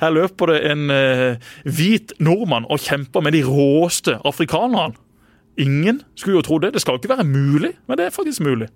Her 0.00 0.14
løper 0.14 0.52
det 0.52 0.60
en 0.70 0.92
uh, 0.92 1.52
hvit 1.64 2.14
nordmann 2.22 2.68
og 2.70 2.82
kjemper 2.84 3.24
med 3.24 3.36
de 3.36 3.42
råeste 3.46 4.18
afrikanerne. 4.28 4.98
Ingen 5.60 6.00
skulle 6.16 6.38
jo 6.38 6.46
tro 6.46 6.58
det. 6.62 6.72
Det 6.72 6.80
skal 6.80 6.96
jo 6.96 7.02
ikke 7.02 7.12
være 7.12 7.28
mulig, 7.28 7.74
men 7.86 8.00
det 8.00 8.08
er 8.08 8.14
faktisk 8.14 8.40
mulig. 8.44 8.70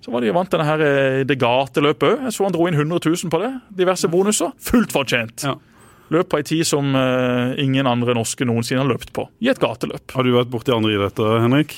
Så 0.00 0.10
var 0.10 0.24
de 0.24 0.32
vant 0.32 0.50
denne 0.50 0.64
her, 0.64 0.80
eh, 0.80 1.22
det 1.28 1.36
gateløpet 1.38 2.06
òg. 2.08 2.22
Jeg 2.24 2.34
så 2.34 2.46
han 2.46 2.54
dro 2.56 2.66
inn 2.66 2.78
100 2.78 3.02
000 3.04 3.32
på 3.32 3.40
det. 3.42 3.50
Diverse 3.82 4.08
bonuser. 4.08 4.54
Fullt 4.58 4.94
fortjent. 4.96 5.44
Ja. 5.44 5.58
Løp 6.10 6.32
på 6.32 6.40
ei 6.40 6.46
tid 6.46 6.66
som 6.66 6.96
uh, 6.96 7.54
ingen 7.60 7.86
andre 7.86 8.16
norske 8.18 8.46
noensinne 8.48 8.82
har 8.82 8.88
løpt 8.90 9.12
på. 9.14 9.28
I 9.44 9.52
et 9.52 9.60
gateløp. 9.62 10.10
Har 10.10 10.26
du 10.26 10.32
vært 10.34 10.50
borti 10.50 10.72
andre 10.74 10.96
idretter, 10.96 11.36
Henrik? 11.44 11.76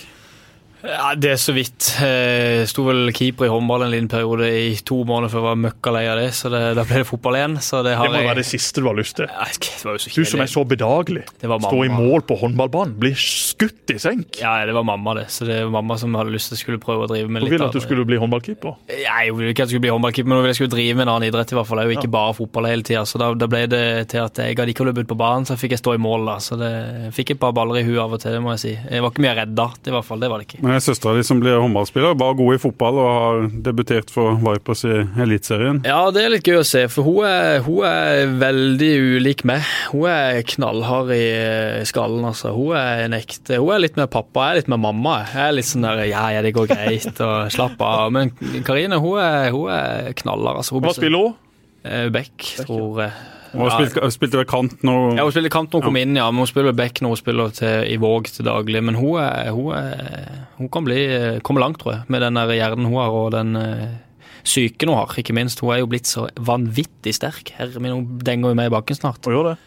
Ja, 0.82 1.14
Det 1.14 1.30
er 1.34 1.38
så 1.40 1.54
vidt. 1.54 1.92
Jeg 2.02 2.66
sto 2.70 2.84
vel 2.86 3.12
keeper 3.14 3.46
i 3.46 3.50
håndball 3.52 3.86
en 3.86 3.92
liten 3.92 4.10
periode 4.10 4.48
i 4.50 4.74
to 4.86 5.02
måneder 5.06 5.30
før 5.30 5.42
jeg 5.42 5.46
var 5.46 5.60
møkka 5.66 5.94
lei 5.94 6.02
av 6.10 6.18
det. 6.18 6.28
Så 6.34 6.50
det, 6.52 6.62
da 6.78 6.84
ble 6.86 7.02
det 7.02 7.08
fotball 7.08 7.38
igjen. 7.38 7.56
Så 7.62 7.82
det, 7.86 7.94
det 7.94 8.10
må 8.10 8.18
jeg... 8.18 8.28
være 8.28 8.40
det 8.40 8.46
siste 8.48 8.82
du 8.82 8.88
har 8.90 8.98
lyst 8.98 9.18
til. 9.20 9.30
Ja, 9.30 9.46
du 10.02 10.24
som 10.26 10.42
er 10.42 10.50
så 10.50 10.64
bedagelig. 10.66 11.24
Stå 11.38 11.82
i 11.86 11.92
mål 11.92 12.26
på 12.26 12.38
håndballbanen, 12.40 12.96
bli 13.02 13.12
skutt 13.18 13.94
i 13.94 13.98
senk. 14.02 14.40
Ja, 14.42 14.56
det 14.66 14.74
var 14.74 14.86
mamma, 14.86 15.14
det. 15.20 15.28
Så 15.34 15.46
det 15.48 15.60
var 15.64 15.74
mamma 15.78 15.98
som 16.00 16.14
hadde 16.18 16.34
lyst 16.34 16.50
til 16.50 16.58
å 16.58 16.62
skulle 16.64 16.82
prøve 16.82 17.06
å 17.06 17.10
drive 17.10 17.30
med 17.30 17.44
litt 17.44 17.52
Hun 17.52 17.56
ville 17.58 17.70
at 17.70 17.78
du 17.78 17.84
skulle 17.84 18.06
bli 18.08 18.18
håndballkeeper? 18.22 18.74
Ja, 18.90 19.20
jeg 19.26 19.36
ville 19.38 19.54
ikke 19.54 19.66
at 19.66 19.70
jeg 19.70 19.76
skulle 19.76 19.86
bli 19.86 19.94
håndballkeeper, 19.94 20.30
men 20.30 20.40
hun 20.40 20.46
ville 20.46 20.56
jeg 20.56 20.60
skulle 20.62 20.74
drive 20.74 20.98
med 20.98 21.06
en 21.06 21.14
annen 21.14 21.28
idrett 21.30 21.54
i 21.54 21.58
hvert 21.58 21.70
fall. 21.70 21.84
Jeg, 21.84 22.00
ikke 22.00 22.12
bare 22.12 22.34
fotball 22.36 22.70
hele 22.70 22.86
tida. 22.86 23.04
Så 23.08 23.22
da, 23.22 23.30
da, 23.38 23.50
ble 23.52 23.64
det 23.70 23.84
til 24.12 24.24
at 24.24 24.42
jeg 24.42 24.58
hadde 24.58 24.74
ikke 24.74 24.88
løpt 24.88 25.04
ut 25.04 25.12
på 25.14 25.20
banen, 25.22 25.46
så 25.48 25.58
fikk 25.60 25.76
jeg 25.76 25.84
stå 25.84 25.96
i 25.96 26.02
mål 26.02 26.26
da. 26.32 26.38
Så 26.42 26.58
det 26.60 26.72
fikk 27.14 27.36
et 27.36 27.42
par 27.42 27.54
baller 27.56 27.82
i 27.82 27.86
huet 27.86 28.02
av 28.02 28.18
og 28.18 28.22
til, 28.22 28.38
må 28.42 28.56
jeg 28.56 28.64
si. 28.64 28.74
Jeg 28.74 29.04
var 29.04 29.14
ikke 29.14 29.26
mye 29.26 29.36
redd 29.38 29.54
da, 29.58 29.68
i 29.86 29.94
hvert 29.94 30.08
fall. 30.08 30.22
Det 30.22 30.32
var 30.32 30.42
det 30.42 30.48
ikke. 30.48 30.62
Men 30.64 30.71
søstera 30.80 31.18
di 31.18 31.24
som 31.26 31.40
blir 31.42 31.58
håndballspiller, 31.60 32.14
var 32.16 32.36
god 32.38 32.54
i 32.54 32.60
fotball 32.62 33.00
og 33.02 33.10
har 33.12 33.42
debutert 33.66 34.12
for 34.14 34.38
Vipers 34.40 34.84
i 34.88 35.02
Eliteserien. 35.20 35.82
Ja, 35.84 35.98
det 36.14 36.22
er 36.24 36.32
litt 36.32 36.48
gøy 36.48 36.60
å 36.60 36.66
se, 36.66 36.86
for 36.92 37.04
hun 37.04 37.26
er, 37.28 37.60
hun 37.66 37.82
er 37.88 38.32
veldig 38.40 38.92
ulik 39.18 39.44
meg. 39.48 39.66
Hun 39.92 40.06
er 40.12 40.40
knallhard 40.54 41.12
i 41.16 41.26
skallen, 41.88 42.24
altså. 42.30 42.54
Hun 42.56 42.76
er 42.78 43.04
en 43.08 43.18
ekte 43.18 43.60
Hun 43.60 43.74
er 43.74 43.84
litt 43.84 44.00
med 44.00 44.10
pappa, 44.12 44.48
jeg 44.48 44.54
er 44.54 44.60
litt 44.62 44.72
med 44.72 44.82
mamma. 44.86 45.18
Jeg 45.34 45.44
er 45.44 45.56
litt 45.58 45.68
sånn 45.68 45.86
der 45.88 46.04
ja, 46.08 46.24
ja, 46.36 46.40
det 46.46 46.54
går 46.56 46.70
greit, 46.72 47.12
og 47.20 47.52
slapp 47.52 47.82
av. 47.84 48.08
Men 48.14 48.32
Karine, 48.66 49.02
hun 49.02 49.20
er, 49.20 49.50
hun 49.52 49.68
er 49.74 50.12
knallhard, 50.22 50.62
altså. 50.62 50.78
Hun 50.78 50.88
Hva 50.88 50.96
spiller 50.96 51.28
hun? 51.28 51.38
Beck, 51.82 52.12
Beck, 52.14 52.66
tror 52.68 53.00
jeg. 53.02 53.14
Hun 53.52 53.66
ja, 53.66 53.72
spilte, 53.76 54.10
spilte 54.14 54.44
kant 54.48 54.84
nå? 54.86 54.94
Ja, 55.18 55.26
hun 55.26 55.34
spilte 55.34 55.52
kant 55.52 55.72
når 55.72 55.82
hun 55.82 55.90
kom 55.90 55.98
inn, 56.00 56.14
ja. 56.16 56.28
Men 56.32 56.44
hun 56.44 56.50
spiller 56.50 56.76
back 56.76 57.02
når 57.04 57.14
hun 57.14 57.20
spiller 57.20 57.52
til, 57.56 57.88
i 57.92 57.98
Våg 58.00 58.30
til 58.32 58.48
daglig. 58.48 58.80
Men 58.84 58.96
hun, 58.96 59.18
er, 59.20 59.50
hun, 59.52 59.74
er, 59.76 60.46
hun 60.56 60.70
kan 60.72 60.86
bli, 60.88 61.02
komme 61.44 61.62
langt, 61.62 61.82
tror 61.82 61.98
jeg, 61.98 62.06
med 62.12 62.24
den 62.24 62.40
der 62.40 62.54
hjernen 62.56 62.88
hun 62.88 62.98
har 63.00 63.18
og 63.18 63.30
den 63.36 63.52
syken 63.56 64.00
psyken 64.42 64.90
hun 64.90 64.98
har, 64.98 65.12
ikke 65.18 65.34
minst. 65.36 65.60
Hun 65.62 65.74
er 65.74 65.82
jo 65.82 65.90
blitt 65.90 66.10
så 66.10 66.26
vanvittig 66.40 67.14
sterk. 67.14 67.52
Herre 67.58 67.82
min, 67.82 67.94
hun 67.94 68.24
denger 68.24 68.52
jo 68.52 68.58
meg 68.58 68.70
i 68.70 68.74
bakken 68.74 68.98
snart. 68.98 69.22
Hun 69.24 69.36
gjør 69.36 69.52
det. 69.52 69.58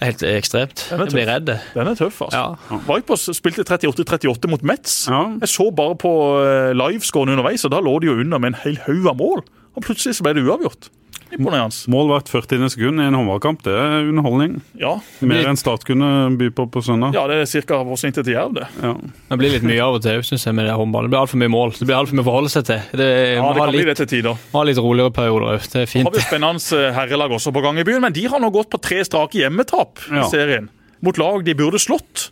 Helt 0.00 0.22
ekstremt. 0.24 0.86
Jeg 0.88 1.10
blir 1.12 1.28
redd. 1.28 1.50
Den 1.74 1.90
er 1.90 1.98
tøff, 1.98 2.22
altså. 2.24 2.40
Ja. 2.70 2.78
Vipers 2.86 3.26
spilte 3.36 3.66
38-38 3.66 4.48
mot 4.48 4.62
Metz. 4.64 5.02
Ja. 5.10 5.26
Jeg 5.42 5.52
så 5.52 5.68
bare 5.76 5.98
på 6.00 6.12
eh, 6.40 6.70
livescoren 6.72 7.34
underveis, 7.34 7.66
og 7.68 7.74
da 7.74 7.82
lå 7.84 7.98
de 8.00 8.08
jo 8.08 8.16
under 8.22 8.40
med 8.40 8.54
en 8.54 8.62
hel 8.62 8.80
haug 8.86 9.10
av 9.12 9.18
mål. 9.20 9.44
Og 9.76 9.84
plutselig 9.84 10.16
så 10.16 10.24
ble 10.24 10.38
det 10.38 10.46
uavgjort. 10.46 10.88
Imponerende. 11.30 11.76
Mål 11.92 12.10
hvert 12.10 12.30
40. 12.32 12.68
sekund 12.74 13.00
i 13.02 13.06
en 13.06 13.16
håndballkamp, 13.16 13.62
det 13.66 13.74
er 13.74 14.08
underholdning. 14.08 14.56
Ja. 14.78 14.96
Mer 15.22 15.50
enn 15.50 15.58
Start 15.60 15.84
kunne 15.86 16.08
by 16.40 16.50
på 16.54 16.66
på 16.72 16.82
søndag. 16.84 17.14
Ja, 17.14 17.26
det 17.30 17.40
er 17.44 17.66
ca. 17.68 17.80
vår 17.86 18.00
snittet 18.00 18.26
til 18.26 18.34
Jerv, 18.34 18.56
det. 18.56 18.66
Ja. 18.82 18.94
Det 19.30 19.38
blir 19.40 19.54
litt 19.54 19.66
mye 19.66 19.84
av 19.84 20.00
og 20.00 20.04
til, 20.06 20.24
syns 20.26 20.46
jeg, 20.48 20.56
med 20.58 20.66
det 20.68 20.74
håndballen. 20.78 21.10
Det 21.10 21.14
blir 21.14 21.22
altfor 21.22 21.42
mye 21.42 21.52
mål. 21.54 21.76
Det 21.78 21.86
blir 21.86 21.98
altfor 21.98 22.18
mye 22.18 22.26
å 22.26 22.30
forholde 22.30 22.52
seg 22.56 22.66
til. 22.70 22.82
Det, 22.90 23.08
ja, 23.36 23.46
det 23.46 23.62
kan 23.62 23.72
litt, 23.72 23.78
bli 23.78 23.86
det 23.92 23.96
til 24.02 24.10
tider. 24.16 24.42
Ha 24.56 24.64
litt 24.66 24.82
roligere 24.82 25.14
perioder 25.14 25.54
òg. 25.54 25.70
Det 25.70 25.84
er 25.84 25.90
fint. 25.90 26.08
Har 26.08 26.16
vi 26.16 26.26
spennende 26.26 26.82
eh, 26.82 26.90
herrelag 26.98 27.38
også 27.38 27.54
på 27.54 27.64
gang 27.64 27.78
i 27.80 27.86
byen, 27.86 28.02
men 28.06 28.16
de 28.16 28.26
har 28.32 28.42
nå 28.42 28.50
gått 28.54 28.72
på 28.72 28.82
tre 28.82 29.02
strake 29.06 29.42
hjemmetap 29.42 30.02
ja. 30.10 30.24
i 30.24 30.28
serien. 30.32 30.70
Mot 31.04 31.16
lag 31.20 31.46
de 31.46 31.56
burde 31.56 31.80
slått. 31.80 32.30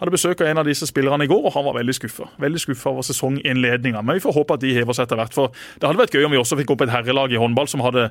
Hadde 0.00 0.14
besøk 0.14 0.42
av 0.42 0.50
en 0.50 0.60
av 0.62 0.68
disse 0.68 0.86
spillerne 0.88 1.26
i 1.26 1.30
går, 1.30 1.42
og 1.48 1.54
han 1.54 1.66
var 1.66 1.78
veldig 1.78 1.94
skuffa. 1.96 2.28
Veldig 2.42 2.62
skuffa 2.62 2.92
over 2.92 3.06
sesonginnledninga. 3.06 4.02
Men 4.02 4.18
vi 4.18 4.24
får 4.24 4.36
håpe 4.36 4.58
at 4.58 4.64
de 4.64 4.74
hever 4.76 4.96
seg 4.96 5.08
etter 5.08 5.20
hvert. 5.20 5.34
For 5.34 5.54
det 5.78 5.88
hadde 5.88 6.00
vært 6.00 6.14
gøy 6.14 6.26
om 6.28 6.34
vi 6.34 6.40
også 6.40 6.58
fikk 6.60 6.72
opp 6.74 6.84
et 6.86 6.92
herrelag 6.92 7.34
i 7.34 7.40
håndball 7.40 7.70
som 7.70 7.82
hadde 7.84 8.08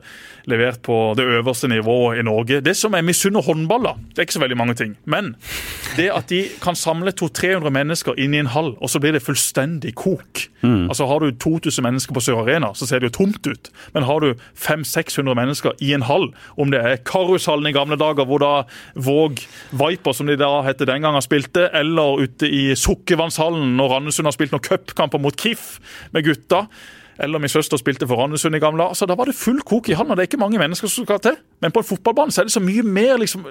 levert 0.50 0.82
på 0.86 0.98
det 1.18 1.26
øverste 1.38 1.70
nivået 1.72 2.22
i 2.22 2.26
Norge. 2.28 2.62
Det 2.66 2.76
som 2.78 2.96
er 2.98 3.06
misunner 3.08 3.46
håndball, 3.46 3.88
da, 3.88 3.96
det 4.12 4.24
er 4.24 4.28
ikke 4.28 4.38
så 4.40 4.44
veldig 4.44 4.60
mange 4.60 4.78
ting. 4.80 4.98
Men 5.06 5.34
det 5.98 6.10
at 6.14 6.30
de 6.32 6.44
kan 6.64 6.78
samle 6.78 7.14
200-300 7.16 7.74
mennesker 7.74 8.20
inn 8.20 8.36
i 8.36 8.42
en 8.44 8.52
hall, 8.54 8.74
og 8.82 8.92
så 8.92 9.02
blir 9.04 9.16
det 9.16 9.24
fullstendig 9.26 9.96
kok. 9.98 10.48
Mm. 10.62 10.88
Altså 10.90 11.08
Har 11.08 11.24
du 11.24 11.32
2000 11.32 11.84
mennesker 11.86 12.14
på 12.14 12.24
Sør 12.24 12.42
Arena, 12.44 12.74
så 12.76 12.88
ser 12.88 13.00
det 13.00 13.12
jo 13.12 13.18
tomt 13.24 13.48
ut. 13.48 13.72
Men 13.94 14.04
har 14.04 14.20
du 14.24 14.34
500-600 14.58 15.38
mennesker 15.38 15.78
i 15.84 15.94
en 15.96 16.06
hall, 16.08 16.30
om 16.58 16.72
det 16.74 16.82
er 16.84 17.02
Karushallen 17.06 17.70
i 17.70 17.76
gamle 17.76 17.98
dager, 18.00 18.26
hvor 18.26 18.42
da 18.44 18.54
Våg 18.96 19.42
Viper, 19.72 20.14
som 20.14 20.28
de 20.28 20.38
da 20.40 20.62
het 20.66 20.82
den 20.82 21.06
gangen, 21.06 21.22
spilte, 21.24 21.70
eller 21.80 22.24
ute 22.26 22.50
i 22.50 22.68
Sukkervannshallen 22.78 23.76
når 23.78 23.96
Randesund 23.96 24.30
har 24.30 24.36
spilt 24.36 24.56
noen 24.56 24.66
cupkamper 24.68 25.22
mot 25.22 25.36
KIF 25.38 25.78
med 26.14 26.26
gutta. 26.28 26.68
Eller 27.18 27.42
min 27.42 27.50
søster 27.50 27.80
spilte 27.82 28.06
for 28.06 28.20
Randesund 28.22 28.54
i 28.54 28.60
gamle 28.62 28.84
dager. 28.86 29.08
Da 29.10 29.16
var 29.18 29.26
det 29.26 29.34
full 29.34 29.58
kok 29.66 29.88
i 29.90 29.96
handa. 29.98 30.14
Det 30.14 30.22
er 30.22 30.28
ikke 30.30 30.38
mange 30.38 30.60
mennesker 30.62 30.86
som 30.94 31.08
skal 31.08 31.18
til. 31.26 31.40
Men 31.66 31.74
på 31.74 31.82
en 31.82 31.88
fotballbane 31.88 32.30
så 32.30 32.44
er 32.44 32.46
det 32.46 32.54
så 32.54 32.62
mye 32.62 32.84
mer 32.86 33.18
liksom, 33.18 33.48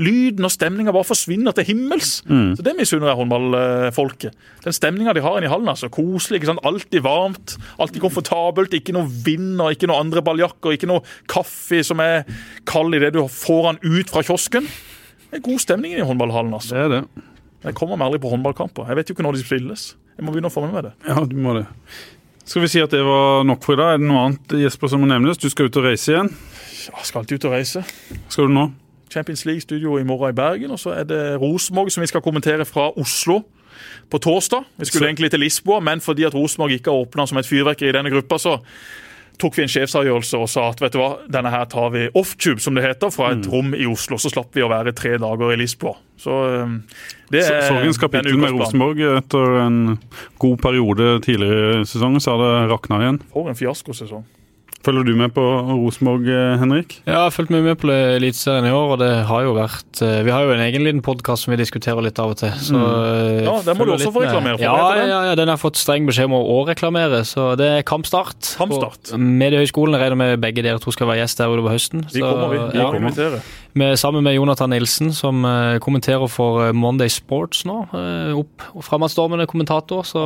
Lyden 0.00 0.48
og 0.48 0.52
stemninga 0.54 0.94
bare 0.96 1.04
forsvinner 1.04 1.52
til 1.58 1.68
himmels. 1.68 2.22
Mm. 2.24 2.54
Så 2.56 2.64
Det 2.64 2.72
misunner 2.78 3.10
jeg 3.10 3.18
håndballfolket. 3.20 4.32
Den 4.64 4.72
stemninga 4.72 5.12
de 5.12 5.20
har 5.20 5.36
inne 5.36 5.44
i 5.50 5.52
hallen. 5.52 5.68
altså, 5.68 5.90
Koselig. 5.92 6.40
ikke 6.40 6.46
sant? 6.54 6.64
Alltid 6.64 7.04
varmt, 7.04 7.58
alltid 7.78 8.00
komfortabelt. 8.00 8.72
Ikke 8.80 8.96
noe 8.96 9.12
vind 9.12 9.60
og 9.60 9.76
ikke 9.76 9.92
noe 9.92 10.00
andre 10.00 10.24
balljakker. 10.24 10.72
Ikke 10.78 10.88
noe 10.88 11.04
kaffe 11.28 11.84
som 11.84 12.00
er 12.00 12.24
kald 12.64 12.96
idet 12.96 13.12
du 13.12 13.20
får 13.28 13.74
den 13.74 14.00
ut 14.00 14.08
fra 14.08 14.24
kiosken. 14.24 14.64
Det 15.28 15.42
er 15.42 15.44
god 15.44 15.60
stemning 15.60 15.92
i 15.92 16.00
håndballhallen. 16.00 16.54
altså. 16.56 16.74
Det 16.74 16.84
er 16.84 16.88
det. 16.96 17.26
Jeg 17.66 17.74
kommer 17.74 17.98
meg 17.98 18.08
aldri 18.08 18.20
på 18.22 18.30
håndballkamper. 18.30 18.86
Jeg 18.90 18.98
vet 19.00 19.08
jo 19.10 19.16
ikke 19.16 19.24
når 19.26 19.38
de 19.38 19.42
spilles. 19.42 19.86
Jeg 20.16 20.24
må 20.24 20.32
begynne 20.32 20.50
å 20.50 20.54
få 20.54 20.62
med 20.64 20.76
meg 20.76 20.86
det. 20.86 20.92
Ja, 21.08 21.24
du 21.26 21.34
må 21.42 21.56
det. 21.58 21.66
Skal 22.46 22.62
vi 22.62 22.70
si 22.70 22.78
at 22.78 22.92
det 22.94 23.02
var 23.02 23.42
nok 23.48 23.64
for 23.66 23.74
i 23.74 23.80
dag? 23.80 23.96
Er 23.96 23.98
det 23.98 24.06
noe 24.06 24.22
annet 24.28 24.54
Jesper, 24.62 24.92
som 24.92 25.02
må 25.02 25.08
nevnes? 25.10 25.40
Du 25.42 25.48
skal 25.50 25.66
ut 25.66 25.78
og 25.80 25.88
reise 25.88 26.12
igjen? 26.12 26.30
Ja, 26.86 27.02
skal 27.02 27.24
alltid 27.24 27.40
ut 27.40 27.48
og 27.48 27.56
reise. 27.56 27.82
Skal 28.30 28.46
du 28.46 28.54
nå? 28.54 28.68
Champions 29.10 29.42
League-studio 29.48 29.96
i 29.98 30.06
morgen 30.06 30.30
i 30.30 30.36
Bergen. 30.36 30.70
Og 30.70 30.78
så 30.78 30.94
er 30.94 31.08
det 31.10 31.20
Rosenborg 31.42 31.90
som 31.90 32.04
vi 32.04 32.10
skal 32.12 32.22
kommentere 32.22 32.68
fra 32.68 32.92
Oslo 32.94 33.40
på 34.10 34.20
torsdag. 34.22 34.62
Vi 34.78 34.86
skulle 34.86 35.08
så... 35.08 35.10
egentlig 35.10 35.32
til 35.34 35.42
Lisboa, 35.42 35.80
men 35.82 36.00
fordi 36.00 36.26
at 36.28 36.38
Rosenborg 36.38 36.78
ikke 36.78 36.94
har 36.94 37.02
åpna 37.02 37.26
som 37.26 37.42
et 37.42 37.50
fyrverkeri 37.50 37.90
i 37.90 37.96
denne 37.98 38.14
gruppa, 38.14 38.38
så 38.38 38.60
tok 39.40 39.58
vi 39.58 39.64
en 39.66 39.72
sjefsavgjørelse 39.72 40.40
og 40.40 40.48
sa 40.50 40.68
at 40.72 40.80
vet 40.82 40.94
du 40.94 41.00
hva, 41.00 41.10
denne 41.32 41.52
her 41.52 41.66
tar 41.70 41.90
vi 41.94 42.06
off-tube, 42.16 42.62
som 42.62 42.76
det 42.76 42.86
heter, 42.86 43.12
fra 43.14 43.32
et 43.34 43.44
mm. 43.44 43.50
rom 43.52 43.74
i 43.76 43.86
Oslo. 43.90 44.18
Så 44.20 44.32
slapp 44.32 44.56
vi 44.56 44.64
å 44.64 44.70
være 44.72 44.94
tre 44.96 45.16
dager 45.22 45.52
i 45.52 45.58
Lisboa. 45.60 45.96
Så 46.20 46.36
um, 46.64 46.78
det 47.32 47.44
er 47.44 47.66
Sorgens 47.68 48.00
kapittel 48.00 48.38
med 48.40 48.56
Rosenborg 48.56 49.02
etter 49.18 49.58
en 49.64 49.80
god 50.42 50.56
periode 50.62 51.10
tidligere 51.26 51.82
i 51.82 51.88
sesongen, 51.88 52.22
så 52.22 52.34
har 52.34 52.44
det 52.44 52.72
rakna 52.72 53.02
igjen. 53.04 53.20
For 53.34 53.52
en 53.52 53.58
fiaskosesong. 53.58 54.24
Følger 54.86 55.02
du 55.02 55.16
med 55.18 55.32
på 55.34 55.42
Rosenborg, 55.42 56.28
eh, 56.30 56.52
Henrik? 56.60 57.00
Ja, 57.08 57.16
jeg 57.16 57.22
har 57.24 57.32
fulgt 57.34 57.50
mye 57.50 57.64
med 57.64 57.78
på 57.82 57.90
Eliteserien 57.90 58.68
i 58.68 58.70
år. 58.70 58.92
og 58.94 58.98
det 59.00 59.10
har 59.26 59.42
jo 59.42 59.56
vært 59.56 60.02
eh, 60.04 60.22
Vi 60.22 60.30
har 60.30 60.46
jo 60.46 60.52
en 60.54 60.62
egen 60.62 60.84
liten 60.86 61.02
podkast 61.02 61.42
som 61.42 61.50
vi 61.50 61.58
diskuterer 61.58 61.98
litt 62.06 62.20
av 62.22 62.36
og 62.36 62.38
til. 62.38 62.54
Så, 62.54 62.78
mm. 62.78 62.84
Eh, 62.86 63.42
ja, 63.48 63.56
Den 63.66 63.80
må 63.80 63.88
du 63.88 63.96
også 63.96 64.12
få 64.14 64.22
reklamere 64.22 64.60
for. 64.60 64.62
Ja, 64.62 65.02
ja, 65.02 65.20
ja, 65.30 65.34
den 65.34 65.50
har 65.50 65.58
fått 65.58 65.80
streng 65.80 66.06
beskjed 66.06 66.30
om 66.30 66.38
å 66.38 66.62
reklamere. 66.68 67.24
Så 67.26 67.56
det 67.58 67.66
er 67.80 67.82
kampstart. 67.82 68.54
kampstart. 68.60 69.16
Mediehøgskolen 69.18 69.98
regner 69.98 70.22
med 70.22 70.38
begge 70.44 70.62
dere 70.62 70.78
to 70.78 70.94
skal 70.94 71.10
være 71.10 71.24
gjest 71.24 71.42
der 71.42 71.50
utover 71.50 71.74
høsten. 71.74 72.06
Vi 72.14 72.22
kommer, 72.22 72.54
vi. 72.54 72.62
vi 72.70 72.78
ja, 72.78 72.90
kommer. 72.94 73.42
Med, 73.76 73.98
sammen 74.00 74.24
med 74.24 74.34
Jonathan 74.34 74.70
Nilsen, 74.72 75.12
som 75.12 75.44
uh, 75.44 75.76
kommenterer 75.84 76.24
for 76.32 76.72
Monday 76.72 77.10
Sports 77.12 77.66
nå. 77.68 77.82
Uh, 77.92 78.32
opp 78.40 78.64
fremadstormende 78.86 79.44
kommentator, 79.50 80.00
så 80.06 80.22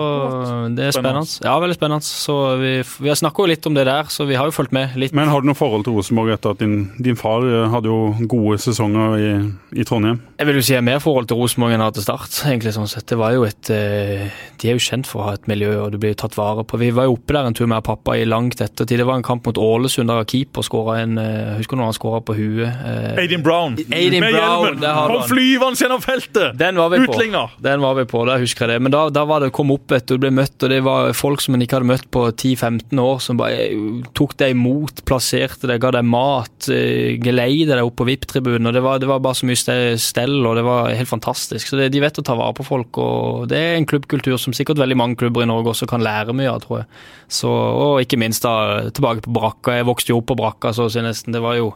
det 0.77 0.87
er 0.87 0.95
spennende. 0.95 1.25
spennende. 1.27 1.49
Ja, 1.49 1.57
veldig 1.59 1.77
spennende. 1.77 2.07
Så 2.07 2.37
vi, 2.61 2.73
vi 3.03 3.11
har 3.11 3.19
snakka 3.19 3.47
litt 3.51 3.67
om 3.67 3.75
det 3.75 3.87
der, 3.89 4.07
så 4.13 4.27
vi 4.29 4.37
har 4.39 4.47
jo 4.47 4.55
fulgt 4.55 4.75
med 4.77 4.95
litt. 5.01 5.15
Men 5.17 5.31
har 5.33 5.43
du 5.43 5.49
noe 5.51 5.59
forhold 5.59 5.87
til 5.87 5.97
Rosenborg 5.99 6.35
etter 6.35 6.55
at 6.55 6.63
din, 6.63 6.77
din, 7.03 7.19
far 7.19 7.45
eh, 7.47 7.67
hadde 7.73 7.91
jo 7.91 8.29
gode 8.31 8.59
sesonger 8.63 9.17
i, 9.19 9.31
i, 9.75 9.87
Trondheim? 9.89 10.21
Jeg 10.39 10.49
vil 10.49 10.61
jo 10.61 10.65
si 10.65 10.75
jeg 10.75 10.81
har 10.81 10.87
mer 10.87 11.03
forhold 11.03 11.31
til 11.31 11.41
Rosenborg 11.41 11.75
enn 11.75 11.83
jeg 11.83 11.91
har 11.91 11.97
til 11.99 12.07
Start. 12.07 12.39
egentlig 12.53 12.75
sånn 12.77 12.91
sett. 12.91 13.09
Det 13.11 13.19
var 13.21 13.35
jo 13.37 13.45
et, 13.49 13.73
eh, 13.75 14.31
De 14.61 14.71
er 14.71 14.79
jo 14.79 14.85
kjent 14.85 15.09
for 15.09 15.23
å 15.23 15.29
ha 15.31 15.35
et 15.39 15.51
miljø, 15.51 15.73
og 15.85 15.95
du 15.95 15.99
blir 16.03 16.15
tatt 16.19 16.37
vare 16.39 16.63
på. 16.63 16.79
Vi 16.81 16.93
var 16.95 17.09
jo 17.09 17.17
oppe 17.17 17.37
der 17.37 17.51
en 17.51 17.57
tur 17.57 17.67
med 17.71 17.83
pappa 17.87 18.15
i 18.19 18.29
langt 18.29 18.61
ettertid. 18.61 19.01
Det 19.01 19.09
var 19.09 19.19
en 19.19 19.27
kamp 19.27 19.47
mot 19.49 19.59
Ålesund 19.59 20.11
der 20.11 20.23
keeper 20.29 20.67
skåra 20.67 21.01
en 21.03 21.19
Jeg 21.21 21.57
Husker 21.61 21.77
du 21.77 21.81
når 21.81 21.91
han 21.91 21.99
skåra 21.99 22.21
på 22.25 22.37
huet? 22.37 23.31
Aidin 23.41 23.45
Brown. 23.45 23.77
Aiden 23.93 24.21
med 24.21 24.35
Brown, 24.35 24.67
hjelmen! 24.67 25.09
Kom 25.11 25.29
flyvende 25.29 25.81
gjennom 25.81 26.03
feltet! 26.03 26.59
Den 26.59 26.77
var 26.77 26.91
vi 26.91 27.07
på. 27.07 27.49
Den 27.59 27.81
var 27.81 27.95
vi 27.95 28.05
på, 28.05 28.25
da 28.29 28.37
husker 28.41 28.67
jeg 28.67 28.75
det. 28.75 28.85
Men 28.85 28.95
da, 28.95 29.03
da 29.13 29.25
var 29.29 29.45
det 29.45 29.53
kom 29.57 29.73
opp, 29.75 29.87
vet 29.93 30.07
du, 30.09 30.17
ble 30.21 30.31
møtt, 30.35 30.57
og 30.63 30.73
det 30.73 30.81
var 30.87 31.13
folk 31.17 31.43
som 31.45 31.57
en 31.57 31.65
ikke 31.65 31.79
hadde 31.79 31.91
møtt 31.91 32.09
på 32.13 32.27
10-15 32.31 33.01
år, 33.03 33.21
som 33.25 33.41
bare 33.41 33.69
tok 34.17 34.37
deg 34.41 34.55
imot 34.57 35.05
plasserte 35.09 35.71
deg, 35.71 35.81
ga 35.83 35.93
deg 35.97 36.07
mat, 36.07 36.71
eh, 36.73 37.17
geleide 37.23 37.77
deg 37.77 37.87
opp 37.87 37.99
på 38.01 38.09
VIP-tribunen. 38.09 38.73
Det, 38.75 38.85
det, 39.03 39.11
var 39.11 39.23
bare 39.25 39.39
så 39.39 39.49
mye 39.49 39.97
stell, 40.01 40.37
og 40.45 40.59
det 40.59 40.67
var 40.67 40.93
helt 40.97 41.13
fantastisk. 41.13 41.71
Så 41.71 41.81
det, 41.81 41.91
De 41.95 42.03
vet 42.03 42.21
å 42.21 42.27
ta 42.27 42.37
vare 42.39 42.57
på 42.57 42.67
folk, 42.67 43.01
og 43.01 43.49
det 43.51 43.61
er 43.61 43.79
en 43.79 43.89
klubbkultur 43.89 44.37
som 44.41 44.57
sikkert 44.57 44.81
veldig 44.81 44.99
mange 44.99 45.21
klubber 45.21 45.47
i 45.47 45.51
Norge 45.51 45.75
også 45.75 45.89
kan 45.91 46.05
lære 46.05 46.37
mye 46.37 46.51
av, 46.51 46.63
tror 46.65 46.83
jeg. 46.83 46.91
Så, 47.31 47.51
og 47.51 48.01
ikke 48.03 48.19
minst 48.19 48.43
da 48.43 48.91
tilbake 48.91 49.23
på 49.25 49.35
brakka. 49.35 49.77
Jeg 49.79 49.87
vokste 49.87 50.13
jo 50.13 50.19
opp 50.19 50.31
på 50.33 50.39
brakka, 50.39 50.73
så 50.75 50.89
å 50.89 50.93
si 50.93 51.03
nesten. 51.05 51.35
Det 51.35 51.43
var 51.43 51.59
jo, 51.61 51.71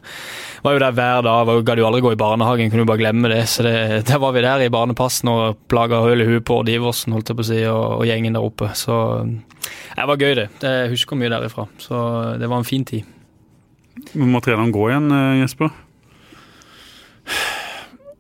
var 0.65 0.75
jo 0.75 0.83
der 0.83 0.97
hver 0.97 1.27
dag. 1.27 1.54
Jeg 1.55 1.67
gadd 1.69 1.81
jo 1.81 1.87
aldri 1.89 2.03
gå 2.05 2.13
i 2.15 2.21
barnehagen, 2.21 2.71
kunne 2.73 2.85
jo 2.85 2.91
bare 2.91 3.03
glemme 3.03 3.31
det. 3.33 3.43
Så 3.51 3.65
det, 3.67 3.75
der 4.09 4.21
var 4.23 4.35
vi 4.37 4.45
der 4.45 4.65
i 4.65 4.73
barnepassen 4.73 5.31
og 5.33 5.59
plaga 5.71 6.03
høl 6.05 6.25
i 6.25 6.29
huet 6.29 6.47
på 6.49 6.61
Diversen, 6.67 7.15
holdt 7.17 7.33
jeg 7.33 7.39
på 7.39 7.45
å 7.47 7.49
si, 7.51 7.61
og, 7.71 7.85
og 8.01 8.07
gjengen 8.09 8.37
der 8.37 8.47
oppe. 8.47 8.71
Så 8.79 8.97
det 9.25 10.07
var 10.11 10.21
gøy, 10.21 10.35
det. 10.39 10.49
Jeg 10.63 10.93
husker 10.93 11.19
mye 11.19 11.33
derifra. 11.33 11.67
Så 11.81 12.05
det 12.41 12.51
var 12.51 12.61
en 12.61 12.69
fin 12.69 12.85
tid. 12.89 13.09
Må 14.19 14.43
treneren 14.45 14.75
gå 14.75 14.89
igjen, 14.91 15.11
eh, 15.15 15.41
Jesper? 15.43 15.71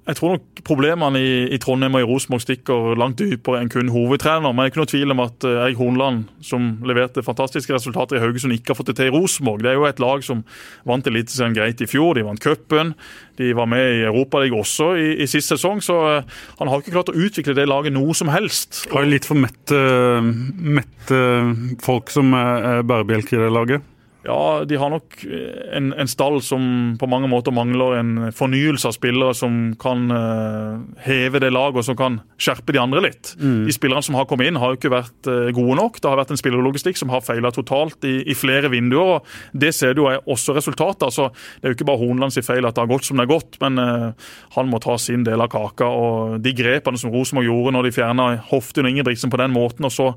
Jeg 0.04 0.18
tror 0.18 0.34
nok 0.34 0.60
problemene 0.68 1.20
i, 1.20 1.28
i 1.56 1.58
Trondheim 1.60 1.94
og 1.96 2.02
i 2.02 2.06
Rosenborg 2.08 2.42
stikker 2.44 2.96
langt 3.00 3.22
dypere 3.22 3.62
enn 3.62 3.70
kun 3.72 3.88
hovedtrener. 3.88 4.52
Men 4.52 4.60
det 4.60 4.64
er 4.66 4.72
ikke 4.72 4.80
noe 4.82 4.90
tvil 4.90 5.14
om 5.14 5.22
at 5.24 5.46
eh, 5.48 5.60
Erik 5.62 5.80
Hornland, 5.80 6.26
som 6.44 6.66
leverte 6.84 7.24
fantastiske 7.24 7.72
resultater 7.72 8.18
i 8.18 8.20
Haugesund, 8.20 8.52
ikke 8.52 8.74
har 8.74 8.78
fått 8.80 8.90
det 8.92 8.98
til 8.98 9.08
i 9.08 9.14
Rosenborg. 9.14 9.62
Det 9.64 9.72
er 9.72 9.78
jo 9.78 9.86
et 9.88 10.02
lag 10.04 10.26
som 10.26 10.42
vant 10.84 11.08
Eliteserien 11.08 11.56
greit 11.56 11.80
i 11.80 11.88
fjor. 11.88 12.12
De 12.18 12.26
vant 12.26 12.44
cupen. 12.44 12.92
De 13.40 13.54
var 13.56 13.70
med 13.70 13.80
i 13.80 14.04
Europaligaen 14.10 14.60
også 14.60 14.90
i, 15.00 15.08
i 15.24 15.30
sist 15.30 15.54
sesong, 15.54 15.80
så 15.82 15.96
uh, 16.20 16.36
han 16.60 16.68
har 16.70 16.82
ikke 16.82 16.92
klart 16.94 17.10
å 17.10 17.16
utvikle 17.16 17.56
det 17.56 17.64
laget 17.66 17.96
noe 17.96 18.12
som 18.14 18.28
helst. 18.30 18.84
Har 18.92 19.08
litt 19.08 19.26
for 19.26 19.40
mette, 19.40 19.80
mette 20.54 21.24
folk 21.82 22.12
som 22.12 22.30
er 22.36 22.84
bærebjelker 22.86 23.40
i 23.40 23.42
det 23.46 23.50
laget? 23.56 23.90
Ja, 24.24 24.64
de 24.64 24.76
har 24.80 24.88
nok 24.88 25.18
en, 25.76 25.90
en, 25.92 26.08
stall 26.08 26.38
som 26.42 26.62
på 27.00 27.08
mange 27.10 27.28
måter 27.28 27.52
mangler 27.52 27.98
en 27.98 28.12
fornyelse 28.32 28.88
av 28.88 28.94
spillere 28.96 29.34
som 29.36 29.74
kan 29.80 30.06
uh, 30.08 30.80
heve 31.04 31.42
det 31.42 31.50
laget 31.52 31.82
og 31.82 31.86
som 31.90 31.98
kan 31.98 32.16
skjerpe 32.40 32.72
de 32.72 32.80
andre 32.80 33.02
litt. 33.04 33.34
Mm. 33.36 33.66
De 33.68 33.74
spillerne 33.76 34.06
som 34.06 34.16
har 34.16 34.28
kommet 34.30 34.48
inn, 34.48 34.60
har 34.60 34.72
jo 34.72 34.78
ikke 34.78 34.94
vært 34.94 35.28
uh, 35.28 35.50
gode 35.56 35.76
nok. 35.76 36.00
Det 36.00 36.08
har 36.08 36.20
vært 36.22 36.32
en 36.32 36.40
spillerlogistikk 36.40 37.00
som 37.00 37.12
har 37.12 37.24
feila 37.26 37.52
totalt 37.52 38.08
i, 38.08 38.16
i, 38.24 38.38
flere 38.38 38.72
vinduer. 38.72 39.18
og 39.18 39.60
Det 39.64 39.74
ser 39.76 39.92
du 39.92 40.04
jo 40.06 40.08
også 40.08 40.56
resultatet. 40.56 41.04
Altså, 41.10 41.28
det 41.60 41.68
er 41.68 41.74
jo 41.74 41.78
ikke 41.80 41.90
bare 41.92 42.00
Hornlands 42.00 42.40
feil 42.48 42.64
at 42.64 42.78
det 42.78 42.84
har 42.86 42.92
gått 42.94 43.10
som 43.10 43.20
det 43.20 43.26
har 43.26 43.34
gått, 43.34 43.60
men 43.60 43.76
uh, 43.82 44.32
han 44.56 44.72
må 44.72 44.80
ta 44.80 44.96
sin 45.00 45.28
del 45.28 45.44
av 45.44 45.52
kaka. 45.52 45.90
og 45.90 46.40
De 46.44 46.56
grepene 46.56 47.00
som 47.00 47.12
Rosenborg 47.12 47.50
gjorde 47.50 47.76
når 47.76 47.90
de 47.90 47.94
fjerna 48.00 48.32
Hoftun 48.48 48.88
og 48.88 48.94
Ingebrigtsen 48.94 49.32
på 49.32 49.44
den 49.44 49.52
måten, 49.52 49.84
og 49.84 49.92
så 49.92 50.14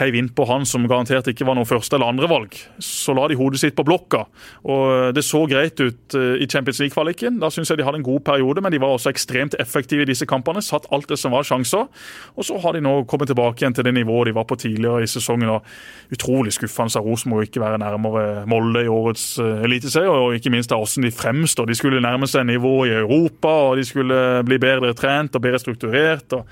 heiv 0.00 0.16
innpå 0.16 0.46
han 0.48 0.64
som 0.68 0.86
garantert 0.88 1.28
ikke 1.28 1.44
var 1.44 1.56
noe 1.58 1.68
første- 1.68 1.98
eller 1.98 2.08
andrevalg. 2.08 2.54
Så 2.80 3.12
la 3.14 3.26
de 3.28 3.36
hodet 3.36 3.60
sitt 3.60 3.76
på 3.76 3.84
blokka. 3.84 4.24
og 4.64 5.14
Det 5.14 5.22
så 5.24 5.46
greit 5.48 5.78
ut 5.80 6.14
eh, 6.14 6.42
i 6.42 6.46
Champions 6.46 6.80
League-kvaliken. 6.80 7.38
Da 7.40 7.50
syns 7.50 7.68
jeg 7.68 7.78
de 7.78 7.84
hadde 7.84 8.00
en 8.00 8.02
god 8.02 8.20
periode, 8.24 8.62
men 8.62 8.72
de 8.72 8.80
var 8.80 8.96
også 8.96 9.12
ekstremt 9.12 9.54
effektive 9.60 10.02
i 10.02 10.08
disse 10.08 10.26
kampene. 10.26 10.62
Satt 10.62 10.86
alt 10.90 11.08
det 11.08 11.18
som 11.18 11.32
var 11.32 11.42
sjanser. 11.42 11.88
Og 12.36 12.44
så 12.44 12.58
har 12.58 12.72
de 12.72 12.80
nå 12.80 13.04
kommet 13.04 13.28
tilbake 13.28 13.60
igjen 13.60 13.74
til 13.74 13.84
det 13.84 13.94
nivået 13.94 14.30
de 14.30 14.34
var 14.34 14.44
på 14.44 14.56
tidligere 14.56 15.02
i 15.02 15.06
sesongen. 15.06 15.48
og 15.48 15.62
Utrolig 16.12 16.52
skuffende 16.52 16.96
av 16.96 17.04
Rosenborg 17.04 17.48
ikke 17.48 17.60
være 17.60 17.78
nærmere 17.78 18.46
Molde 18.46 18.84
i 18.84 18.88
årets 18.88 19.38
uh, 19.38 19.62
eliteserie, 19.64 20.08
og 20.08 20.34
ikke 20.34 20.50
minst 20.50 20.72
av 20.72 20.80
hvordan 20.80 21.04
de 21.04 21.10
fremstår. 21.10 21.66
De 21.66 21.74
skulle 21.74 22.00
nærme 22.00 22.26
seg 22.26 22.46
nivået 22.46 22.88
i 22.88 23.00
Europa, 23.02 23.48
og 23.48 23.76
de 23.76 23.84
skulle 23.84 24.42
bli 24.44 24.58
bedre 24.58 24.94
trent 24.94 25.36
og 25.36 25.42
bedre 25.42 25.60
strukturert. 25.60 26.32
og 26.32 26.46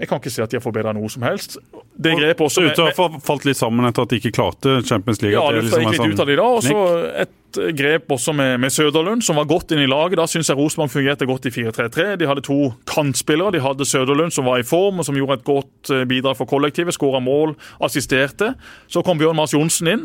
jeg 0.00 0.08
kan 0.08 0.20
ikke 0.20 0.32
si 0.32 0.40
at 0.40 0.52
de 0.52 0.56
har 0.56 0.64
forbedra 0.64 0.94
noe 0.96 1.10
som 1.12 1.24
helst. 1.26 1.58
Det 2.00 2.14
grepet 2.16 2.46
også... 2.46 2.64
Ute 2.64 2.86
har 2.88 3.18
falt 3.24 3.44
litt 3.44 3.58
sammen 3.58 3.84
etter 3.84 4.06
at 4.06 4.12
de 4.14 4.20
ikke 4.22 4.32
klarte 4.32 4.78
Champions 4.88 5.20
League. 5.20 5.36
Ja, 5.36 5.44
det, 5.52 5.60
det 5.60 5.66
liksom 5.68 5.84
gikk 5.84 5.92
litt 5.92 6.00
sånn 6.00 6.14
ut 6.16 6.24
av 6.24 6.30
de 6.30 6.38
da, 6.40 6.46
og 6.56 6.64
så 6.64 6.78
et 7.26 7.34
grep 7.76 8.12
også 8.12 8.32
med, 8.36 8.58
med 8.62 8.72
Søderlund, 8.72 9.22
som 9.26 9.38
var 9.40 9.48
godt 9.50 9.74
inn 9.74 9.82
i 9.84 9.88
laget. 9.90 10.18
Da 10.20 10.26
syns 10.30 10.50
jeg 10.50 10.58
Rosenborg 10.58 10.92
fungerte 10.92 11.28
godt 11.28 11.48
i 11.50 11.52
4-3-3. 11.54 12.06
De 12.20 12.28
hadde 12.28 12.44
to 12.46 12.72
kantspillere. 12.90 13.54
De 13.56 13.62
hadde 13.64 13.86
Søderlund, 13.88 14.34
som 14.34 14.48
var 14.48 14.60
i 14.60 14.66
form 14.66 15.00
og 15.00 15.08
som 15.08 15.18
gjorde 15.18 15.38
et 15.38 15.46
godt 15.46 15.92
eh, 15.94 16.04
bidrag 16.10 16.38
for 16.38 16.50
kollektivet. 16.50 16.96
Skåra 16.96 17.22
mål, 17.24 17.54
assisterte. 17.82 18.52
Så 18.90 19.04
kom 19.06 19.20
Bjørn 19.20 19.38
Mars 19.38 19.54
Johnsen 19.54 19.88
inn, 19.90 20.04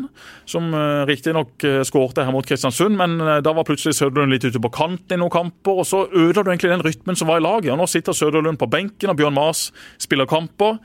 som 0.50 0.70
uh, 0.74 1.04
riktignok 1.10 1.66
uh, 1.66 1.82
skårte 1.88 2.26
her 2.26 2.34
mot 2.34 2.46
Kristiansund, 2.46 2.96
men 2.98 3.18
da 3.43 3.54
var 3.56 3.66
plutselig 3.68 3.98
Søderlund 3.98 4.34
litt 4.34 4.46
ute 4.46 4.62
på 4.62 4.72
kanten 4.74 5.18
i 5.18 5.20
noen 5.20 5.34
kamper, 5.34 5.82
og 5.82 5.88
så 5.88 6.06
ødela 6.12 6.43
du 6.46 6.52
egentlig 6.52 6.72
den 6.74 6.86
rytmen 6.86 7.20
som 7.20 7.30
var 7.30 7.41
i 7.41 7.46
laget. 7.46 7.74
Og 7.74 7.82
Nå 7.82 7.89
sitter 7.89 8.16
Søderlund 8.16 8.60
på 8.62 8.70
benken, 8.72 9.12
og 9.12 9.20
Bjørn 9.20 9.38
Mars 9.38 9.68
spiller 10.02 10.30
kamper. 10.30 10.80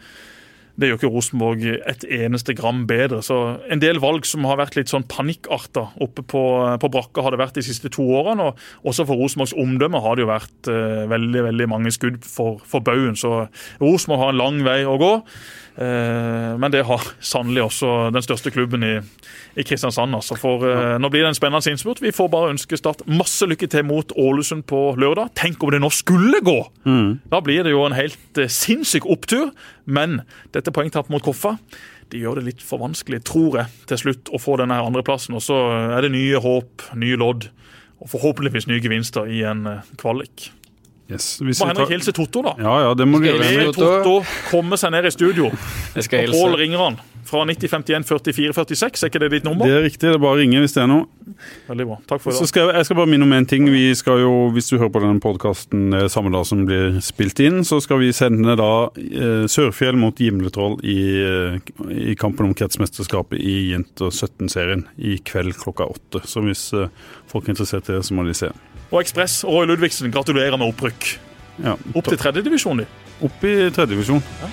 Det 0.81 0.89
gjør 0.89 0.99
ikke 0.99 1.13
Rosenborg 1.13 1.65
et 1.69 2.05
eneste 2.09 2.55
gram 2.57 2.87
bedre. 2.89 3.21
Så 3.25 3.37
En 3.71 3.83
del 3.83 4.01
valg 4.01 4.25
som 4.29 4.47
har 4.49 4.57
vært 4.61 4.79
litt 4.79 4.93
sånn 4.93 5.05
panikkarta 5.11 5.91
oppe 6.01 6.25
på, 6.25 6.43
på 6.81 6.93
brakka, 6.93 7.25
har 7.27 7.35
det 7.35 7.43
vært 7.43 7.59
de 7.61 7.67
siste 7.67 7.93
to 7.93 8.07
årene. 8.17 8.49
og 8.49 8.89
Også 8.89 9.05
for 9.09 9.21
Rosenborgs 9.21 9.57
omdømme 9.61 10.01
har 10.01 10.17
det 10.17 10.25
jo 10.25 10.33
vært 10.33 10.71
uh, 10.73 11.05
veldig 11.11 11.45
veldig 11.51 11.69
mange 11.69 11.93
skudd 11.93 12.25
for, 12.25 12.63
for 12.65 12.85
baugen. 12.85 13.19
Så 13.19 13.47
Rosenborg 13.83 14.25
har 14.25 14.33
en 14.33 14.41
lang 14.41 14.63
vei 14.65 14.81
å 14.89 14.97
gå. 15.01 15.15
Uh, 15.79 16.57
men 16.61 16.73
det 16.75 16.83
har 16.89 17.05
sannelig 17.21 17.63
også 17.69 18.11
den 18.15 18.25
største 18.25 18.53
klubben 18.55 18.85
i, 18.87 18.95
i 19.57 19.67
Kristiansand. 19.67 20.15
Altså. 20.19 20.39
For 20.41 20.67
ja. 20.67 20.97
Nå 21.01 21.11
blir 21.13 21.25
det 21.25 21.33
en 21.33 21.39
spennende 21.39 21.73
innspurt. 21.73 22.03
Vi 22.03 22.15
får 22.15 22.31
bare 22.33 22.53
ønske 22.55 22.79
Start 22.81 23.05
masse 23.11 23.47
lykke 23.49 23.69
til 23.71 23.87
mot 23.87 24.13
Ålesund 24.17 24.65
på 24.71 24.83
lørdag. 25.01 25.35
Tenk 25.39 25.63
om 25.63 25.73
det 25.75 25.83
nå 25.83 25.93
skulle 25.95 26.41
gå! 26.45 26.59
Mm. 26.89 27.21
Da 27.33 27.43
blir 27.45 27.65
det 27.67 27.75
jo 27.75 27.85
en 27.85 27.97
helt 27.97 28.45
sinnssyk 28.49 29.09
opptur. 29.11 29.51
Men 29.85 30.23
dette 30.55 30.73
poengtapet 30.75 31.13
mot 31.13 31.25
Koffa 31.25 31.57
de 32.11 32.19
gjør 32.19 32.41
det 32.41 32.47
litt 32.49 32.63
for 32.67 32.83
vanskelig, 32.83 33.23
tror 33.29 33.61
jeg, 33.61 33.71
til 33.91 34.01
slutt 34.05 34.31
å 34.35 34.41
få 34.43 34.57
denne 34.61 34.81
andreplassen. 34.83 35.37
Og 35.39 35.45
så 35.45 35.59
er 35.95 36.03
det 36.03 36.15
nye 36.15 36.41
håp, 36.43 36.89
nye 36.99 37.19
lodd 37.21 37.47
og 38.01 38.09
forhåpentligvis 38.15 38.67
nye 38.71 38.83
gevinster 38.83 39.29
i 39.31 39.45
en 39.47 39.67
kvalik. 40.01 40.51
Yes. 41.11 41.31
Må 41.43 41.71
Henrik 41.71 41.91
hilse 41.91 42.15
Totto, 42.15 42.43
da. 42.47 42.55
Ja, 42.63 42.75
ja, 42.87 42.91
det 42.95 43.07
må 43.11 43.19
du 43.19 43.27
gjøre. 43.27 43.71
Totto 43.75 44.21
komme 44.51 44.79
seg 44.81 44.95
ned 44.95 45.09
i 45.11 45.15
studio. 45.15 45.51
Og 45.99 46.13
Pål 46.31 46.61
ringer 46.61 46.85
han 46.85 47.01
fra 47.31 47.45
9051 47.45 48.05
44 48.05 48.53
46. 48.55 49.03
Er 49.03 49.11
ikke 49.11 49.23
det 49.23 49.31
ditt 49.35 49.47
nummer? 49.47 49.67
Det 49.67 49.77
er 49.77 49.85
riktig. 49.87 50.03
Det 50.07 50.17
er 50.17 50.23
bare 50.23 50.39
å 50.39 50.41
ringe 50.41 50.63
hvis 50.63 50.75
det 50.75 50.83
er 50.85 50.89
noe. 50.91 51.07
Veldig 51.69 51.87
bra. 51.87 51.99
Takk 52.11 52.23
for 52.23 52.33
det. 52.33 52.39
Så 52.41 52.49
skal 52.51 52.65
jeg, 52.65 52.77
jeg, 52.79 52.89
skal 52.89 52.99
bare 53.01 53.11
minne 53.13 53.27
om 53.27 53.35
en 53.37 53.49
ting. 53.51 53.69
Vi 53.71 53.85
skal 53.99 54.23
jo, 54.25 54.33
Hvis 54.55 54.71
du 54.71 54.77
hører 54.79 54.93
på 54.95 55.03
denne 55.05 55.23
podkasten 55.23 55.95
samme 56.13 56.33
dag 56.35 56.47
som 56.49 56.65
blir 56.69 56.99
spilt 57.05 57.43
inn, 57.45 57.63
så 57.67 57.81
skal 57.83 58.03
vi 58.03 58.11
sende 58.17 58.57
da 58.59 58.73
eh, 58.97 59.45
Sørfjell 59.51 59.99
mot 60.01 60.19
Gimletroll 60.19 60.79
i, 60.83 61.01
eh, 61.27 61.71
i 62.13 62.17
kampen 62.19 62.51
om 62.51 62.57
kretsmesterskapet 62.57 63.39
i 63.39 63.71
Jenter 63.75 64.11
17-serien 64.11 64.87
i 64.99 65.19
kveld 65.27 65.59
klokka 65.61 65.91
åtte. 65.91 66.25
Så 66.27 66.43
hvis 66.47 66.71
eh, 66.75 66.91
folk 67.31 67.47
er 67.47 67.57
interessert 67.57 67.91
i 67.91 67.99
det, 67.99 68.05
så 68.07 68.17
må 68.17 68.27
de 68.27 68.37
se. 68.37 68.51
Og 68.91 69.01
Ekspress 69.05 69.45
og 69.47 69.61
Roy 69.61 69.69
Ludvigsen, 69.71 70.11
gratulerer 70.15 70.59
med 70.59 70.73
opprykk. 70.73 71.13
Ja, 71.63 71.77
Opp 71.95 72.09
til 72.09 72.19
tredjedivisjon, 72.19 72.83
de. 72.83 72.89
Opp 73.23 73.45
i 73.45 73.55
tredjedivisjon. 73.71 74.25
Ja. 74.43 74.51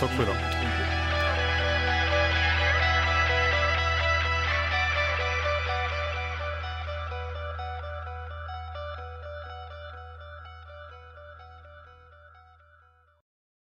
Takk 0.00 0.12
for 0.12 0.22
i 0.22 0.30
dag. 0.30 0.55